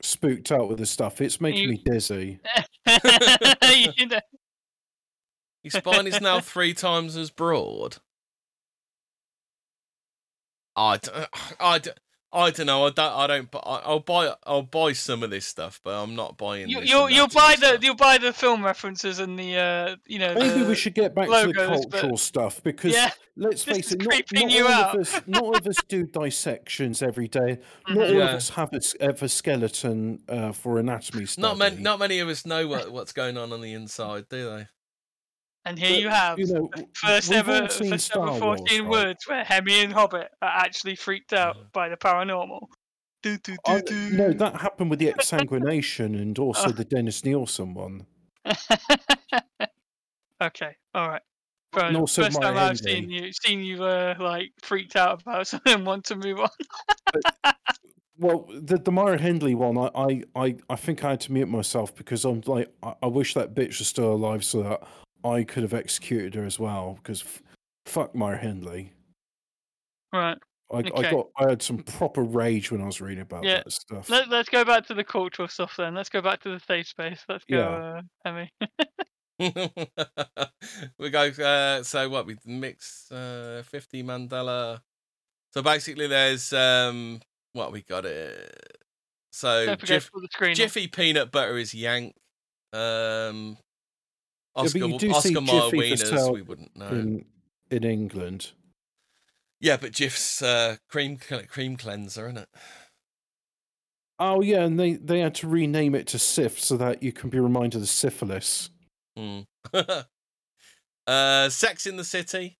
spooked 0.01 0.51
out 0.51 0.69
with 0.69 0.77
this 0.79 0.89
stuff. 0.91 1.21
It's 1.21 1.39
making 1.41 1.63
You- 1.63 1.69
me 1.69 1.81
dizzy. 1.85 2.39
you 3.97 4.07
know, 4.07 4.19
Your 5.63 5.71
spine 5.71 6.07
is 6.07 6.21
now 6.21 6.39
three 6.39 6.73
times 6.73 7.15
as 7.17 7.29
broad. 7.29 7.97
I, 10.75 10.97
d- 10.97 11.11
uh, 11.13 11.25
I, 11.59 11.79
d- 11.79 11.91
I 12.31 12.51
don't 12.51 12.67
know. 12.67 12.85
I 12.85 12.89
don't. 12.91 13.13
I 13.13 13.27
don't. 13.27 13.49
I- 13.55 13.81
I'll 13.85 13.99
buy. 14.01 14.33
I'll 14.45 14.61
buy 14.61 14.93
some 14.93 15.23
of 15.23 15.31
this 15.31 15.45
stuff, 15.47 15.81
but 15.83 15.95
I'm 16.01 16.15
not 16.15 16.37
buying. 16.37 16.69
You, 16.69 16.81
you'll 16.81 17.09
you'll 17.09 17.25
anatomy 17.25 17.33
buy 17.35 17.55
the 17.59 17.67
stuff. 17.67 17.83
you'll 17.83 17.95
buy 17.95 18.17
the 18.19 18.33
film 18.33 18.63
references 18.63 19.17
and 19.19 19.37
the 19.39 19.55
uh 19.57 19.95
you 20.05 20.19
know 20.19 20.35
Maybe 20.35 20.59
the, 20.59 20.65
we 20.69 20.75
should 20.75 20.93
get 20.93 21.15
back 21.15 21.25
to 21.25 21.31
the 21.31 21.37
logos, 21.47 21.85
but- 21.87 21.91
cultural 22.01 22.17
stuff 22.17 22.61
because 22.63 22.93
yeah 22.93 23.09
let's 23.35 23.63
face 23.63 23.91
it, 23.93 24.03
not, 24.03 24.21
not 24.31 24.51
you 24.51 24.65
all 24.67 24.71
out. 24.71 24.95
of 24.95 25.01
us 25.01 25.21
not 25.25 25.41
all 25.41 25.55
of 25.57 25.65
us 25.65 25.77
do 25.87 26.05
dissections 26.13 27.01
every 27.01 27.27
day. 27.27 27.59
Not 27.87 27.97
mhm. 27.97 28.09
all 28.09 28.13
Yeah. 28.13 28.29
of 28.29 28.35
us 28.35 28.49
have 28.49 28.73
a, 28.73 28.77
s- 28.77 28.95
have 29.01 29.23
a 29.23 29.29
skeleton 29.29 30.19
uh, 30.29 30.51
for 30.51 30.77
anatomy 30.77 31.25
study. 31.25 31.41
Not 31.47 31.57
many. 31.57 31.77
Not 31.77 31.99
many 31.99 32.19
of 32.19 32.27
us 32.29 32.45
know 32.45 32.67
what, 32.67 32.91
what's 32.91 33.11
going 33.13 33.37
on 33.37 33.51
on 33.53 33.61
the 33.61 33.73
inside, 33.73 34.25
do 34.29 34.45
they? 34.49 34.67
And 35.69 35.77
here 35.77 35.89
But, 35.89 35.99
you 35.99 36.09
have 36.09 36.39
you 36.39 36.47
know, 36.47 36.69
first 36.95 37.31
ever 37.31 37.67
first 37.69 38.05
Star 38.07 38.23
ever 38.23 38.31
Wars, 38.43 38.59
14 38.59 38.81
right? 38.81 38.89
words 38.89 39.27
where 39.27 39.43
Hemi 39.43 39.81
and 39.83 39.93
Hobbit 39.93 40.29
are 40.41 40.49
actually 40.49 40.95
freaked 40.95 41.31
out 41.31 41.55
Mhm. 41.57 41.71
by 41.73 41.89
the 41.89 41.95
paranormal. 41.95 42.61
Do, 43.21 43.37
do, 43.37 43.51
do, 43.51 43.57
I, 43.67 43.81
do. 43.81 44.09
no, 44.09 44.33
that 44.33 44.55
happened 44.61 44.89
with 44.89 44.97
the 44.97 45.13
exsanguination 45.13 46.19
and 46.19 46.39
also 46.39 46.69
Oh. 46.69 46.71
the 46.81 46.85
Dennis 46.85 47.23
Nilsen 47.23 47.75
one. 47.75 48.07
okay, 50.41 50.75
all 50.95 51.07
right. 51.09 51.21
Fair 51.71 51.85
And 51.85 51.97
also 51.97 52.23
First 52.23 52.41
time 52.41 52.57
I've 52.57 52.79
seen 52.79 53.11
you, 53.11 53.31
seen 53.31 53.59
you 53.61 53.83
uh, 53.83 54.15
like 54.19 54.51
freaked 54.63 54.95
out 54.95 55.21
about 55.21 55.45
something 55.47 55.71
and 55.73 55.85
want 55.85 56.05
to 56.05 56.15
move 56.15 56.39
on. 56.39 56.49
Well, 58.17 58.47
the 58.51 58.77
the 58.79 58.91
Myra 58.91 59.19
Hindley 59.19 59.53
one, 59.53 59.77
I, 59.77 59.89
I, 59.95 60.23
I, 60.35 60.55
I 60.71 60.75
think 60.75 61.03
I 61.05 61.11
had 61.11 61.21
to 61.21 61.31
mute 61.31 61.47
myself 61.47 61.93
because 61.95 62.25
I'm 62.25 62.41
like, 62.47 62.69
I, 62.81 62.95
I 63.03 63.07
wish 63.07 63.35
that 63.35 63.53
bitch 63.53 63.77
was 63.77 63.87
still 63.87 64.11
alive 64.11 64.43
so 64.43 64.63
that 64.63 64.81
I 65.23 65.43
could 65.43 65.63
have 65.63 65.73
executed 65.73 66.35
her 66.35 66.45
as 66.45 66.59
well. 66.59 66.99
Because 67.01 67.21
f- 67.21 67.41
fuck 67.85 68.15
Myra 68.15 68.37
Hindley. 68.37 68.93
Right. 70.13 70.37
I, 70.71 70.77
I 70.77 71.11
got 71.11 71.29
I 71.37 71.49
had 71.49 71.61
some 71.63 71.79
proper 71.79 72.21
rage 72.21 72.71
when 72.71 72.81
I 72.81 72.85
was 72.85 73.01
reading 73.01 73.23
about 73.23 73.43
Yeah, 73.43 73.63
that 73.63 73.71
stuff. 73.71 74.09
Let, 74.09 74.29
let's 74.29 74.49
go 74.49 74.63
back 74.63 74.85
to 74.87 74.93
the 74.93 75.03
cultural 75.03 75.47
stuff 75.47 75.73
then. 75.77 75.95
Let's 75.95 76.09
go 76.09 76.21
back 76.21 76.41
to 76.41 76.49
the 76.49 76.59
safe 76.59 76.87
space. 76.87 77.25
Let's 77.27 77.43
go, 77.45 77.57
Yeah. 77.57 77.99
uh, 77.99 78.01
Hemi. 78.23 78.51
we 80.99 81.09
go. 81.09 81.21
Uh, 81.29 81.81
so 81.81 82.09
what? 82.09 82.25
We 82.25 82.37
mix 82.45 83.11
uh, 83.11 83.63
fifty 83.65 84.03
Mandela. 84.03 84.81
So 85.53 85.63
basically, 85.63 86.07
there's 86.07 86.53
um, 86.53 87.21
what 87.53 87.71
we 87.71 87.81
got 87.81 88.05
it. 88.05 88.77
So 89.31 89.65
Don't 89.65 89.83
Jiff, 89.83 90.11
the 90.13 90.53
Jiffy 90.53 90.87
peanut 90.87 91.31
butter 91.31 91.57
is 91.57 91.73
Yank. 91.73 92.15
Um, 92.73 93.57
but 94.55 94.65
Oscar, 94.65 94.79
you 94.79 94.97
do 94.97 95.13
see 95.13 95.33
Mayer 95.33 95.41
wieners, 95.71 96.33
we 96.33 96.41
wouldn't 96.41 96.75
know. 96.75 96.87
in 96.87 97.25
in 97.69 97.83
England. 97.83 98.51
Yeah, 99.61 99.77
but 99.77 99.91
Jif's 99.91 100.41
uh, 100.41 100.77
cream 100.89 101.17
cream 101.17 101.77
cleanser, 101.77 102.25
isn't 102.27 102.37
it? 102.37 102.49
Oh 104.19 104.41
yeah, 104.41 104.63
and 104.63 104.79
they 104.79 104.93
they 104.93 105.19
had 105.19 105.35
to 105.35 105.47
rename 105.47 105.95
it 105.95 106.07
to 106.07 106.17
Cif 106.17 106.59
so 106.59 106.75
that 106.77 107.01
you 107.01 107.11
can 107.11 107.29
be 107.29 107.39
reminded 107.39 107.81
of 107.81 107.89
syphilis. 107.89 108.69
Mm. 109.17 109.45
uh, 111.07 111.49
Sex 111.49 111.85
in 111.85 111.97
the 111.97 112.03
City. 112.03 112.57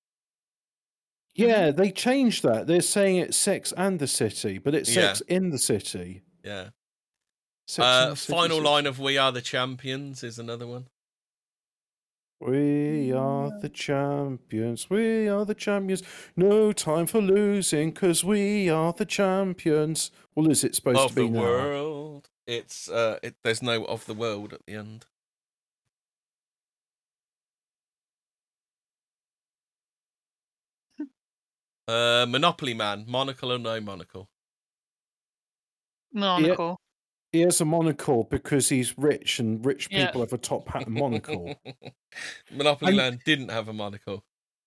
Yeah, 1.36 1.72
they 1.72 1.92
changed 1.92 2.44
that. 2.44 2.68
They're 2.68 2.82
saying 2.82 3.18
it's 3.18 3.38
Sex 3.38 3.74
and 3.78 4.00
the 4.00 4.08
City, 4.08 4.58
but 4.58 4.76
it's 4.76 4.94
Yeah. 4.94 5.14
Sex 5.14 5.22
in 5.22 5.52
the 5.52 5.60
City. 5.60 6.24
Yeah. 6.44 6.70
Uh, 7.78 8.16
final 8.16 8.62
line 8.62 8.88
of 8.88 9.00
"We 9.00 9.18
Are 9.18 9.32
the 9.32 9.42
Champions" 9.42 10.24
is 10.24 10.40
another 10.40 10.66
one. 10.66 10.88
We 12.42 13.12
are 13.12 13.52
the 13.60 13.68
champions. 13.70 14.90
We 14.90 15.28
are 15.28 15.44
the 15.46 15.54
champions. 15.56 16.04
No 16.38 16.72
time 16.72 17.06
for 17.06 17.22
losing, 17.22 17.92
cause 17.92 18.24
we 18.24 18.70
are 18.70 18.94
the 18.94 19.06
champions. 19.06 20.12
Well, 20.36 20.50
is 20.50 20.64
it 20.64 20.74
supposed 20.76 21.00
of 21.00 21.10
to 21.10 21.16
be 21.16 21.28
now? 21.28 21.28
Of 21.28 21.34
the 21.34 21.40
now? 21.40 21.44
world. 21.44 22.30
It's 22.48 22.90
uh, 22.90 23.20
it, 23.22 23.36
there's 23.44 23.62
no 23.62 23.84
of 23.86 24.06
the 24.06 24.14
world 24.14 24.54
at 24.54 24.66
the 24.66 24.74
end. 24.76 25.06
Uh, 31.88 32.28
Monopoly 32.30 32.76
Man, 32.76 33.04
monocle 33.08 33.52
or 33.52 33.58
no 33.58 33.82
monocle? 33.82 34.30
Monocle. 36.14 36.80
He 37.32 37.42
has 37.42 37.62
a 37.62 37.66
monocle 37.66 38.24
because 38.24 38.70
he's 38.70 38.98
rich, 38.98 39.40
and 39.40 39.64
rich 39.66 39.88
Yeah. 39.92 40.08
people 40.08 40.22
have 40.22 40.34
a 40.34 40.38
top 40.38 40.68
hat 40.70 40.88
and 40.88 40.96
monocle. 40.96 41.56
Monopoly 42.52 42.90
And- 42.90 42.98
Man 42.98 43.20
didn't 43.26 43.50
have 43.50 43.68
a 43.68 43.74
monocle. 43.74 44.24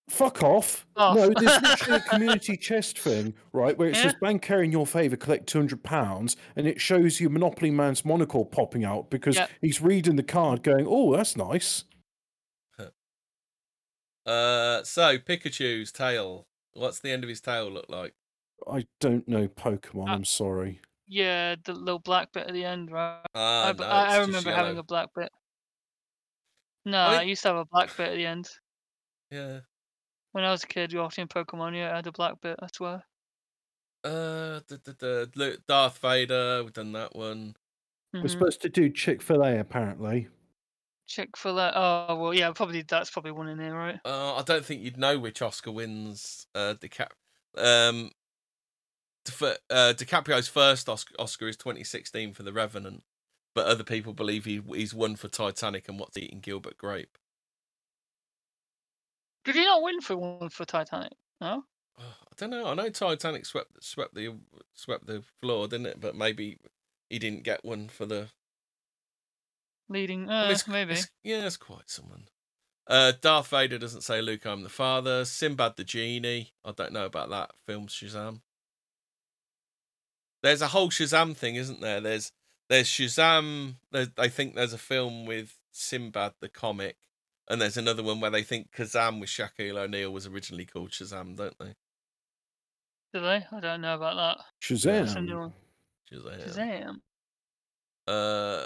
Fuck 0.09 0.43
off! 0.43 0.85
Off. 0.97 1.15
No, 1.15 1.29
there's 1.29 1.61
literally 1.61 1.97
a 1.97 1.99
community 2.09 2.57
chest 2.57 2.99
thing, 2.99 3.33
right, 3.53 3.77
where 3.77 3.87
it 3.87 3.95
Yeah. 3.95 4.03
says 4.03 4.15
"Bank 4.19 4.49
in 4.49 4.71
your 4.71 4.85
favour, 4.85 5.15
collect 5.15 5.47
two 5.47 5.59
hundred 5.59 5.81
pounds," 5.83 6.35
and 6.57 6.67
it 6.67 6.81
shows 6.81 7.21
you 7.21 7.29
Monopoly 7.29 7.71
Man's 7.71 8.03
monocle 8.03 8.45
popping 8.45 8.83
out 8.83 9.09
because 9.09 9.37
Yep. 9.37 9.49
he's 9.61 9.81
reading 9.81 10.17
the 10.17 10.23
card, 10.23 10.61
going, 10.61 10.85
"Oh, 10.87 11.15
that's 11.15 11.37
nice." 11.37 11.85
Uh, 14.25 14.83
so 14.83 15.17
Pikachu's 15.17 15.91
tail. 15.91 16.47
What's 16.73 16.99
the 16.99 17.11
end 17.11 17.23
of 17.23 17.29
his 17.29 17.41
tail 17.41 17.69
look 17.69 17.87
like? 17.89 18.13
I 18.65 18.85
don't 19.01 19.27
know 19.27 19.47
Pokemon. 19.49 20.07
Uh, 20.07 20.11
I'm 20.13 20.25
sorry. 20.25 20.79
Yeah, 21.07 21.55
the 21.63 21.73
little 21.73 21.99
black 21.99 22.31
bit 22.31 22.47
at 22.47 22.53
the 22.53 22.63
end, 22.65 22.91
right? 22.91 23.19
Ah, 23.35 23.69
I, 23.69 23.71
no, 23.73 23.83
I, 23.85 24.15
I 24.15 24.17
remember 24.19 24.53
having 24.53 24.77
a 24.77 24.83
black 24.83 25.09
bit. 25.15 25.29
No, 26.85 26.99
I, 26.99 27.19
mean- 27.19 27.29
used 27.29 27.41
to 27.43 27.49
have 27.49 27.57
a 27.57 27.65
black 27.65 27.95
bit 27.95 28.09
at 28.09 28.15
the 28.15 28.25
end. 28.25 28.49
Yeah. 29.31 29.59
When 30.31 30.43
I 30.43 30.51
was 30.51 30.63
a 30.63 30.67
kid, 30.67 30.93
watching 30.93 31.27
Pokemon, 31.27 31.75
yeah, 31.75 31.91
I 31.93 31.97
had 31.97 32.07
a 32.07 32.11
black 32.11 32.39
bit, 32.41 32.57
I 32.61 32.67
swear. 32.73 33.03
Uh, 34.03 34.59
the, 34.67 34.81
the, 34.83 35.31
the 35.35 35.57
Darth 35.67 35.99
Vader. 35.99 36.61
We've 36.63 36.73
done 36.73 36.91
that 36.93 37.15
one. 37.15 37.55
We're 38.13 38.21
Mhm. 38.23 38.29
supposed 38.29 38.61
to 38.61 38.69
do 38.69 38.89
Chick 38.89 39.21
Fil 39.21 39.43
A, 39.43 39.59
apparently. 39.59 40.27
Chick 41.07 41.35
fil 41.37 41.59
A. 41.59 41.71
Oh, 41.75 42.15
well, 42.15 42.33
yeah, 42.33 42.51
probably 42.51 42.81
that's 42.87 43.09
probably 43.11 43.31
one 43.31 43.47
in 43.49 43.57
there, 43.57 43.73
right? 43.75 43.99
Uh, 44.05 44.35
I 44.35 44.41
don't 44.43 44.63
think 44.65 44.81
you'd 44.81 44.97
know 44.97 45.19
which 45.19 45.41
Oscar 45.41 45.71
wins. 45.71 46.47
Uh, 46.55 46.75
the 46.79 46.89
cap 46.89 47.13
Um, 47.57 48.03
Dif- 48.05 48.11
uh, 49.25 49.93
DiCaprio's 49.95 50.47
first 50.47 50.89
Oscar, 50.89 51.47
is 51.47 51.57
2016 51.57 52.33
for 52.33 52.43
The 52.43 52.53
Revenant, 52.53 53.03
but 53.55 53.65
other 53.67 53.83
people 53.83 54.13
believe 54.13 54.45
he 54.45 54.61
he's 54.73 54.93
won 54.93 55.15
for 55.15 55.27
Titanic 55.27 55.87
and 55.87 55.99
What's 55.99 56.17
Eating 56.17 56.39
Gilbert 56.39 56.77
Grape. 56.77 57.17
Did 59.45 59.55
he 59.55 59.65
not 59.65 59.83
win 59.83 60.01
for 60.01 60.15
one 60.17 60.49
for 60.49 60.65
Titanic? 60.65 61.13
No? 61.41 61.63
I 61.99 62.03
don't 62.37 62.49
know. 62.49 62.65
I 62.65 62.73
know 62.73 62.89
Titanic 62.89 63.45
swept 63.45 63.83
swept 63.83 64.15
the 64.15 64.35
swept 64.73 65.05
the 65.05 65.23
floor, 65.41 65.67
didn't 65.67 65.85
it? 65.87 65.99
But 65.99 66.15
maybe 66.15 66.57
he 67.09 67.19
didn't 67.19 67.43
get 67.43 67.63
one 67.63 67.89
for 67.89 68.05
the. 68.05 68.29
Leading, 69.89 70.29
uh, 70.29 70.45
it's- 70.45 70.67
maybe. 70.67 70.93
it's- 70.93 71.09
yeah, 71.23 71.45
it's 71.45 71.57
quite 71.57 71.89
someone. 71.89 72.29
Uh, 72.87 73.11
Darth 73.21 73.47
Vader 73.47 73.77
doesn't 73.77 74.01
say 74.01 74.21
Luke, 74.21 74.45
I'm 74.45 74.63
the 74.63 74.69
father. 74.69 75.23
Sinbad 75.23 75.75
the 75.77 75.83
genie. 75.83 76.53
I 76.65 76.71
don't 76.71 76.91
know 76.93 77.05
about 77.05 77.29
that 77.29 77.51
film 77.65 77.87
Shazam. 77.87 78.41
There's 80.43 80.61
a 80.61 80.67
whole 80.67 80.89
Shazam 80.89 81.35
thing, 81.35 81.55
isn't 81.55 81.81
there? 81.81 82.01
There's 82.01 82.31
there's 82.69 82.87
Shazam. 82.87 83.75
There's, 83.91 84.09
I 84.17 84.27
think 84.27 84.55
there's 84.55 84.73
a 84.73 84.77
film 84.77 85.25
with 85.25 85.57
Sinbad 85.71 86.33
the 86.41 86.49
comic, 86.49 86.97
and 87.49 87.61
there's 87.61 87.77
another 87.77 88.03
one 88.03 88.19
where 88.19 88.31
they 88.31 88.43
think 88.43 88.71
Kazam 88.71 89.19
with 89.19 89.29
Shaquille 89.29 89.77
O'Neal 89.77 90.11
was 90.11 90.27
originally 90.27 90.65
called 90.65 90.91
Shazam, 90.91 91.35
don't 91.35 91.57
they? 91.59 91.73
Do 93.13 93.21
they? 93.21 93.45
I 93.51 93.59
don't 93.61 93.81
know 93.81 93.95
about 93.95 94.37
that. 94.37 94.45
Shazam. 94.61 95.15
a 95.15 95.21
new 95.21 95.37
one. 95.39 95.53
Shazam. 96.11 96.47
Shazam. 96.47 96.95
Uh, 98.07 98.65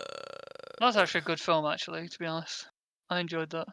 That's 0.79 0.97
actually 0.97 1.19
a 1.19 1.23
good 1.23 1.39
film, 1.39 1.65
actually. 1.65 2.07
To 2.07 2.19
be 2.19 2.25
honest, 2.25 2.67
I 3.09 3.19
enjoyed 3.19 3.51
that. 3.51 3.67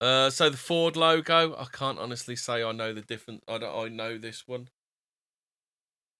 uh, 0.00 0.30
so 0.30 0.48
the 0.50 0.56
Ford 0.56 0.96
logo. 0.96 1.56
I 1.56 1.66
can't 1.72 1.98
honestly 1.98 2.36
say 2.36 2.62
I 2.62 2.72
know 2.72 2.92
the 2.92 3.02
different. 3.02 3.42
I 3.48 3.58
don't. 3.58 3.74
I 3.74 3.88
know 3.88 4.16
this 4.18 4.46
one. 4.46 4.68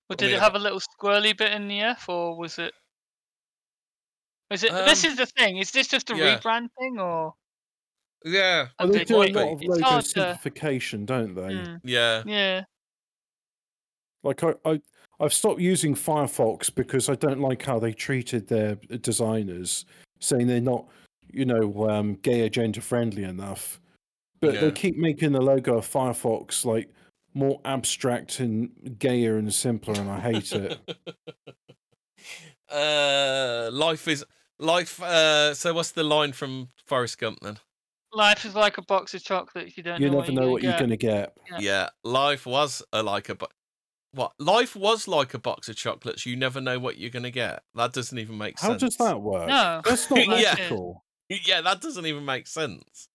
But 0.08 0.20
I 0.22 0.24
did 0.24 0.26
mean, 0.32 0.36
it 0.36 0.40
have 0.42 0.54
a 0.54 0.58
little 0.58 0.80
squirrely 0.80 1.36
bit 1.36 1.52
in 1.52 1.68
the 1.68 1.80
F, 1.80 2.08
or 2.08 2.36
was 2.36 2.58
it? 2.58 2.72
Is 4.50 4.64
it? 4.64 4.72
this 4.72 5.04
Um, 5.04 5.10
is 5.10 5.16
the 5.18 5.26
thing. 5.26 5.58
Is 5.58 5.70
this 5.70 5.88
just 5.88 6.10
a 6.10 6.16
yeah. 6.16 6.38
rebrand 6.38 6.68
thing, 6.78 6.98
or? 6.98 7.34
Yeah. 8.24 8.68
Well, 8.78 8.88
I 8.88 8.92
they 8.92 9.04
do 9.04 9.16
a 9.16 9.18
lot 9.18 9.32
be. 9.32 9.38
of 9.40 9.60
It's 9.60 9.68
logo 9.68 9.84
hard 9.84 10.04
to- 10.04 10.10
simplification, 10.10 11.04
don't 11.04 11.34
they? 11.34 11.54
Hmm, 11.56 11.76
Yeah. 11.84 12.22
yeah. 12.26 12.64
Like 14.24 14.42
I, 14.42 14.54
I, 14.64 14.80
I've 15.20 15.32
stopped 15.34 15.60
using 15.60 15.94
Firefox 15.94 16.74
because 16.74 17.08
I 17.08 17.14
don't 17.14 17.40
like 17.40 17.62
how 17.64 17.78
they 17.78 17.92
treated 17.92 18.48
their 18.48 18.74
designers, 18.76 19.84
saying 20.20 20.46
they're 20.48 20.60
not, 20.60 20.86
you 21.30 21.44
know, 21.44 21.88
um, 21.88 22.14
gay 22.22 22.40
agenda 22.46 22.80
friendly 22.80 23.24
enough. 23.24 23.80
But 24.40 24.54
Yeah. 24.54 24.60
they 24.62 24.70
keep 24.72 24.96
making 24.96 25.32
the 25.32 25.40
logo 25.40 25.76
of 25.78 25.86
Firefox 25.86 26.64
like 26.64 26.90
more 27.34 27.60
abstract 27.64 28.40
and 28.40 28.96
gayer 28.98 29.36
and 29.36 29.52
simpler, 29.52 29.94
and 30.00 30.10
I 30.10 30.20
hate 30.20 30.52
it. 30.52 30.78
uh, 32.72 33.70
life 33.72 34.08
is 34.08 34.24
life. 34.58 35.02
Uh, 35.02 35.54
so 35.54 35.74
what's 35.74 35.92
the 35.92 36.04
line 36.04 36.32
from 36.32 36.68
Forrest 36.86 37.18
Gump 37.18 37.38
then? 37.42 37.58
Life 38.12 38.44
is 38.44 38.54
like 38.54 38.78
a 38.78 38.82
box 38.82 39.12
of 39.14 39.22
chocolates. 39.22 39.76
You 39.76 39.82
don't 39.82 40.00
you 40.00 40.08
know 40.08 40.20
never 40.20 40.32
what 40.32 40.40
know 40.40 40.50
what 40.50 40.62
you're 40.62 40.72
you're 40.72 40.80
gonna 40.80 40.96
get. 40.96 41.36
Yeah. 41.50 41.58
Yeah, 41.60 41.88
life 42.04 42.46
was 42.46 42.82
a, 42.92 43.02
like 43.02 43.28
a 43.28 43.34
bo- 43.34 43.48
what? 44.12 44.32
Life 44.38 44.74
was 44.74 45.06
like 45.06 45.34
a 45.34 45.38
box 45.38 45.68
of 45.68 45.76
chocolates. 45.76 46.24
You 46.24 46.34
never 46.36 46.60
know 46.60 46.78
what 46.78 46.98
you're 46.98 47.10
gonna 47.10 47.30
get. 47.30 47.62
That 47.74 47.92
doesn't 47.92 48.18
even 48.18 48.38
make 48.38 48.58
How 48.58 48.68
sense. 48.68 48.82
How 48.82 48.86
does 48.88 48.96
that 48.96 49.20
work? 49.20 49.48
No. 49.48 49.82
That's 49.84 50.10
not 50.10 50.18
Yeah. 50.26 50.50
logical. 50.50 51.04
Yeah, 51.30 51.60
that 51.60 51.82
doesn't 51.82 52.06
even 52.06 52.24
make 52.24 52.46
sense. 52.46 53.10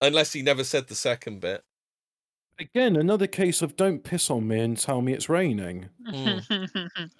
Unless 0.00 0.32
he 0.32 0.40
never 0.40 0.64
said 0.64 0.88
the 0.88 0.94
second 0.94 1.40
bit. 1.40 1.62
Again, 2.60 2.96
another 2.96 3.26
case 3.28 3.62
of 3.62 3.76
don't 3.76 4.02
piss 4.02 4.30
on 4.30 4.48
me 4.48 4.58
and 4.60 4.76
tell 4.76 5.00
me 5.00 5.12
it's 5.12 5.28
raining. 5.28 5.90
get. 6.12 6.40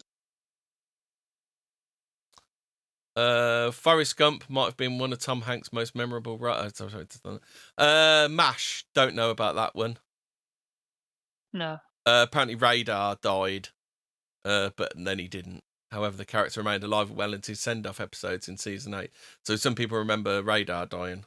Uh, 3.16 3.72
Forrest 3.72 4.16
Gump 4.16 4.48
might 4.48 4.66
have 4.66 4.76
been 4.76 4.98
one 4.98 5.12
of 5.12 5.18
Tom 5.18 5.40
Hanks' 5.42 5.72
most 5.72 5.96
memorable. 5.96 6.38
ri- 6.38 6.52
uh, 6.52 6.70
sorry, 6.72 6.90
sorry, 7.24 7.40
Uh, 7.76 8.28
Mash. 8.30 8.84
Don't 8.94 9.16
know 9.16 9.30
about 9.30 9.56
that 9.56 9.74
one. 9.74 9.98
no. 11.52 11.78
Uh, 12.06 12.24
apparently, 12.28 12.54
Radar 12.54 13.16
died, 13.20 13.70
uh, 14.44 14.70
but 14.76 14.92
then 14.96 15.18
he 15.18 15.26
didn't. 15.26 15.64
However, 15.90 16.16
the 16.16 16.24
character 16.24 16.60
remained 16.60 16.84
alive 16.84 17.10
well 17.10 17.34
into 17.34 17.54
send-off 17.56 18.00
episodes 18.00 18.48
in 18.48 18.56
season 18.56 18.94
eight. 18.94 19.10
So 19.44 19.56
some 19.56 19.74
people 19.74 19.98
remember 19.98 20.40
Radar 20.42 20.86
dying. 20.86 21.24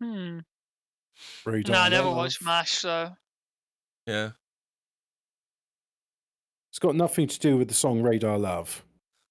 Hmm. 0.00 0.38
Radar 1.44 1.72
No, 1.74 1.80
I 1.80 1.88
never 1.88 2.08
love. 2.08 2.16
watched 2.16 2.42
Mash, 2.42 2.72
so 2.72 3.12
Yeah. 4.06 4.30
It's 6.70 6.78
got 6.78 6.94
nothing 6.94 7.26
to 7.28 7.38
do 7.38 7.56
with 7.56 7.68
the 7.68 7.74
song 7.74 8.02
Radar 8.02 8.38
Love. 8.38 8.84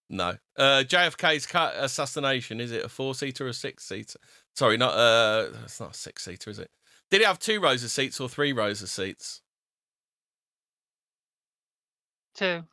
No. 0.10 0.36
Uh, 0.57 0.84
JFK's 0.86 1.45
cat 1.45 1.74
assassination, 1.78 2.60
is 2.60 2.72
it 2.72 2.84
a 2.86 2.90
four 2.90 3.14
seater 3.16 3.45
or 3.45 3.49
a 3.49 3.53
six 3.53 3.84
seater? 3.86 4.20
Sorry, 4.56 4.78
not 4.78 4.94
uh 4.95 5.49
it's 5.64 5.80
not 5.80 5.91
a 5.91 5.94
six 5.94 6.24
seater, 6.26 6.49
is 6.49 6.60
it? 6.60 6.72
Did 7.12 7.22
it 7.22 7.28
have 7.28 7.40
two 7.40 7.60
rows 7.60 7.84
of 7.84 7.91
seats 7.91 8.20
or 8.20 8.28
three 8.30 8.52
rows 8.53 8.82
of 8.82 8.90
seats? 8.90 9.41
two. 12.36 12.64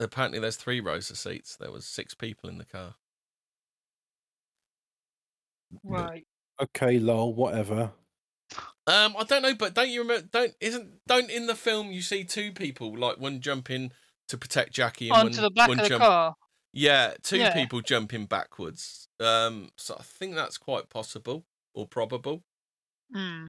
Apparently 0.00 0.40
there's 0.40 0.56
three 0.56 0.80
rows 0.80 1.08
of 1.10 1.16
seats. 1.16 1.56
There 1.56 1.70
was 1.70 1.86
six 1.86 2.14
people 2.14 2.50
in 2.50 2.58
the 2.58 2.64
car. 2.64 2.96
Right. 5.84 6.26
Okay, 6.60 6.98
lol, 6.98 7.34
whatever. 7.34 7.92
Um, 8.86 9.14
I 9.18 9.24
don't 9.24 9.42
know, 9.42 9.54
but 9.54 9.74
don't 9.74 9.88
you 9.88 10.02
remember 10.02 10.28
don't 10.30 10.54
isn't 10.60 11.06
don't 11.06 11.30
in 11.30 11.46
the 11.46 11.54
film 11.54 11.90
you 11.90 12.02
see 12.02 12.24
two 12.24 12.52
people, 12.52 12.96
like 12.96 13.18
one 13.18 13.40
jumping 13.40 13.92
to 14.28 14.36
protect 14.38 14.72
Jackie 14.72 15.08
and 15.08 15.16
Onto 15.18 15.36
one, 15.36 15.42
the 15.42 15.50
back 15.50 15.68
one 15.68 15.78
of 15.80 15.84
the 15.84 15.88
jump 15.88 16.02
car. 16.02 16.34
Yeah, 16.72 17.14
two 17.22 17.38
Yeah. 17.38 17.54
people 17.54 17.80
jumping 17.80 18.26
backwards. 18.26 19.08
Um, 19.20 19.70
so 19.76 19.96
I 19.98 20.02
think 20.02 20.34
that's 20.34 20.58
quite 20.58 20.90
possible 20.90 21.44
or 21.74 21.86
probable. 21.86 22.42
Hmm. 23.12 23.46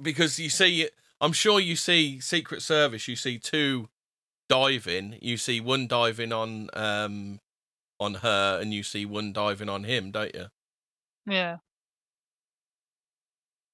because 0.00 0.38
you 0.38 0.48
see 0.50 0.88
i'm 1.20 1.32
sure 1.32 1.58
you 1.60 1.76
see 1.76 2.20
secret 2.20 2.62
service 2.62 3.06
you 3.08 3.16
see 3.16 3.38
two 3.38 3.88
diving 4.48 5.18
you 5.20 5.36
see 5.36 5.60
one 5.60 5.86
diving 5.86 6.32
on 6.32 6.68
um 6.74 7.38
on 8.00 8.14
her 8.14 8.58
and 8.60 8.72
you 8.72 8.82
see 8.82 9.04
one 9.04 9.32
diving 9.32 9.68
on 9.68 9.84
him 9.84 10.10
don't 10.10 10.34
you 10.34 10.46
Yeah. 11.26 11.58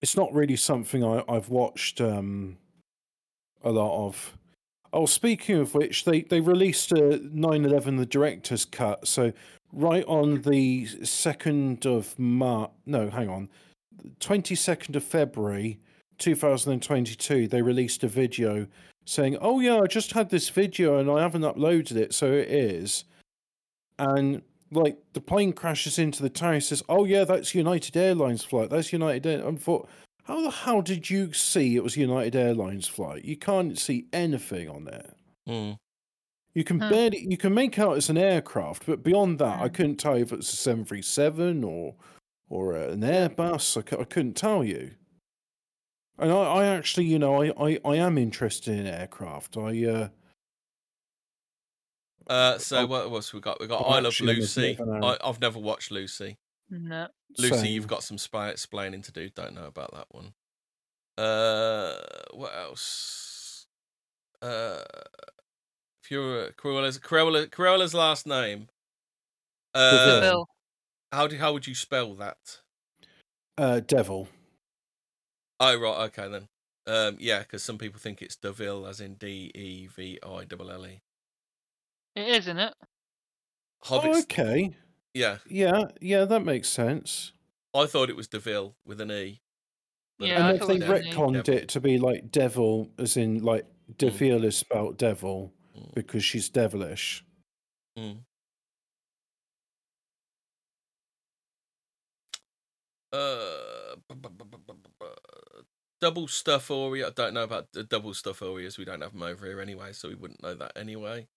It's 0.05 0.19
not 0.19 0.35
really 0.35 0.57
something 0.57 1.03
I, 1.03 1.25
I've 1.27 1.49
watched 1.49 1.99
um, 1.99 2.59
a 3.63 3.71
lot 3.71 4.07
of. 4.07 4.37
Oh, 4.93 5.07
speaking 5.07 5.57
of 5.57 5.75
which, 5.75 6.05
they, 6.05 6.21
they 6.21 6.41
released 6.41 6.93
a 6.93 7.21
9 7.33 7.65
11 7.65 7.97
the 7.97 8.05
director's 8.05 8.67
cut. 8.67 9.09
So, 9.09 9.33
right 9.73 10.05
on 10.05 10.43
the 10.43 10.85
2nd 10.85 11.87
of 11.87 12.19
March, 12.19 12.71
no, 12.85 13.09
hang 13.09 13.31
on, 13.31 13.49
22nd 14.21 14.95
of 14.95 15.05
February 15.05 15.81
2022, 16.19 17.49
they 17.49 17.63
released 17.63 18.05
a 18.05 18.09
video 18.09 18.67
saying, 19.07 19.39
Oh, 19.41 19.61
yeah, 19.61 19.79
I 19.79 19.87
just 19.87 20.13
had 20.13 20.29
this 20.29 20.51
video 20.51 20.99
and 20.99 21.11
I 21.11 21.23
haven't 21.23 21.41
uploaded 21.41 21.97
it. 21.97 22.13
So, 22.13 22.31
it 22.31 22.51
is. 22.51 23.05
And 23.99 24.43
like 24.71 24.99
the 25.13 25.21
plane 25.21 25.53
crashes 25.53 25.99
into 25.99 26.23
the 26.23 26.31
tower. 26.31 26.55
He 26.55 26.61
says, 26.61 26.83
"Oh 26.89 27.05
yeah, 27.05 27.25
that's 27.25 27.55
United 27.55 27.97
Airlines 27.97 28.45
flight. 28.45 28.71
That's 28.71 28.93
United." 28.93 29.27
Air-. 29.27 29.47
I 29.47 29.55
thought, 29.57 29.89
how 30.25 30.41
the 30.41 30.51
hell 30.51 30.83
did 30.83 31.11
you 31.11 31.33
see 31.33 31.77
it 31.77 31.83
was 31.85 31.97
United 31.97 32.35
Airlines 32.35 32.89
flight? 32.89 33.25
You 33.25 33.37
can't 33.37 33.79
see 33.79 34.07
anything 34.13 34.69
on 34.69 34.85
there. 34.85 35.15
Hmm. 35.47 35.73
You 36.55 36.65
can 36.65 36.81
Hmm. 36.81 36.89
barely 36.89 37.27
you 37.29 37.37
can 37.37 37.53
make 37.53 37.79
out 37.79 37.97
it's 37.97 38.09
an 38.09 38.17
aircraft, 38.19 38.87
but 38.87 39.03
beyond 39.03 39.39
that, 39.41 39.61
I 39.61 39.69
couldn't 39.69 39.97
tell 39.97 40.17
you 40.17 40.23
if 40.25 40.33
it's 40.33 40.53
a 40.53 40.57
seven 40.57 40.85
three 40.85 41.03
seven 41.03 41.65
or 41.65 41.95
or 42.49 42.75
an 42.75 43.01
Airbus. 43.01 43.77
I, 43.77 44.01
I 44.01 44.05
couldn't 44.05 44.35
tell 44.35 44.63
you. 44.65 44.93
And 46.17 46.31
I, 46.31 46.37
I 46.37 46.67
actually, 46.67 47.07
you 47.07 47.19
know, 47.19 47.43
I, 47.43 47.53
I, 47.61 47.81
I 47.85 47.97
am 47.97 48.17
interested 48.19 48.79
in 48.79 48.87
aircraft. 48.87 49.57
I 49.57 49.85
uh, 49.85 50.09
uh 52.29 52.59
so 52.59 52.79
Oh. 52.83 52.87
what 52.87 53.11
else 53.11 53.33
we 53.33 53.41
got 53.41 53.61
we 53.61 53.67
got 53.67 53.83
i 53.83 54.01
love 54.01 54.19
lucy 54.21 54.79
I, 54.81 55.19
I've 55.23 55.41
never 55.41 55.59
watched 55.59 55.91
lucy 55.91 56.39
No. 56.71 57.09
lucy 57.39 57.55
same. 57.57 57.73
you've 57.73 57.87
got 57.87 58.03
some 58.03 58.19
spy 58.19 58.49
explaining 58.49 59.03
to 59.03 59.13
do 59.13 59.29
don't 59.31 59.55
know 59.55 59.67
about 59.67 59.93
that 59.95 60.07
one 60.11 60.33
uh 61.19 61.95
what 62.33 62.53
else 62.57 63.67
uh 64.43 64.83
Cruella, 66.07 66.55
Cruella's, 66.55 66.99
Cruella, 66.99 67.49
Cruella's 67.49 67.95
last 67.95 68.27
name 68.27 68.69
uh 69.75 70.21
Deville. 70.21 70.47
How 71.13 71.27
do 71.27 71.37
how 71.39 71.53
would 71.53 71.67
you 71.67 71.75
spell 71.75 72.15
that 72.15 72.61
uh, 73.57 73.81
Devil. 73.81 74.29
Oh 75.61 75.79
right, 75.79 76.11
okay 76.11 76.29
then. 76.29 76.49
Um, 76.87 77.17
yeah, 77.21 77.39
because 77.39 77.63
some 77.63 77.79
people 77.79 78.01
think 78.01 78.21
it's 78.21 78.35
Deville, 78.37 78.85
as 78.87 79.01
in 79.01 79.15
D 79.15 79.51
E 79.55 79.87
V 79.87 80.19
I 80.27 80.29
L 80.29 80.71
L 80.71 80.87
E. 80.87 81.01
It 82.17 82.29
is, 82.29 82.39
isn't 82.41 82.59
it? 82.59 82.75
Oh, 83.91 84.01
Hobbits. 84.01 84.23
okay. 84.23 84.77
Yeah, 85.15 85.39
Yeah, 85.49 85.85
yeah, 86.01 86.25
that 86.25 86.45
makes 86.45 86.69
sense. 86.69 87.33
I 87.75 87.87
thought 87.87 88.11
it 88.11 88.17
was 88.17 88.29
Deville 88.29 88.75
with 88.85 89.01
an 89.01 89.11
E. 89.13 89.41
Yeah, 90.19 90.49
and 90.49 90.61
if 90.61 90.67
they 90.67 90.77
it 90.77 90.89
was 90.89 91.01
an 91.01 91.13
retconned 91.13 91.49
it 91.49 91.69
to 91.71 91.81
be 91.81 91.99
like 91.99 92.31
devil, 92.31 92.91
as 92.99 93.17
in 93.17 93.43
like 93.43 93.67
Deville 93.99 94.45
is 94.45 94.57
spelled 94.57 94.97
devil 94.97 95.53
Mm. 95.77 95.93
because 95.93 96.25
she's 96.25 96.49
devilish. 96.49 97.25
Mm. 97.99 98.21
Uh, 103.13 103.97
bu- 104.09 104.15
bu- 104.15 104.29
bu- 104.31 104.45
bu- 104.45 104.59
bu- 104.59 104.75
bu- 104.75 104.89
bu- 105.01 105.65
double 106.01 106.27
stuff 106.29 106.69
Oreo. 106.69 107.07
I 107.07 107.11
don't 107.11 107.35
know 107.35 107.45
about 107.45 107.73
the 107.73 107.85
double 107.85 108.15
stuff 108.15 108.41
Oreos. 108.41 108.79
We 108.79 108.85
don't 108.85 109.01
have 109.01 109.13
them 109.13 109.23
over 109.23 109.47
here 109.47 109.61
anyway, 109.61 109.93
so 109.93 110.09
we 110.09 110.15
wouldn't 110.17 110.43
know 110.43 110.55
that 110.55 110.73
anyway. 110.77 111.29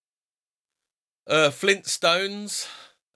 Uh, 1.28 1.50
Flintstones. 1.50 2.66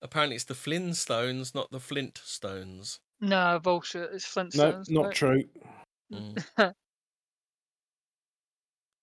Apparently, 0.02 0.36
it's 0.36 0.44
the 0.44 0.54
Flintstones, 0.54 1.54
not 1.54 1.70
the 1.70 1.78
Flintstones. 1.78 2.98
no, 3.20 3.58
bullshit. 3.62 4.10
It's 4.12 4.26
Flintstones. 4.26 4.56
No, 4.56 4.72
Flintstones. 4.72 4.90
not 4.90 5.04
right? 5.06 5.14
true. 5.14 5.42
Mm. 6.12 6.44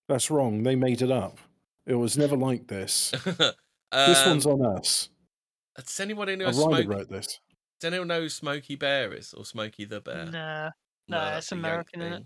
That's 0.08 0.30
wrong. 0.30 0.62
They 0.62 0.76
made 0.76 1.02
it 1.02 1.10
up. 1.10 1.38
It 1.86 1.94
was 1.94 2.16
never 2.18 2.36
like 2.36 2.66
this. 2.68 3.12
This 3.92 4.22
Um, 4.22 4.28
one's 4.30 4.46
on 4.46 4.64
us. 4.64 5.08
Does 5.76 5.98
anybody 5.98 6.36
know 6.36 6.46
A 6.46 6.52
who 6.52 6.64
writer 6.66 6.82
Smokey? 6.84 6.86
wrote 6.86 7.08
this. 7.10 7.40
Does 7.80 7.88
anyone 7.88 8.06
know 8.06 8.20
who 8.20 8.28
Smokey 8.28 8.76
Bear 8.76 9.12
is 9.12 9.34
or 9.34 9.44
Smokey 9.44 9.84
the 9.84 10.00
Bear? 10.00 10.26
Nah. 10.26 10.70
No, 11.08 11.18
that's 11.18 11.46
it's 11.46 11.52
a 11.52 11.56
Yank 11.56 11.64
American, 11.64 12.00
innit? 12.02 12.24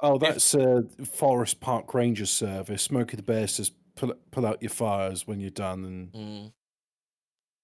Oh, 0.00 0.16
If- 0.16 0.20
that's 0.20 0.54
uh, 0.54 0.82
Forest 1.10 1.60
Park 1.60 1.94
Ranger 1.94 2.26
Service. 2.26 2.82
Smokey 2.82 3.16
the 3.16 3.22
Bear 3.22 3.46
says, 3.46 3.70
pull, 3.98 4.14
pull 4.30 4.46
out 4.46 4.62
your 4.62 4.70
fires 4.70 5.26
when 5.26 5.40
you're 5.40 5.50
done. 5.50 5.84
And 5.84 6.12
Mm. 6.12 6.52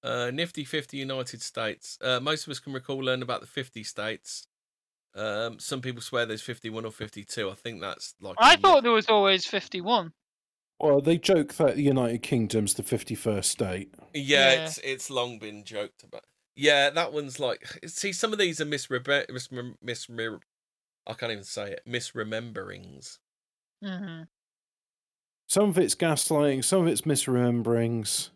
Uh, 0.03 0.31
Nifty 0.31 0.65
50 0.65 0.99
United 0.99 1.41
States. 1.41 1.97
Uh, 2.03 2.21
most 2.21 2.47
of 2.47 2.51
us 2.51 2.59
can 2.59 2.75
recall 2.75 2.99
learning 2.99 3.23
about 3.23 3.41
the 3.41 3.47
50 3.47 3.83
states. 3.85 4.47
Um, 5.15 5.59
some 5.59 5.81
people 5.81 6.03
swear 6.03 6.27
there's 6.27 6.43
51 6.43 6.85
or 6.85 6.91
52. 6.91 7.49
I 7.49 7.55
think 7.55 7.81
that's 7.81 8.15
like. 8.21 8.35
I 8.39 8.57
thought 8.57 8.83
there 8.83 8.93
was 8.93 9.09
always 9.09 9.47
51. 9.47 10.13
well, 10.81 11.01
they 11.01 11.17
joke 11.17 11.55
that 11.55 11.77
the 11.77 11.83
United 11.83 12.23
Kingdom's 12.23 12.75
the 12.75 12.83
51st 12.83 13.45
state. 13.45 13.95
Yeah, 14.13 14.53
Yeah. 14.53 14.65
it's 14.67 14.79
it's 14.79 15.09
long 15.11 15.39
been 15.39 15.65
joked 15.65 16.03
about. 16.03 16.25
Yeah, 16.57 16.91
that 16.91 17.13
one's 17.13 17.41
like. 17.41 17.79
See, 17.87 18.13
some 18.13 18.33
of 18.33 18.39
these 18.39 18.61
are 18.61 18.67
misrebe- 18.67 19.29
misrem- 19.31 19.77
misrem- 19.85 20.41
I 21.07 21.15
can't 21.15 21.33
even 21.33 21.45
say 21.45 21.73
it. 21.73 21.83
Misrememberings. 21.89 23.19
hmm 23.83 24.23
Some 25.49 25.69
of 25.69 25.79
it's 25.79 25.95
gaslighting, 25.95 26.65
some 26.65 26.83
of 26.83 26.89
it's 26.89 27.03
misrememberings. 27.03 28.31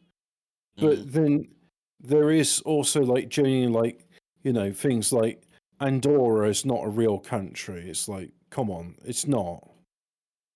But 0.77 0.99
Mm. 0.99 1.13
then 1.13 1.55
there 2.01 2.31
is 2.31 2.61
also 2.61 3.03
like 3.03 3.29
genuinely 3.29 3.69
like, 3.69 4.07
you 4.43 4.53
know, 4.53 4.73
things 4.73 5.13
like 5.13 5.43
Andorra 5.81 6.49
is 6.49 6.65
not 6.65 6.85
a 6.85 6.89
real 6.89 7.19
country. 7.19 7.89
It's 7.89 8.09
like, 8.09 8.31
come 8.51 8.71
on, 8.71 8.97
it's 9.05 9.27
not. 9.27 9.69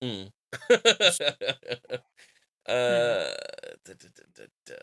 Mm. 0.01 0.31
uh, 0.69 0.75
da, 2.67 3.93
da, 3.93 4.07
da, 4.15 4.23
da, 4.35 4.43
da. 4.65 4.75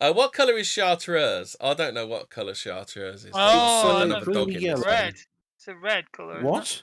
Uh, 0.00 0.12
what 0.12 0.32
color 0.32 0.54
is 0.54 0.66
Chartreuse? 0.66 1.54
I 1.60 1.74
don't 1.74 1.94
know 1.94 2.06
what 2.06 2.28
color 2.30 2.54
Chartreuse 2.54 3.24
is. 3.24 3.30
Oh, 3.34 3.96
I 3.96 4.00
don't 4.00 4.08
no, 4.08 4.14
have 4.16 4.28
a 4.28 4.32
dog 4.32 4.48
in 4.48 4.54
green 4.54 4.54
this 4.54 4.62
yellow. 4.62 4.82
Red. 4.84 5.14
It's 5.56 5.68
a 5.68 5.76
red 5.76 6.10
colour. 6.10 6.42
What? 6.42 6.82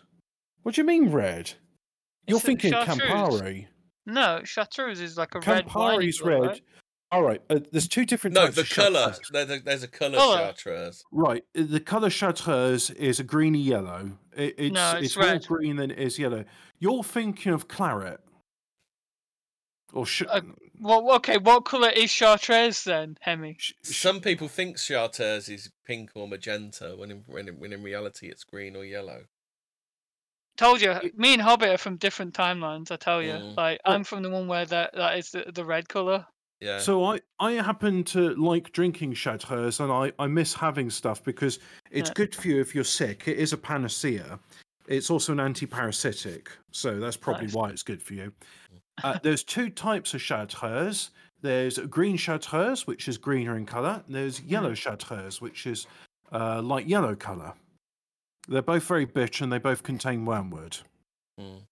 What 0.64 0.76
do 0.76 0.82
you 0.82 0.88
mean 0.88 1.10
red? 1.12 1.52
You're 2.30 2.40
thinking 2.40 2.72
chartreuse. 2.72 3.00
Campari. 3.02 3.68
No, 4.06 4.42
Chartreuse 4.44 5.02
is 5.02 5.18
like 5.18 5.36
a 5.36 5.40
red 5.40 5.66
wine. 5.74 6.00
Campari's 6.00 6.22
red. 6.22 6.62
All 7.12 7.24
right, 7.24 7.42
uh, 7.50 7.60
there's 7.72 7.88
two 7.88 8.06
different 8.06 8.36
No, 8.36 8.46
types 8.46 8.56
the 8.56 8.62
of 8.62 8.70
color. 8.70 9.16
There's 9.32 9.50
a, 9.50 9.60
there's 9.62 9.84
a 9.84 9.88
color 9.88 10.18
Colour. 10.18 10.38
Chartreuse. 10.38 11.04
Right, 11.12 11.44
uh, 11.58 11.64
the 11.68 11.80
color 11.80 12.10
Chartreuse 12.10 12.92
is 12.92 13.20
a 13.20 13.24
greeny 13.24 13.60
yellow. 13.60 14.12
It, 14.36 14.56
it's 14.60 14.74
No, 14.76 14.92
it's 14.98 15.16
it's 15.16 15.18
more 15.18 15.40
green 15.58 15.76
than 15.78 15.90
it 15.92 15.98
is 16.00 16.20
yellow. 16.20 16.46
You're 16.80 17.04
thinking 17.04 17.52
of 17.52 17.68
claret. 17.68 18.20
Or 19.92 20.06
sh- 20.06 20.22
Uh, 20.30 20.42
Well, 20.80 21.12
okay, 21.16 21.38
what 21.40 21.66
colour 21.66 21.90
is 21.90 22.12
Chartreuse 22.12 22.84
then, 22.84 23.18
Hemi? 23.22 23.56
sh- 23.58 23.74
sh- 23.84 23.96
Some 23.98 24.22
people 24.22 24.48
think 24.48 24.78
Chartreuse 24.78 25.50
is 25.50 25.72
pink 25.86 26.12
or 26.14 26.28
magenta, 26.28 26.94
when 26.96 27.10
in, 27.10 27.24
when 27.26 27.48
in, 27.48 27.60
when 27.60 27.74
in 27.74 27.82
reality 27.82 28.28
it's 28.30 28.44
green 28.44 28.76
or 28.76 28.86
yellow. 28.86 29.24
Told 30.60 30.82
you, 30.82 30.94
me 31.16 31.32
and 31.34 31.42
Hobbit 31.42 31.70
are 31.70 31.78
from 31.78 31.96
different 31.96 32.34
timelines. 32.34 32.92
I 32.92 32.98
tell 32.98 33.22
you, 33.24 33.32
Mm. 33.32 33.56
like 33.56 33.80
Well- 33.86 33.96
I'm 33.96 34.04
from 34.04 34.24
the 34.24 34.30
one 34.30 34.46
where 34.48 34.66
that 34.66 34.94
that 34.94 35.18
is 35.18 35.32
the, 35.32 35.46
the 35.54 35.64
red 35.64 35.88
colour. 35.88 36.26
Yeah. 36.60 36.80
So 36.80 37.02
I, 37.06 37.22
I 37.40 37.54
happen 37.54 38.04
to 38.16 38.36
like 38.36 38.74
drinking 38.74 39.14
Chartreuse 39.14 39.80
and 39.80 39.90
I, 39.90 40.12
I 40.20 40.28
miss 40.28 40.54
having 40.54 40.90
stuff 40.90 41.24
because 41.24 41.60
it's 41.92 42.10
Yeah. 42.10 42.14
good 42.16 42.36
for 42.36 42.50
you 42.50 42.60
if 42.60 42.76
you're 42.76 42.84
sick. 42.84 43.30
It 43.30 43.38
is 43.38 43.54
a 43.54 43.58
panacea. 43.58 44.38
It's 44.86 45.10
also 45.10 45.32
an 45.32 45.40
anti-parasitic, 45.40 46.50
so 46.72 47.00
that's 47.00 47.16
probably 47.16 47.46
Nice. 47.46 47.54
why 47.56 47.70
it's 47.70 47.84
good 47.84 48.04
for 48.04 48.16
you. 48.16 48.34
Uh, 49.02 49.18
there's 49.24 49.46
two 49.46 49.70
types 49.70 50.14
of 50.14 50.22
Chartreuse. 50.22 51.12
There's 51.42 51.78
green 51.78 52.18
Chartreuse, 52.18 52.86
which 52.86 53.08
is 53.08 53.18
greener 53.18 53.56
in 53.56 53.66
colour. 53.66 54.04
and 54.06 54.14
There's 54.14 54.42
yellow 54.42 54.74
Chartreuse, 54.74 55.40
which 55.40 55.66
is 55.66 55.88
uh, 56.34 56.62
light 56.62 56.86
yellow 56.86 57.16
colour. 57.16 57.54
They're 58.48 58.62
both 58.62 58.84
very 58.84 59.06
bitch 59.06 59.42
and 59.42 59.52
they 59.52 59.60
both 59.60 59.84
contain 59.84 60.26
wormwood. 60.26 60.78
Mm. 61.40 61.64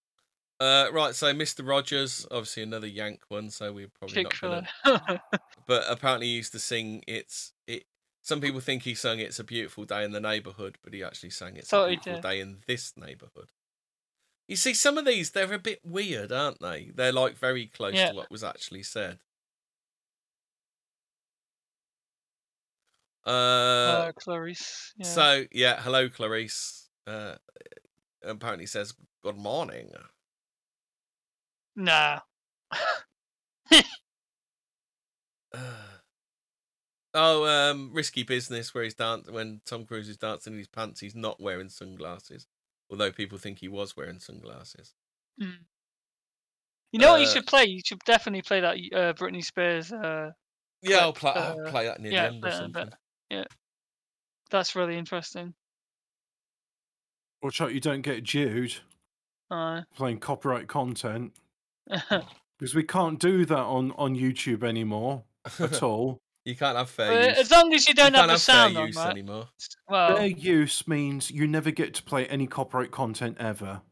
Uh, 0.60 0.88
right, 0.92 1.14
so 1.14 1.32
Mr. 1.32 1.66
Rogers, 1.66 2.26
obviously 2.30 2.64
another 2.64 2.86
Yank 2.88 3.20
one, 3.28 3.48
so 3.50 3.72
we're 3.72 3.88
probably 3.88 4.14
Chick 4.14 4.24
not 4.24 4.34
Fil 4.34 4.62
gonna. 4.84 5.22
But 5.66 5.84
apparently, 5.88 6.26
he 6.26 6.32
used 6.36 6.52
to 6.52 6.58
sing 6.58 7.02
"It's 7.06 7.52
It." 7.66 7.84
Some 8.22 8.40
people 8.40 8.60
think 8.60 8.82
he 8.82 8.94
sung 8.94 9.20
"It's 9.20 9.38
a 9.38 9.44
Beautiful 9.44 9.84
Day 9.84 10.02
in 10.04 10.10
the 10.12 10.20
Neighborhood," 10.20 10.76
but 10.82 10.92
he 10.94 11.04
actually 11.04 11.30
sang 11.30 11.56
"It's 11.56 11.68
Thought 11.68 11.84
a 11.84 11.88
Beautiful. 11.90 12.20
Day 12.22 12.40
in 12.40 12.58
this 12.66 12.92
neighborhood." 12.96 13.48
You 14.48 14.56
see, 14.56 14.74
some 14.74 14.96
of 14.98 15.04
these 15.04 15.30
they're 15.30 15.52
a 15.52 15.58
bit 15.58 15.80
weird, 15.84 16.32
aren't 16.32 16.60
they? 16.60 16.90
They're 16.94 17.12
like 17.12 17.36
very 17.36 17.66
close 17.66 17.94
Yeah. 17.94 18.10
to 18.10 18.16
what 18.16 18.30
was 18.30 18.42
actually 18.42 18.82
said. 18.82 19.18
Uh, 23.28 23.30
uh, 23.30 24.12
Clarice. 24.12 24.94
Yeah. 24.96 25.06
so 25.06 25.44
yeah, 25.52 25.80
hello, 25.82 26.08
Clarice. 26.08 26.88
Uh, 27.06 27.34
apparently 28.24 28.64
says 28.66 28.94
good 29.22 29.36
morning. 29.36 29.90
nah. 31.76 32.20
oh, 37.14 37.44
um, 37.46 37.90
risky 37.92 38.22
business 38.22 38.74
where 38.74 38.84
he's 38.84 38.94
dancing 38.94 39.34
when 39.34 39.60
Tom 39.66 39.84
Cruise 39.84 40.08
is 40.08 40.16
dancing 40.16 40.54
in 40.54 40.58
his 40.58 40.68
pants. 40.68 41.00
He's 41.00 41.14
not 41.14 41.38
wearing 41.38 41.68
sunglasses, 41.68 42.46
although 42.90 43.12
people 43.12 43.36
think 43.36 43.58
he 43.58 43.68
was 43.68 43.94
wearing 43.94 44.20
sunglasses. 44.20 44.94
Mm. 45.40 45.52
You 46.92 47.00
know 47.00 47.12
what 47.12 47.20
you 47.20 47.26
Uh, 47.26 47.30
should 47.30 47.46
play? 47.46 47.66
You 47.66 47.82
should 47.84 48.00
definitely 48.06 48.40
play 48.40 48.60
that 48.60 48.76
uh, 48.76 49.12
Britney 49.12 49.44
Spears. 49.44 49.92
Uh, 49.92 50.30
Yeah, 50.80 50.98
I'll 50.98 51.12
play. 51.12 51.32
I'll 51.32 51.66
uh, 51.66 51.70
play 51.70 51.84
that 51.84 52.00
near 52.00 52.12
yeah, 52.12 52.28
the 52.28 52.34
end 52.34 52.44
or 52.46 52.50
something. 52.50 52.90
A 53.30 53.34
something. 53.34 53.42
bit. 53.42 53.52
that's 54.50 54.74
really 54.76 54.96
interesting. 54.96 55.54
Watch 57.42 57.60
out 57.60 57.72
you 57.74 57.80
don't 57.80 58.02
get 58.02 58.24
Jude 58.24 58.74
Uh, 59.50 59.82
playing 59.96 60.18
copyright 60.20 60.68
content. 60.68 61.32
Because 62.58 62.74
we 62.74 62.82
can't 62.82 63.20
do 63.20 63.44
that 63.44 63.56
on, 63.56 63.92
on 63.92 64.16
YouTube 64.16 64.64
anymore 64.64 65.22
at 65.60 65.80
all. 65.84 66.18
you 66.44 66.56
can't 66.56 66.76
have 66.76 66.90
fair 66.90 67.08
well, 67.12 67.28
use. 67.28 67.38
as 67.38 67.50
long 67.52 67.72
as 67.72 67.86
you 67.86 67.94
don't 67.94 68.12
you 68.14 68.18
have 68.20 68.26
can't 68.26 68.26
the 68.26 68.32
have 68.32 68.40
sound 68.40 68.72
fair 68.74 68.82
on, 68.82 68.86
use 68.88 68.96
right? 68.96 69.10
anymore. 69.12 69.48
Well, 69.88 70.16
Fair 70.16 70.26
use 70.26 70.88
means 70.88 71.30
you 71.30 71.46
never 71.46 71.70
get 71.70 71.94
to 71.94 72.02
play 72.02 72.26
any 72.26 72.48
copyright 72.48 72.90
content 72.90 73.36
ever. 73.38 73.82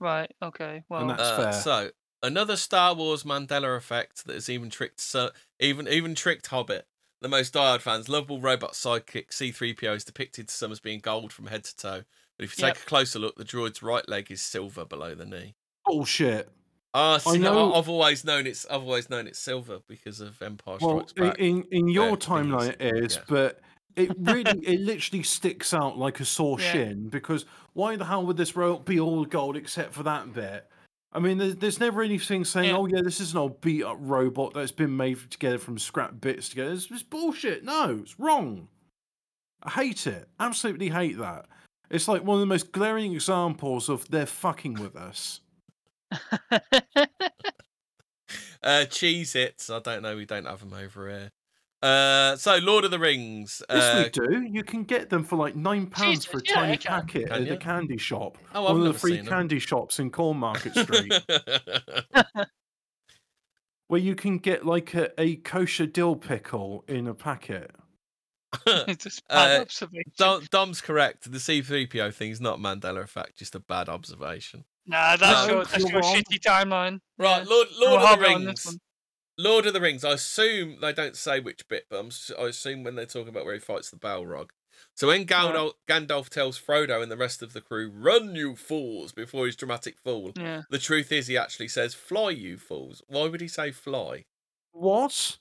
right, 0.00 0.30
okay, 0.42 0.84
well, 0.90 1.00
and 1.00 1.10
That's 1.18 1.22
Uh, 1.22 1.42
fair. 1.44 1.52
So 1.54 1.90
another 2.22 2.56
Star 2.58 2.92
Wars 2.94 3.22
Mandela 3.22 3.74
effect 3.74 4.26
that 4.26 4.34
has 4.34 4.50
even 4.50 4.68
tricked 4.68 5.00
so 5.00 5.30
even 5.58 5.88
even 5.88 6.14
tricked 6.14 6.48
Hobbit. 6.48 6.86
The 7.24 7.30
most 7.30 7.54
diehard 7.54 7.80
fans, 7.80 8.10
lovable 8.10 8.38
robot 8.38 8.72
sidekick 8.74 9.28
C3PO 9.30 9.96
is 9.96 10.04
depicted 10.04 10.48
to 10.48 10.54
some 10.54 10.70
as 10.70 10.78
being 10.78 11.00
gold 11.00 11.32
from 11.32 11.46
head 11.46 11.64
to 11.64 11.74
toe. 11.74 12.02
But 12.36 12.44
if 12.44 12.58
you 12.58 12.66
Yep. 12.66 12.74
take 12.74 12.82
a 12.82 12.86
closer 12.86 13.18
look, 13.18 13.36
the 13.36 13.46
droid's 13.46 13.82
right 13.82 14.06
leg 14.06 14.30
is 14.30 14.42
silver 14.42 14.84
below 14.84 15.14
the 15.14 15.24
knee. 15.24 15.54
Bullshit. 15.86 16.50
Ah, 16.92 17.16
see, 17.16 17.30
I 17.30 17.36
know- 17.38 17.72
I've 17.72 17.88
always 17.88 18.26
known 18.26 18.46
it's 18.46 18.66
I've 18.66 18.82
always 18.82 19.08
known 19.08 19.26
it's 19.26 19.38
silver 19.38 19.78
because 19.88 20.20
of 20.20 20.42
Empire 20.42 20.76
Strikes 20.78 21.12
in, 21.16 21.22
Back. 21.22 21.38
in, 21.38 21.62
in 21.72 21.88
your 21.88 22.10
Yeah, 22.10 22.16
timeline 22.16 22.76
things, 22.76 22.76
it 22.78 23.04
is, 23.04 23.16
yeah. 23.16 23.22
but 23.26 23.60
it 23.96 24.10
really, 24.18 24.58
it 24.62 24.80
literally 24.80 25.22
sticks 25.22 25.72
out 25.72 25.96
like 25.96 26.20
a 26.20 26.26
sore 26.26 26.60
Yeah. 26.60 26.72
shin 26.72 27.08
because 27.08 27.46
why 27.72 27.96
the 27.96 28.04
hell 28.04 28.26
would 28.26 28.36
this 28.36 28.54
robot 28.54 28.84
be 28.84 29.00
all 29.00 29.24
gold 29.24 29.56
except 29.56 29.94
for 29.94 30.02
that 30.02 30.34
bit? 30.34 30.70
I 31.14 31.20
mean, 31.20 31.38
there's, 31.38 31.56
there's 31.56 31.80
never 31.80 32.02
anything 32.02 32.44
saying, 32.44 32.70
Yeah. 32.70 32.76
oh, 32.76 32.86
yeah, 32.86 33.00
this 33.02 33.20
is 33.20 33.32
an 33.32 33.38
old 33.38 33.60
beat 33.60 33.84
up 33.84 33.96
robot 34.00 34.52
that's 34.54 34.72
been 34.72 34.96
made 34.96 35.18
together 35.30 35.58
from 35.58 35.78
scrap 35.78 36.20
bits 36.20 36.48
together. 36.48 36.72
It's, 36.72 36.90
it's 36.90 37.02
bullshit. 37.04 37.62
No, 37.64 38.00
it's 38.02 38.18
wrong. 38.18 38.68
I 39.62 39.70
hate 39.70 40.06
it. 40.08 40.28
Absolutely 40.40 40.88
hate 40.88 41.16
that. 41.18 41.46
It's 41.90 42.08
like 42.08 42.24
one 42.24 42.36
of 42.36 42.40
the 42.40 42.46
most 42.46 42.72
glaring 42.72 43.12
examples 43.12 43.88
of 43.88 44.08
they're 44.10 44.26
fucking 44.26 44.74
with 44.74 44.96
us. 44.96 45.40
Uh, 48.62 48.86
Cheez-Its. 48.88 49.68
I 49.68 49.78
don't 49.80 50.02
know. 50.02 50.16
We 50.16 50.24
don't 50.24 50.46
have 50.46 50.60
them 50.60 50.72
over 50.72 51.10
here. 51.10 51.30
Uh, 51.84 52.34
so 52.36 52.56
Lord 52.62 52.84
of 52.86 52.90
the 52.90 52.98
Rings. 52.98 53.62
Yes, 53.68 53.94
Uh, 53.94 54.02
we 54.04 54.26
do. 54.26 54.42
You 54.50 54.64
can 54.64 54.84
get 54.84 55.10
them 55.10 55.22
for 55.22 55.36
like 55.36 55.54
nine 55.54 55.86
pounds 55.88 56.24
for 56.24 56.38
a 56.38 56.42
yeah, 56.46 56.54
tiny 56.54 56.76
can. 56.78 57.02
packet 57.02 57.28
Can 57.28 57.42
at 57.42 57.48
the 57.48 57.56
candy 57.58 57.98
shop. 57.98 58.38
Oh, 58.54 58.66
I've 58.66 58.76
One 58.78 58.86
of 58.86 58.92
the 58.94 58.98
free 58.98 59.10
seen 59.16 59.20
'em. 59.20 59.26
candy 59.26 59.58
shops 59.58 59.98
in 59.98 60.10
Cornmarket 60.10 60.72
Street, 60.82 62.46
where 63.88 64.00
you 64.00 64.14
can 64.14 64.38
get 64.38 64.64
like 64.64 64.94
a, 64.94 65.10
a 65.20 65.36
kosher 65.36 65.84
dill 65.86 66.16
pickle 66.16 66.84
in 66.88 67.06
a 67.06 67.14
packet. 67.14 67.70
just 68.98 69.26
bad 69.28 69.58
Uh, 69.58 69.62
observation. 69.62 70.12
Dom, 70.16 70.46
Dom's 70.50 70.80
correct. 70.80 71.30
The 71.30 71.38
C3PO 71.38 72.14
thing 72.14 72.30
is 72.30 72.40
not 72.40 72.60
Mandela 72.60 73.02
effect, 73.02 73.36
just 73.36 73.54
a 73.54 73.60
bad 73.60 73.90
observation. 73.90 74.64
Nah, 74.86 75.16
that's 75.16 75.48
No, 75.48 75.54
your 75.54 75.64
that's 75.64 75.90
your 75.90 76.00
shitty 76.02 76.38
timeline. 76.40 77.00
Right, 77.18 77.38
Yeah. 77.42 77.44
Lord, 77.48 77.68
We'll 77.78 77.90
Lord 77.90 78.02
of 78.02 78.18
the 78.20 78.24
it 78.24 78.28
on 78.32 78.44
Rings. 78.46 78.78
One. 79.36 79.44
Lord 79.44 79.66
of 79.66 79.72
the 79.72 79.80
Rings. 79.80 80.04
I 80.04 80.12
assume 80.12 80.78
they 80.80 80.92
don't 80.92 81.16
say 81.16 81.40
which 81.40 81.66
bit, 81.68 81.86
but 81.90 81.98
I'm, 81.98 82.06
s- 82.06 82.32
I 82.38 82.44
assume 82.44 82.84
when 82.84 82.94
they're 82.94 83.06
talking 83.06 83.28
about 83.28 83.44
where 83.44 83.54
he 83.54 83.60
fights 83.60 83.90
the 83.90 83.96
Balrog. 83.96 84.50
So 84.96 85.08
when 85.08 85.24
Gandalf, 85.26 85.72
Gandalf 85.88 86.28
tells 86.28 86.60
Frodo 86.60 87.02
and 87.02 87.10
the 87.10 87.16
rest 87.16 87.42
of 87.42 87.52
the 87.52 87.60
crew, 87.60 87.90
"Run, 87.94 88.34
you 88.34 88.54
fools!" 88.56 89.12
before 89.12 89.46
his 89.46 89.56
dramatic 89.56 89.98
fall, 89.98 90.32
Yeah. 90.36 90.62
the 90.70 90.78
truth 90.78 91.10
is 91.12 91.26
he 91.26 91.36
actually 91.36 91.68
says, 91.68 91.94
"Fly, 91.94 92.30
you 92.30 92.58
fools." 92.58 93.02
Why 93.08 93.26
would 93.28 93.40
he 93.40 93.48
say 93.48 93.70
"fly"? 93.72 94.24
What? 94.72 95.38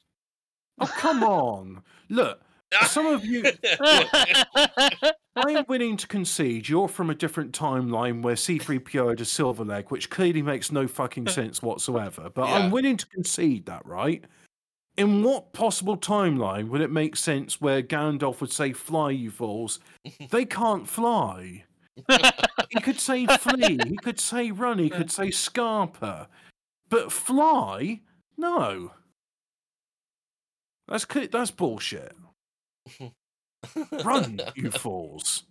Oh, 0.79 0.87
come 0.87 1.23
on. 1.23 1.83
Look, 2.09 2.41
some 2.87 3.05
of 3.07 3.25
you. 3.25 3.43
I'm 5.35 5.65
willing 5.67 5.97
to 5.97 6.07
concede 6.07 6.69
you're 6.69 6.87
from 6.87 7.09
a 7.09 7.15
different 7.15 7.51
timeline 7.51 8.21
where 8.21 8.35
C3PO 8.35 9.09
had 9.09 9.21
a 9.21 9.25
silver 9.25 9.65
leg, 9.65 9.89
which 9.89 10.09
clearly 10.09 10.41
makes 10.41 10.71
no 10.71 10.87
fucking 10.87 11.27
sense 11.39 11.61
whatsoever. 11.61 12.29
But 12.33 12.47
Yeah. 12.47 12.55
I'm 12.55 12.71
willing 12.71 12.97
to 12.97 13.07
concede 13.07 13.65
that, 13.65 13.85
right? 13.85 14.23
In 14.97 15.23
what 15.23 15.53
possible 15.53 15.97
timeline 15.97 16.69
would 16.69 16.81
it 16.81 16.91
make 16.91 17.15
sense 17.15 17.59
where 17.59 17.81
Gandalf 17.81 18.41
would 18.41 18.51
say, 18.51 18.73
Fly, 18.73 19.09
you 19.11 19.31
fools? 19.31 19.79
They 20.29 20.45
can't 20.45 20.87
fly. 20.87 21.63
He 22.69 22.79
could 22.79 22.99
say 22.99 23.25
flee, 23.37 23.79
he 23.87 23.95
could 23.97 24.19
say 24.19 24.51
run, 24.51 24.77
he 24.79 24.89
could 24.89 25.11
say 25.11 25.27
scarper. 25.29 26.27
But 26.89 27.11
fly? 27.11 28.01
No. 28.37 28.91
That's 30.87 31.05
that's 31.31 31.51
bullshit. 31.51 32.15
Run, 34.03 34.39
you 34.55 34.71
fools. 34.71 35.43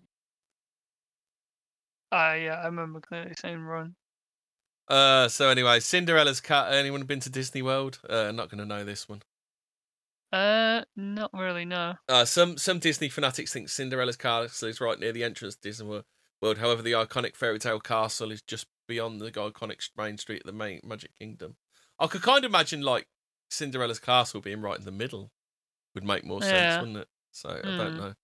Ah, 2.10 2.34
yeah, 2.34 2.60
I 2.60 2.66
remember 2.66 3.00
clearly 3.00 3.32
saying 3.38 3.60
run. 3.60 3.94
Uh, 4.88 5.28
so 5.28 5.48
anyway, 5.48 5.80
Cinderella's 5.80 6.40
cat. 6.40 6.72
Anyone 6.72 7.04
been 7.04 7.20
to 7.20 7.30
Disney 7.30 7.62
World? 7.62 8.00
Uh, 8.08 8.30
not 8.32 8.50
going 8.50 8.58
to 8.58 8.66
know 8.66 8.84
this 8.84 9.08
one. 9.08 9.22
Uh, 10.32 10.82
not 10.96 11.30
really. 11.32 11.64
No. 11.64 11.94
Uh, 12.08 12.24
some 12.24 12.58
some 12.58 12.78
Disney 12.78 13.08
fanatics 13.08 13.52
think 13.52 13.68
Cinderella's 13.68 14.16
castle 14.16 14.68
is 14.68 14.80
right 14.80 14.98
near 14.98 15.12
the 15.12 15.24
entrance 15.24 15.54
to 15.56 15.60
Disney 15.68 15.86
World. 15.86 16.58
However, 16.58 16.82
the 16.82 16.92
iconic 16.92 17.36
fairy 17.36 17.58
tale 17.58 17.80
castle 17.80 18.30
is 18.30 18.42
just 18.42 18.66
beyond 18.88 19.20
the 19.20 19.30
iconic 19.30 19.88
main 19.96 20.18
street 20.18 20.42
of 20.42 20.46
the 20.46 20.52
main 20.52 20.80
Magic 20.84 21.12
Kingdom. 21.18 21.56
I 21.98 22.06
could 22.08 22.22
kind 22.22 22.44
of 22.44 22.50
imagine 22.50 22.82
like 22.82 23.06
Cinderella's 23.50 24.00
castle 24.00 24.40
being 24.40 24.60
right 24.60 24.78
in 24.78 24.84
the 24.84 24.90
middle. 24.90 25.30
Would 25.94 26.04
make 26.04 26.24
more 26.24 26.40
sense, 26.40 26.52
Yeah. 26.52 26.80
wouldn't 26.80 26.98
it? 26.98 27.08
So 27.32 27.48
I 27.50 27.70
don't 27.72 27.96
Hmm. 27.96 27.98
know. 27.98 28.14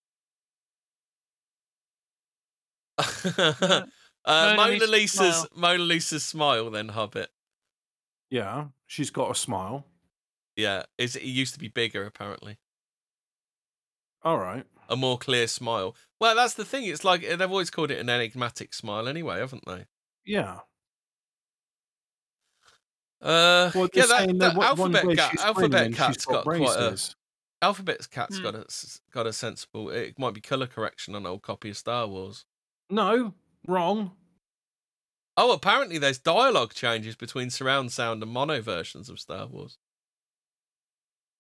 Uh, 4.24 4.54
Mona 4.56 4.72
Mona 4.72 4.86
Lisa's 4.86 5.36
smile. 5.36 5.48
Mona 5.54 5.82
Lisa's 5.82 6.24
smile, 6.24 6.70
then 6.70 6.88
Hobbit. 6.90 7.30
Yeah, 8.30 8.68
she's 8.86 9.10
got 9.10 9.30
a 9.30 9.34
smile. 9.34 9.86
Yeah, 10.56 10.84
is 10.98 11.16
it 11.16 11.22
used 11.22 11.54
to 11.54 11.60
be 11.60 11.68
bigger 11.68 12.04
apparently. 12.04 12.58
All 14.22 14.38
right. 14.38 14.66
a 14.88 14.96
more 14.96 15.18
clear 15.18 15.46
smile. 15.46 15.94
Well, 16.20 16.34
that's 16.34 16.54
the 16.54 16.64
thing. 16.64 16.84
It's 16.84 17.04
like 17.04 17.22
they've 17.22 17.40
always 17.40 17.70
called 17.70 17.90
it 17.90 18.00
an 18.00 18.08
enigmatic 18.10 18.74
smile, 18.74 19.08
anyway, 19.08 19.38
haven't 19.38 19.64
they? 19.66 19.86
Yeah. 20.24 20.60
Uh, 23.20 23.70
Well, 23.74 23.88
yeah, 23.94 24.06
that, 24.06 24.28
that 24.38 24.54
that 24.54 24.62
alphabet 24.62 25.04
cat, 25.16 25.34
alphabet 25.38 25.92
cat's 25.92 26.16
she's 26.16 26.26
got, 26.26 26.44
quite 26.44 26.78
a. 26.78 26.96
alphabet's 27.62 28.06
cat's 28.06 28.36
Hmm. 28.38 28.42
got 28.42 28.54
a 28.54 28.60
s- 28.64 29.00
got 29.10 29.26
a 29.26 29.32
sensible. 29.32 29.90
It 29.90 30.18
might 30.18 30.34
be 30.34 30.40
color 30.40 30.66
correction 30.66 31.14
on 31.14 31.22
an 31.22 31.26
old 31.26 31.42
copy 31.42 31.70
of 31.70 31.76
Star 31.76 32.06
Wars. 32.06 32.44
No, 32.90 33.34
wrong. 33.66 34.16
Oh, 35.36 35.52
apparently 35.52 35.98
there's 35.98 36.18
dialogue 36.18 36.74
changes 36.74 37.14
between 37.16 37.50
surround 37.50 37.92
sound 37.92 38.22
and 38.22 38.32
mono 38.32 38.60
versions 38.60 39.08
of 39.08 39.20
Star 39.20 39.46
Wars. 39.46 39.78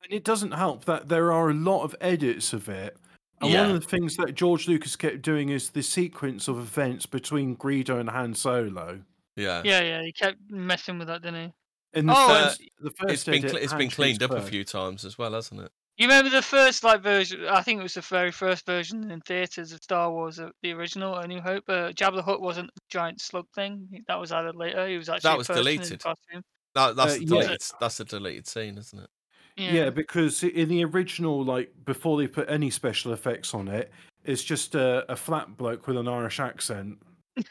And 0.02 0.12
it 0.12 0.24
doesn't 0.24 0.52
help 0.52 0.84
that 0.84 1.08
there 1.08 1.32
are 1.32 1.50
a 1.50 1.54
lot 1.54 1.82
of 1.82 1.96
edits 2.00 2.52
of 2.52 2.68
it. 2.68 2.96
And 3.40 3.50
Yeah. 3.50 3.62
one 3.66 3.74
of 3.76 3.80
the 3.80 3.86
things 3.88 4.16
that 4.16 4.34
George 4.34 4.68
Lucas 4.68 4.96
kept 4.96 5.22
doing 5.22 5.48
is 5.48 5.70
the 5.70 5.82
sequence 5.82 6.48
of 6.48 6.58
events 6.58 7.06
between 7.06 7.56
Greedo 7.56 7.98
and 7.98 8.10
Han 8.10 8.34
Solo. 8.34 9.04
Yeah, 9.36 9.62
Yeah, 9.64 9.80
yeah. 9.82 10.02
He 10.02 10.12
kept 10.12 10.38
messing 10.50 10.98
with 10.98 11.08
that, 11.08 11.22
didn't 11.22 11.46
he? 11.48 11.54
In 11.98 12.06
the 12.06 12.14
Oh, 12.16 12.28
first, 12.28 12.62
the 12.80 12.90
first 12.90 13.12
it's 13.14 13.24
been 13.24 13.34
edit, 13.36 13.50
cle- 13.50 13.60
it's 13.62 13.72
Han 13.72 13.78
been 13.78 13.90
cleaned 13.90 14.22
up 14.22 14.30
a 14.32 14.42
few 14.42 14.64
times 14.64 15.04
as 15.04 15.16
well, 15.18 15.32
hasn't 15.32 15.60
it? 15.60 15.72
You 15.98 16.06
remember 16.06 16.30
the 16.30 16.42
first 16.42 16.84
like 16.84 17.02
version? 17.02 17.44
I 17.46 17.60
think 17.60 17.80
it 17.80 17.82
was 17.82 17.94
the 17.94 18.00
very 18.02 18.30
first 18.30 18.64
version 18.64 19.10
in 19.10 19.20
theaters 19.20 19.72
of 19.72 19.82
Star 19.82 20.12
Wars, 20.12 20.38
uh, 20.38 20.50
the 20.62 20.72
original, 20.72 21.16
A 21.16 21.26
New 21.26 21.40
Hope. 21.40 21.64
Uh, 21.68 21.90
Jabba 21.90 22.14
the 22.16 22.22
Hutt 22.22 22.40
wasn't 22.40 22.68
a 22.70 22.80
giant 22.88 23.20
slug 23.20 23.46
thing. 23.52 24.04
That 24.06 24.20
was 24.20 24.30
added 24.30 24.54
later. 24.54 24.86
He 24.86 24.96
was 24.96 25.08
actually 25.08 25.28
that 25.30 25.38
was 25.38 25.48
person 25.48 25.64
deleted. 25.64 26.02
costume. 26.02 26.42
That, 26.76 26.94
that's 26.94 27.16
Uh, 27.16 27.18
the 27.18 27.36
yeah. 27.36 27.56
That's 27.80 27.98
a 27.98 28.04
deleted 28.04 28.46
scene, 28.46 28.78
isn't 28.78 28.98
it? 28.98 29.10
Yeah. 29.56 29.90
because 29.90 30.44
in 30.44 30.68
the 30.68 30.84
original, 30.84 31.44
like 31.44 31.72
before 31.84 32.16
they 32.16 32.28
put 32.28 32.48
any 32.48 32.70
special 32.70 33.12
effects 33.12 33.52
on 33.52 33.66
it, 33.66 33.90
it's 34.24 34.44
just 34.44 34.76
a, 34.76 35.04
a 35.10 35.16
flat 35.16 35.56
bloke 35.56 35.88
with 35.88 35.96
an 35.96 36.06
Irish 36.06 36.38
accent. 36.38 36.98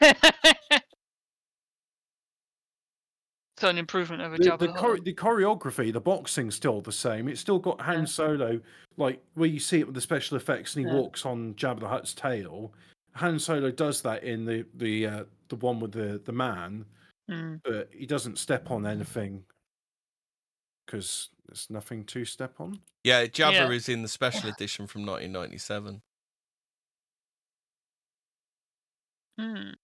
so 3.58 3.68
an 3.68 3.78
improvement 3.78 4.22
over 4.22 4.36
The, 4.36 4.44
Jabba 4.44 4.58
the, 4.58 4.66
the, 4.68 4.72
chore- 4.80 5.00
the 5.00 5.14
choreography, 5.14 5.92
the 5.92 6.00
boxing's 6.00 6.54
still 6.54 6.80
the 6.80 6.92
same. 6.92 7.28
It's 7.28 7.40
still 7.40 7.58
got 7.58 7.80
Han 7.80 8.00
Yeah. 8.00 8.04
Solo, 8.06 8.60
like 8.96 9.20
where 9.34 9.48
you 9.48 9.58
see 9.60 9.80
it 9.80 9.86
with 9.86 9.94
the 9.94 10.00
special 10.00 10.36
effects, 10.36 10.76
and 10.76 10.86
he 10.86 10.90
Yeah. 10.92 10.98
walks 10.98 11.26
on 11.26 11.54
Jabba 11.54 11.80
the 11.80 11.88
Hutt's 11.88 12.14
tail. 12.14 12.72
Han 13.14 13.38
Solo 13.38 13.70
does 13.70 14.02
that 14.02 14.22
in 14.24 14.44
the 14.44 14.64
the 14.74 15.06
uh, 15.06 15.24
the 15.48 15.56
one 15.56 15.80
with 15.80 15.92
the 15.92 16.20
the 16.24 16.32
man, 16.32 16.84
Mm. 17.30 17.60
but 17.64 17.90
he 17.92 18.06
doesn't 18.06 18.38
step 18.38 18.70
on 18.70 18.86
anything 18.86 19.44
because 20.86 21.28
there's 21.46 21.68
nothing 21.68 22.04
to 22.04 22.24
step 22.24 22.54
on. 22.60 22.80
Yeah, 23.04 23.26
Jabba 23.26 23.52
Yeah. 23.52 23.70
is 23.70 23.88
in 23.88 24.02
the 24.02 24.08
special 24.08 24.48
edition 24.54 24.86
from 24.86 25.04
1997. 25.04 26.00
Mm. 29.40 29.74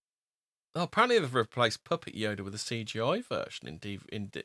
Oh, 0.74 0.82
apparently 0.82 1.18
they've 1.18 1.34
replaced 1.34 1.84
Puppet 1.84 2.14
Yoda 2.16 2.40
with 2.40 2.54
a 2.54 2.58
CGI 2.58 3.24
version 3.26 3.68
in 3.68 3.78
D- 3.78 4.00
in 4.10 4.26
D- 4.26 4.42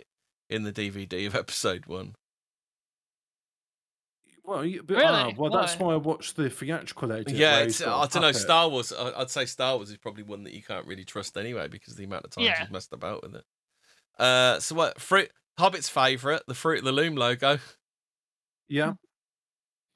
in 0.49 0.63
the 0.63 0.71
DVD 0.71 1.25
of 1.27 1.35
Episode 1.43 1.85
One. 1.87 2.15
Well, 4.43 4.65
you- 4.65 4.83
but, 4.83 4.95
Really? 4.97 5.05
ah, 5.07 5.31
well, 5.37 5.51
that's 5.51 5.75
Why? 5.77 5.87
why 5.87 5.93
I 5.93 5.97
watched 5.97 6.35
the 6.35 6.49
theatrical 6.49 7.11
edit. 7.11 7.29
yeah, 7.33 7.57
where 7.57 7.65
it's, 7.67 7.77
he's 7.79 7.85
got 7.85 7.99
a 7.99 8.01
I 8.03 8.07
don't 8.07 8.21
know. 8.23 8.31
Star 8.31 8.69
Wars. 8.69 8.91
I- 8.91 9.19
I'd 9.21 9.29
say 9.29 9.45
Star 9.45 9.75
Wars 9.75 9.89
is 9.91 9.97
probably 9.97 10.23
one 10.23 10.43
that 10.43 10.53
you 10.53 10.63
can't 10.63 10.87
really 10.87 11.03
trust 11.03 11.37
anyway 11.37 11.67
because 11.67 11.93
of 11.93 11.97
the 11.97 12.05
amount 12.05 12.25
of 12.25 12.31
times 12.31 12.47
Yeah. 12.47 12.59
he's 12.61 12.71
messed 12.71 12.93
about 12.93 13.21
with 13.23 13.35
it. 13.35 13.43
Uh, 14.17 14.59
so 14.59 14.75
what? 14.75 14.99
Fruit 14.99 15.31
Hobbit's 15.59 15.89
favorite, 15.89 16.43
the 16.47 16.55
Fruit 16.55 16.79
of 16.79 16.85
the 16.85 16.91
Loom 16.91 17.15
logo. 17.15 17.59
Yeah. 18.67 18.93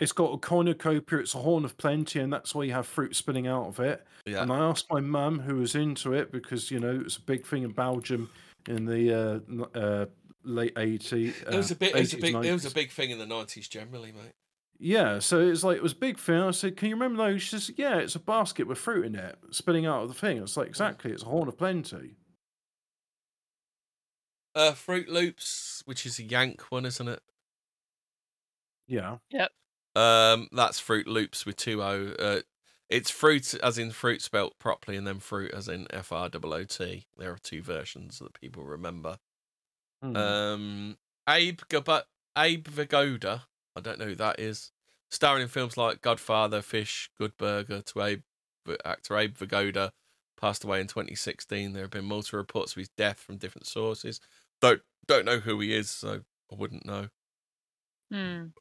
It's 0.04 0.12
got 0.12 0.34
a 0.34 0.38
cornucopia, 0.38 1.20
it's 1.20 1.34
a 1.34 1.38
horn 1.38 1.64
of 1.64 1.78
plenty, 1.78 2.20
and 2.20 2.32
that's 2.32 2.54
why 2.54 2.66
you 2.66 2.74
have 2.74 2.86
fruit 2.86 3.16
spinning 3.16 3.48
out 3.48 3.68
of 3.68 3.80
it. 3.80 4.06
Yeah, 4.26 4.42
And 4.42 4.52
I 4.52 4.60
asked 4.60 4.92
my 4.92 5.00
mum, 5.00 5.40
who 5.40 5.56
was 5.56 5.76
into 5.76 6.12
it, 6.12 6.30
because 6.30 6.70
you 6.70 6.78
know 6.78 6.94
it 6.94 7.06
was 7.06 7.16
a 7.16 7.22
big 7.22 7.46
thing 7.46 7.64
in 7.64 7.72
Belgium 7.72 8.30
in 8.68 8.86
the 8.86 9.14
uh, 9.14 9.80
uh, 9.80 10.06
late 10.44 10.76
80s. 10.76 11.50
it 11.50 11.56
was 11.56 11.72
a 11.72 11.76
big, 11.78 11.96
it 11.96 12.00
was 12.00 12.14
a 12.14 12.18
80s, 12.18 12.22
big, 12.22 12.36
it 12.36 12.52
was 12.52 12.66
a 12.66 12.72
big 12.72 12.92
thing 12.92 13.12
in 13.12 13.18
the 13.18 13.26
nineties 13.26 13.70
generally, 13.70 14.12
mate. 14.12 14.34
Yeah, 14.78 15.20
so 15.20 15.40
it's 15.40 15.64
like 15.64 15.78
it 15.78 15.84
was 15.84 15.94
a 15.94 15.98
big 15.98 16.20
thing. 16.20 16.36
I 16.36 16.52
said, 16.52 16.76
"Can 16.76 16.90
you 16.90 16.96
remember 16.96 17.24
those?" 17.24 17.42
She 17.42 17.52
says, 17.52 17.72
"Yeah, 17.78 18.00
it's 18.00 18.16
a 18.16 18.20
basket 18.20 18.68
with 18.68 18.80
fruit 18.80 19.06
in 19.06 19.16
it, 19.16 19.38
spinning 19.52 19.86
out 19.86 20.04
of 20.04 20.10
the 20.10 20.14
thing." 20.14 20.40
It's 20.44 20.58
like 20.58 20.68
exactly, 20.68 21.12
it's 21.12 21.24
a 21.24 21.28
horn 21.28 21.48
of 21.48 21.58
plenty. 21.58 22.18
Uh, 24.54 24.74
Fruit 24.74 25.08
Loops, 25.08 25.82
which 25.86 26.06
is 26.06 26.20
a 26.20 26.24
Yank 26.24 26.62
one, 26.70 26.86
isn't 26.86 27.08
it? 27.08 27.22
Yeah, 28.86 29.20
Um, 29.96 30.48
that's 30.52 30.80
Fruit 30.80 31.08
Loops 31.08 31.46
with 31.46 31.56
two 31.56 31.84
O. 31.84 32.14
Uh, 32.18 32.42
it's 32.90 33.10
fruit 33.10 33.56
as 33.56 33.78
in 33.78 33.92
fruit 33.92 34.22
spelt 34.22 34.60
properly, 34.60 34.98
and 34.98 35.08
then 35.08 35.20
fruit 35.20 35.52
as 35.54 35.68
in 35.68 35.88
F 35.90 36.12
R 36.12 36.30
O 36.34 36.54
O 36.54 36.64
T. 36.64 37.08
There 37.18 37.32
are 37.32 37.38
two 37.38 37.62
versions 37.62 38.20
that 38.20 38.40
people 38.40 38.64
remember. 38.64 39.18
Hmm. 40.02 40.16
Um, 40.16 40.98
Abe 41.28 41.62
Gab- 41.70 42.06
Abe 42.38 42.68
Vigoda. 42.68 43.44
I 43.76 43.82
don't 43.82 44.00
know 44.00 44.06
who 44.06 44.16
that 44.16 44.40
is. 44.40 44.72
Starring 45.10 45.44
in 45.44 45.48
films 45.48 45.78
like 45.78 46.02
Godfather, 46.02 46.62
Fish, 46.62 47.10
Good 47.18 47.38
Burger. 47.38 47.82
To 47.82 48.02
Abe, 48.02 48.22
actor 48.84 49.18
Abe 49.18 49.36
Vigoda 49.38 49.92
passed 50.40 50.64
away 50.64 50.82
in 50.82 50.88
2016. 50.88 51.74
There 51.74 51.84
have 51.84 51.92
been 51.92 52.06
multiple 52.06 52.38
reports 52.38 52.74
of 52.74 52.80
his 52.80 52.90
death 52.90 53.20
from 53.20 53.38
different 53.38 53.68
sources. 53.68 54.20
Don't 54.62 54.82
don't 55.08 55.26
know 55.26 55.40
who 55.40 55.60
he 55.60 55.74
is, 55.74 55.90
so 55.90 56.22
I 56.52 56.56
wouldn't 56.56 56.86
know. 56.86 57.08
Mm. 58.12 58.52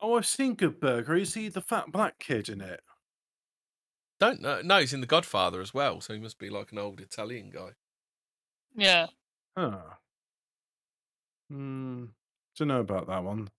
Oh, 0.00 0.16
I've 0.16 0.26
seen 0.26 0.54
Good 0.54 0.80
Burger. 0.80 1.16
Is 1.16 1.34
he 1.34 1.48
the 1.48 1.60
fat 1.60 1.90
black 1.92 2.18
kid 2.18 2.48
in 2.48 2.60
it? 2.60 2.80
Don't 4.20 4.40
know. 4.40 4.60
No, 4.62 4.78
he's 4.80 4.92
in 4.92 5.00
The 5.00 5.06
Godfather 5.06 5.60
as 5.60 5.72
well, 5.72 6.00
so 6.00 6.12
he 6.12 6.20
must 6.20 6.38
be 6.38 6.50
like 6.50 6.72
an 6.72 6.78
old 6.78 7.00
Italian 7.00 7.50
guy. 7.50 7.70
Yeah. 8.74 9.06
Huh. 9.56 9.78
Hmm. 11.50 12.04
Don't 12.56 12.68
know 12.68 12.80
about 12.80 13.06
that 13.06 13.22
one. 13.22 13.50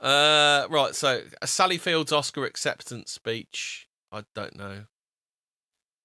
Uh, 0.00 0.66
right. 0.70 0.94
So 0.94 1.22
uh, 1.40 1.46
Sally 1.46 1.78
Field's 1.78 2.12
Oscar 2.12 2.44
acceptance 2.44 3.12
speech. 3.12 3.88
I 4.10 4.24
don't 4.34 4.56
know. 4.56 4.84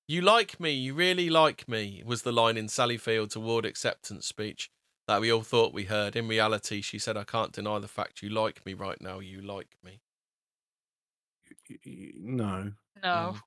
You 0.07 0.21
like 0.21 0.59
me. 0.59 0.71
You 0.71 0.93
really 0.93 1.29
like 1.29 1.67
me. 1.67 2.03
Was 2.05 2.21
the 2.21 2.31
line 2.31 2.57
in 2.57 2.67
Sally 2.67 2.97
Field's 2.97 3.35
award 3.35 3.65
acceptance 3.65 4.27
speech 4.27 4.69
that 5.07 5.21
we 5.21 5.31
all 5.31 5.41
thought 5.41 5.73
we 5.73 5.85
heard. 5.85 6.15
In 6.15 6.27
reality, 6.27 6.81
she 6.81 6.99
said, 6.99 7.17
"I 7.17 7.23
can't 7.23 7.51
deny 7.51 7.79
the 7.79 7.87
fact 7.87 8.21
you 8.21 8.29
like 8.29 8.65
me 8.65 8.73
right 8.73 8.99
now. 9.01 9.19
You 9.19 9.41
like 9.41 9.77
me." 9.83 10.01
Y- 11.69 11.77
y- 11.85 12.11
No. 12.15 12.71
No. 13.03 13.37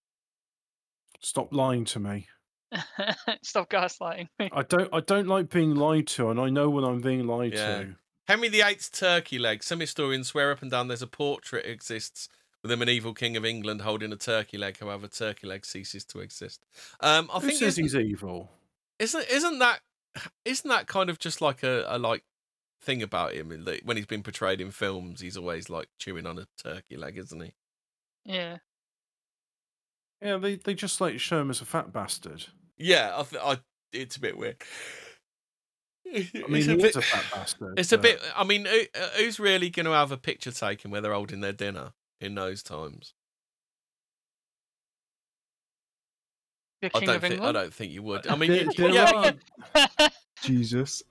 Stop 1.20 1.52
lying 1.52 1.84
to 1.86 1.98
me. 2.00 2.28
Stop 3.42 3.68
gaslighting 3.68 4.28
me. 4.38 4.48
I 4.52 4.62
don't 4.62 4.88
I 4.92 5.00
don't 5.00 5.26
like 5.26 5.50
being 5.50 5.74
lied 5.74 6.06
to 6.08 6.30
and 6.30 6.40
I 6.40 6.48
know 6.50 6.70
when 6.70 6.84
I'm 6.84 7.00
being 7.00 7.26
lied 7.26 7.52
Yeah. 7.54 7.78
to. 7.80 7.96
Henry 8.28 8.48
VIII's 8.48 8.88
turkey 8.90 9.38
leg. 9.38 9.62
Some 9.64 9.80
historians 9.80 10.28
swear 10.28 10.52
up 10.52 10.62
and 10.62 10.70
down 10.70 10.86
there's 10.88 11.02
a 11.02 11.06
portrait 11.08 11.66
exists 11.66 12.28
with 12.62 12.70
a 12.70 12.76
medieval 12.76 13.12
king 13.12 13.36
of 13.36 13.44
England 13.44 13.82
holding 13.82 14.12
a 14.12 14.16
turkey 14.16 14.56
leg. 14.56 14.78
However, 14.78 15.08
turkey 15.08 15.46
leg 15.48 15.66
ceases 15.66 16.04
to 16.06 16.20
exist. 16.20 16.64
Um, 17.00 17.28
I 17.32 17.40
Who 17.40 17.48
think 17.48 17.58
says 17.58 17.78
isn't, 17.78 17.84
he's 17.84 17.96
evil? 17.96 18.50
isn't 19.00 19.28
isn't 19.30 19.58
that 19.58 19.80
isn't 20.44 20.68
that 20.68 20.86
kind 20.86 21.10
of 21.10 21.18
just 21.18 21.40
like 21.40 21.62
a, 21.62 21.84
a 21.88 21.98
like 21.98 22.24
thing 22.82 23.02
about 23.02 23.34
him 23.34 23.52
in 23.52 23.64
that 23.64 23.84
when 23.84 23.96
he's 23.96 24.06
been 24.06 24.22
portrayed 24.22 24.60
in 24.60 24.70
films, 24.70 25.20
he's 25.20 25.36
always 25.36 25.68
like 25.68 25.88
chewing 25.98 26.26
on 26.26 26.38
a 26.38 26.46
turkey 26.62 26.96
leg, 26.96 27.18
isn't 27.18 27.40
he? 27.40 27.52
Yeah. 28.24 28.58
Yeah, 30.22 30.36
they, 30.36 30.56
they 30.56 30.74
just 30.74 31.00
like 31.00 31.18
show 31.18 31.40
him 31.40 31.50
as 31.50 31.60
a 31.60 31.64
fat 31.64 31.92
bastard. 31.92 32.46
Yeah, 32.76 33.12
I, 33.16 33.22
th- 33.22 33.42
I 33.42 33.58
it's 33.92 34.16
a 34.16 34.20
bit 34.20 34.36
weird. 34.36 34.56
I 36.06 36.28
mean, 36.48 36.56
it's 36.56 36.66
he 36.66 36.72
a 36.72 36.76
bit. 36.76 36.96
a 36.96 37.02
fat 37.02 37.24
bastard. 37.32 37.78
It's 37.78 37.92
a 37.92 37.98
bit. 37.98 38.20
I 38.36 38.44
mean, 38.44 38.64
who, 38.64 38.82
uh, 38.94 39.08
who's 39.16 39.38
really 39.38 39.70
going 39.70 39.86
to 39.86 39.92
have 39.92 40.12
a 40.12 40.16
picture 40.16 40.50
taken 40.50 40.90
where 40.90 41.00
they're 41.00 41.12
holding 41.12 41.40
their 41.40 41.52
dinner 41.52 41.92
in 42.20 42.34
those 42.34 42.62
times? 42.62 43.14
The 46.80 46.90
I 46.94 47.00
don't 47.00 47.16
of 47.16 47.20
think. 47.22 47.40
I 47.42 47.52
don't 47.52 47.72
think 47.74 47.92
you 47.92 48.02
would. 48.02 48.26
I 48.26 48.36
mean, 48.36 48.50
There- 48.50 48.64
you- 48.64 48.72
there 48.72 48.90
yeah, 48.90 49.34
are- 49.98 50.10
Jesus. 50.42 51.02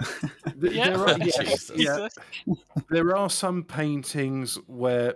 th- 0.60 0.74
Yeah. 0.74 0.90
there 0.90 1.00
are, 1.00 1.10
yeah, 1.20 1.26
Jesus. 1.44 1.72
yeah, 1.76 2.08
there 2.90 3.16
are 3.16 3.30
some 3.30 3.64
paintings 3.64 4.56
where 4.68 5.16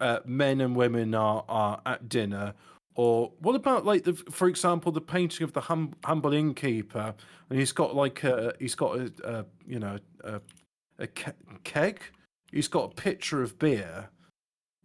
uh, 0.00 0.20
men 0.24 0.60
and 0.62 0.74
women 0.74 1.14
are, 1.14 1.44
are 1.48 1.80
at 1.84 2.08
dinner. 2.08 2.54
Or 2.94 3.32
what 3.38 3.54
about 3.56 3.84
like 3.84 4.04
the, 4.04 4.14
for 4.14 4.48
example, 4.48 4.90
the 4.92 5.00
painting 5.00 5.44
of 5.44 5.52
the 5.52 5.60
hum, 5.60 5.94
humble 6.04 6.32
innkeeper, 6.32 7.14
and 7.50 7.58
he's 7.58 7.72
got 7.72 7.94
like 7.94 8.24
a, 8.24 8.54
he's 8.58 8.74
got 8.74 8.98
a, 8.98 9.12
a 9.24 9.44
you 9.66 9.78
know, 9.78 9.98
a, 10.24 10.40
a 10.98 11.06
keg. 11.64 12.00
He's 12.50 12.68
got 12.68 12.90
a 12.92 12.94
pitcher 12.94 13.42
of 13.42 13.58
beer, 13.58 14.08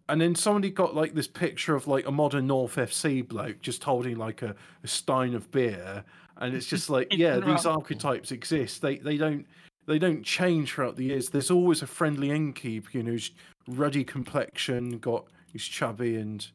and 0.10 0.20
then 0.22 0.36
somebody 0.36 0.70
got 0.70 0.96
like 0.96 1.14
this 1.14 1.28
picture 1.28 1.76
of 1.76 1.88
like 1.88 2.06
a 2.08 2.12
modern 2.12 2.48
North 2.48 2.76
FC 2.76 3.28
bloke 3.28 3.62
just 3.62 3.84
holding 3.84 4.18
like 4.18 4.42
a, 4.42 4.56
a 4.84 4.88
stein 4.88 5.34
of 5.34 5.50
beer, 5.52 6.04
and 6.38 6.56
it's 6.56 6.68
just 6.68 6.90
like, 6.90 7.08
yeah, 7.12 7.36
these 7.40 7.66
rum. 7.66 7.78
archetypes 7.78 8.32
exist. 8.32 8.82
They 8.82 8.98
they 8.98 9.18
don't 9.18 9.46
they 9.88 10.00
don't 10.00 10.24
change 10.24 10.74
throughout 10.74 10.96
the 10.96 11.06
years. 11.06 11.30
There's 11.30 11.52
always 11.52 11.82
a 11.82 11.88
friendly 11.88 12.32
innkeeper, 12.32 12.90
you 12.94 13.04
know, 13.04 13.12
who's 13.12 13.32
ruddy 13.68 14.04
complexion, 14.04 14.98
got 15.00 15.26
he's 15.52 15.64
chubby, 15.66 16.16
and 16.18 16.46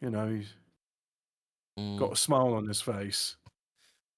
you 0.00 0.10
know, 0.10 0.28
he's 0.28 0.52
Mm. 1.78 1.98
got 1.98 2.12
a 2.12 2.16
smile 2.16 2.54
on 2.54 2.68
his 2.68 2.80
face. 2.80 3.36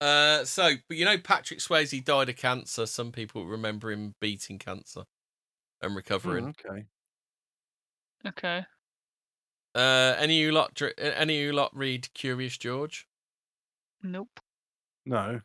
Uh, 0.02 0.44
so, 0.44 0.74
but 0.88 0.98
you 0.98 1.06
know, 1.06 1.16
Patrick 1.16 1.58
Swayze 1.58 2.04
died 2.04 2.28
of 2.28 2.36
cancer. 2.36 2.84
Some 2.84 3.12
people 3.12 3.46
remember 3.46 3.90
him 3.90 4.12
beating 4.20 4.58
cancer 4.58 5.04
and 5.80 5.96
recovering. 5.96 6.48
okay. 6.66 6.84
Okay. 8.26 8.64
Uh, 9.74 10.14
any 10.18 10.40
of 10.40 10.46
you 10.46 10.52
lot, 10.52 10.74
dr- 10.74 10.94
any 10.98 11.38
of 11.38 11.44
you 11.44 11.52
lot 11.52 11.76
read 11.76 12.12
Curious 12.14 12.56
George? 12.56 13.06
Nope. 14.02 14.40
No, 15.04 15.40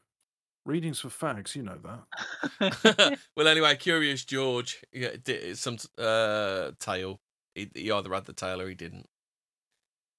readings 0.66 1.00
for 1.00 1.10
fags, 1.10 1.56
you 1.56 1.64
know 1.64 1.78
that. 1.84 3.20
well, 3.36 3.48
anyway, 3.48 3.76
Curious 3.76 4.24
George, 4.24 4.84
yeah, 4.94 5.16
di- 5.24 5.54
some 5.56 5.78
uh 5.98 6.72
tale. 6.80 7.20
He, 7.56 7.70
he 7.74 7.92
either 7.92 8.14
had 8.14 8.26
the 8.26 8.34
tail 8.34 8.62
or 8.62 8.70
he 8.70 8.76
didn't. 8.76 9.08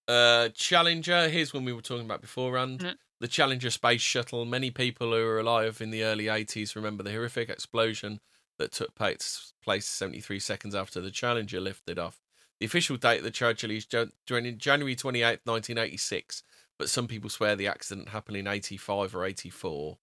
Uh, 0.07 0.51
Challenger. 0.51 1.29
Here's 1.29 1.55
one 1.55 1.65
we 1.65 1.73
were 1.73 1.81
talking 1.81 2.05
about 2.05 2.21
beforehand. 2.21 2.83
Yeah. 2.83 2.93
The 3.21 3.29
Challenger 3.29 3.71
space 3.71 4.03
shuttle. 4.03 4.45
Many 4.45 4.71
people 4.71 5.13
who 5.13 5.25
were 5.25 5.39
alive 5.39 5.81
in 5.81 5.91
the 5.91 6.03
early 6.03 6.25
80s 6.25 6.75
remember 6.77 7.03
the 7.03 7.13
horrific 7.13 7.49
explosion 7.49 8.21
that 8.59 8.73
took 8.73 8.95
place, 8.95 9.55
place 9.63 9.87
73 9.87 10.41
seconds 10.41 10.75
after 10.75 11.01
the 11.01 11.11
Challenger 11.11 11.61
lifted 11.61 11.99
off. 11.99 12.21
The 12.63 12.67
official 12.67 12.97
date 12.97 13.19
of 13.19 13.25
the 13.25 13.33
tragedy 13.33 13.77
is 13.77 13.87
Jan- 13.87 14.13
Jan- 14.25 14.57
January 14.57 14.95
28, 14.95 15.41
1986, 15.43 16.45
but 16.79 16.89
some 16.89 17.09
people 17.09 17.29
swear 17.29 17.57
the 17.57 17.67
accident 17.67 18.11
happened 18.11 18.37
in 18.37 18.47
85 18.47 19.17
or 19.17 19.25
84. 19.25 19.99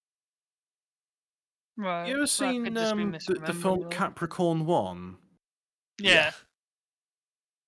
right. 1.78 2.06
You 2.06 2.16
ever 2.16 2.20
well, 2.20 2.28
seen 2.28 2.66
could 2.66 2.74
just 2.74 2.98
be 2.98 3.04
um, 3.04 3.12
the, 3.14 3.34
the 3.46 3.54
film 3.54 3.84
all. 3.84 3.90
Capricorn 3.90 4.66
One? 4.66 5.16
Yeah. 6.02 6.32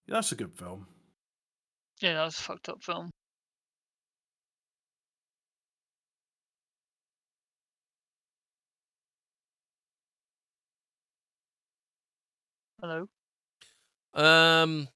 That's 0.10 0.34
a 0.34 0.36
good 0.36 0.58
film. 0.58 0.88
Yeah, 2.02 2.16
that 2.16 2.26
was 2.26 2.38
a 2.38 2.42
fucked 2.42 2.68
up 2.68 2.84
film. 2.84 3.12
Hello. 12.82 13.08
Um, 14.14 14.88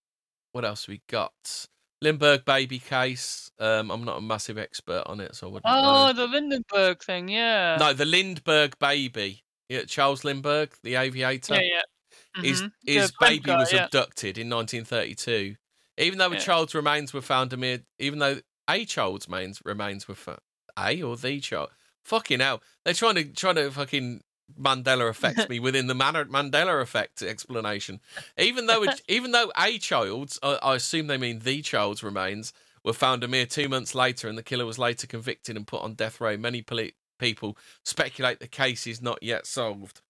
what 0.52 0.66
else 0.66 0.88
we 0.88 1.02
got? 1.08 1.68
Lindbergh 2.02 2.46
baby 2.46 2.80
case. 2.80 3.50
Um, 3.60 3.90
I'm 3.90 4.04
not 4.04 4.18
a 4.18 4.22
massive 4.22 4.58
expert 4.58 5.04
on 5.06 5.20
it, 5.20 5.36
so 5.36 5.48
I 5.48 5.52
wouldn't 5.52 5.66
Oh, 5.74 6.08
know. 6.08 6.14
the 6.14 6.28
Lindenberg 6.28 7.04
thing. 7.04 7.30
Yeah. 7.30 7.78
No, 7.80 7.94
the 7.94 8.06
Lindbergh 8.06 8.78
baby. 8.80 9.44
Yeah, 9.70 9.84
Charles 9.86 10.24
Lindbergh, 10.24 10.74
the 10.84 10.96
aviator. 10.96 11.56
Yeah, 11.56 11.62
yeah. 11.62 12.42
His 12.44 12.62
mhm. 12.62 12.72
his 12.86 13.12
The 13.12 13.18
baby 13.20 13.40
guy, 13.44 13.58
was 13.58 13.74
yeah. 13.74 13.86
abducted 13.86 14.38
in 14.38 14.50
1932. 14.50 15.56
Even 15.98 16.20
though 16.20 16.30
a 16.30 16.34
Yeah. 16.34 16.40
child's 16.40 16.76
remains 16.76 17.14
were 17.14 17.22
found 17.22 17.54
a 17.54 17.80
even 17.98 18.20
though 18.20 18.42
a 18.70 18.86
child's 18.86 19.30
mains 19.30 19.62
remains 19.64 20.08
were 20.08 20.16
found, 20.16 20.40
a 20.78 21.02
or 21.02 21.16
the 21.18 21.40
child. 21.40 21.70
Fucking 22.04 22.40
hell, 22.42 22.62
they're 22.84 22.94
trying 22.94 23.16
to 23.16 23.24
trying 23.24 23.56
to 23.56 23.72
fucking 23.72 24.22
Mandela 24.60 25.10
effect 25.10 25.50
me 25.50 25.60
within 25.62 25.88
the 25.88 25.96
Man- 25.96 26.14
Mandela 26.30 26.82
effect 26.82 27.22
explanation. 27.22 28.00
Even 28.38 28.68
though 28.68 28.84
it, 28.84 29.02
even 29.08 29.32
though 29.32 29.52
a 29.58 29.78
child's, 29.78 30.40
I, 30.44 30.60
I 30.62 30.76
assume 30.76 31.08
they 31.08 31.18
mean 31.18 31.40
the 31.40 31.62
child's 31.62 32.04
remains 32.04 32.54
were 32.84 32.94
found 32.94 33.24
a 33.24 33.28
mere 33.28 33.46
two 33.48 33.68
months 33.68 33.96
later, 33.96 34.28
and 34.28 34.38
the 34.38 34.44
killer 34.44 34.66
was 34.66 34.78
later 34.78 35.08
convicted 35.08 35.56
and 35.58 35.66
put 35.66 35.82
on 35.82 35.94
death 35.96 36.22
row. 36.22 36.38
Many 36.38 36.62
poli- 36.62 36.96
people 37.18 37.58
speculate 37.84 38.40
the 38.40 38.48
case 38.48 38.86
is 38.86 39.02
not 39.02 39.22
yet 39.24 39.48
solved. 39.48 40.02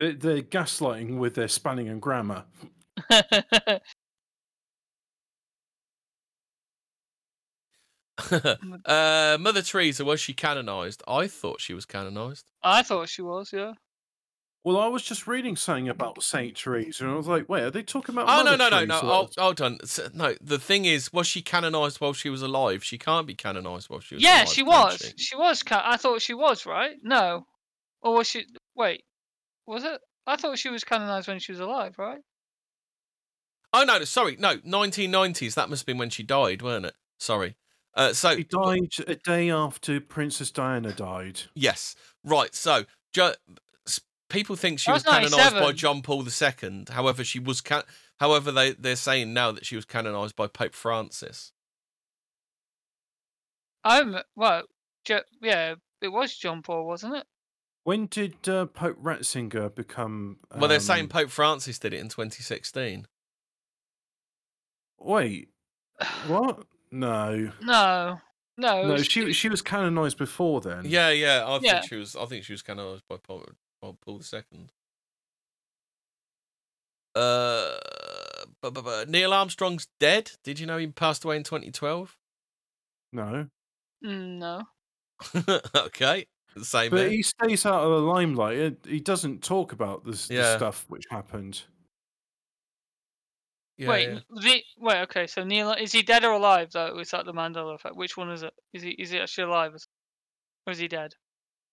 They- 0.00 0.12
They're 0.14 0.42
gaslighting 0.42 1.18
with 1.18 1.34
their 1.34 1.48
spanning 1.48 1.88
and 1.88 2.00
grammar. 2.00 2.44
uh, 8.84 9.36
Mother 9.40 9.62
Teresa 9.62 10.04
was 10.04 10.20
she 10.20 10.32
canonized? 10.34 11.02
I 11.06 11.26
thought 11.28 11.60
she 11.60 11.74
was 11.74 11.84
canonized. 11.84 12.46
I 12.62 12.82
thought 12.82 13.08
she 13.08 13.22
was. 13.22 13.52
Yeah. 13.52 13.74
Well, 14.64 14.78
I 14.78 14.88
was 14.88 15.02
just 15.04 15.28
reading 15.28 15.54
something 15.54 15.88
about 15.88 16.20
Saint 16.24 16.56
Teresa, 16.56 17.04
and 17.04 17.12
I 17.12 17.16
was 17.16 17.28
like, 17.28 17.48
"Wait, 17.48 17.62
are 17.62 17.70
they 17.70 17.84
talking 17.84 18.14
about?" 18.16 18.26
Oh 18.28 18.42
no 18.42 18.56
Mother 18.56 18.56
no 18.56 18.68
no 18.68 18.84
no! 18.84 19.00
Teresa? 19.00 19.06
Hold, 19.06 19.34
hold 19.38 19.60
on. 19.60 19.78
No, 20.12 20.34
the 20.40 20.58
thing 20.58 20.86
is, 20.86 21.12
was 21.12 21.28
she 21.28 21.40
canonized 21.40 22.00
while 22.00 22.12
she 22.12 22.28
was 22.30 22.42
alive? 22.42 22.82
She 22.82 22.98
can't 22.98 23.28
be 23.28 23.34
canonized 23.34 23.88
while 23.88 24.00
she 24.00 24.16
was 24.16 24.24
Yeah, 24.24 24.38
alive. 24.38 24.48
she 24.48 24.62
was. 24.64 24.98
she? 25.16 25.22
She 25.22 25.36
was. 25.36 25.62
Ca- 25.62 25.82
I 25.84 25.96
thought 25.96 26.20
she 26.20 26.34
was 26.34 26.66
right. 26.66 26.96
No, 27.02 27.46
or 28.02 28.14
was 28.16 28.26
she? 28.28 28.46
Wait, 28.74 29.04
was 29.68 29.84
it? 29.84 30.00
I 30.26 30.34
thought 30.34 30.58
she 30.58 30.68
was 30.70 30.82
canonized 30.82 31.28
when 31.28 31.38
she 31.38 31.52
was 31.52 31.60
alive, 31.60 31.94
right? 31.96 32.18
Oh 33.72 33.84
no, 33.84 34.02
sorry, 34.04 34.36
no, 34.40 34.56
1990s. 34.56 35.54
That 35.54 35.68
must 35.70 35.82
have 35.82 35.86
been 35.86 35.98
when 35.98 36.10
she 36.10 36.22
died, 36.24 36.62
weren't 36.62 36.86
it? 36.86 36.94
Sorry. 37.20 37.54
Uh, 37.96 38.12
so 38.12 38.36
he 38.36 38.44
died 38.44 38.92
a 39.08 39.14
day 39.16 39.50
after 39.50 39.98
Princess 40.00 40.50
Diana 40.50 40.92
died. 40.92 41.40
yes, 41.54 41.96
right. 42.22 42.54
So 42.54 42.84
ju- 43.14 43.32
s- 43.86 44.00
people 44.28 44.54
think 44.54 44.78
she 44.78 44.90
was 44.92 45.02
was 45.04 45.14
canonized 45.14 45.54
by 45.54 45.72
John 45.72 46.02
Paul 46.02 46.22
II. 46.28 46.84
However, 46.90 47.24
she 47.24 47.38
was. 47.38 47.60
Can- 47.62 47.84
However, 48.20 48.52
they 48.52 48.72
they're 48.72 48.96
saying 48.96 49.32
now 49.32 49.50
that 49.52 49.64
she 49.66 49.76
was 49.76 49.84
canonized 49.86 50.36
by 50.36 50.46
Pope 50.46 50.74
Francis. 50.74 51.52
I'm 53.84 54.16
well. 54.34 54.64
Jo- 55.04 55.20
yeah, 55.40 55.74
it 56.02 56.08
was 56.08 56.36
John 56.36 56.62
Paul, 56.62 56.86
wasn't 56.86 57.14
it? 57.16 57.24
When 57.84 58.06
did 58.06 58.48
uh, 58.48 58.66
Pope 58.66 59.00
Ratzinger 59.02 59.72
become? 59.74 60.38
Well, 60.54 60.68
they're 60.68 60.80
saying 60.80 61.04
um, 61.04 61.08
Pope 61.08 61.30
Francis 61.30 61.78
did 61.78 61.94
it 61.94 62.00
in 62.00 62.08
2016. 62.08 63.06
Wait, 64.98 65.48
what? 66.26 66.66
No, 66.90 67.52
No, 67.62 68.20
no. 68.56 68.80
it 68.82 68.86
no. 68.86 68.92
was- 68.94 69.06
She 69.06 69.32
she 69.32 69.48
was 69.48 69.62
canonized 69.62 70.18
before 70.18 70.60
then. 70.60 70.84
Yeah, 70.84 71.10
yeah. 71.10 71.44
I 71.46 71.58
Yeah. 71.60 71.80
think 71.80 71.88
she 71.88 71.96
was. 71.96 72.16
I 72.16 72.26
think 72.26 72.44
she 72.44 72.52
was 72.52 72.62
canonized 72.62 73.04
by 73.08 73.16
Paul, 73.18 73.44
by 73.82 73.92
Paul 74.00 74.20
II. 74.32 74.68
Uh, 77.14 77.76
but, 78.60 78.74
but, 78.74 78.84
but 78.84 79.08
Neil 79.08 79.32
Armstrong's 79.32 79.88
dead. 80.00 80.32
Did 80.44 80.58
you 80.60 80.66
know 80.66 80.76
he 80.78 80.86
passed 80.88 81.24
away 81.24 81.36
in 81.36 81.44
2012? 81.44 82.16
No, 83.12 83.48
Mm, 84.04 84.38
no. 84.38 84.62
okay, 85.74 86.26
same 86.62 86.90
but 86.90 87.00
here. 87.00 87.08
he 87.10 87.22
stays 87.22 87.64
out 87.64 87.82
of 87.82 87.90
the 87.90 88.00
limelight. 88.06 88.76
He- 88.84 88.90
He 88.96 89.00
doesn't 89.00 89.42
talk 89.42 89.72
about 89.72 90.04
this, 90.04 90.28
Yeah. 90.28 90.42
the 90.42 90.56
stuff 90.58 90.84
which 90.88 91.04
happened. 91.10 91.62
Yeah, 93.78 93.88
wait, 93.88 94.08
yeah. 94.08 94.18
The, 94.30 94.62
wait. 94.78 95.02
Okay, 95.02 95.26
so 95.26 95.44
Neil 95.44 95.72
is 95.72 95.92
he 95.92 96.02
dead 96.02 96.24
or 96.24 96.32
alive 96.32 96.70
though? 96.72 96.98
Is 96.98 97.10
that 97.10 97.26
the 97.26 97.32
Mandela 97.34 97.74
effect? 97.74 97.96
Which 97.96 98.16
one 98.16 98.30
is 98.30 98.42
it? 98.42 98.52
Is 98.72 98.82
he 98.82 98.90
is 98.90 99.10
he 99.10 99.18
actually 99.20 99.44
alive, 99.44 99.74
or 100.66 100.72
is 100.72 100.78
he 100.78 100.88
dead? 100.88 101.14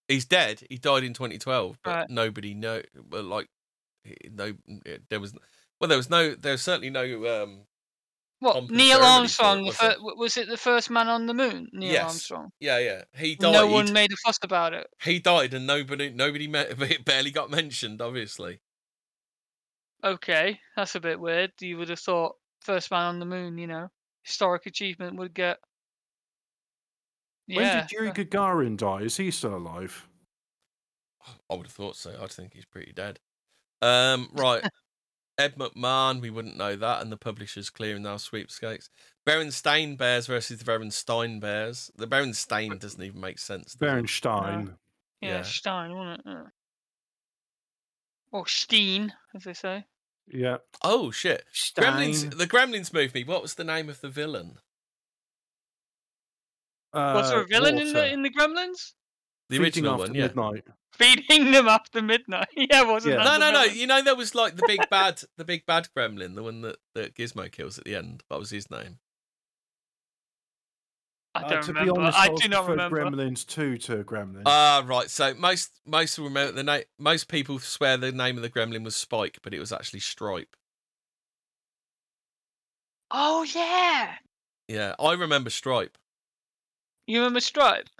he's 0.09 0.25
dead. 0.25 0.61
He 0.69 0.77
died 0.77 1.03
in 1.05 1.13
2012, 1.13 1.77
but 1.83 1.89
Right. 1.95 2.09
nobody 2.09 2.53
know. 2.53 2.81
Well, 3.09 3.23
like, 3.23 3.47
no, 4.29 4.53
there 5.09 5.19
was. 5.21 5.33
Well, 5.79 5.87
there 5.87 5.97
was 5.97 6.09
no. 6.09 6.35
There 6.35 6.51
was 6.51 6.61
certainly 6.61 6.89
no. 6.89 7.43
Um, 7.43 7.65
What 8.39 8.69
Neil 8.69 8.97
ceremony 8.99 8.99
for 8.99 9.03
it, 9.03 9.07
Armstrong? 9.07 9.65
Was 9.65 9.77
it? 9.81 9.97
was 10.01 10.37
it 10.37 10.47
the 10.49 10.57
first 10.57 10.89
man 10.89 11.07
on 11.07 11.25
the 11.25 11.33
moon? 11.33 11.69
Neil 11.71 11.93
Yes. 11.93 12.03
Armstrong. 12.03 12.51
yeah, 12.59 12.79
yeah. 12.79 13.03
He 13.15 13.35
died. 13.35 13.53
No 13.53 13.67
one 13.67 13.93
made 13.93 14.11
a 14.11 14.17
fuss 14.25 14.37
about 14.43 14.73
it. 14.73 14.87
he 15.01 15.19
died, 15.19 15.53
and 15.53 15.65
nobody, 15.65 16.09
nobody 16.09 16.47
met, 16.47 16.77
barely 17.05 17.31
got 17.31 17.49
mentioned. 17.49 18.01
Obviously, 18.01 18.59
Okay, 20.03 20.59
that's 20.75 20.95
a 20.95 20.99
bit 20.99 21.19
weird. 21.19 21.51
You 21.61 21.77
would 21.77 21.89
have 21.89 21.99
thought 21.99 22.35
first 22.61 22.91
man 22.91 23.05
on 23.05 23.19
the 23.19 23.25
moon, 23.25 23.57
you 23.57 23.67
know, 23.67 23.87
historic 24.23 24.65
achievement 24.65 25.17
would 25.17 25.33
get. 25.33 25.57
When 27.47 27.77
did 27.77 27.91
Yuri 27.91 28.11
Gagarin 28.11 28.77
die? 28.77 29.01
Is 29.01 29.17
he 29.17 29.31
still 29.31 29.55
alive? 29.55 30.07
I 31.49 31.55
would 31.55 31.67
have 31.67 31.73
thought 31.73 31.95
so. 31.95 32.15
I 32.21 32.27
think 32.27 32.53
he's 32.53 32.65
pretty 32.65 32.91
dead. 32.91 33.19
Um, 33.81 34.29
right. 34.33 34.63
Ed 35.39 35.55
McMahon, 35.55 36.21
we 36.21 36.29
wouldn't 36.29 36.57
know 36.57 36.75
that, 36.75 37.01
and 37.01 37.11
the 37.11 37.17
Publishers 37.17 37.69
Clearing 37.69 38.05
House 38.05 38.23
sweepstakes. 38.23 38.89
Berenstain 39.27 39.97
Bears 39.97 40.27
versus 40.27 40.59
the 40.59 40.65
Berenstein 40.65 41.39
Bears. 41.39 41.89
The 41.95 42.07
Berenstain 42.07 42.79
doesn't 42.79 43.01
even 43.01 43.19
make 43.19 43.39
sense. 43.39 43.73
does 43.73 43.79
it? 44.69 44.75
Yeah, 45.21 45.29
yeah. 45.29 45.41
Stein, 45.41 45.95
wasn't 45.95 46.19
it? 46.19 46.29
Yeah. 46.29 46.43
Or 48.31 48.47
Steen, 48.47 49.13
as 49.35 49.43
they 49.43 49.53
say. 49.53 49.85
Yeah. 50.27 50.57
Oh 50.81 51.11
shit! 51.11 51.43
Stein. 51.51 51.83
Gremlins. 52.13 52.37
The 52.37 52.47
Gremlins 52.47 52.93
moved 52.93 53.13
me. 53.13 53.23
What 53.23 53.41
was 53.41 53.55
the 53.55 53.63
name 53.63 53.89
of 53.89 54.01
the 54.01 54.09
villain? 54.09 54.57
Was 56.93 57.29
there 57.29 57.39
Uh, 57.39 57.43
a 57.43 57.45
villain 57.47 57.77
in 57.79 57.93
the 57.93 58.11
in 58.11 58.21
the 58.23 58.29
Gremlins? 58.29 58.93
The 59.49 59.57
Feeding 59.57 59.85
original 59.85 59.97
one, 59.97 60.15
yeah. 60.15 60.21
midnight. 60.27 60.63
Feeding 60.93 61.51
them 61.51 61.67
after 61.67 62.01
midnight. 62.01 62.47
yeah, 62.55 62.83
wasn't 62.83 63.15
Yeah. 63.15 63.23
that 63.23 63.39
No, 63.39 63.45
the 63.45 63.51
no, 63.51 63.59
no. 63.59 63.63
You 63.65 63.87
know 63.87 64.01
there 64.01 64.15
was 64.15 64.33
like 64.35 64.55
the 64.55 64.63
big 64.67 64.79
bad, 64.89 65.21
the 65.37 65.43
big 65.45 65.65
bad 65.65 65.87
Gremlin, 65.95 66.35
the 66.35 66.43
one 66.43 66.61
that, 66.61 66.77
that 66.95 67.15
Gizmo 67.15 67.51
kills 67.51 67.77
at 67.77 67.83
the 67.83 67.95
end. 67.95 68.23
What 68.27 68.39
was 68.39 68.51
his 68.51 68.69
name? 68.71 68.99
I 71.35 71.41
Uh, 71.41 71.49
don't 71.49 71.61
to 71.63 71.67
remember. 71.73 71.93
be 71.93 71.99
honest, 71.99 72.19
I 72.19 72.27
was 72.29 72.41
do 72.41 72.47
not 72.49 72.65
prefer 72.65 72.71
remember. 72.89 73.11
Gremlins 73.11 73.45
2 73.47 73.77
to 73.79 74.03
Gremlins. 74.03 74.43
Ah, 74.45 74.83
right. 74.85 75.09
So 75.09 75.33
most 75.33 75.71
most 75.85 76.17
remember 76.19 76.51
the 76.51 76.63
name. 76.63 76.83
Most 76.99 77.27
people 77.27 77.59
swear 77.59 77.97
the 77.97 78.11
name 78.11 78.35
of 78.37 78.43
the 78.43 78.49
gremlin 78.49 78.83
was 78.83 78.95
Spike, 78.95 79.39
but 79.41 79.53
it 79.53 79.59
was 79.59 79.71
actually 79.71 79.99
Stripe. 80.01 80.55
Oh 83.11 83.43
yeah, 83.43 84.15
Yeah, 84.67 84.95
I 84.99 85.13
remember 85.13 85.49
Stripe. 85.49 85.97
you 87.07 87.19
remember 87.19 87.39
Stripe? 87.39 87.89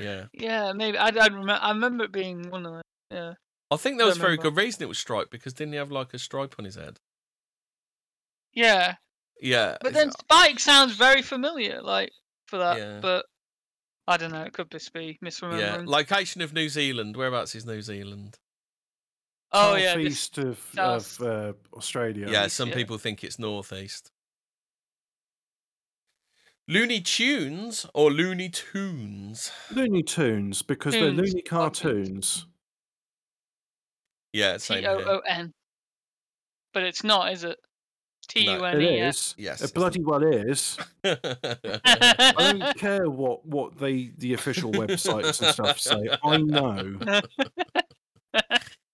Yeah, 0.00 0.26
Yeah, 0.32 0.72
maybe. 0.74 0.96
I, 0.96 1.08
I 1.08 1.26
remember. 1.26 1.58
I 1.60 1.70
remember 1.70 2.04
it 2.04 2.12
being 2.12 2.50
one 2.50 2.64
of 2.66 2.72
them. 2.74 2.82
Yeah. 3.10 3.34
I 3.70 3.76
think 3.76 3.96
there 3.98 4.06
Don't 4.06 4.10
was 4.10 4.18
very 4.18 4.36
good 4.36 4.56
reason 4.56 4.82
it 4.82 4.88
was 4.88 4.98
Stripe 4.98 5.28
because 5.30 5.54
didn't 5.54 5.72
he 5.72 5.78
have 5.78 5.90
like 5.90 6.14
a 6.14 6.18
stripe 6.20 6.54
on 6.58 6.64
his 6.64 6.76
head? 6.76 7.00
Yeah, 8.52 8.94
Yeah, 9.40 9.76
but 9.80 9.92
then 9.92 10.10
Spike 10.12 10.60
sounds 10.60 10.94
very 10.94 11.20
familiar, 11.22 11.82
like 11.82 12.12
for 12.48 12.58
that. 12.58 12.78
Yeah. 12.78 12.98
But 13.00 13.26
I 14.06 14.16
don't 14.16 14.32
know. 14.32 14.42
It 14.42 14.52
could 14.52 14.70
just 14.70 14.92
be 14.92 15.18
misremembering. 15.24 15.60
yeah, 15.60 15.82
location 15.84 16.42
of 16.42 16.52
New 16.52 16.68
Zealand. 16.68 17.16
Whereabouts 17.16 17.54
is 17.54 17.66
New 17.66 17.82
Zealand? 17.82 18.38
oh 19.52 19.76
yeah, 19.76 19.96
this, 19.96 20.20
Southeast 20.20 20.38
of, 20.38 20.70
south. 20.74 21.20
of 21.20 21.26
uh, 21.26 21.52
Australia. 21.76 22.28
Yeah, 22.30 22.46
East, 22.46 22.56
some 22.56 22.68
yeah. 22.70 22.74
people 22.74 22.98
think 22.98 23.24
it's 23.24 23.38
northeast. 23.38 24.10
Looney 26.70 27.00
Tunes 27.00 27.86
or 27.94 28.10
Looney 28.10 28.50
Tunes? 28.50 29.50
Looney 29.70 30.02
Tunes, 30.02 30.60
because 30.60 30.92
they're 30.92 31.10
Tunes, 31.10 31.16
loony 31.18 31.42
cartoons. 31.42 31.82
cartoons. 31.82 32.46
Yeah, 34.34 34.58
same 34.58 34.82
T 34.82 34.86
O 34.86 34.98
here. 34.98 35.08
O 35.08 35.20
N. 35.26 35.52
But 36.74 36.82
it's 36.82 37.02
not, 37.02 37.32
is 37.32 37.44
it? 37.44 37.56
T 38.28 38.40
U 38.50 38.64
N 38.64 38.80
It 38.80 38.82
E 38.82 39.00
is. 39.00 39.34
Yes, 39.38 39.62
It 39.62 39.74
bloody 39.74 40.02
well 40.02 40.22
is. 40.22 40.76
I 41.02 41.16
I 42.36 42.52
don't 42.52 42.76
care 42.76 43.08
what, 43.10 43.44
what 43.46 43.78
they 43.78 44.10
the 44.18 44.34
official 44.34 44.70
websites 44.72 45.40
and 45.42 45.52
stuff 45.54 45.80
say. 45.80 46.08
I 46.22 46.36
know. 46.36 46.98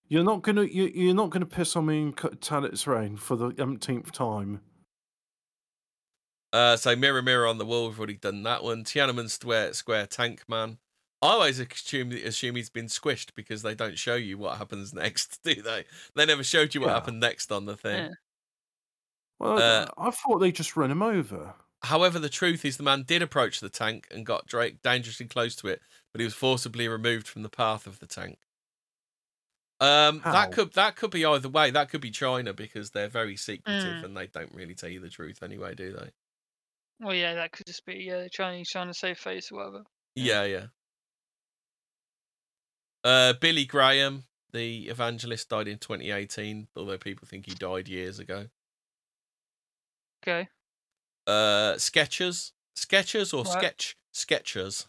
You're 0.09 0.23
not 0.25 0.43
gonna 0.43 0.63
you, 0.65 0.85
you're 0.95 1.15
not 1.15 1.31
gonna 1.31 1.47
piss 1.47 1.75
on 1.75 1.87
me 1.87 2.03
and 2.03 2.17
cut- 2.17 2.41
tell 2.41 2.65
it's 2.65 2.87
rain 2.87 3.17
for 3.17 3.37
the 3.37 3.53
umpteenth 3.61 4.13
time. 4.13 4.61
Uh, 6.53 6.77
so 6.77 6.95
Mirror 6.95 7.23
Mirror 7.23 7.49
on 7.49 7.59
the 7.59 7.65
Wall, 7.65 7.89
we've 7.89 7.99
already 7.99 8.15
done 8.15 8.43
that 8.45 8.63
one. 8.63 8.85
Tiananmen 8.85 9.29
Square, 9.29 9.73
Square 9.73 10.07
Tank 10.07 10.45
Man. 10.49 10.79
I 11.21 11.29
always 11.29 11.59
assume 11.59 12.13
assume 12.13 12.55
he's 12.55 12.71
been 12.71 12.87
squished 12.87 13.31
because 13.35 13.63
they 13.63 13.75
don't 13.75 13.99
show 13.99 14.15
you 14.15 14.39
what 14.39 14.59
happens 14.59 14.93
next, 14.95 15.41
do 15.45 15.55
they? 15.61 15.85
They 16.15 16.27
never 16.27 16.45
showed 16.45 16.75
you 16.75 16.83
what 16.83 16.89
Yeah. 16.89 16.95
happened 16.95 17.19
next 17.21 17.51
on 17.51 17.65
the 17.65 17.77
thing. 17.77 18.05
Yeah. 18.05 18.11
Well, 19.39 19.59
Uh, 19.59 19.87
I 19.99 20.11
thought 20.11 20.39
they 20.39 20.53
just 20.53 20.77
run 20.77 20.91
him 20.91 21.03
over. 21.03 21.55
However, 21.83 22.19
the 22.19 22.29
truth 22.31 22.65
is 22.65 22.77
the 22.77 22.83
man 22.83 23.03
did 23.03 23.21
approach 23.23 23.61
the 23.61 23.69
tank 23.69 24.09
and 24.11 24.25
got 24.25 24.47
Drake 24.47 24.81
dangerously 24.83 25.27
close 25.27 25.55
to 25.57 25.69
it, 25.69 25.83
but 26.13 26.21
he 26.21 26.25
was 26.25 26.35
forcibly 26.35 26.89
removed 26.89 27.29
from 27.29 27.43
the 27.43 27.51
path 27.51 27.87
of 27.87 27.99
the 27.99 28.07
tank. 28.07 28.39
Um, 29.81 30.21
How? 30.21 30.33
that 30.33 30.53
could 30.53 30.73
that 30.75 30.97
could 30.97 31.11
be 31.11 31.25
either 31.27 31.49
way. 31.49 31.71
That 31.71 31.91
could 31.91 32.01
be 32.01 32.11
China 32.11 32.55
because 32.55 32.93
they're 32.93 33.09
very 33.09 33.37
secretive 33.37 34.03
Mm. 34.03 34.05
and 34.05 34.17
they 34.17 34.29
don't 34.29 34.55
really 34.55 34.75
tell 34.75 34.89
you 34.89 35.01
the 35.01 35.11
truth 35.11 35.43
anyway, 35.43 35.75
do 35.75 35.93
they? 35.93 36.11
Well, 37.01 37.15
yeah, 37.15 37.35
that 37.35 37.53
could 37.53 37.67
just 37.67 37.85
be 37.85 38.05
yeah, 38.05 38.29
Chinese 38.29 38.71
trying 38.71 38.87
to 38.87 38.95
save 38.95 39.19
face 39.19 39.51
or 39.53 39.57
whatever. 39.59 39.85
Yeah, 40.15 40.45
yeah. 40.45 40.67
Uh, 43.03 43.35
Billy 43.35 43.65
Graham, 43.67 44.25
the 44.53 44.89
evangelist, 44.89 45.49
died 45.51 45.69
in 45.69 45.79
2018, 45.79 46.69
although 46.77 46.97
people 46.99 47.27
think 47.29 47.47
he 47.47 47.55
died 47.55 47.89
years 47.89 48.19
ago. 48.19 48.49
Okay. 50.27 50.49
Uh, 51.27 51.75
Skechers, 51.75 52.53
Skechers 52.77 53.35
or 53.35 53.45
Right. 53.45 53.53
Sketch 53.53 53.97
Skechers. 54.15 54.87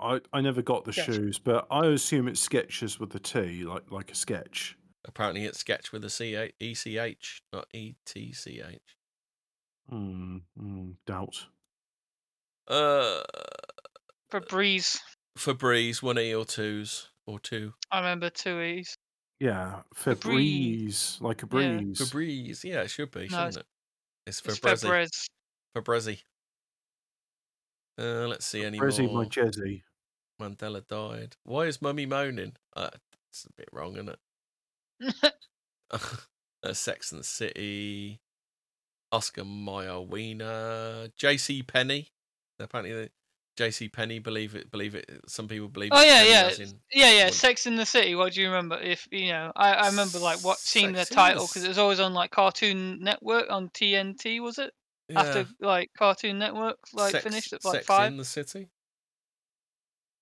I, 0.00 0.20
I 0.32 0.40
never 0.40 0.62
got 0.62 0.84
the 0.84 0.92
Sketch. 0.92 1.06
shoes, 1.06 1.38
but 1.38 1.66
I 1.70 1.86
assume 1.86 2.28
it's 2.28 2.40
sketches 2.40 3.00
with 3.00 3.14
a 3.14 3.18
T, 3.18 3.64
like 3.64 3.90
like 3.90 4.10
a 4.12 4.14
sketch. 4.14 4.76
Apparently, 5.06 5.44
it's 5.44 5.58
Sketch 5.58 5.90
with 5.92 6.04
a 6.04 6.10
C 6.10 6.34
A 6.36 6.52
E 6.60 6.74
C 6.74 6.98
H, 6.98 7.42
not 7.52 7.66
E 7.72 7.94
T 8.06 8.32
C 8.32 8.60
H. 8.64 8.78
Hmm, 9.88 10.38
hmm, 10.56 10.90
doubt. 11.06 11.46
Uh, 12.68 13.22
For 14.30 14.40
Breeze, 14.40 15.00
Febreze, 15.38 16.02
one 16.02 16.18
E 16.18 16.34
or 16.34 16.44
twos 16.44 17.08
or 17.26 17.40
two. 17.40 17.72
I 17.90 17.98
remember 17.98 18.30
two 18.30 18.60
E's. 18.60 18.94
Yeah, 19.40 19.80
breeze. 20.04 21.18
Febreze, 21.18 21.20
like 21.22 21.42
a 21.42 21.46
breeze. 21.46 21.64
Yeah. 21.64 21.76
breeze. 21.78 21.98
Febreze, 22.60 22.64
yeah, 22.64 22.80
it 22.82 22.90
should 22.90 23.10
be, 23.10 23.20
No, 23.22 23.26
shouldn't 23.26 23.56
it? 23.58 23.66
It's 24.28 24.40
It's 24.44 24.58
Febreze. 24.60 24.84
Febreze. 24.84 25.28
Febreze. 25.74 26.22
Uh, 27.98 28.28
let's 28.28 28.44
see 28.44 28.62
any 28.62 28.78
more. 28.78 28.88
by 28.90 29.24
Jezzy. 29.24 29.82
Mandela 30.40 30.86
died. 30.86 31.36
Why 31.44 31.62
is 31.64 31.80
Mummy 31.80 32.04
moaning? 32.04 32.52
Uh, 32.76 32.90
it's 33.30 33.46
a 33.46 33.52
bit 33.56 33.68
wrong, 33.72 33.94
isn't 33.94 34.10
it? 34.10 34.18
uh, 36.62 36.72
Sex 36.74 37.10
and 37.10 37.20
the 37.22 37.24
City. 37.24 38.20
Oscar 39.10 39.46
Mayer 39.46 40.00
Wiener. 40.00 41.08
J.C. 41.16 41.62
Penny. 41.62 42.08
Apparently, 42.60 43.08
J.C. 43.58 43.88
Penny 43.88 44.20
believe 44.20 44.54
it. 44.54 44.70
Believe 44.70 44.94
it. 44.94 45.10
Some 45.26 45.48
people 45.48 45.66
believe. 45.66 45.90
Oh 45.92 46.00
yeah, 46.00 46.22
yeah, 46.22 46.48
in- 46.48 46.80
yeah, 46.92 47.10
yeah. 47.10 47.24
What- 47.24 47.34
Sex 47.34 47.66
in 47.66 47.74
the 47.74 47.84
City. 47.84 48.14
What 48.14 48.34
do 48.34 48.40
you 48.40 48.46
remember? 48.46 48.78
If 48.78 49.08
you 49.10 49.32
know, 49.32 49.50
I, 49.56 49.72
I 49.72 49.86
remember 49.88 50.20
like 50.20 50.44
what 50.44 50.58
seeing 50.58 50.92
the 50.92 51.00
Sex 51.00 51.10
in 51.10 51.16
the 51.16 51.20
title 51.20 51.46
because 51.48 51.64
it 51.64 51.68
was 51.68 51.78
always 51.78 51.98
on 51.98 52.14
like 52.14 52.30
Cartoon 52.30 53.00
Network 53.00 53.50
on 53.50 53.68
TNT. 53.70 54.40
Was 54.40 54.58
it 54.58 54.72
yeah. 55.08 55.20
after 55.20 55.46
like 55.60 55.90
Cartoon 55.98 56.38
Network 56.38 56.76
like 56.92 57.10
Sex- 57.10 57.24
finished 57.24 57.52
at 57.52 57.64
like 57.64 57.74
Sex 57.74 57.86
five 57.86 58.12
in 58.12 58.16
the 58.16 58.24
City. 58.24 58.68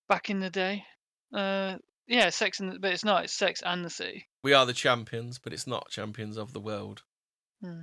back 0.08 0.30
in 0.30 0.40
the 0.40 0.48
day? 0.48 0.84
Uh, 1.30 1.76
yeah, 2.06 2.30
Sex 2.30 2.60
in 2.60 2.70
the, 2.70 2.78
but 2.78 2.94
it's 2.94 3.04
not. 3.04 3.24
It's 3.24 3.34
Sex 3.34 3.62
and 3.62 3.84
the 3.84 3.90
City. 3.90 4.26
We 4.42 4.54
are 4.54 4.64
the 4.64 4.72
champions, 4.72 5.38
but 5.38 5.52
it's 5.52 5.66
not 5.66 5.90
champions 5.90 6.38
of 6.38 6.54
the 6.54 6.60
world. 6.60 7.02
Hmm. 7.62 7.82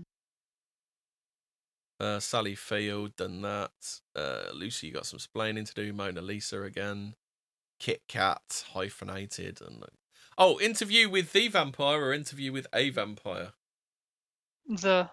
Uh, 2.03 2.19
Sally 2.19 2.53
Field 2.53 3.15
done 3.15 3.41
that. 3.43 3.71
Uh, 4.13 4.47
Lucy 4.53 4.91
got 4.91 5.05
some 5.05 5.19
splaining 5.19 5.65
to 5.65 5.73
do. 5.73 5.93
Mona 5.93 6.21
Lisa 6.21 6.61
again. 6.63 7.15
Kit 7.79 8.01
Kat 8.09 8.65
hyphenated 8.73 9.61
and 9.61 9.85
oh, 10.37 10.59
interview 10.59 11.09
with 11.09 11.31
the 11.31 11.47
vampire 11.47 12.01
or 12.01 12.13
interview 12.13 12.51
with 12.51 12.67
a 12.73 12.89
vampire. 12.89 13.53
the 14.67 15.09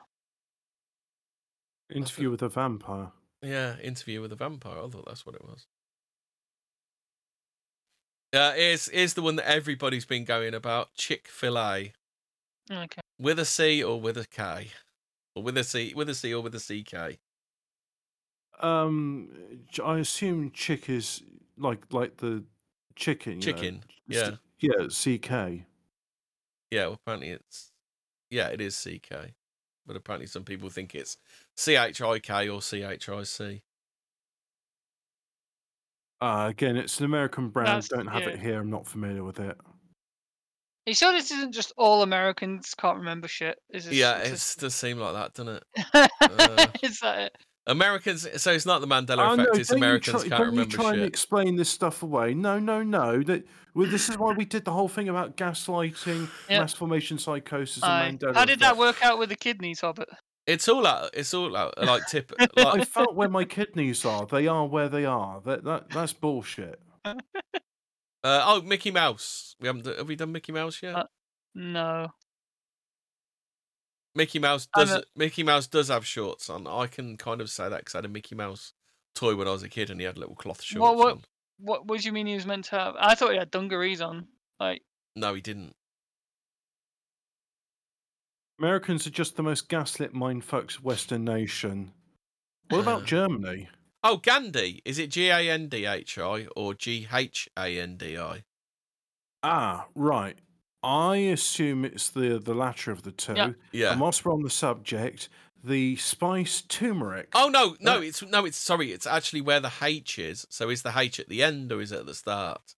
Interview 1.93 2.31
with 2.31 2.43
a 2.43 2.49
vampire. 2.49 3.13
Yeah, 3.41 3.79
interview 3.79 4.21
with 4.21 4.33
a 4.33 4.37
vampire. 4.37 4.79
I 4.85 4.89
thought 4.89 5.07
that's 5.07 5.25
what 5.25 5.37
it 5.37 5.45
was. 5.45 5.67
Uh, 8.33 8.53
here's, 8.53 8.89
here's 8.89 9.15
the 9.15 9.23
one 9.23 9.37
that 9.37 9.49
everybody's 9.49 10.07
been 10.07 10.25
going 10.25 10.55
about 10.55 10.95
Chick 10.95 11.29
fil 11.29 11.57
A. 11.57 11.93
okay. 12.71 13.01
With 13.19 13.39
a 13.39 13.45
C 13.45 13.83
or 13.83 14.01
with 14.01 14.17
a 14.17 14.27
K? 14.27 14.71
Or 15.41 15.43
with 15.43 15.57
a 15.57 15.65
C, 15.65 15.95
with 15.95 16.09
a 16.11 16.15
C 16.15 16.35
or 16.35 16.43
with 16.43 16.55
a 16.55 16.59
CK? 16.61 17.19
Um, 18.63 19.31
I 19.83 19.99
assume 19.99 20.51
chick 20.51 20.91
is 20.91 21.23
like 21.57 21.93
like 21.93 22.19
the 22.19 22.45
chicken. 22.95 23.33
you 23.33 23.39
know, 23.39 23.43
Chicken. 23.59 23.85
s- 24.11 24.17
Yeah. 24.17 24.37
Yeah, 24.79 24.89
CK. 24.89 25.65
Yeah, 26.71 26.85
well, 26.89 26.93
apparently 27.03 27.31
it's. 27.31 27.73
Yeah, 28.31 28.49
it 28.49 28.61
is 28.61 28.77
CK. 28.77 29.33
But 29.87 29.97
apparently 29.97 30.27
some 30.27 30.45
people 30.45 30.69
think 30.69 30.95
it's 30.95 31.17
CHIK 31.57 32.01
or 32.53 32.61
CHIC. 32.61 33.63
Uh, 36.21 36.47
again, 36.51 36.77
it's 36.77 36.99
an 36.99 37.07
American 37.07 37.49
brand. 37.49 37.69
That's- 37.69 37.89
Don't 37.89 38.07
have 38.09 38.23
yeah. 38.23 38.29
it 38.29 38.39
here. 38.41 38.61
I'm 38.61 38.69
not 38.69 38.87
familiar 38.87 39.25
with 39.25 39.41
it. 39.41 39.57
Are 40.91 40.93
you 40.93 40.95
sure 40.97 41.13
this 41.13 41.31
isn't 41.31 41.55
just 41.55 41.73
all 41.77 42.03
Americans 42.03 42.75
can't 42.75 42.99
remember 42.99 43.29
shit? 43.29 43.57
Is 43.73 43.85
this, 43.85 43.95
Yeah, 43.95 44.23
is 44.23 44.57
it 44.57 44.61
does 44.61 44.75
seem 44.75 44.99
like 44.99 45.13
that, 45.13 45.35
doesn't 45.35 45.63
it? 45.63 46.11
uh, 46.21 46.67
is 46.83 46.99
that 46.99 47.19
it? 47.21 47.37
Americans, 47.69 48.27
so 48.43 48.51
it's 48.51 48.67
not 48.67 48.81
the 48.81 48.89
Mandela 48.89 49.19
Oh, 49.29 49.35
effect, 49.35 49.55
no, 49.55 49.61
it's 49.61 49.69
don't 49.69 49.79
you 49.79 49.85
Americans 49.85 50.23
try, 50.25 50.37
can't 50.37 50.45
don't 50.57 50.57
you 50.57 50.65
try 50.67 50.93
and 50.95 51.03
explain 51.03 51.55
this 51.55 51.69
stuff 51.69 52.03
away. 52.03 52.35
No, 52.35 52.59
no, 52.59 52.83
no. 52.83 53.23
That 53.23 53.47
well, 53.73 53.89
this 53.89 54.09
is 54.09 54.19
why 54.19 54.33
we 54.33 54.45
did 54.45 54.65
the 54.65 54.73
whole 54.73 54.89
thing 54.89 55.09
about 55.09 55.37
gaslighting, 55.37 56.29
Yep. 56.49 56.61
mass 56.61 56.75
formation 56.75 57.19
psychosis, 57.19 57.85
Aye. 57.85 58.07
and 58.07 58.19
Mandela. 58.19 58.35
How 58.35 58.45
did 58.45 58.59
that 58.59 58.77
work 58.77 58.97
out 59.05 59.21
with 59.21 59.29
the 59.29 59.37
kidneys, 59.37 59.83
Hobbit? 59.83 60.09
It's 60.49 60.69
all 60.69 60.85
out, 60.89 61.11
it's 61.15 61.33
all 61.33 61.57
out, 61.57 61.75
like 61.81 62.05
tip, 62.09 62.33
I 62.41 62.49
like, 62.65 62.89
felt 62.89 63.15
where 63.15 63.29
my 63.29 63.45
kidneys 63.45 64.05
are. 64.05 64.27
They 64.27 64.49
are 64.49 64.67
where 64.67 64.89
they 64.89 65.05
are. 65.05 65.41
That 65.45 65.63
that 65.63 65.91
that's 65.91 66.13
bullshit. 66.13 66.81
uh, 68.25 68.43
oh, 68.47 68.63
Mickey 68.63 68.91
Mouse. 68.91 69.55
We 69.61 69.67
haven't, 69.67 69.87
have 69.87 70.09
we 70.09 70.17
done 70.17 70.33
Mickey 70.33 70.53
Mouse 70.53 70.83
yet? 70.83 70.95
Uh, 70.97 71.05
No. 71.55 72.09
Mickey 74.15 74.39
Mouse 74.41 74.67
does. 74.77 74.91
a- 74.93 75.05
Mickey 75.15 75.43
Mouse 75.45 75.67
does 75.69 75.89
have 75.89 76.05
shorts 76.07 76.51
on. 76.51 76.67
I 76.67 76.87
can 76.89 77.17
kind 77.17 77.41
of 77.41 77.49
say 77.51 77.69
that 77.69 77.79
because 77.81 77.95
I 77.95 77.99
had 77.99 78.05
a 78.07 78.09
Mickey 78.09 78.35
Mouse 78.35 78.73
toy 79.15 79.37
when 79.37 79.47
I 79.49 79.53
was 79.53 79.63
a 79.63 79.69
kid, 79.69 79.89
and 79.91 80.01
he 80.01 80.07
had 80.07 80.19
little 80.19 80.35
cloth 80.35 80.63
shorts 80.63 80.81
What- 80.81 80.97
what- 80.97 81.13
on. 81.13 81.25
What 81.63 81.87
What 81.87 82.01
do 82.01 82.07
you 82.07 82.13
mean 82.13 82.27
he 82.27 82.35
was 82.35 82.47
meant 82.47 82.65
to 82.67 82.79
have? 82.79 82.97
I 82.99 83.15
thought 83.15 83.33
he 83.33 83.39
had 83.39 83.51
dungarees 83.51 84.01
on. 84.01 84.29
Like, 84.59 84.83
No, 85.15 85.35
he 85.35 85.41
didn't. 85.43 85.77
Americans 88.59 89.07
are 89.07 89.11
just 89.11 89.37
the 89.37 89.43
most 89.43 89.69
gaslit 89.69 90.13
mindfucks 90.13 90.81
Western 90.81 91.25
nation. 91.25 91.93
What 92.69 92.79
Uh. 92.79 92.83
about 92.83 93.05
Germany? 93.05 93.69
Oh, 94.03 94.17
Gandhi. 94.17 94.81
Is 94.85 94.99
it 94.99 95.11
G 95.11 95.29
A 95.29 95.39
N 95.51 95.69
D 95.69 95.85
H 95.87 96.19
I 96.19 96.47
or 96.57 96.75
G 96.75 97.07
H 97.13 97.49
A 97.57 97.79
N 97.79 97.97
D 97.97 98.17
I? 98.19 98.45
Ah, 99.43 99.87
right. 99.95 100.39
I 100.83 101.17
assume 101.17 101.85
it's 101.85 102.09
the 102.11 102.39
the 102.39 102.55
latter 102.55 102.91
of 102.91 103.03
the 103.03 103.13
two. 103.13 103.35
Yeah. 103.35 103.53
Yeah. 103.73 103.93
And 103.93 104.01
whilst 104.01 104.25
we're 104.25 104.33
on 104.33 104.43
the 104.43 104.49
subject, 104.51 105.29
the 105.63 105.97
spice 105.97 106.63
turmeric. 106.63 107.29
Oh 107.35 107.49
no, 107.51 107.77
no, 107.81 107.99
Uh, 107.99 108.01
it's 108.01 108.23
no, 108.23 108.47
it's 108.47 108.57
sorry, 108.57 108.93
it's 108.93 109.07
actually 109.07 109.43
where 109.43 109.61
the 109.61 109.73
H 109.83 110.19
is. 110.19 110.47
So 110.49 110.71
is 110.71 110.83
the 110.83 110.93
H 110.99 111.21
at 111.21 111.29
the 111.29 111.43
end 111.43 111.71
or 111.71 111.81
is 111.83 111.93
it 111.93 112.01
at 112.01 112.07
the 112.07 112.15
start? 112.15 112.75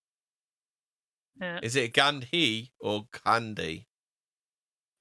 yeah, 1.41 1.61
Is 1.63 1.77
it 1.77 1.95
Gandhi 1.95 2.73
or 2.81 3.07
Gandhi? 3.25 3.87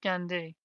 Gandhi. 0.04 0.56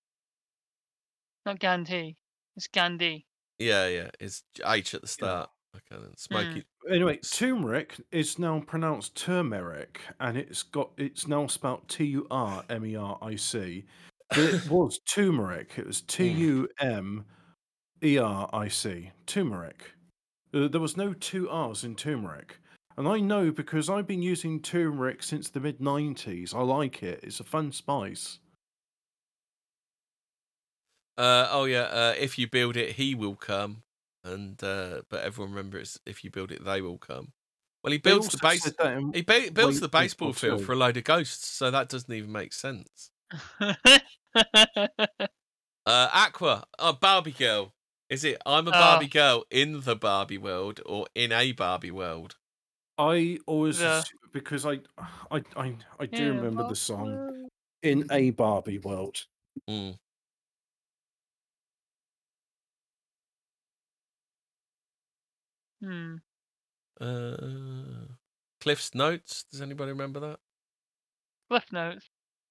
Not 1.47 1.59
Gandhi. 1.61 2.17
It's 2.57 2.67
Gandhi. 2.69 3.26
Yeah, 3.59 3.87
yeah, 3.89 4.11
it's 4.21 4.43
H 4.65 4.95
at 4.95 5.03
the 5.03 5.09
start. 5.09 5.51
Okay, 5.77 6.03
then 6.03 6.17
smoky. 6.17 6.65
Anyway, 6.91 7.19
turmeric 7.19 7.97
is 8.11 8.39
now 8.39 8.61
pronounced 8.61 9.15
turmeric, 9.17 10.01
and 10.21 10.37
it's 10.37 10.63
got 10.63 10.91
it's 10.97 11.27
now 11.27 11.47
spelled 11.47 11.89
T 11.89 12.05
U 12.05 12.27
R 12.31 12.65
M 12.71 12.85
E 12.87 12.97
R 12.97 13.19
I 13.21 13.37
C. 13.37 13.85
But 14.31 14.39
it 14.39 14.67
was 14.71 14.99
turmeric. 15.09 15.73
It 15.77 15.87
was 15.87 16.01
T 16.03 16.29
U 16.29 16.69
M 16.81 17.25
E 18.03 18.19
R 18.19 18.49
I 18.53 18.69
C. 18.69 19.11
Turmeric. 19.27 19.93
Uh, 20.55 20.69
there 20.69 20.81
was 20.81 20.97
no 20.97 21.13
two 21.15 21.49
R's 21.51 21.85
in 21.85 21.95
turmeric. 21.95 22.59
And 22.97 23.07
I 23.07 23.19
know 23.19 23.51
because 23.51 23.91
I've 23.91 24.07
been 24.07 24.23
using 24.23 24.61
turmeric 24.61 25.23
since 25.23 25.51
the 25.51 25.61
mid 25.61 25.81
90s. 25.81 26.55
I 26.55 26.63
like 26.63 27.03
it. 27.03 27.21
It's 27.23 27.41
a 27.41 27.45
fun 27.45 27.71
spice. 27.71 28.39
Uh, 31.19 31.49
oh 31.51 31.65
yeah, 31.65 31.83
uh, 31.85 32.15
if 32.19 32.39
you 32.39 32.49
build 32.49 32.77
it, 32.77 32.93
he 32.93 33.15
will 33.15 33.37
come. 33.37 33.83
And 34.25 34.63
uh, 34.63 35.03
but 35.09 35.23
everyone 35.23 35.53
remember 35.55 35.79
it's 35.79 35.99
if 36.05 36.25
you 36.25 36.31
build 36.31 36.51
it, 36.53 36.65
they 36.65 36.81
will 36.83 36.99
come. 36.99 37.33
Well, 37.83 37.93
he 37.93 37.99
builds 37.99 38.29
the 38.29 38.39
base. 38.39 38.65
said 38.65 38.75
that 38.79 38.97
in- 38.97 39.13
He 39.13 39.23
ba- 39.23 39.51
builds 39.53 39.79
the 39.81 39.89
baseball 39.89 40.29
Baseball 40.29 40.33
field 40.33 40.65
for 40.65 40.73
a 40.73 40.77
load 40.77 40.97
of 40.97 41.05
ghosts, 41.05 41.47
so 41.47 41.71
that 41.71 41.89
doesn't 41.89 42.13
even 42.13 42.33
make 42.33 42.53
sense. 42.53 43.11
Uh, 45.87 46.09
Aqua, 46.13 46.65
oh, 46.81 46.95
Barbie 46.95 47.31
girl. 47.31 47.73
Is 48.11 48.25
it 48.25 48.43
I'm 48.45 48.67
a 48.67 48.71
Oh. 48.71 48.73
Barbie 48.73 49.07
girl 49.07 49.45
in 49.51 49.83
the 49.83 49.95
Barbie 49.95 50.37
world 50.39 50.81
or 50.85 51.07
in 51.15 51.31
a 51.31 51.53
Barbie 51.53 51.93
world? 51.93 52.35
I 52.99 53.39
always 53.47 53.81
Yeah. 53.81 54.03
because 54.33 54.67
I 54.67 54.81
I 55.31 55.43
I, 55.57 55.77
I 56.01 56.07
do 56.07 56.23
Yeah, 56.23 56.29
remember 56.31 56.67
the 56.69 56.75
song 56.75 57.49
in 57.83 58.07
a 58.11 58.31
Barbie 58.31 58.79
world. 58.79 59.27
Mm. 59.71 59.97
Hmm. 65.83 66.17
Uh, 67.01 67.37
Cliff's 68.61 68.95
Notes. 68.95 69.45
Does 69.51 69.61
anybody 69.61 69.93
remember 69.93 70.21
that? 70.21 70.39
Cliff 71.51 71.65
Notes. 71.73 72.11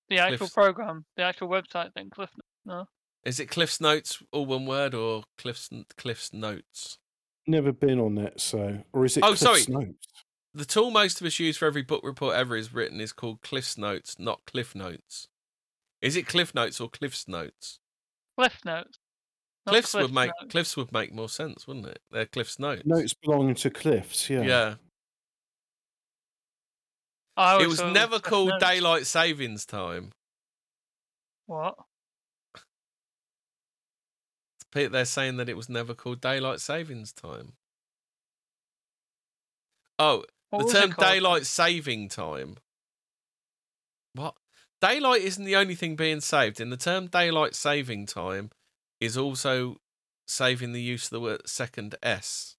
The 0.10 0.20
actual 0.20 0.38
Cliff's- 0.38 0.54
program, 0.54 1.06
the 1.18 1.24
actual 1.24 1.50
website 1.50 1.94
thing. 1.94 2.10
Cliff 2.12 2.30
No. 2.66 2.86
Is 3.24 3.40
it 3.40 3.48
Cliff's 3.48 3.82
Notes, 3.82 4.22
all 4.32 4.46
one 4.46 4.68
word, 4.68 4.94
or 4.94 5.24
Cliff's 5.38 5.70
Cliff's 5.98 6.32
Notes? 6.32 7.00
Never 7.48 7.72
been 7.72 8.00
on 8.00 8.16
that, 8.16 8.40
so 8.40 8.84
or 8.94 9.06
is 9.06 9.18
it? 9.18 9.24
Oh, 9.24 9.30
Cliff's 9.34 9.42
sorry. 9.42 9.66
Notes? 9.68 10.08
The 10.54 10.66
tool 10.66 10.92
most 10.92 11.20
of 11.20 11.28
us 11.28 11.40
use 11.40 11.58
for 11.58 11.66
every 11.66 11.82
book 11.82 12.02
report 12.04 12.36
ever 12.36 12.56
is 12.56 12.72
written 12.74 13.02
is 13.02 13.12
called 13.14 13.42
Cliff's 13.42 13.78
Notes, 13.78 14.18
not 14.20 14.46
Cliff 14.46 14.74
Notes. 14.76 15.28
Is 16.02 16.16
it 16.16 16.28
Cliff 16.28 16.54
Notes 16.54 16.80
or 16.80 16.88
Cliff's 16.88 17.28
Notes? 17.28 17.80
Cliff 18.38 18.64
Notes. 18.64 19.00
Not 19.66 19.74
Cliff's 19.74 19.92
Cliff 19.92 20.04
would 20.04 20.14
make 20.14 20.32
Notes. 20.40 20.52
Cliff's 20.52 20.78
would 20.78 20.92
make 20.92 21.14
more 21.14 21.30
sense, 21.30 21.66
wouldn't 21.68 21.88
it? 21.88 22.00
They're 22.12 22.26
Cliff's 22.26 22.60
Notes. 22.60 22.84
Notes 22.86 23.14
belonging 23.14 23.56
to 23.56 23.70
Cliffs. 23.70 24.30
Yeah. 24.30 24.42
yeah. 24.44 24.76
I 27.38 27.62
It 27.64 27.68
was 27.68 27.82
never 27.84 28.20
called 28.20 28.50
Notes. 28.50 28.64
daylight 28.64 29.06
savings 29.08 29.66
time. 29.66 30.12
What? 31.48 31.76
They're 34.72 35.06
saying 35.06 35.38
that 35.38 35.48
it 35.48 35.56
was 35.56 35.70
never 35.70 35.94
called 35.94 36.20
daylight 36.20 36.60
savings 36.60 37.14
time. 37.14 37.54
Oh, 39.98 40.26
What 40.50 40.68
the 40.68 40.74
term 40.74 40.92
daylight 40.98 41.46
saving 41.46 42.10
time. 42.10 42.58
What? 44.14 44.36
Daylight 44.82 45.22
isn't 45.22 45.46
the 45.46 45.56
only 45.56 45.76
thing 45.76 45.96
being 45.96 46.20
saved. 46.20 46.60
In 46.60 46.70
the 46.70 46.78
term 46.78 47.08
daylight 47.08 47.56
saving 47.56 48.06
time 48.06 48.52
is 49.06 49.18
also 49.18 49.78
saving 50.28 50.74
the 50.74 50.82
use 50.82 51.06
of 51.06 51.10
the 51.12 51.20
word 51.22 51.48
second 51.48 51.96
S. 52.04 52.58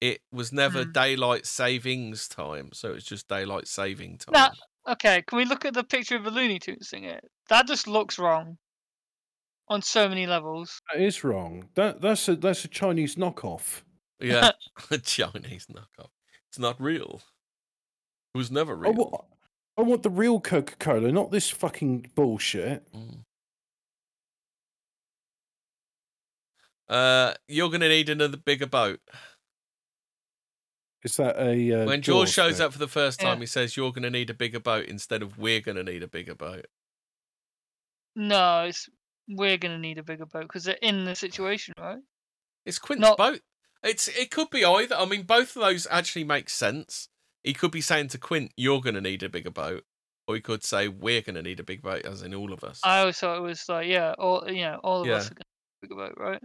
It 0.00 0.20
was 0.32 0.52
never 0.52 0.84
Hmm. 0.84 0.92
daylight 0.92 1.44
savings 1.46 2.28
time, 2.28 2.70
so 2.72 2.92
it's 2.94 3.04
just 3.04 3.26
daylight 3.28 3.66
saving 3.66 4.18
time. 4.18 4.32
Nah. 4.32 4.50
Okay, 4.92 5.22
can 5.22 5.36
we 5.36 5.44
look 5.44 5.64
at 5.64 5.74
the 5.74 5.84
picture 5.84 6.16
of 6.16 6.24
the 6.24 6.30
Looney 6.30 6.58
Tunes 6.58 6.88
thing? 6.88 7.04
It 7.04 7.22
that 7.48 7.66
just 7.66 7.86
looks 7.86 8.18
wrong 8.18 8.58
on 9.68 9.82
so 9.82 10.08
many 10.08 10.26
levels. 10.26 10.80
That 10.92 11.02
is 11.02 11.22
wrong. 11.24 11.68
That 11.74 12.00
that's 12.00 12.28
a 12.28 12.36
that's 12.36 12.64
a 12.64 12.68
Chinese 12.68 13.16
knockoff. 13.16 13.82
Yeah, 14.20 14.52
a 14.90 14.98
Chinese 14.98 15.66
knockoff. 15.66 16.10
It's 16.48 16.58
not 16.58 16.80
real. 16.80 17.20
It 18.34 18.38
was 18.38 18.50
never 18.50 18.74
I 18.74 18.90
real. 18.90 18.92
want, 18.94 19.24
I 19.76 19.82
want 19.82 20.02
the 20.04 20.10
real 20.10 20.40
Coca 20.40 20.76
Cola, 20.76 21.10
not 21.12 21.30
this 21.32 21.50
fucking 21.50 22.12
bullshit. 22.14 22.90
Mm. 22.92 23.24
Uh, 26.88 27.34
you're 27.46 27.70
gonna 27.70 27.88
need 27.88 28.08
another 28.08 28.36
bigger 28.36 28.66
boat. 28.66 29.00
Is 31.04 31.16
that 31.16 31.36
a 31.38 31.82
uh, 31.82 31.86
when 31.86 32.02
George 32.02 32.30
shows 32.30 32.58
bit? 32.58 32.64
up 32.66 32.72
for 32.72 32.78
the 32.78 32.88
first 32.88 33.20
time, 33.20 33.38
Yeah. 33.38 33.42
he 33.42 33.46
says 33.46 33.76
you're 33.76 33.92
gonna 33.92 34.10
need 34.10 34.30
a 34.30 34.34
bigger 34.34 34.60
boat 34.60 34.86
instead 34.86 35.22
of 35.22 35.38
we're 35.38 35.60
gonna 35.60 35.82
need 35.82 36.02
a 36.02 36.08
bigger 36.08 36.34
boat. 36.34 36.66
No, 38.16 38.64
it's 38.64 38.88
we're 39.28 39.58
gonna 39.58 39.78
need 39.78 39.98
a 39.98 40.02
bigger 40.02 40.26
boat 40.26 40.42
because 40.42 40.64
they're 40.64 40.78
in 40.82 41.04
the 41.04 41.14
situation, 41.14 41.74
right? 41.78 41.98
It's 42.64 42.78
Quint's 42.78 43.02
Not- 43.02 43.18
boat. 43.18 43.40
It's 43.82 44.08
it 44.08 44.30
could 44.30 44.50
be 44.50 44.64
either. 44.64 44.96
I 44.96 45.04
mean, 45.04 45.22
both 45.22 45.54
of 45.54 45.62
those 45.62 45.86
actually 45.90 46.24
make 46.24 46.50
sense. 46.50 47.08
He 47.44 47.54
could 47.54 47.70
be 47.70 47.80
saying 47.80 48.08
to 48.08 48.18
Quint, 48.18 48.52
"You're 48.56 48.80
gonna 48.80 49.00
need 49.00 49.22
a 49.22 49.28
bigger 49.28 49.50
boat," 49.50 49.84
Or 50.26 50.34
he 50.34 50.40
could 50.42 50.62
say 50.62 50.88
we're 50.88 51.22
going 51.22 51.36
to 51.36 51.42
need 51.42 51.58
a 51.58 51.64
big 51.64 51.80
boat, 51.80 52.04
as 52.04 52.20
in 52.20 52.34
all 52.34 52.52
of 52.52 52.62
us. 52.62 52.80
I 52.84 52.98
always 53.00 53.16
thought 53.16 53.38
it 53.38 53.40
was 53.40 53.66
like, 53.66 53.86
yeah, 53.88 54.12
all 54.18 54.44
you 54.46 54.60
know, 54.60 54.78
all 54.84 55.00
of 55.00 55.06
Yeah. 55.06 55.14
us 55.14 55.30
are 55.30 55.34
going 55.34 55.42
to 55.42 55.80
think 55.80 55.92
about, 55.94 56.20
right? 56.20 56.42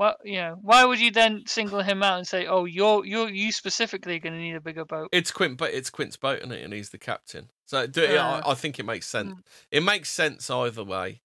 What 0.00 0.16
you 0.24 0.36
know? 0.36 0.56
Why 0.62 0.82
would 0.86 0.98
you 0.98 1.10
then 1.10 1.42
single 1.46 1.82
him 1.82 2.02
out 2.02 2.16
and 2.16 2.26
say, 2.26 2.46
"Oh, 2.46 2.64
you're 2.64 3.04
you're 3.04 3.28
you 3.28 3.52
specifically 3.52 4.18
going 4.18 4.32
to 4.32 4.38
need 4.40 4.54
a 4.54 4.60
bigger 4.62 4.86
boat"? 4.86 5.10
It's 5.12 5.30
Quint, 5.30 5.58
but 5.58 5.74
it's 5.74 5.90
Quint's 5.90 6.16
boat, 6.16 6.38
isn't 6.38 6.52
it? 6.52 6.62
And 6.64 6.72
he's 6.72 6.88
the 6.88 6.96
captain. 6.96 7.50
So 7.66 7.86
do, 7.86 8.06
Uh, 8.16 8.40
I, 8.46 8.52
I 8.52 8.54
think 8.54 8.78
it 8.78 8.86
makes 8.86 9.06
sense. 9.06 9.34
mm. 9.34 9.42
It 9.70 9.82
makes 9.82 10.10
sense 10.10 10.48
either 10.48 10.82
way. 10.84 11.20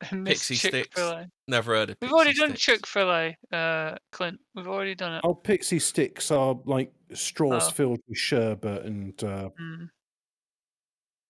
Miss 0.12 0.38
Pixie 0.48 0.54
sticks. 0.54 0.88
Chick-fil-A. 0.88 1.26
Never 1.48 1.74
heard 1.74 1.90
of. 1.90 1.96
We've 2.00 2.08
Pixie 2.10 2.14
already 2.14 2.32
done 2.34 2.48
Sticks. 2.56 2.62
Chick 2.62 2.86
Fil 2.86 3.10
A, 3.10 3.36
uh, 3.52 3.96
Clint. 4.12 4.40
We've 4.54 4.66
already 4.66 4.94
done 4.94 5.14
it. 5.16 5.20
Oh, 5.24 5.34
pixie 5.34 5.78
sticks 5.78 6.30
are 6.30 6.58
like 6.64 6.90
straws 7.12 7.68
Oh. 7.68 7.70
filled 7.70 8.00
with 8.08 8.16
sherbet 8.16 8.84
and 8.84 9.22
uh, 9.22 9.50
Mm. 9.60 9.90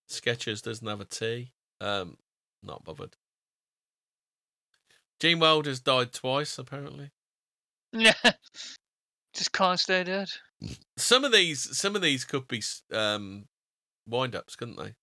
Sketchers 0.09 0.62
doesn't 0.62 0.87
have 0.87 1.01
a 1.01 1.05
T. 1.05 1.53
Um, 1.81 2.16
not 2.63 2.85
bothered. 2.85 3.17
Gene 5.21 5.39
Wilder's 5.39 5.81
died 5.81 6.13
twice, 6.13 6.59
apparently. 6.59 7.11
Yeah, 7.93 8.15
just 9.35 9.53
can't 9.53 9.79
stay 9.79 10.05
dead. 10.05 10.29
Some 10.97 11.25
of 11.25 11.33
these, 11.33 11.77
some 11.77 11.97
of 11.97 12.03
these 12.03 12.25
could 12.25 12.47
be 12.49 12.59
s- 12.59 12.83
um, 12.93 13.47
wind 14.07 14.35
ups, 14.37 14.55
couldn't 14.57 14.77
they? 14.77 14.95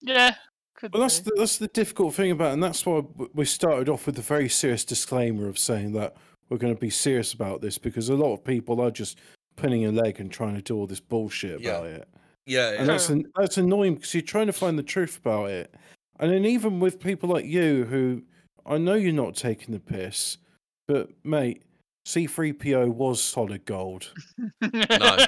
Yeah, 0.00 0.34
could 0.74 0.92
Well, 0.92 1.02
that's 1.02 1.20
the, 1.20 1.32
that's 1.36 1.58
the 1.58 1.68
difficult 1.68 2.14
thing 2.14 2.30
about, 2.30 2.50
it, 2.50 2.52
and 2.54 2.62
that's 2.62 2.84
why 2.86 3.02
we 3.34 3.44
started 3.44 3.88
off 3.90 4.06
with 4.06 4.18
a 4.18 4.22
very 4.22 4.48
serious 4.48 4.84
disclaimer 4.84 5.46
of 5.48 5.58
saying 5.58 5.92
that 5.92 6.16
we're 6.48 6.56
going 6.56 6.74
to 6.74 6.80
be 6.80 6.88
serious 6.90 7.34
about 7.34 7.60
this 7.60 7.76
because 7.78 8.08
a 8.08 8.14
lot 8.16 8.32
of 8.32 8.42
people 8.44 8.80
are 8.80 8.90
just 8.90 9.18
pinning 9.56 9.84
a 9.84 9.92
leg 9.92 10.18
and 10.20 10.32
trying 10.32 10.54
to 10.54 10.62
do 10.62 10.76
all 10.76 10.86
this 10.86 11.00
bullshit 11.00 11.60
Yeah. 11.60 11.70
about 11.72 11.86
it, 11.86 12.08
Yeah, 12.46 12.70
and 12.72 12.88
that's 12.88 13.10
an, 13.10 13.24
that's 13.36 13.58
annoying 13.58 13.96
because 13.96 14.14
you're 14.14 14.22
trying 14.22 14.46
to 14.46 14.52
find 14.54 14.78
the 14.78 14.82
truth 14.82 15.18
about 15.18 15.50
it, 15.50 15.74
and 16.18 16.30
then 16.32 16.44
even 16.44 16.80
with 16.80 17.00
people 17.00 17.28
like 17.28 17.44
you 17.46 17.84
who 17.84 18.22
I 18.64 18.78
know 18.78 18.94
you're 18.94 19.12
not 19.12 19.34
taking 19.36 19.72
the 19.74 19.80
piss, 19.80 20.38
but 20.86 21.08
mate, 21.24 21.62
C3PO 22.06 22.88
was 22.94 23.22
solid 23.22 23.64
gold. 23.64 24.12
No. 24.62 25.26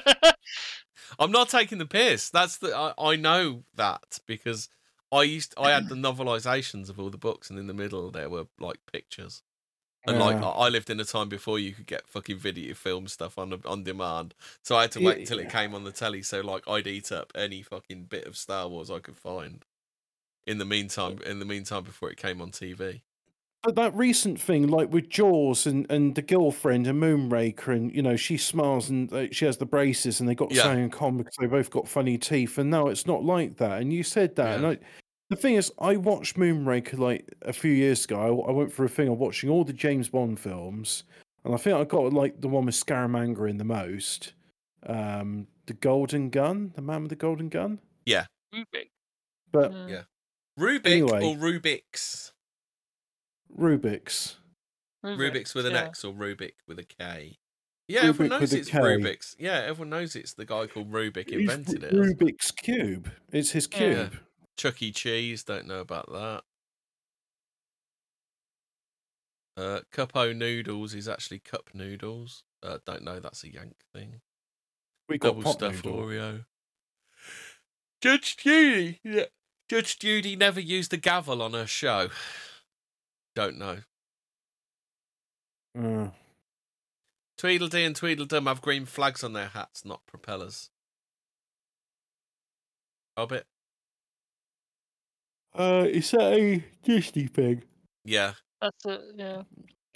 I'm 1.19 1.31
not 1.31 1.49
taking 1.49 1.79
the 1.79 1.87
piss. 1.87 2.31
That's 2.31 2.59
the 2.59 2.75
I, 2.77 2.93
I 2.99 3.17
know 3.17 3.65
that 3.75 4.19
because 4.27 4.69
I 5.13 5.23
used 5.23 5.55
I 5.57 5.71
had 5.71 5.89
the 5.89 5.95
novelizations 5.95 6.89
of 6.91 6.99
all 6.99 7.11
the 7.11 7.19
books, 7.19 7.51
and 7.51 7.59
in 7.59 7.67
the 7.67 7.75
middle 7.75 8.11
there 8.11 8.29
were 8.29 8.47
like 8.59 8.79
pictures. 8.93 9.43
And 10.07 10.19
like 10.19 10.37
Yeah. 10.41 10.49
I 10.49 10.67
I 10.67 10.69
lived 10.69 10.91
in 10.91 10.99
a 11.01 11.05
time 11.05 11.29
before 11.29 11.59
you 11.59 11.73
could 11.73 11.87
get 11.87 12.09
fucking 12.09 12.39
video 12.39 12.75
film 12.75 13.07
stuff 13.07 13.39
on 13.39 13.53
on 13.65 13.85
demand, 13.85 14.35
so 14.63 14.77
I 14.77 14.83
had 14.83 14.93
to 14.93 15.01
Yeah, 15.01 15.09
wait 15.11 15.19
until 15.21 15.39
it 15.39 15.51
came 15.51 15.75
on 15.75 15.85
the 15.85 15.93
telly. 15.93 16.23
So 16.23 16.41
like 16.41 16.67
I'd 16.69 16.87
eat 16.87 17.13
up 17.13 17.33
any 17.35 17.63
fucking 17.63 18.05
bit 18.05 18.27
of 18.27 18.37
Star 18.37 18.69
Wars 18.69 18.91
I 18.91 18.99
could 18.99 19.17
find. 19.17 19.65
In 20.47 20.59
the 20.59 20.65
meantime, 20.65 21.19
in 21.25 21.39
the 21.39 21.45
meantime, 21.45 21.85
before 21.85 22.11
it 22.11 22.17
came 22.19 22.41
on 22.43 22.51
TV. 22.51 23.01
But 23.63 23.77
that 23.77 23.95
recent 23.97 24.39
thing, 24.39 24.69
like 24.69 24.93
with 24.93 25.09
Jaws 25.09 25.67
and, 25.67 25.91
and 25.91 26.15
the 26.15 26.21
girlfriend 26.21 26.87
and 26.87 27.03
Moonraker, 27.03 27.69
and 27.69 27.95
you 27.95 28.03
know 28.03 28.15
she 28.15 28.37
smiles 28.37 28.91
and 28.91 29.11
uh, 29.11 29.27
she 29.33 29.47
has 29.47 29.57
the 29.57 29.65
braces, 29.65 30.21
and 30.21 30.29
they 30.29 30.35
got 30.35 30.53
Yeah. 30.53 30.65
something 30.65 30.85
in 30.85 30.91
common 30.91 31.19
because 31.19 31.37
they 31.41 31.47
both 31.47 31.71
got 31.71 31.89
funny 31.89 32.19
teeth. 32.19 32.59
And 32.59 32.69
now 32.71 32.89
it's 32.89 33.07
not 33.07 33.25
like 33.25 33.57
that. 33.57 33.81
And 33.81 33.91
you 33.91 34.03
said 34.03 34.37
that, 34.37 34.59
and 34.59 34.67
I, 34.67 34.79
the 35.31 35.37
thing 35.37 35.55
is, 35.55 35.73
I 35.79 35.97
watched 35.97 36.37
Moonraker 36.37 36.99
like 36.99 37.27
a 37.41 37.55
few 37.55 37.73
years 37.73 38.05
ago. 38.05 38.21
I, 38.43 38.51
I 38.51 38.53
went 38.53 38.71
for 38.71 38.85
a 38.85 38.89
thing 38.89 39.09
of 39.09 39.19
watching 39.19 39.49
all 39.49 39.65
the 39.65 39.73
James 39.73 40.11
Bond 40.11 40.39
films, 40.39 41.05
and 41.45 41.55
I 41.55 41.57
think 41.57 41.75
I 41.75 41.85
got 41.85 42.13
like 42.13 42.43
the 42.43 42.49
one 42.49 42.67
with 42.67 42.75
Scaramanga 42.75 43.49
in 43.49 43.57
the 43.57 43.65
most. 43.65 44.35
Um, 44.87 45.47
the 45.65 45.73
Golden 45.73 46.29
Gun, 46.29 46.73
the 46.75 46.83
man 46.83 47.01
with 47.05 47.09
the 47.09 47.17
golden 47.17 47.49
gun. 47.49 47.81
Rubik. 48.07 48.91
But 49.51 49.73
Mm. 49.73 49.89
Yeah. 49.89 50.03
Rubik 50.59 50.87
Anyway. 50.87 51.25
or 51.25 51.37
Rubik's? 51.37 52.33
Rubik's. 53.59 54.37
Rubik's 55.05 55.55
with 55.55 55.67
an 55.67 55.73
yeah. 55.73 55.85
X 55.85 56.05
or 56.05 56.13
Rubik 56.15 56.55
with 56.67 56.79
a 56.79 56.85
K. 56.85 57.39
Yeah, 57.89 58.05
everyone 58.05 58.41
knows 58.41 58.53
it's 58.55 58.71
K. 58.71 58.79
Rubik's. 58.79 59.37
Yeah, 59.39 59.59
everyone 59.59 59.91
knows 59.91 60.17
it's 60.17 60.33
the 60.33 60.47
guy 60.47 60.67
called 60.67 60.91
Rubik 60.91 61.29
He's 61.29 61.41
invented 61.41 61.85
it. 61.85 61.93
Rubik's 61.93 62.51
cube. 62.51 63.11
It's 63.31 63.51
his 63.51 63.69
Yeah. 63.71 63.79
cube. 63.79 64.21
Chuck 64.57 64.81
E. 64.83 64.93
Cheese, 64.93 65.43
don't 65.43 65.67
know 65.67 65.81
about 65.81 66.11
that. 66.13 66.45
Uh, 69.57 69.81
Cup 69.93 70.17
O 70.17 70.33
Noodles 70.33 70.95
is 70.95 71.09
actually 71.09 71.39
Cup 71.41 71.71
Noodles. 71.75 72.43
Uh, 72.63 72.79
don't 72.87 73.03
know, 73.03 73.21
that's 73.21 73.45
a 73.45 73.53
Yank 73.53 73.77
thing. 73.93 74.21
We 75.09 75.19
got 75.19 75.31
Double 75.31 75.43
pot 75.43 75.53
stuffed 75.55 75.85
noodle. 75.85 76.01
Oreo. 76.01 76.45
Judge 78.01 78.37
Judy, 78.39 79.01
yeah. 79.05 79.25
Judge 79.69 79.99
Judy 79.99 80.37
never 80.37 80.61
used 80.61 80.93
a 80.93 80.97
gavel 80.97 81.41
on 81.43 81.53
her 81.55 81.67
show. 81.67 82.09
Don't 83.35 83.59
know. 83.59 83.79
Uh, 85.77 86.11
Tweedledee 87.39 87.85
and 87.85 87.97
Tweedledum 87.97 88.47
have 88.47 88.61
green 88.61 88.85
flags 88.85 89.25
on 89.25 89.33
their 89.33 89.49
hats, 89.49 89.85
not 89.85 90.07
propellers. 90.07 90.71
Hobbit? 93.17 93.47
uh, 95.57 95.87
is 95.89 96.11
that 96.11 96.33
a 96.33 96.65
Disney 96.83 97.27
thing? 97.27 97.63
Yeah, 98.05 98.35
That's 98.61 98.85
it. 98.87 99.01
Yeah. 99.17 99.43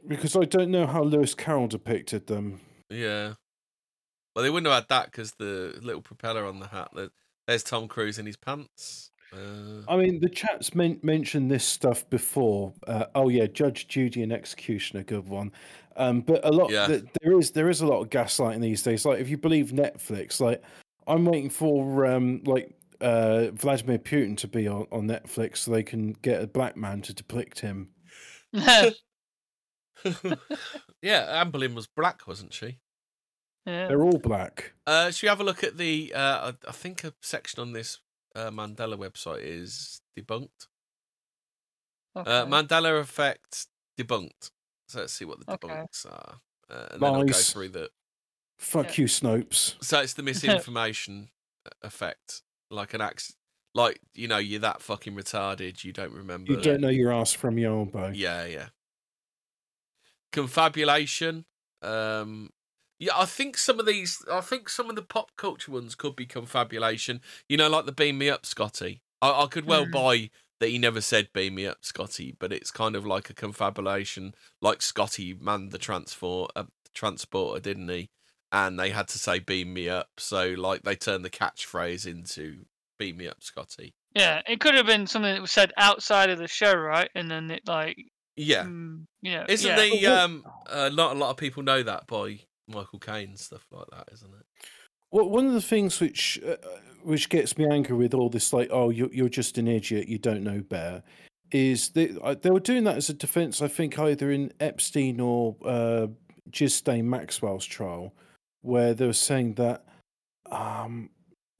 Because 0.06 0.36
I 0.36 0.44
don't 0.44 0.70
know 0.70 0.86
how 0.86 1.02
Lewis 1.02 1.34
Carroll 1.34 1.66
depicted 1.66 2.26
them. 2.26 2.60
yeah. 2.88 3.34
Well, 4.34 4.44
they 4.44 4.50
wouldn't 4.50 4.72
have 4.72 4.82
had 4.84 4.88
that 4.88 5.06
because 5.06 5.32
the 5.32 5.76
little 5.82 6.00
propeller 6.00 6.46
on 6.46 6.60
the 6.60 6.68
hat. 6.68 6.92
There's 7.48 7.64
Tom 7.64 7.88
Cruise 7.88 8.18
in 8.20 8.26
his 8.26 8.36
pants. 8.36 9.10
Uh, 9.32 9.82
I 9.88 9.96
mean, 9.96 10.20
the 10.20 10.28
chat's 10.28 10.74
men- 10.74 11.00
mentioned 11.02 11.50
this 11.50 11.64
stuff 11.64 12.08
before. 12.08 12.72
Uh, 12.86 13.06
oh 13.14 13.28
yeah, 13.28 13.46
Judge 13.46 13.88
Judy 13.88 14.22
and 14.22 14.32
Execution, 14.32 14.98
a 14.98 15.04
good 15.04 15.28
one. 15.28 15.52
Um, 15.96 16.20
but 16.20 16.44
a 16.44 16.50
lot 16.52 16.70
Yeah. 16.70 16.86
th- 16.86 17.04
there 17.22 17.38
is 17.38 17.50
there 17.50 17.68
is 17.68 17.80
a 17.80 17.86
lot 17.86 18.00
of 18.00 18.08
gaslighting 18.10 18.60
these 18.60 18.82
days. 18.82 19.04
Like 19.04 19.20
if 19.20 19.28
you 19.28 19.36
believe 19.36 19.70
Netflix, 19.72 20.40
like 20.40 20.62
I'm 21.06 21.24
waiting 21.24 21.50
for 21.50 22.06
um, 22.06 22.42
like 22.44 22.74
uh, 23.00 23.48
Vladimir 23.52 23.98
Putin 23.98 24.36
to 24.38 24.48
be 24.48 24.66
on, 24.68 24.86
on 24.92 25.06
Netflix 25.06 25.58
so 25.58 25.70
they 25.72 25.82
can 25.82 26.12
get 26.22 26.42
a 26.42 26.46
black 26.46 26.76
man 26.76 27.02
to 27.02 27.12
depict 27.12 27.60
him. 27.60 27.90
yeah. 28.52 28.90
yeah, 31.02 31.40
Anne 31.40 31.50
Boleyn 31.50 31.74
was 31.74 31.86
black, 31.86 32.26
wasn't 32.26 32.52
she? 32.54 32.78
Yeah. 33.66 33.88
They're 33.88 34.02
all 34.02 34.18
black. 34.18 34.72
Uh, 34.86 35.10
should 35.10 35.24
we 35.26 35.28
have 35.28 35.40
a 35.40 35.44
look 35.44 35.62
at 35.64 35.76
the? 35.76 36.12
Uh, 36.14 36.52
I 36.52 36.68
I 36.68 36.72
think 36.72 37.04
a 37.04 37.12
section 37.20 37.60
on 37.60 37.72
this 37.72 37.98
uh, 38.38 38.50
Mandela 38.50 38.96
website 38.96 39.42
is 39.42 40.00
debunked. 40.18 40.66
Uh, 42.14 42.46
Mandela 42.46 43.00
effect 43.00 43.66
debunked. 43.98 44.50
So 44.88 45.00
let's 45.00 45.12
see 45.12 45.24
what 45.24 45.38
the 45.44 45.52
Okay. 45.52 45.68
debunks 45.68 46.06
are, 46.06 46.40
uh, 46.70 46.86
and 46.92 47.02
then 47.02 47.14
I'll 47.14 47.24
go 47.24 47.32
through 47.32 47.68
the. 47.70 47.90
Fuck 48.58 48.86
Yeah. 48.98 49.02
you, 49.02 49.08
Snopes. 49.08 49.76
So 49.84 50.00
it's 50.00 50.14
the 50.14 50.22
misinformation 50.22 51.30
effect, 51.82 52.42
like 52.70 52.94
an 52.94 53.00
ax, 53.00 53.34
like 53.74 54.00
you 54.14 54.26
know, 54.26 54.38
you're 54.38 54.60
that 54.60 54.82
fucking 54.82 55.14
retarded, 55.14 55.84
you 55.84 55.92
don't 55.92 56.12
remember. 56.12 56.52
You 56.52 56.60
don't 56.60 56.80
know 56.80 56.88
your 56.88 57.12
ass 57.12 57.32
from 57.32 57.58
your 57.58 57.78
elbow. 57.78 58.08
Yeah, 58.08 58.46
yeah. 58.46 58.68
Confabulation. 60.32 61.44
Um, 61.82 62.50
yeah, 62.98 63.12
I 63.16 63.24
think 63.26 63.56
some 63.56 63.78
of 63.80 63.86
these, 63.86 64.24
I 64.30 64.40
think 64.40 64.68
some 64.68 64.90
of 64.90 64.96
the 64.96 65.02
pop 65.02 65.32
culture 65.36 65.72
ones 65.72 65.94
could 65.94 66.16
be 66.16 66.26
confabulation. 66.26 67.20
You 67.48 67.56
know, 67.56 67.68
like 67.68 67.86
the 67.86 67.92
"Beam 67.92 68.18
Me 68.18 68.28
Up, 68.30 68.44
Scotty." 68.46 69.02
I, 69.22 69.44
I 69.44 69.46
could 69.46 69.66
well 69.66 69.84
Hmm. 69.84 69.90
buy 69.92 70.30
that 70.60 70.68
he 70.70 70.78
never 70.78 71.00
said 71.00 71.32
"Beam 71.32 71.54
Me 71.56 71.66
Up, 71.66 71.84
Scotty," 71.84 72.36
but 72.38 72.52
it's 72.52 72.70
kind 72.70 72.96
of 72.96 73.06
like 73.06 73.30
a 73.30 73.34
confabulation, 73.34 74.34
like 74.60 74.82
Scotty 74.82 75.34
manned 75.34 75.70
the 75.72 75.78
transport, 75.78 76.50
uh, 76.56 76.64
transporter, 76.94 77.60
didn't 77.60 77.88
he? 77.88 78.10
And 78.50 78.78
they 78.78 78.90
had 78.90 79.08
to 79.08 79.18
say 79.18 79.38
"Beam 79.38 79.74
Me 79.74 79.88
Up," 79.88 80.08
so 80.18 80.48
like 80.50 80.82
they 80.82 80.96
turned 80.96 81.24
the 81.24 81.30
catchphrase 81.30 82.06
into 82.06 82.64
"Beam 82.98 83.18
Me 83.18 83.28
Up, 83.28 83.42
Scotty." 83.42 83.94
Yeah, 84.14 84.42
it 84.46 84.58
could 84.60 84.74
have 84.74 84.86
been 84.86 85.06
something 85.06 85.32
that 85.34 85.40
was 85.40 85.52
said 85.52 85.72
outside 85.76 86.30
of 86.30 86.38
the 86.38 86.48
show, 86.48 86.74
right? 86.74 87.10
And 87.14 87.30
then 87.30 87.50
it 87.50 87.62
like, 87.66 87.96
Yeah, 88.36 88.64
mm, 88.64 89.04
you 89.22 89.32
know, 89.32 89.46
Isn't 89.48 89.74
yeah. 89.74 89.82
the 89.90 90.06
um 90.06 90.44
a 90.66 90.90
lot 90.90 91.14
a 91.16 91.18
lot 91.18 91.30
of 91.30 91.36
people 91.36 91.62
know 91.62 91.82
that 91.82 92.06
by 92.06 92.40
Michael 92.68 92.98
Caine 92.98 93.36
stuff 93.36 93.66
like 93.70 93.86
that, 93.90 94.08
isn't 94.12 94.30
it? 94.34 94.46
Well, 95.10 95.28
one 95.28 95.46
of 95.46 95.54
the 95.54 95.62
things 95.62 96.00
which 96.00 96.40
uh, 96.46 96.56
which 97.02 97.28
gets 97.28 97.56
me 97.56 97.66
angry 97.70 97.96
with 97.96 98.14
all 98.14 98.28
this, 98.28 98.52
like, 98.52 98.68
oh, 98.70 98.90
you're 98.90 99.12
you're 99.12 99.28
just 99.28 99.58
an 99.58 99.68
idiot, 99.68 100.08
you 100.08 100.18
don't 100.18 100.44
know 100.44 100.60
better, 100.60 101.02
is 101.50 101.90
uh, 101.96 102.34
they 102.40 102.50
were 102.50 102.60
doing 102.60 102.84
that 102.84 102.96
as 102.96 103.08
a 103.08 103.14
defense. 103.14 103.62
I 103.62 103.68
think 103.68 103.98
either 103.98 104.30
in 104.30 104.52
Epstein 104.60 105.20
or 105.20 105.56
uh, 105.64 106.08
Ghislaine 106.50 107.08
Maxwell's 107.08 107.64
trial, 107.64 108.14
where 108.62 108.92
they 108.92 109.06
were 109.06 109.12
saying 109.12 109.54
that 109.54 109.84
um, 110.50 111.10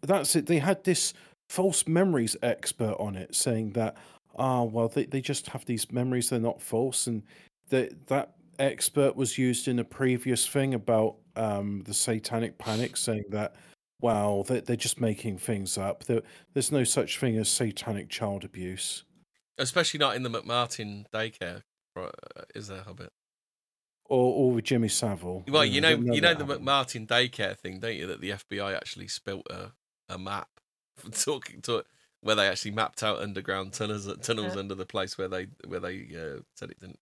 that's 0.03 0.37
it. 0.37 0.47
They 0.47 0.59
had 0.59 0.85
this 0.85 1.15
false 1.49 1.87
memories 1.87 2.37
expert 2.43 2.97
on 2.99 3.17
it, 3.17 3.35
saying 3.35 3.73
that 3.73 3.97
ah, 4.39 4.63
well, 4.63 4.89
they 4.89 5.05
they 5.05 5.21
just 5.21 5.49
have 5.49 5.65
these 5.65 5.91
memories; 5.91 6.31
they're 6.31 6.39
not 6.39 6.63
false, 6.63 7.07
and 7.07 7.23
that 7.71 8.07
that 8.07 8.35
expert 8.59 9.17
was 9.17 9.39
used 9.39 9.69
in 9.69 9.79
a 9.79 9.85
previous 9.85 10.47
thing 10.47 10.75
about 10.75 11.17
um, 11.37 11.83
the 11.85 11.95
Satanic 11.95 12.59
Panic, 12.59 12.97
saying 12.97 13.25
that, 13.31 13.55
wow, 14.01 14.45
they're, 14.47 14.61
they're 14.61 14.77
just 14.77 15.01
making 15.01 15.39
things 15.39 15.79
up. 15.79 16.05
There, 16.05 16.23
there's 16.55 16.73
no 16.73 16.85
such 16.85 17.19
thing 17.19 17.37
as 17.37 17.49
satanic 17.49 18.09
child 18.09 18.45
abuse. 18.45 19.05
Especially 19.59 19.99
not 19.99 20.17
in 20.17 20.23
the 20.23 20.31
McMartin 20.31 21.07
daycare, 21.13 21.63
uh, 21.97 22.09
is 22.55 22.69
there, 22.69 22.83
Hobbit? 22.83 23.11
Or, 24.05 24.33
or 24.35 24.53
with 24.53 24.65
Jimmy 24.65 24.89
Savile. 24.89 25.45
Well, 25.49 25.65
you 25.65 25.81
know, 25.81 25.95
that 25.97 26.15
you 26.15 26.21
know 26.21 26.33
the 26.35 26.47
happened. 26.47 26.67
McMartin 26.67 27.07
daycare 27.07 27.57
thing, 27.59 27.81
don't 27.81 27.95
you? 27.97 28.07
That 28.07 28.21
the 28.21 28.31
FBI 28.31 28.75
actually 28.75 29.09
spilt 29.09 29.47
a, 29.51 29.73
a 30.09 30.19
map 30.19 30.49
for 30.97 31.11
talking 31.25 31.61
to 31.63 31.77
it, 31.79 31.87
where 32.23 32.35
they 32.35 32.47
actually 32.49 32.71
mapped 32.71 33.03
out 33.03 33.19
underground 33.21 33.75
tunnels 33.75 34.09
tunnels 34.23 34.55
Yeah. 34.55 34.61
under 34.61 34.75
the 34.75 34.87
place 34.87 35.19
where 35.19 35.29
they 35.29 35.49
where 35.67 35.81
they 35.81 36.07
uh, 36.17 36.41
said 36.55 36.71
it 36.71 36.81
didn't. 36.81 36.99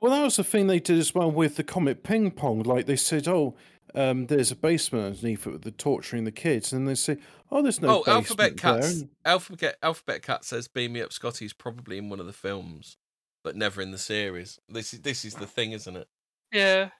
Well, 0.00 0.12
that 0.12 0.22
was 0.22 0.36
the 0.36 0.44
thing 0.44 0.66
they 0.66 0.78
did 0.78 0.98
as 0.98 1.14
well 1.14 1.30
with 1.30 1.56
the 1.56 1.64
Comet 1.64 2.02
Ping 2.02 2.30
Pong. 2.30 2.62
Like 2.62 2.86
they 2.86 2.96
said, 2.96 3.26
oh, 3.26 3.56
um, 3.94 4.26
there's 4.26 4.52
a 4.52 4.56
basement 4.56 5.06
underneath 5.06 5.46
it 5.46 5.50
with 5.50 5.62
the 5.62 5.72
torturing 5.72 6.24
the 6.24 6.30
kids, 6.30 6.72
and 6.72 6.86
they 6.86 6.94
say, 6.94 7.18
oh, 7.50 7.60
there's 7.60 7.80
no. 7.80 8.02
oh, 8.06 8.10
Alphabet 8.10 8.56
basement 8.56 8.82
there. 8.82 8.90
Cats. 8.90 9.04
Alphabet 9.24 9.76
Alphabet 9.82 10.22
Cat 10.22 10.44
says, 10.44 10.68
"Beam 10.68 10.92
me 10.92 11.02
up, 11.02 11.12
Scotty's 11.12 11.52
probably 11.52 11.98
in 11.98 12.08
one 12.08 12.20
of 12.20 12.26
the 12.26 12.32
films, 12.32 12.98
but 13.42 13.56
never 13.56 13.82
in 13.82 13.90
the 13.90 13.98
series." 13.98 14.60
This 14.68 14.94
is 14.94 15.00
this 15.00 15.24
is 15.24 15.34
the 15.34 15.46
thing, 15.46 15.72
isn't 15.72 15.96
it? 15.96 16.08
Yeah. 16.52 16.90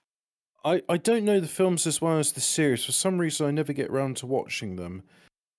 I, 0.63 0.83
I 0.87 0.97
don't 0.97 1.25
know 1.25 1.39
the 1.39 1.47
films 1.47 1.87
as 1.87 2.01
well 2.01 2.19
as 2.19 2.33
the 2.33 2.41
series. 2.41 2.85
For 2.85 2.91
some 2.91 3.17
reason, 3.17 3.47
I 3.47 3.51
never 3.51 3.73
get 3.73 3.89
around 3.89 4.17
to 4.17 4.27
watching 4.27 4.75
them. 4.75 5.01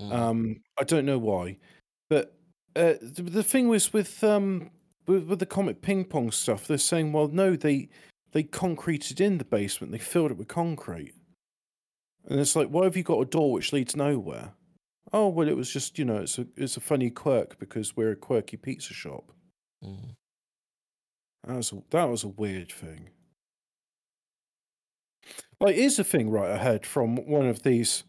Mm. 0.00 0.12
Um, 0.12 0.56
I 0.78 0.84
don't 0.84 1.04
know 1.04 1.18
why, 1.18 1.58
but 2.08 2.36
uh, 2.76 2.94
the, 3.02 3.22
the 3.22 3.42
thing 3.42 3.68
was 3.68 3.92
with 3.92 4.22
um 4.22 4.70
with, 5.06 5.24
with 5.24 5.38
the 5.38 5.46
Comet 5.46 5.82
Ping 5.82 6.04
Pong 6.04 6.30
stuff. 6.30 6.66
They're 6.66 6.78
saying, 6.78 7.12
well, 7.12 7.28
no, 7.28 7.56
they 7.56 7.88
they 8.32 8.42
concreted 8.42 9.20
in 9.20 9.38
the 9.38 9.44
basement. 9.44 9.92
They 9.92 9.98
filled 9.98 10.30
it 10.30 10.36
with 10.36 10.48
concrete, 10.48 11.14
and 12.28 12.40
it's 12.40 12.56
like, 12.56 12.68
why 12.68 12.84
have 12.84 12.96
you 12.96 13.02
got 13.02 13.20
a 13.20 13.26
door 13.26 13.52
which 13.52 13.72
leads 13.72 13.96
nowhere? 13.96 14.52
Oh 15.12 15.28
well, 15.28 15.48
it 15.48 15.56
was 15.56 15.70
just 15.70 15.98
you 15.98 16.04
know, 16.04 16.18
it's 16.18 16.38
a 16.38 16.46
it's 16.56 16.76
a 16.76 16.80
funny 16.80 17.10
quirk 17.10 17.58
because 17.58 17.96
we're 17.96 18.12
a 18.12 18.16
quirky 18.16 18.56
pizza 18.56 18.94
shop. 18.94 19.32
Mm. 19.84 20.16
That 21.46 21.56
was 21.56 21.72
a, 21.72 21.82
that 21.90 22.08
was 22.08 22.24
a 22.24 22.28
weird 22.28 22.70
thing. 22.70 23.10
Like, 25.60 25.76
here's 25.76 25.98
a 25.98 26.04
thing 26.04 26.30
right 26.30 26.50
ahead 26.50 26.84
from 26.86 27.16
one 27.16 27.46
of 27.46 27.62
these. 27.62 28.04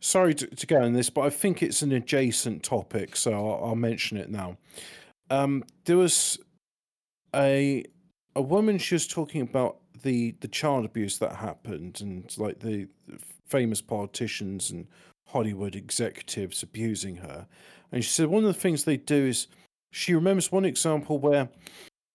Sorry 0.00 0.34
to, 0.34 0.46
to 0.46 0.66
go 0.66 0.82
on 0.82 0.92
this, 0.92 1.10
but 1.10 1.22
I 1.22 1.30
think 1.30 1.62
it's 1.62 1.82
an 1.82 1.92
adjacent 1.92 2.62
topic, 2.62 3.16
so 3.16 3.32
I'll, 3.32 3.68
I'll 3.68 3.76
mention 3.76 4.16
it 4.16 4.28
now. 4.28 4.58
Um, 5.30 5.64
there 5.84 5.96
was 5.96 6.38
a 7.34 7.84
a 8.34 8.42
woman. 8.42 8.78
She 8.78 8.94
was 8.94 9.06
talking 9.06 9.40
about 9.40 9.78
the 10.02 10.34
the 10.40 10.48
child 10.48 10.84
abuse 10.84 11.18
that 11.18 11.36
happened, 11.36 12.00
and 12.00 12.32
like 12.38 12.60
the 12.60 12.88
famous 13.46 13.80
politicians 13.80 14.70
and 14.70 14.86
Hollywood 15.28 15.74
executives 15.76 16.62
abusing 16.62 17.16
her. 17.16 17.46
And 17.92 18.04
she 18.04 18.10
said 18.10 18.26
one 18.28 18.44
of 18.44 18.52
the 18.52 18.60
things 18.60 18.84
they 18.84 18.96
do 18.96 19.26
is 19.26 19.46
she 19.92 20.14
remembers 20.14 20.50
one 20.50 20.64
example 20.64 21.18
where 21.18 21.48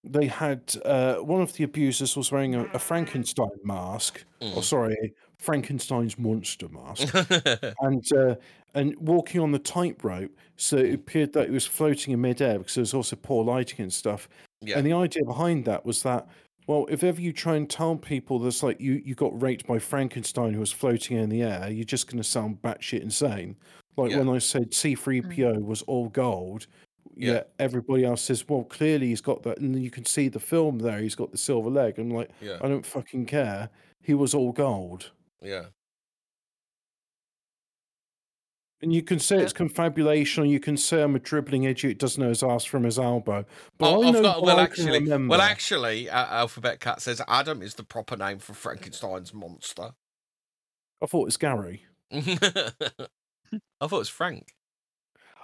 they 0.04 0.28
had 0.28 0.76
uh, 0.84 1.16
one 1.16 1.42
of 1.42 1.54
the 1.54 1.64
abusers 1.64 2.18
was 2.18 2.32
wearing 2.32 2.56
a, 2.56 2.64
a 2.74 2.80
Frankenstein 2.80 3.48
mask, 3.64 4.24
or 4.42 4.48
Mm. 4.62 4.64
sorry, 4.64 5.14
Frankenstein's 5.38 6.18
monster 6.18 6.68
mask, 6.70 7.14
and 7.82 8.04
uh, 8.14 8.36
and 8.74 8.96
walking 8.98 9.42
on 9.42 9.52
the 9.52 9.60
tightrope. 9.60 10.32
So 10.58 10.78
it 10.78 10.94
appeared 10.94 11.34
that 11.34 11.48
it 11.48 11.52
was 11.52 11.66
floating 11.66 12.14
in 12.14 12.22
midair 12.22 12.60
because 12.60 12.76
there 12.76 12.82
was 12.84 12.94
also 12.94 13.16
poor 13.16 13.44
lighting 13.44 13.82
and 13.82 13.92
stuff. 13.94 14.30
yeah, 14.62 14.78
And 14.78 14.86
the 14.86 14.94
idea 14.94 15.24
behind 15.26 15.66
that 15.66 15.86
was 15.86 16.04
that, 16.04 16.28
well, 16.68 16.86
if 16.90 17.04
ever 17.04 17.20
you 17.20 17.34
try 17.34 17.56
and 17.56 17.70
tell 17.70 17.96
people 17.96 18.38
there's 18.40 18.62
like 18.64 18.80
you, 18.80 19.02
you 19.04 19.16
got 19.16 19.42
raped 19.42 19.66
by 19.68 19.80
Frankenstein 19.80 20.54
who 20.54 20.60
was 20.60 20.72
floating 20.72 21.18
in 21.18 21.30
the 21.30 21.42
air, 21.42 21.70
you're 21.70 21.84
just 21.84 22.08
going 22.08 22.22
to 22.22 22.24
sound 22.24 22.62
batshit 22.62 23.02
insane. 23.02 23.56
Like 23.98 24.12
Yeah. 24.12 24.20
when 24.20 24.30
I 24.30 24.38
said 24.38 24.72
C3PO 24.72 25.58
mm. 25.58 25.64
was 25.66 25.82
all 25.84 26.10
gold, 26.10 26.68
Yeah. 27.16 27.34
yeah, 27.34 27.44
everybody 27.60 28.06
else 28.06 28.22
says, 28.22 28.48
well, 28.48 28.64
clearly 28.64 29.08
he's 29.08 29.22
got 29.22 29.44
that. 29.44 29.58
And 29.58 29.84
you 29.84 29.90
can 29.92 30.06
see 30.06 30.30
the 30.30 30.40
film 30.40 30.78
there, 30.80 31.00
he's 31.00 31.16
got 31.16 31.32
the 31.32 31.38
silver 31.38 31.70
leg. 31.70 31.98
I'm 31.98 32.12
like, 32.12 32.30
yeah, 32.40 32.58
I 32.62 32.68
don't 32.68 32.86
fucking 32.86 33.26
care. 33.26 33.70
He 34.02 34.14
was 34.14 34.34
all 34.34 34.52
gold. 34.52 35.12
yeah. 35.42 35.66
And 38.84 38.92
you 38.92 39.04
can 39.04 39.20
say 39.20 39.38
Yeah. 39.38 39.44
it's 39.44 39.54
confabulation, 39.54 40.44
or 40.44 40.46
you 40.48 40.60
can 40.60 40.76
say 40.76 41.04
I'm 41.04 41.16
a 41.16 41.20
dribbling 41.20 41.66
idiot 41.66 41.82
who 41.82 41.94
doesn't 41.94 42.22
know 42.22 42.30
his 42.30 42.42
ass 42.42 42.66
from 42.66 42.84
his 42.84 42.98
elbow. 42.98 43.46
But 43.78 43.92
Oh, 43.92 44.02
I 44.04 44.08
I've 44.08 44.14
know 44.16 44.22
got, 44.24 44.42
well, 44.42 44.58
I 44.60 44.66
can 44.66 44.72
actually, 44.72 45.00
remember. 45.00 45.32
well, 45.32 45.42
actually, 45.42 46.10
uh, 46.10 46.26
Alphabet 46.26 46.80
Cat 46.80 47.02
says 47.02 47.22
Adam 47.28 47.62
is 47.62 47.76
the 47.76 47.84
proper 47.84 48.18
name 48.18 48.40
for 48.40 48.54
Frankenstein's 48.54 49.34
monster. 49.34 49.92
I 51.02 51.06
thought 51.06 51.22
it 51.22 51.26
was 51.26 51.38
Gary. 51.38 51.86
I 52.12 52.22
thought 53.88 53.92
it 53.92 53.92
was 53.92 54.10
Frank. 54.10 54.54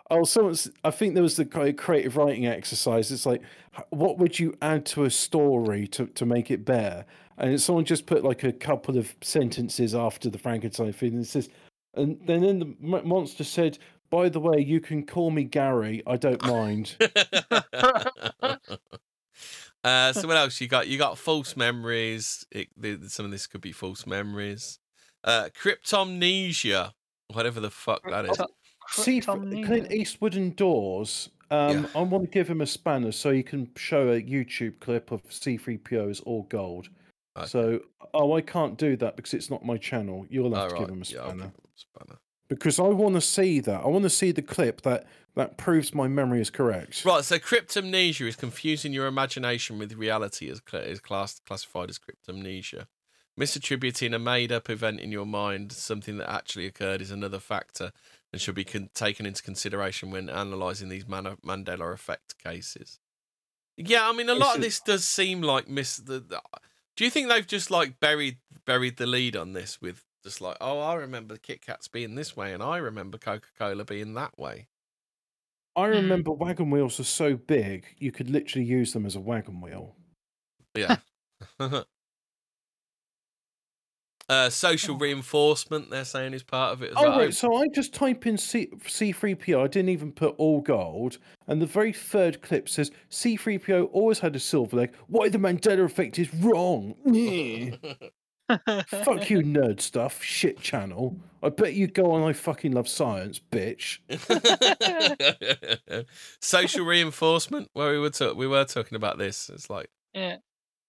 Oh, 0.09 0.23
someone's. 0.23 0.69
I 0.83 0.91
think 0.91 1.13
there 1.15 1.23
was 1.23 1.35
the 1.35 1.45
creative 1.45 2.15
writing 2.15 2.45
exercise. 2.47 3.11
It's 3.11 3.25
like, 3.25 3.41
what 3.89 4.17
would 4.17 4.39
you 4.39 4.55
add 4.61 4.85
to 4.87 5.03
a 5.03 5.09
story 5.09 5.85
to, 5.89 6.05
to 6.07 6.25
make 6.25 6.49
it 6.49 6.63
better? 6.63 7.05
And 7.37 7.61
someone 7.61 7.83
just 7.85 8.05
put 8.05 8.23
like 8.23 8.43
a 8.43 8.53
couple 8.53 8.97
of 8.97 9.13
sentences 9.21 9.93
after 9.93 10.29
the 10.29 10.37
Frankenstein 10.39 10.93
thing, 10.93 11.13
and 11.13 11.23
it 11.23 11.27
says, 11.27 11.49
and 11.97 12.19
then 12.25 12.41
then 12.41 12.59
the 12.59 12.75
monster 13.03 13.43
said, 13.43 13.77
"By 14.09 14.29
the 14.29 14.39
way, 14.39 14.59
you 14.59 14.79
can 14.79 15.05
call 15.05 15.31
me 15.31 15.43
Gary. 15.43 16.03
I 16.07 16.17
don't 16.17 16.43
mind." 16.45 16.95
uh, 19.83 20.13
so 20.13 20.27
what 20.27 20.37
else 20.37 20.59
you 20.61 20.67
got? 20.67 20.87
You 20.87 20.97
got 20.97 21.17
false 21.17 21.55
memories. 21.55 22.45
It, 22.51 22.69
the, 22.77 23.09
some 23.09 23.25
of 23.25 23.31
this 23.31 23.47
could 23.47 23.61
be 23.61 23.71
false 23.71 24.05
memories. 24.05 24.79
Uh, 25.23 25.49
cryptomnesia, 25.61 26.93
whatever 27.33 27.59
the 27.59 27.71
fuck 27.71 28.01
that 28.09 28.25
is. 28.25 28.37
Crypto- 28.37 28.53
See, 28.89 29.19
for 29.21 29.35
cryptomnesia. 29.35 29.65
Clint 29.65 29.91
Eastwood 29.91 30.35
indoors. 30.35 31.29
Um, 31.49 31.83
Yeah. 31.83 31.85
I 31.95 32.01
want 32.01 32.25
to 32.25 32.29
give 32.29 32.47
him 32.49 32.61
a 32.61 32.65
spanner 32.65 33.11
so 33.11 33.31
he 33.31 33.43
can 33.43 33.69
show 33.75 34.09
a 34.11 34.21
YouTube 34.21 34.79
clip 34.79 35.11
of 35.11 35.23
C3PO 35.29 36.09
as 36.09 36.19
all 36.21 36.43
gold. 36.43 36.89
Okay. 37.37 37.47
So, 37.47 37.81
oh, 38.13 38.33
I 38.33 38.41
can't 38.41 38.77
do 38.77 38.95
that 38.97 39.15
because 39.15 39.33
it's 39.33 39.49
not 39.49 39.65
my 39.65 39.77
channel. 39.77 40.25
You'll 40.29 40.53
have 40.53 40.63
All 40.63 40.69
to 40.69 40.75
right, 40.75 40.79
give 40.81 40.89
him 40.89 41.01
a 41.01 41.05
yeah, 41.05 41.23
spanner 41.23 41.31
give 41.31 41.43
him 41.43 41.51
a 41.75 41.79
spanner. 41.79 42.19
because 42.47 42.79
I 42.79 42.83
want 42.83 43.15
to 43.15 43.21
see 43.21 43.59
that. 43.61 43.81
I 43.83 43.87
want 43.87 44.03
to 44.03 44.09
see 44.09 44.31
the 44.31 44.41
clip 44.41 44.81
that 44.81 45.05
that 45.35 45.57
proves 45.57 45.93
my 45.93 46.07
memory 46.07 46.41
is 46.41 46.49
correct. 46.49 47.05
Right, 47.05 47.23
so 47.23 47.37
cryptomnesia 47.37 48.27
is 48.27 48.35
confusing 48.35 48.91
your 48.91 49.05
imagination 49.05 49.77
with 49.77 49.93
reality, 49.93 50.49
as 50.49 50.61
is 50.73 50.99
class- 50.99 51.39
classified 51.45 51.89
as 51.89 51.99
cryptomnesia. 51.99 52.87
Misattributing 53.39 54.15
a 54.15 54.19
made-up 54.19 54.67
event 54.67 54.99
in 54.99 55.11
your 55.11 55.27
mind, 55.27 55.71
something 55.71 56.17
that 56.17 56.27
actually 56.27 56.65
occurred, 56.65 57.03
is 57.03 57.11
another 57.11 57.39
factor 57.39 57.91
and 58.33 58.41
should 58.41 58.55
be 58.55 58.63
con- 58.63 58.89
taken 58.95 59.27
into 59.27 59.43
consideration 59.43 60.09
when 60.09 60.27
analysing 60.27 60.89
these 60.89 61.07
Man- 61.07 61.37
Mandela 61.45 61.93
effect 61.93 62.35
cases. 62.43 62.99
Yeah, 63.77 64.09
I 64.09 64.13
mean, 64.13 64.27
a 64.27 64.33
lot 64.33 64.55
of 64.55 64.61
this 64.63 64.79
does 64.79 65.05
seem 65.05 65.43
like 65.43 65.69
miss. 65.69 65.97
The, 65.97 66.19
the, 66.19 66.41
do 66.97 67.05
you 67.05 67.11
think 67.11 67.29
they've 67.29 67.47
just 67.47 67.71
like 67.71 67.99
buried 68.01 68.39
buried 68.65 68.97
the 68.97 69.07
lead 69.07 69.37
on 69.37 69.53
this 69.53 69.81
with 69.81 70.03
just 70.23 70.41
like, 70.41 70.57
oh, 70.59 70.79
I 70.81 70.95
remember 70.95 71.37
Kit 71.37 71.61
Kats 71.61 71.87
being 71.87 72.15
this 72.15 72.35
way, 72.35 72.53
and 72.53 72.61
I 72.61 72.77
remember 72.77 73.17
Coca 73.17 73.47
Cola 73.57 73.85
being 73.85 74.15
that 74.15 74.37
way. 74.37 74.67
I 75.77 75.85
Hmm. 75.91 75.99
remember 76.01 76.31
wagon 76.31 76.71
wheels 76.71 76.99
are 76.99 77.03
so 77.05 77.37
big 77.37 77.85
you 77.99 78.11
could 78.11 78.29
literally 78.29 78.65
use 78.67 78.93
them 78.93 79.05
as 79.05 79.15
a 79.15 79.21
wagon 79.21 79.61
wheel. 79.61 79.95
Yeah. 80.75 80.97
uh, 84.29 84.49
social 84.49 84.97
reinforcement, 84.97 85.89
they're 85.89 86.03
saying, 86.05 86.33
is 86.33 86.43
part 86.43 86.73
of 86.73 86.81
it 86.83 86.89
as 86.91 86.95
Oh, 86.97 87.03
well. 87.09 87.19
right. 87.19 87.33
So 87.33 87.55
I 87.55 87.65
just 87.73 87.93
type 87.93 88.25
in 88.27 88.37
C- 88.37 88.67
C3PO. 88.83 89.63
I 89.63 89.67
didn't 89.67 89.89
even 89.89 90.11
put 90.11 90.35
all 90.37 90.59
gold. 90.61 91.17
And 91.47 91.61
the 91.61 91.65
very 91.65 91.93
third 91.93 92.41
clip 92.41 92.67
says 92.67 92.91
C3PO 93.09 93.89
always 93.93 94.19
had 94.19 94.35
a 94.35 94.39
silver 94.39 94.75
leg. 94.77 94.93
Why 95.07 95.29
the 95.29 95.37
Mandela 95.37 95.85
effect 95.85 96.19
is 96.19 96.33
wrong. 96.33 96.95
Fuck 98.87 99.29
you, 99.29 99.39
nerd 99.39 99.81
stuff. 99.81 100.23
Shit 100.23 100.59
channel. 100.61 101.17
I 101.43 101.49
bet 101.49 101.73
you 101.73 101.87
go 101.87 102.11
on 102.11 102.23
I 102.23 102.33
fucking 102.33 102.71
love 102.71 102.87
science, 102.87 103.39
bitch. 103.51 103.99
social 106.41 106.85
reinforcement, 106.85 107.69
where 107.73 107.91
we 107.91 107.99
were 107.99 108.09
ta- 108.09 108.33
we 108.33 108.47
were 108.47 108.63
talking 108.65 108.95
about 108.95 109.17
this. 109.17 109.49
It's 109.49 109.69
like 109.69 109.89
yeah. 110.13 110.37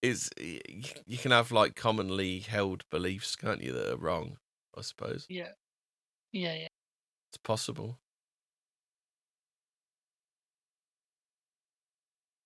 Is 0.03 0.31
you 0.39 1.19
can 1.19 1.31
have 1.31 1.51
like 1.53 1.75
commonly 1.75 2.41
held 2.41 2.85
beliefs, 2.91 3.37
can't 3.37 3.63
you, 3.63 3.73
that 3.73 3.93
are 3.93 3.97
wrong? 3.97 4.39
I 4.77 4.83
suppose 4.83 5.27
Yeah. 5.29 5.53
Yeah. 6.33 6.55
Yeah. 6.55 6.69
it's 7.31 7.39
possible. 7.43 7.99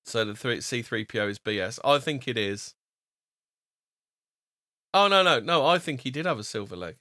So 0.05 0.25
the 0.25 0.35
three 0.35 0.61
C 0.61 0.83
three 0.83 1.05
PO 1.05 1.29
is 1.29 1.39
BS. 1.39 1.79
I 1.85 1.99
think 1.99 2.27
it 2.29 2.37
is. 2.39 2.75
Oh 4.95 5.09
no 5.09 5.23
no 5.23 5.39
no! 5.41 5.65
I 5.67 5.79
think 5.79 6.01
he 6.03 6.11
did 6.11 6.27
have 6.27 6.39
a 6.39 6.45
silver 6.45 6.77
leg. 6.77 6.97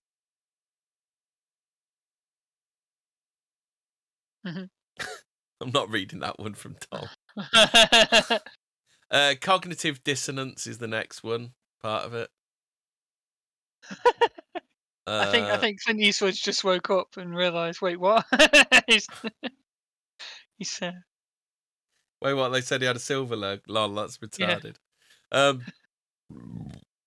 Mhm. 4.45 4.69
I'm 5.61 5.71
not 5.71 5.89
reading 5.89 6.19
that 6.19 6.39
one 6.39 6.53
from 6.55 6.75
Tom. 6.91 7.09
Uh, 9.11 9.35
cognitive 9.39 10.03
dissonance 10.03 10.65
is 10.65 10.77
the 10.79 10.87
next 10.87 11.21
one 11.23 11.53
part 11.81 12.05
of 12.05 12.13
it. 12.13 12.29
I 15.19 15.25
think 15.25 15.49
I 15.49 15.57
Uh, 15.57 15.57
think 15.57 15.81
Clint 15.81 16.01
Eastwood 16.01 16.33
just 16.33 16.63
woke 16.63 16.89
up 16.89 17.17
and 17.17 17.35
realised, 17.35 17.81
wait, 17.81 17.99
what? 17.99 18.25
he's 18.87 19.07
he's 20.57 20.81
uh, 20.81 20.91
Wait, 22.21 22.33
what? 22.33 22.49
They 22.49 22.61
said 22.61 22.81
he 22.81 22.87
had 22.87 22.95
a 22.95 22.99
silver 22.99 23.35
leg. 23.35 23.61
Lol, 23.67 23.93
that's 23.95 24.17
Yeah. 24.37 24.59
retarded. 24.59 24.77
Um, 25.31 25.65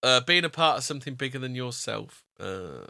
uh, 0.03 0.21
being 0.21 0.45
a 0.45 0.51
part 0.51 0.79
of 0.79 0.85
something 0.85 1.15
bigger 1.15 1.39
than 1.39 1.55
yourself. 1.55 2.25
Uh, 2.39 2.87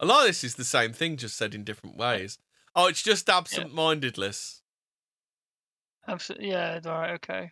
a 0.00 0.06
lot 0.06 0.20
of 0.22 0.26
this 0.28 0.44
is 0.44 0.54
the 0.56 0.64
same 0.64 0.92
thing, 0.92 1.16
just 1.16 1.36
said 1.36 1.54
in 1.54 1.64
different 1.64 1.96
ways. 1.96 2.38
Oh, 2.74 2.88
it's 2.88 3.02
just 3.02 3.28
absent-mindedness. 3.28 4.62
Absolutely 6.08 6.50
yeah, 6.50 6.80
right, 6.84 7.12
okay. 7.14 7.50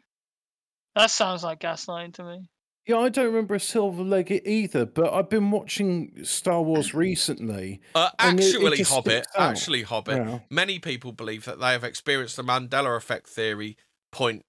That 0.96 1.10
sounds 1.10 1.42
like 1.42 1.60
gaslighting 1.60 2.14
to 2.14 2.24
me. 2.24 2.48
Yeah, 2.86 2.98
I 2.98 3.08
don't 3.08 3.24
remember 3.26 3.54
a 3.54 3.60
silver 3.60 4.02
leg 4.04 4.30
either, 4.44 4.84
but 4.84 5.12
I've 5.12 5.30
been 5.30 5.50
watching 5.50 6.22
Star 6.22 6.60
Wars 6.62 6.92
recently. 6.94 7.80
Uh, 7.94 8.10
And 8.18 8.38
it- 8.38 8.44
it 8.44 8.54
actually, 8.56 8.82
Hobbit. 8.84 9.26
Actually, 9.36 9.82
Hobbit. 9.82 10.16
Yeah. 10.18 10.38
Many 10.50 10.78
people 10.78 11.12
believe 11.12 11.46
that 11.46 11.58
they 11.60 11.72
have 11.72 11.82
experienced 11.82 12.36
the 12.36 12.44
Mandela 12.44 12.96
effect 12.96 13.26
theory 13.28 13.76
point 14.12 14.40
t- 14.40 14.44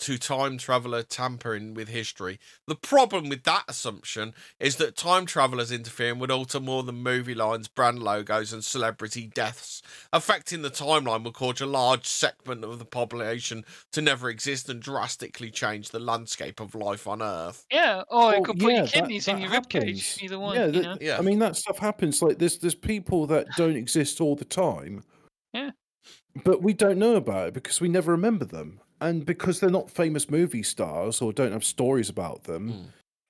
to 0.00 0.18
time 0.18 0.58
traveler 0.58 1.02
tampering 1.02 1.74
with 1.74 1.88
history. 1.88 2.38
The 2.66 2.74
problem 2.74 3.28
with 3.28 3.44
that 3.44 3.64
assumption 3.68 4.34
is 4.60 4.76
that 4.76 4.96
time 4.96 5.26
travelers 5.26 5.70
interfering 5.72 6.18
would 6.18 6.30
alter 6.30 6.60
more 6.60 6.82
than 6.82 6.96
movie 6.96 7.34
lines, 7.34 7.68
brand 7.68 8.00
logos, 8.02 8.52
and 8.52 8.64
celebrity 8.64 9.26
deaths. 9.26 9.82
Affecting 10.12 10.62
the 10.62 10.70
timeline 10.70 11.24
would 11.24 11.34
cause 11.34 11.60
a 11.60 11.66
large 11.66 12.06
segment 12.06 12.64
of 12.64 12.78
the 12.78 12.84
population 12.84 13.64
to 13.92 14.02
never 14.02 14.28
exist 14.28 14.68
and 14.68 14.80
drastically 14.82 15.50
change 15.50 15.90
the 15.90 16.00
landscape 16.00 16.60
of 16.60 16.74
life 16.74 17.06
on 17.06 17.22
Earth. 17.22 17.64
Yeah, 17.70 18.02
or 18.10 18.18
Well, 18.26 18.30
it 18.30 18.44
could 18.44 18.58
put 18.58 18.70
yeah, 18.70 18.76
your 18.78 18.86
that- 18.86 18.92
kidneys 18.92 19.28
in 19.28 19.36
that 19.36 19.42
your 19.42 19.50
ribcage. 19.50 19.74
happens. 19.74 20.22
Either 20.22 20.38
one, 20.38 20.56
yeah, 20.56 20.66
you 20.66 20.72
that- 20.72 20.82
know. 20.82 20.98
Yeah. 21.00 21.18
I 21.18 21.22
mean 21.22 21.38
that 21.38 21.56
stuff 21.56 21.78
happens. 21.78 22.20
Like 22.20 22.38
there's 22.38 22.58
there's 22.58 22.74
people 22.74 23.26
that 23.28 23.46
don't 23.56 23.76
exist 23.76 24.20
all 24.20 24.36
the 24.36 24.44
time. 24.44 25.04
Yeah. 25.52 25.70
But 26.44 26.62
we 26.62 26.72
don't 26.72 26.98
know 26.98 27.14
about 27.16 27.48
it 27.48 27.54
because 27.54 27.80
we 27.80 27.88
never 27.88 28.10
remember 28.12 28.44
them, 28.46 28.80
and 29.08 29.26
because 29.26 29.60
they're 29.60 29.70
not 29.70 29.90
famous 29.90 30.30
movie 30.30 30.62
stars 30.62 31.20
or 31.20 31.32
don't 31.32 31.52
have 31.52 31.64
stories 31.64 32.08
about 32.08 32.44
them, 32.44 32.70
Mm. 32.72 32.84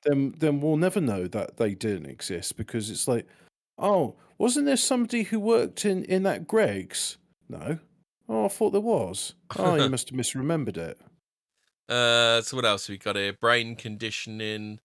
then 0.05 0.35
then 0.39 0.61
we'll 0.61 0.77
never 0.77 1.01
know 1.01 1.27
that 1.29 1.57
they 1.57 1.75
didn't 1.75 2.07
exist 2.07 2.57
because 2.57 2.91
it's 2.91 3.09
like, 3.09 3.27
oh, 3.79 4.17
wasn't 4.39 4.67
there 4.67 4.77
somebody 4.77 5.23
who 5.25 5.39
worked 5.41 5.85
in 5.85 6.05
in 6.05 6.23
that 6.25 6.47
Greggs? 6.47 7.17
No. 7.49 7.79
Oh, 8.29 8.45
I 8.47 8.49
thought 8.49 8.71
there 8.71 8.81
was. 8.81 9.35
Oh, 9.59 9.75
you 9.83 9.89
must 9.91 10.11
have 10.11 10.19
misremembered 10.19 10.77
it. 10.77 11.01
Uh, 11.89 12.41
so 12.43 12.57
what 12.57 12.65
else 12.65 12.87
have 12.87 12.95
we 12.95 12.99
got 12.99 13.17
here? 13.17 13.33
Brain 13.33 13.77
conditioning, 13.77 14.81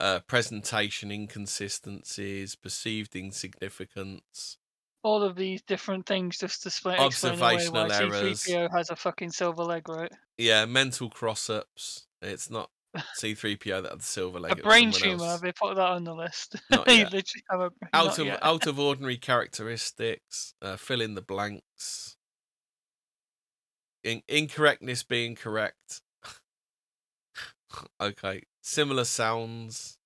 uh, 0.00 0.20
presentation 0.20 1.10
inconsistencies, 1.10 2.54
perceived 2.56 3.14
insignificance. 3.16 4.58
All 5.04 5.22
of 5.22 5.34
these 5.34 5.62
different 5.62 6.06
things 6.06 6.38
just 6.38 6.62
to 6.62 6.68
explain, 6.68 7.00
explain 7.00 7.38
away 7.38 7.54
Observational 7.54 7.88
why 7.88 8.18
errors. 8.20 8.44
C3PO 8.44 8.70
has 8.76 8.90
a 8.90 8.96
fucking 8.96 9.30
silver 9.30 9.64
leg, 9.64 9.88
right? 9.88 10.12
Yeah, 10.38 10.64
mental 10.64 11.10
cross-ups. 11.10 12.06
It's 12.20 12.50
not 12.50 12.70
C3PO 12.96 13.82
that 13.82 13.90
had 13.90 14.00
the 14.00 14.04
silver 14.04 14.38
leg. 14.38 14.52
a 14.52 14.56
brain 14.56 14.92
tumor. 14.92 15.24
else. 15.24 15.40
They 15.40 15.52
put 15.52 15.76
that 15.76 15.88
on 15.88 16.04
the 16.04 16.14
list. 16.14 16.56
Not 16.70 16.86
yet. 16.88 17.12
literally 17.12 17.44
have 17.50 17.60
a 17.60 17.70
Out 17.92 18.18
of 18.18 18.26
yet. 18.26 18.38
out 18.42 18.66
of 18.66 18.78
ordinary 18.78 19.16
characteristics. 19.16 20.54
Uh, 20.60 20.76
fill 20.76 21.00
in 21.00 21.14
the 21.14 21.22
blanks. 21.22 22.16
In- 24.04 24.22
incorrectness 24.28 25.02
being 25.02 25.34
correct. 25.34 26.02
okay. 28.00 28.42
Similar 28.60 29.04
sounds. 29.04 29.98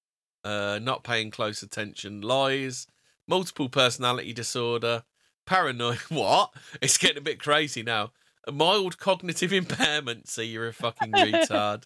Uh, 0.44 0.78
not 0.80 1.02
paying 1.02 1.30
close 1.30 1.62
attention. 1.62 2.20
Lies. 2.20 2.86
Multiple 3.28 3.68
personality 3.68 4.32
disorder. 4.32 5.04
Paranoid. 5.46 5.98
What? 6.08 6.52
It's 6.80 6.98
getting 6.98 7.18
a 7.18 7.22
bit 7.22 7.40
crazy 7.40 7.82
now. 7.82 8.12
A 8.46 8.52
mild 8.52 8.98
cognitive 8.98 9.52
impairment. 9.52 10.28
See, 10.28 10.44
you're 10.44 10.68
a 10.68 10.72
fucking 10.72 11.12
retard. 11.12 11.84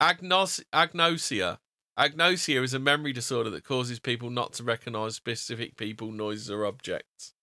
Agnos- 0.00 0.64
agnosia. 0.72 1.58
Agnosia 1.98 2.62
is 2.62 2.74
a 2.74 2.78
memory 2.78 3.12
disorder 3.12 3.50
that 3.50 3.64
causes 3.64 3.98
people 4.00 4.30
not 4.30 4.54
to 4.54 4.64
recognize 4.64 5.14
specific 5.14 5.76
people, 5.76 6.10
noises, 6.10 6.50
or 6.50 6.64
objects. 6.64 7.34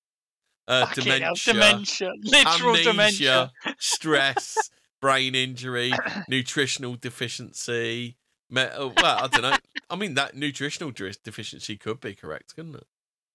Uh, 0.68 0.86
hell, 0.86 0.96
dementia, 0.96 1.54
dementia, 1.54 2.12
literal 2.24 2.76
dementia. 2.76 3.52
stress, 3.80 4.70
brain 5.02 5.36
injury, 5.36 5.92
nutritional 6.28 6.96
deficiency. 6.96 8.18
Me- 8.50 8.68
oh, 8.76 8.94
well, 8.98 9.18
I 9.24 9.28
don't 9.28 9.42
know. 9.42 9.58
I 9.90 9.96
mean, 9.96 10.16
that 10.16 10.36
nutritional 10.36 10.92
deficiency 10.92 11.78
could 11.78 12.00
be 12.00 12.14
correct, 12.16 12.56
couldn't 12.56 12.76
it? 12.76 12.88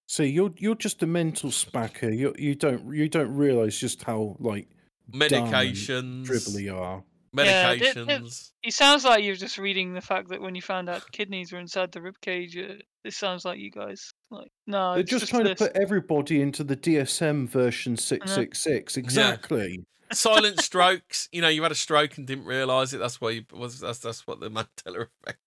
See, 0.06 0.26
you're 0.26 0.52
you're 0.58 0.74
just 0.74 1.02
a 1.02 1.06
mental 1.06 1.50
spacker. 1.50 2.16
You 2.16 2.34
you 2.38 2.54
don't 2.54 2.94
you 2.94 3.08
don't 3.08 3.34
realize 3.34 3.78
just 3.78 4.02
how 4.02 4.36
like 4.38 4.68
Medications, 5.12 6.24
dribble 6.24 6.60
you 6.60 6.76
are. 6.76 7.04
Yeah, 7.36 7.74
th- 7.74 7.94
th- 7.94 8.06
medications. 8.06 8.50
It 8.62 8.74
sounds 8.74 9.04
like 9.04 9.24
you're 9.24 9.34
just 9.34 9.58
reading 9.58 9.92
the 9.92 10.00
fact 10.00 10.28
that 10.28 10.40
when 10.40 10.54
you 10.54 10.62
found 10.62 10.88
out 10.88 11.10
kidneys 11.10 11.52
were 11.52 11.58
inside 11.58 11.92
the 11.92 12.00
rib 12.00 12.20
cage. 12.20 12.56
Uh, 12.56 12.74
this 13.02 13.16
sounds 13.16 13.44
like 13.44 13.58
you 13.58 13.70
guys 13.70 14.12
like 14.30 14.50
no. 14.66 14.92
They're 14.92 15.00
it's 15.00 15.10
just, 15.10 15.28
trying 15.28 15.44
this. 15.44 15.58
to 15.58 15.66
put 15.66 15.76
everybody 15.76 16.40
into 16.40 16.64
the 16.64 16.76
DSM 16.76 17.48
version 17.48 17.96
six 17.96 18.32
six 18.32 18.62
six. 18.62 18.96
Exactly. 18.96 19.84
silent 20.12 20.60
strokes. 20.60 21.28
You 21.32 21.42
know, 21.42 21.48
you 21.48 21.62
had 21.62 21.72
a 21.72 21.76
stroke 21.76 22.16
and 22.16 22.26
didn't 22.26 22.46
realise 22.46 22.92
it. 22.92 22.98
That's 22.98 23.20
why 23.20 23.30
you 23.30 23.44
was. 23.52 23.80
That's 23.80 23.98
that's 23.98 24.26
what 24.26 24.40
the 24.40 24.50
Mandela 24.50 25.06
effect 25.06 25.38
is. 25.38 25.43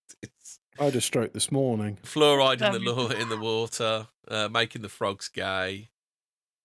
I 0.80 0.86
had 0.86 0.96
a 0.96 1.02
stroke 1.02 1.34
this 1.34 1.52
morning. 1.52 1.98
Fluoride 2.04 2.62
in 2.62 2.72
the 2.84 2.92
Um, 2.92 2.98
law 2.98 3.10
in 3.10 3.30
the 3.30 3.38
water, 3.38 4.08
uh, 4.28 4.48
making 4.50 4.82
the 4.82 4.90
frogs 4.90 5.28
gay. 5.30 5.90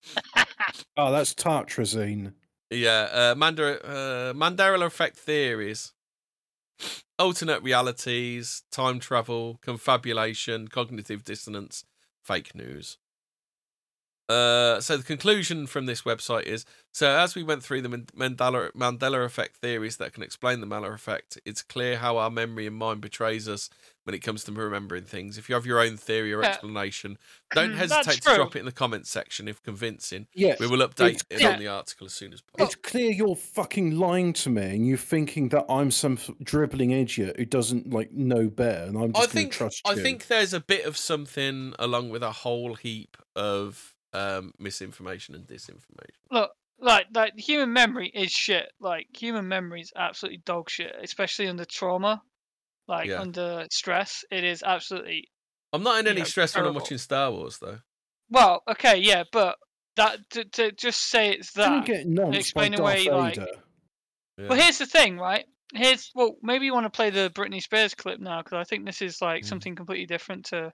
Oh, 0.97 1.11
that's 1.11 1.35
tartrazine. 1.35 2.35
Yeah, 2.71 3.09
uh, 3.11 3.35
Mandela, 3.35 3.81
uh, 3.85 4.33
Mandela 4.33 4.87
effect 4.87 5.17
theories, 5.17 5.93
alternate 7.19 7.63
realities, 7.63 8.63
time 8.71 9.01
travel, 9.01 9.59
confabulation, 9.63 10.69
cognitive 10.69 11.25
dissonance, 11.25 11.85
fake 12.23 12.55
news. 12.55 12.99
Uh, 14.29 14.81
so 14.81 14.97
the 14.97 15.03
conclusion 15.03 15.67
from 15.67 15.87
this 15.87 16.03
website 16.03 16.45
is: 16.45 16.65
so 16.93 17.11
as 17.11 17.35
we 17.35 17.43
went 17.43 17.63
through 17.63 17.83
the 17.83 17.89
Mandela 17.89 18.71
Mandela 18.73 19.25
effect 19.25 19.57
theories 19.57 19.97
that 19.97 20.13
can 20.13 20.23
explain 20.23 20.61
the 20.61 20.67
Mandela 20.67 20.95
effect, 20.95 21.39
it's 21.45 21.63
clear 21.63 21.99
how 21.99 22.19
our 22.19 22.31
memory 22.31 22.67
and 22.67 22.77
mind 22.77 23.01
betrays 23.01 23.49
us 23.49 23.69
when 24.05 24.15
it 24.15 24.21
comes 24.21 24.43
to 24.45 24.53
remembering 24.53 25.05
things. 25.05 25.39
If 25.39 25.49
you 25.49 25.55
have 25.55 25.65
your 25.67 25.79
own 25.81 25.97
theory 25.97 26.33
or 26.33 26.43
Yeah. 26.43 26.49
explanation, 26.51 27.19
don't 27.55 27.73
hesitate 27.75 28.15
to 28.15 28.21
true. 28.21 28.35
drop 28.37 28.57
it 28.57 28.61
in 28.61 28.65
the 28.67 28.73
comments 28.73 29.11
section 29.11 29.47
if 29.49 29.63
convincing. 29.63 30.27
Yes. 30.35 30.59
We 30.59 30.67
will 30.67 30.87
update 30.87 31.13
It's 31.15 31.25
it 31.31 31.37
clear- 31.39 31.53
on 31.53 31.59
the 31.59 31.69
article 31.69 32.07
as 32.07 32.13
soon 32.13 32.33
as 32.33 32.41
possible. 32.41 32.67
It's 32.67 32.75
clear 32.75 33.11
you're 33.13 33.37
fucking 33.37 33.97
lying 33.99 34.33
to 34.35 34.51
me, 34.51 34.63
and 34.77 34.87
you're 34.87 34.97
thinking 34.97 35.51
that 35.51 35.65
I'm 35.69 35.91
some 35.91 36.19
dribbling 36.43 36.91
idiot 36.91 37.37
who 37.39 37.45
doesn't 37.45 37.91
like 37.91 38.11
know 38.13 38.49
better, 38.49 38.85
and 38.85 38.97
I'm 38.97 39.05
I 39.05 39.07
just 39.07 39.15
going 39.15 39.29
think 39.29 39.53
to 39.53 39.59
trust 39.59 39.83
I 39.85 39.95
think 39.95 40.27
there's 40.27 40.53
a 40.53 40.61
bit 40.61 40.85
of 40.85 40.97
something 40.97 41.75
along 41.79 42.11
with 42.11 42.23
a 42.23 42.33
whole 42.33 42.75
heap 42.75 43.17
of 43.37 43.95
um, 44.13 44.53
misinformation 44.59 45.35
and 45.35 45.47
disinformation. 45.47 46.11
Look, 46.31 46.51
like 46.79 47.07
like 47.15 47.39
human 47.39 47.73
memory 47.73 48.09
is 48.13 48.31
shit. 48.33 48.71
Like 48.81 49.07
human 49.17 49.49
memory 49.49 49.81
is 49.83 49.93
absolutely 49.97 50.39
dog 50.45 50.69
shit, 50.69 50.95
especially 51.03 51.47
under 51.49 51.65
trauma, 51.65 52.23
like 52.89 53.09
Yeah. 53.09 53.21
under 53.21 53.67
stress. 53.71 54.25
It 54.31 54.45
is 54.45 54.63
absolutely 54.63 55.29
I'm 55.73 55.83
not 55.83 56.01
in 56.01 56.07
any 56.07 56.21
know, 56.21 56.25
stress 56.25 56.55
when 56.55 56.67
I'm 56.67 56.75
watching 56.75 56.99
Star 56.99 57.31
Wars 57.31 57.59
though. 57.59 57.79
well, 58.31 58.63
okay, 58.69 58.99
yeah, 58.99 59.25
but 59.33 59.57
that 59.97 60.19
to, 60.31 60.45
to 60.45 60.73
just 60.73 61.01
say 61.11 61.31
it's 61.31 61.53
that. 61.53 61.85
get 61.87 62.07
nonced 62.07 62.55
by 62.55 62.67
explain 62.67 62.75
away, 62.75 63.09
like-. 63.11 63.37
Yeah. 64.39 64.49
Well, 64.49 64.59
here's 64.59 64.79
the 64.79 64.87
thing, 64.87 65.19
right? 65.19 65.45
Here's 65.75 66.11
well, 66.15 66.37
maybe 66.43 66.67
you 66.67 66.75
want 66.75 66.85
to 66.87 66.91
play 66.91 67.11
the 67.11 67.31
Britney 67.35 67.63
Spears 67.63 67.95
clip 67.95 68.21
now 68.21 68.43
because 68.43 68.57
I 68.59 68.65
think 68.65 68.85
this 68.87 69.01
is 69.03 69.21
like 69.23 69.43
Mm. 69.43 69.47
something 69.47 69.75
completely 69.77 70.07
different 70.07 70.47
to 70.47 70.73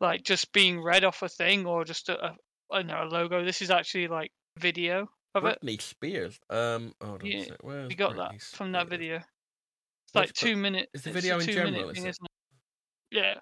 like 0.00 0.22
just 0.22 0.52
being 0.52 0.80
read 0.82 1.04
off 1.04 1.22
a 1.22 1.28
thing 1.28 1.66
or 1.66 1.84
just 1.84 2.08
a, 2.08 2.24
a 2.24 2.36
I 2.70 2.82
know 2.82 3.02
a 3.02 3.06
logo. 3.08 3.44
This 3.44 3.62
is 3.62 3.70
actually 3.70 4.06
like 4.08 4.30
video 4.58 5.08
of 5.34 5.44
it. 5.46 5.58
Britney 5.62 5.80
Spears. 5.80 6.38
Um, 6.50 6.92
hold 7.02 7.22
on 7.22 7.26
Yeah, 7.26 7.38
a 7.38 7.44
sec. 7.46 7.56
Where's 7.62 7.90
You 7.90 7.96
got 7.96 8.16
that 8.16 8.32
Britney 8.32 8.42
from 8.56 8.72
that 8.72 8.88
video. 8.88 9.20
It's 10.08 10.14
like 10.14 10.26
Brit- 10.28 10.34
two 10.36 10.56
minutes. 10.56 10.90
is 10.94 11.02
the 11.02 11.10
video 11.12 11.38
in 11.38 11.46
general, 11.46 11.90
is 11.90 11.98
it? 11.98 12.08
Isn't 12.08 12.24
it? 12.24 12.30
Yeah. 13.10 13.34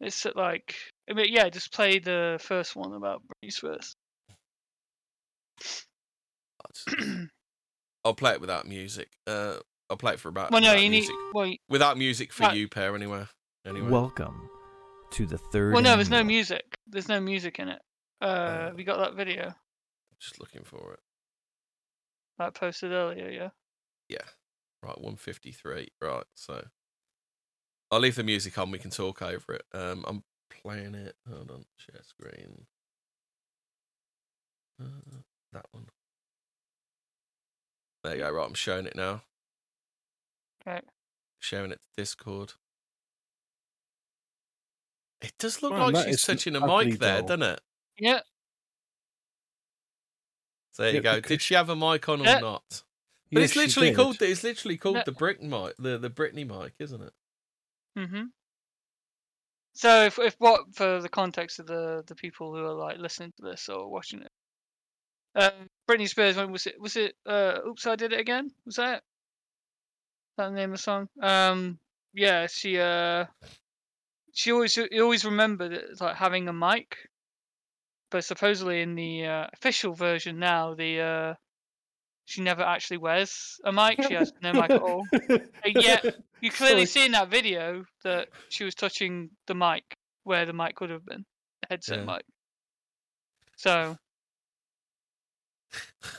It's 0.00 0.24
at 0.26 0.36
like 0.36 0.74
I 1.10 1.14
mean, 1.14 1.26
yeah. 1.30 1.48
Just 1.48 1.72
play 1.72 1.98
the 1.98 2.38
first 2.42 2.76
one 2.76 2.92
about 2.94 3.22
Britney 3.22 3.52
Spears. 3.52 3.96
I'll 8.04 8.14
play 8.14 8.32
it 8.32 8.40
without 8.40 8.66
music. 8.66 9.08
Uh, 9.26 9.56
I'll 9.90 9.96
play 9.96 10.12
it 10.14 10.20
for 10.20 10.28
about. 10.28 10.50
well, 10.50 10.60
no, 10.60 10.68
without 10.70 10.82
you 10.82 10.88
need. 10.90 10.96
music. 10.98 11.14
Well, 11.32 11.46
y- 11.46 11.58
without 11.68 11.98
music 11.98 12.32
for 12.32 12.44
Right. 12.44 12.56
you, 12.56 12.68
pair. 12.68 12.94
anywhere. 12.94 13.28
Anyway. 13.66 13.88
Welcome 13.90 14.48
to 15.12 15.26
the 15.26 15.38
third. 15.38 15.72
well, 15.74 15.82
no. 15.82 15.94
There's 15.96 16.10
no 16.10 16.22
music. 16.24 16.64
There's 16.86 17.08
no 17.08 17.20
music 17.20 17.58
in 17.58 17.68
it. 17.68 17.80
Uh, 18.20 18.68
Oh. 18.70 18.74
we 18.74 18.84
got 18.84 18.98
that 18.98 19.14
video 19.14 19.54
just 20.20 20.38
looking 20.40 20.62
for 20.64 20.94
it. 20.94 21.00
that 22.38 22.46
I 22.48 22.50
posted 22.50 22.92
earlier. 22.92 23.30
Yeah. 23.30 23.48
Yeah. 24.08 24.18
Right, 24.84 25.00
153. 25.00 25.88
Right, 26.02 26.24
so 26.34 26.66
I'll 27.90 28.00
leave 28.00 28.16
the 28.16 28.22
music 28.22 28.58
on. 28.58 28.70
We 28.70 28.78
can 28.78 28.90
talk 28.90 29.22
over 29.22 29.54
it. 29.54 29.64
Um, 29.72 30.04
I'm 30.06 30.22
playing 30.62 30.94
it. 30.94 31.16
Hold 31.28 31.50
on, 31.50 31.64
share 31.78 32.02
screen. 32.02 32.66
Uh, 34.82 35.18
that 35.52 35.66
one. 35.72 35.86
There 38.02 38.14
you 38.16 38.22
go. 38.22 38.30
Right, 38.30 38.46
I'm 38.46 38.54
showing 38.54 38.84
it 38.86 38.94
now. 38.96 39.22
Okay. 40.66 40.80
Sharing 41.40 41.70
it 41.72 41.80
to 41.80 41.86
Discord. 41.96 42.52
It 45.22 45.32
does 45.38 45.62
look 45.62 45.72
Man, 45.72 45.92
like 45.92 46.06
she's 46.06 46.16
is 46.16 46.22
touching 46.22 46.56
a 46.56 46.60
mic 46.66 46.98
there, 46.98 47.20
doll. 47.20 47.28
doesn't 47.28 47.42
it? 47.42 47.60
Yeah. 47.98 48.20
So 50.72 50.82
there 50.82 50.94
you 50.94 51.00
go. 51.00 51.14
because- 51.16 51.28
Did 51.28 51.40
she 51.42 51.54
have 51.54 51.70
a 51.70 51.76
mic 51.76 52.06
on 52.08 52.20
or 52.20 52.40
not? 52.40 52.82
But 53.34 53.42
Yes, 53.42 53.50
it's 53.50 53.56
literally 53.56 53.88
did. 53.88 53.96
called. 53.96 54.22
It's 54.22 54.44
literally 54.44 54.76
called 54.76 54.96
No. 54.96 55.02
the 55.04 55.12
Brick 55.12 55.42
mic, 55.42 55.74
the 55.78 55.98
the 55.98 56.10
Britney 56.10 56.46
mic, 56.46 56.74
isn't 56.78 57.02
it? 57.02 57.12
hmm 57.96 58.24
So 59.74 60.04
if 60.04 60.18
if 60.18 60.36
what 60.38 60.74
for 60.74 61.00
the 61.00 61.08
context 61.08 61.58
of 61.58 61.66
the 61.66 62.04
the 62.06 62.14
people 62.14 62.54
who 62.54 62.64
are 62.64 62.74
like 62.74 62.98
listening 62.98 63.32
to 63.36 63.42
this 63.42 63.68
or 63.68 63.90
watching 63.90 64.22
it, 64.22 64.32
um, 65.34 65.68
Britney 65.88 66.08
Spears. 66.08 66.36
When 66.36 66.52
was 66.52 66.66
it? 66.66 66.80
Was 66.80 66.96
it? 66.96 67.16
Uh, 67.26 67.58
Oops, 67.66 67.86
I 67.86 67.96
did 67.96 68.12
it 68.12 68.20
again. 68.20 68.50
Was 68.64 68.76
that? 68.76 68.98
it? 68.98 69.02
That 70.36 70.48
the 70.50 70.54
name 70.54 70.70
of 70.70 70.78
the 70.78 70.82
song? 70.82 71.08
Um, 71.20 71.78
yeah. 72.12 72.46
She 72.46 72.78
uh, 72.78 73.26
she 74.32 74.52
always 74.52 74.76
you 74.76 75.02
always 75.02 75.24
remembered 75.24 75.72
it 75.72 76.00
like 76.00 76.16
having 76.16 76.48
a 76.48 76.52
mic, 76.52 76.96
but 78.10 78.24
supposedly 78.24 78.80
in 78.82 78.94
the 78.94 79.26
uh, 79.26 79.46
official 79.52 79.94
version 79.94 80.38
now, 80.38 80.74
the 80.74 81.00
uh, 81.00 81.34
she 82.26 82.40
never 82.42 82.62
actually 82.62 82.96
wears 82.98 83.60
a 83.64 83.72
mic. 83.72 84.02
She 84.06 84.14
has 84.14 84.32
no 84.42 84.52
mic 84.52 84.70
at 84.70 84.80
all. 84.82 85.04
Uh, 85.66 85.70
yeah, 85.80 86.00
you 86.42 86.50
clearly 86.50 86.84
Sorry. 86.84 86.86
see 86.86 87.06
in 87.06 87.12
that 87.12 87.30
video 87.30 87.84
that 88.02 88.28
she 88.50 88.64
was 88.64 88.74
touching 88.74 89.30
the 89.46 89.54
mic 89.54 89.82
where 90.24 90.44
the 90.44 90.52
mic 90.52 90.74
could 90.76 90.90
have 90.90 91.04
been, 91.06 91.24
the 91.62 91.68
headset 91.70 92.00
Yeah. 92.00 92.04
mic. 92.04 92.22
So 93.56 93.96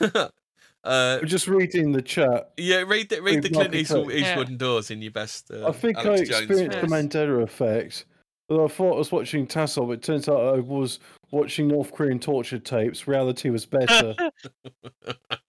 uh, 0.00 0.28
I'm 0.84 1.26
just 1.26 1.46
reading 1.46 1.92
the 1.92 2.02
chat. 2.02 2.50
yeah, 2.56 2.78
read 2.78 3.08
the 3.08 3.22
read 3.22 3.42
the 3.42 3.48
Read 3.48 3.52
Clint 3.52 3.54
Marky 3.54 3.78
Eastwood, 3.78 4.04
Cook. 4.06 4.14
Yeah. 4.14 4.20
Eastwood 4.30 4.48
and 4.48 4.58
Doors 4.58 4.90
in 4.90 5.00
your 5.02 5.12
best. 5.12 5.50
Uh, 5.50 5.68
I 5.68 5.72
think 5.72 5.96
Alex 5.98 6.22
I 6.22 6.24
Jones 6.24 6.32
experienced 6.40 6.80
the 6.80 6.86
voice. 6.88 7.02
Mandela 7.02 7.42
effect. 7.42 8.04
Although 8.48 8.64
I 8.64 8.68
thought 8.68 8.94
I 8.94 8.98
was 8.98 9.12
watching 9.12 9.46
Tassel, 9.46 9.86
but 9.86 9.92
it 9.92 10.02
turns 10.02 10.28
out 10.28 10.40
I 10.54 10.58
was 10.60 10.98
watching 11.30 11.68
North 11.68 11.92
Korean 11.92 12.18
torture 12.18 12.58
tapes. 12.58 13.06
Reality 13.08 13.50
was 13.50 13.64
better. 13.66 14.14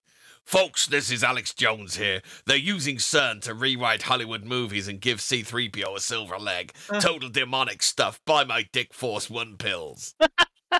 Folks, 0.47 0.85
this 0.87 1.11
is 1.11 1.25
Alex 1.25 1.53
Jones 1.53 1.97
here. 1.97 2.21
They're 2.45 2.55
using 2.55 2.95
CERN 2.97 3.41
to 3.41 3.53
rewrite 3.53 4.03
Hollywood 4.03 4.45
movies 4.45 4.87
and 4.87 5.01
give 5.01 5.19
C3PO 5.19 5.97
a 5.97 5.99
silver 5.99 6.37
leg. 6.37 6.71
Uh. 6.89 7.01
Total 7.01 7.27
demonic 7.27 7.83
stuff. 7.83 8.21
Buy 8.25 8.45
my 8.45 8.65
Dick 8.71 8.93
Force 8.93 9.29
One 9.29 9.57
pills. 9.57 10.15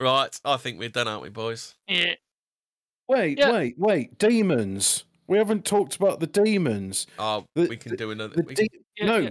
right, 0.00 0.40
I 0.44 0.56
think 0.56 0.78
we're 0.78 0.90
done, 0.90 1.08
aren't 1.08 1.22
we, 1.22 1.28
boys? 1.28 1.74
yeah, 1.88 2.14
wait, 3.08 3.36
Yeah. 3.38 3.50
wait, 3.50 3.74
wait. 3.76 4.16
Demons. 4.20 5.02
We 5.26 5.38
haven't 5.38 5.64
talked 5.64 5.96
about 5.96 6.20
the 6.20 6.28
demons. 6.28 7.08
Oh, 7.18 7.46
The- 7.56 7.66
we 7.66 7.76
can 7.76 7.96
do 7.96 8.12
another. 8.12 8.36
The 8.36 8.42
we 8.42 8.54
can- 8.54 8.66
de- 8.66 8.80
yeah, 8.98 9.06
no, 9.06 9.16
yeah. 9.16 9.30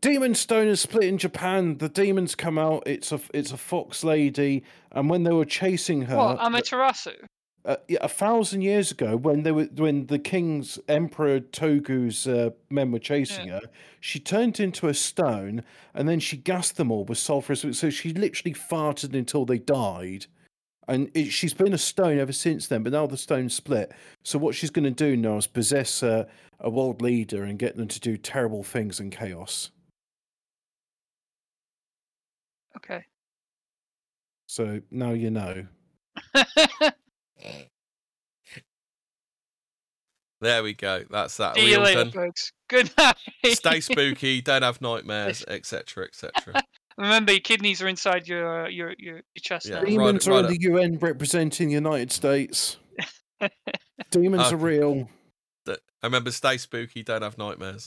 Demon 0.00 0.34
Stone 0.34 0.68
is 0.68 0.80
split 0.80 1.04
in 1.04 1.18
Japan. 1.18 1.78
The 1.78 1.88
demons 1.88 2.34
come 2.34 2.58
out. 2.58 2.82
It's 2.86 3.12
a 3.12 3.20
it's 3.34 3.52
a 3.52 3.56
fox 3.56 4.04
lady, 4.04 4.64
and 4.90 5.08
when 5.10 5.24
they 5.24 5.32
were 5.32 5.44
chasing 5.44 6.02
her, 6.02 6.16
What 6.16 6.38
Amaterasu? 6.38 7.14
uh, 7.64 7.76
yeah, 7.88 7.98
a 8.00 8.08
thousand 8.08 8.62
years 8.62 8.90
ago, 8.90 9.16
when 9.16 9.42
they 9.44 9.52
were 9.52 9.68
when 9.76 10.06
the 10.06 10.18
king's 10.18 10.78
emperor 10.88 11.40
Togu's 11.40 12.26
uh, 12.26 12.50
men 12.70 12.90
were 12.90 12.98
chasing 12.98 13.48
her, 13.48 13.60
she 14.00 14.18
turned 14.18 14.58
into 14.58 14.88
a 14.88 14.94
stone, 14.94 15.62
and 15.94 16.08
then 16.08 16.20
she 16.20 16.36
gassed 16.36 16.76
them 16.76 16.90
all 16.90 17.04
with 17.04 17.18
sulfurous. 17.18 17.74
So 17.74 17.90
she 17.90 18.12
literally 18.12 18.54
farted 18.54 19.14
until 19.14 19.44
they 19.44 19.58
died, 19.58 20.26
and 20.88 21.10
it, 21.14 21.26
she's 21.26 21.54
been 21.54 21.72
a 21.72 21.78
stone 21.78 22.18
ever 22.18 22.32
since 22.32 22.66
then. 22.66 22.82
But 22.82 22.92
now 22.92 23.06
the 23.06 23.16
stone 23.16 23.48
split. 23.48 23.92
So 24.24 24.38
what 24.38 24.54
she's 24.56 24.70
going 24.70 24.84
to 24.84 24.90
do 24.90 25.16
now 25.16 25.36
is 25.36 25.46
possess 25.46 26.02
uh, 26.02 26.24
a 26.62 26.70
world 26.70 27.02
leader 27.02 27.42
and 27.44 27.58
get 27.58 27.76
them 27.76 27.88
to 27.88 28.00
do 28.00 28.16
terrible 28.16 28.62
things 28.62 28.98
and 29.00 29.12
chaos. 29.12 29.70
Okay. 32.76 33.04
So 34.46 34.80
now 34.90 35.10
you 35.10 35.30
know. 35.30 35.66
There 40.40 40.62
we 40.64 40.74
go. 40.74 41.04
That's 41.08 41.36
that. 41.36 41.54
See 41.54 41.70
you 41.70 41.78
later, 41.78 42.02
done? 42.02 42.10
folks. 42.10 42.50
Good 42.68 42.90
night. 42.98 43.16
Stay 43.46 43.78
spooky. 43.80 44.40
Don't 44.40 44.62
have 44.62 44.80
nightmares, 44.80 45.44
etc., 45.48 46.06
etc. 46.06 46.60
Remember, 46.98 47.30
your 47.30 47.40
kidneys 47.40 47.80
are 47.80 47.86
inside 47.86 48.26
your 48.26 48.64
uh, 48.64 48.68
your 48.68 48.92
your, 48.98 49.14
your 49.16 49.22
chest 49.40 49.66
Yeah. 49.68 49.76
now. 49.76 49.80
Right- 49.82 49.88
Demons 49.90 50.26
are 50.26 50.30
right 50.32 50.38
in 50.40 50.44
up. 50.46 50.50
the 50.50 50.60
UN 50.62 50.98
representing 50.98 51.68
the 51.68 51.74
United 51.74 52.10
States. 52.10 52.76
Demons 54.10 54.50
are 54.52 54.56
Okay. 54.56 54.64
Real. 55.66 55.76
Remember, 56.02 56.30
stay 56.30 56.58
spooky. 56.58 57.02
Don't 57.02 57.22
have 57.22 57.38
nightmares. 57.38 57.80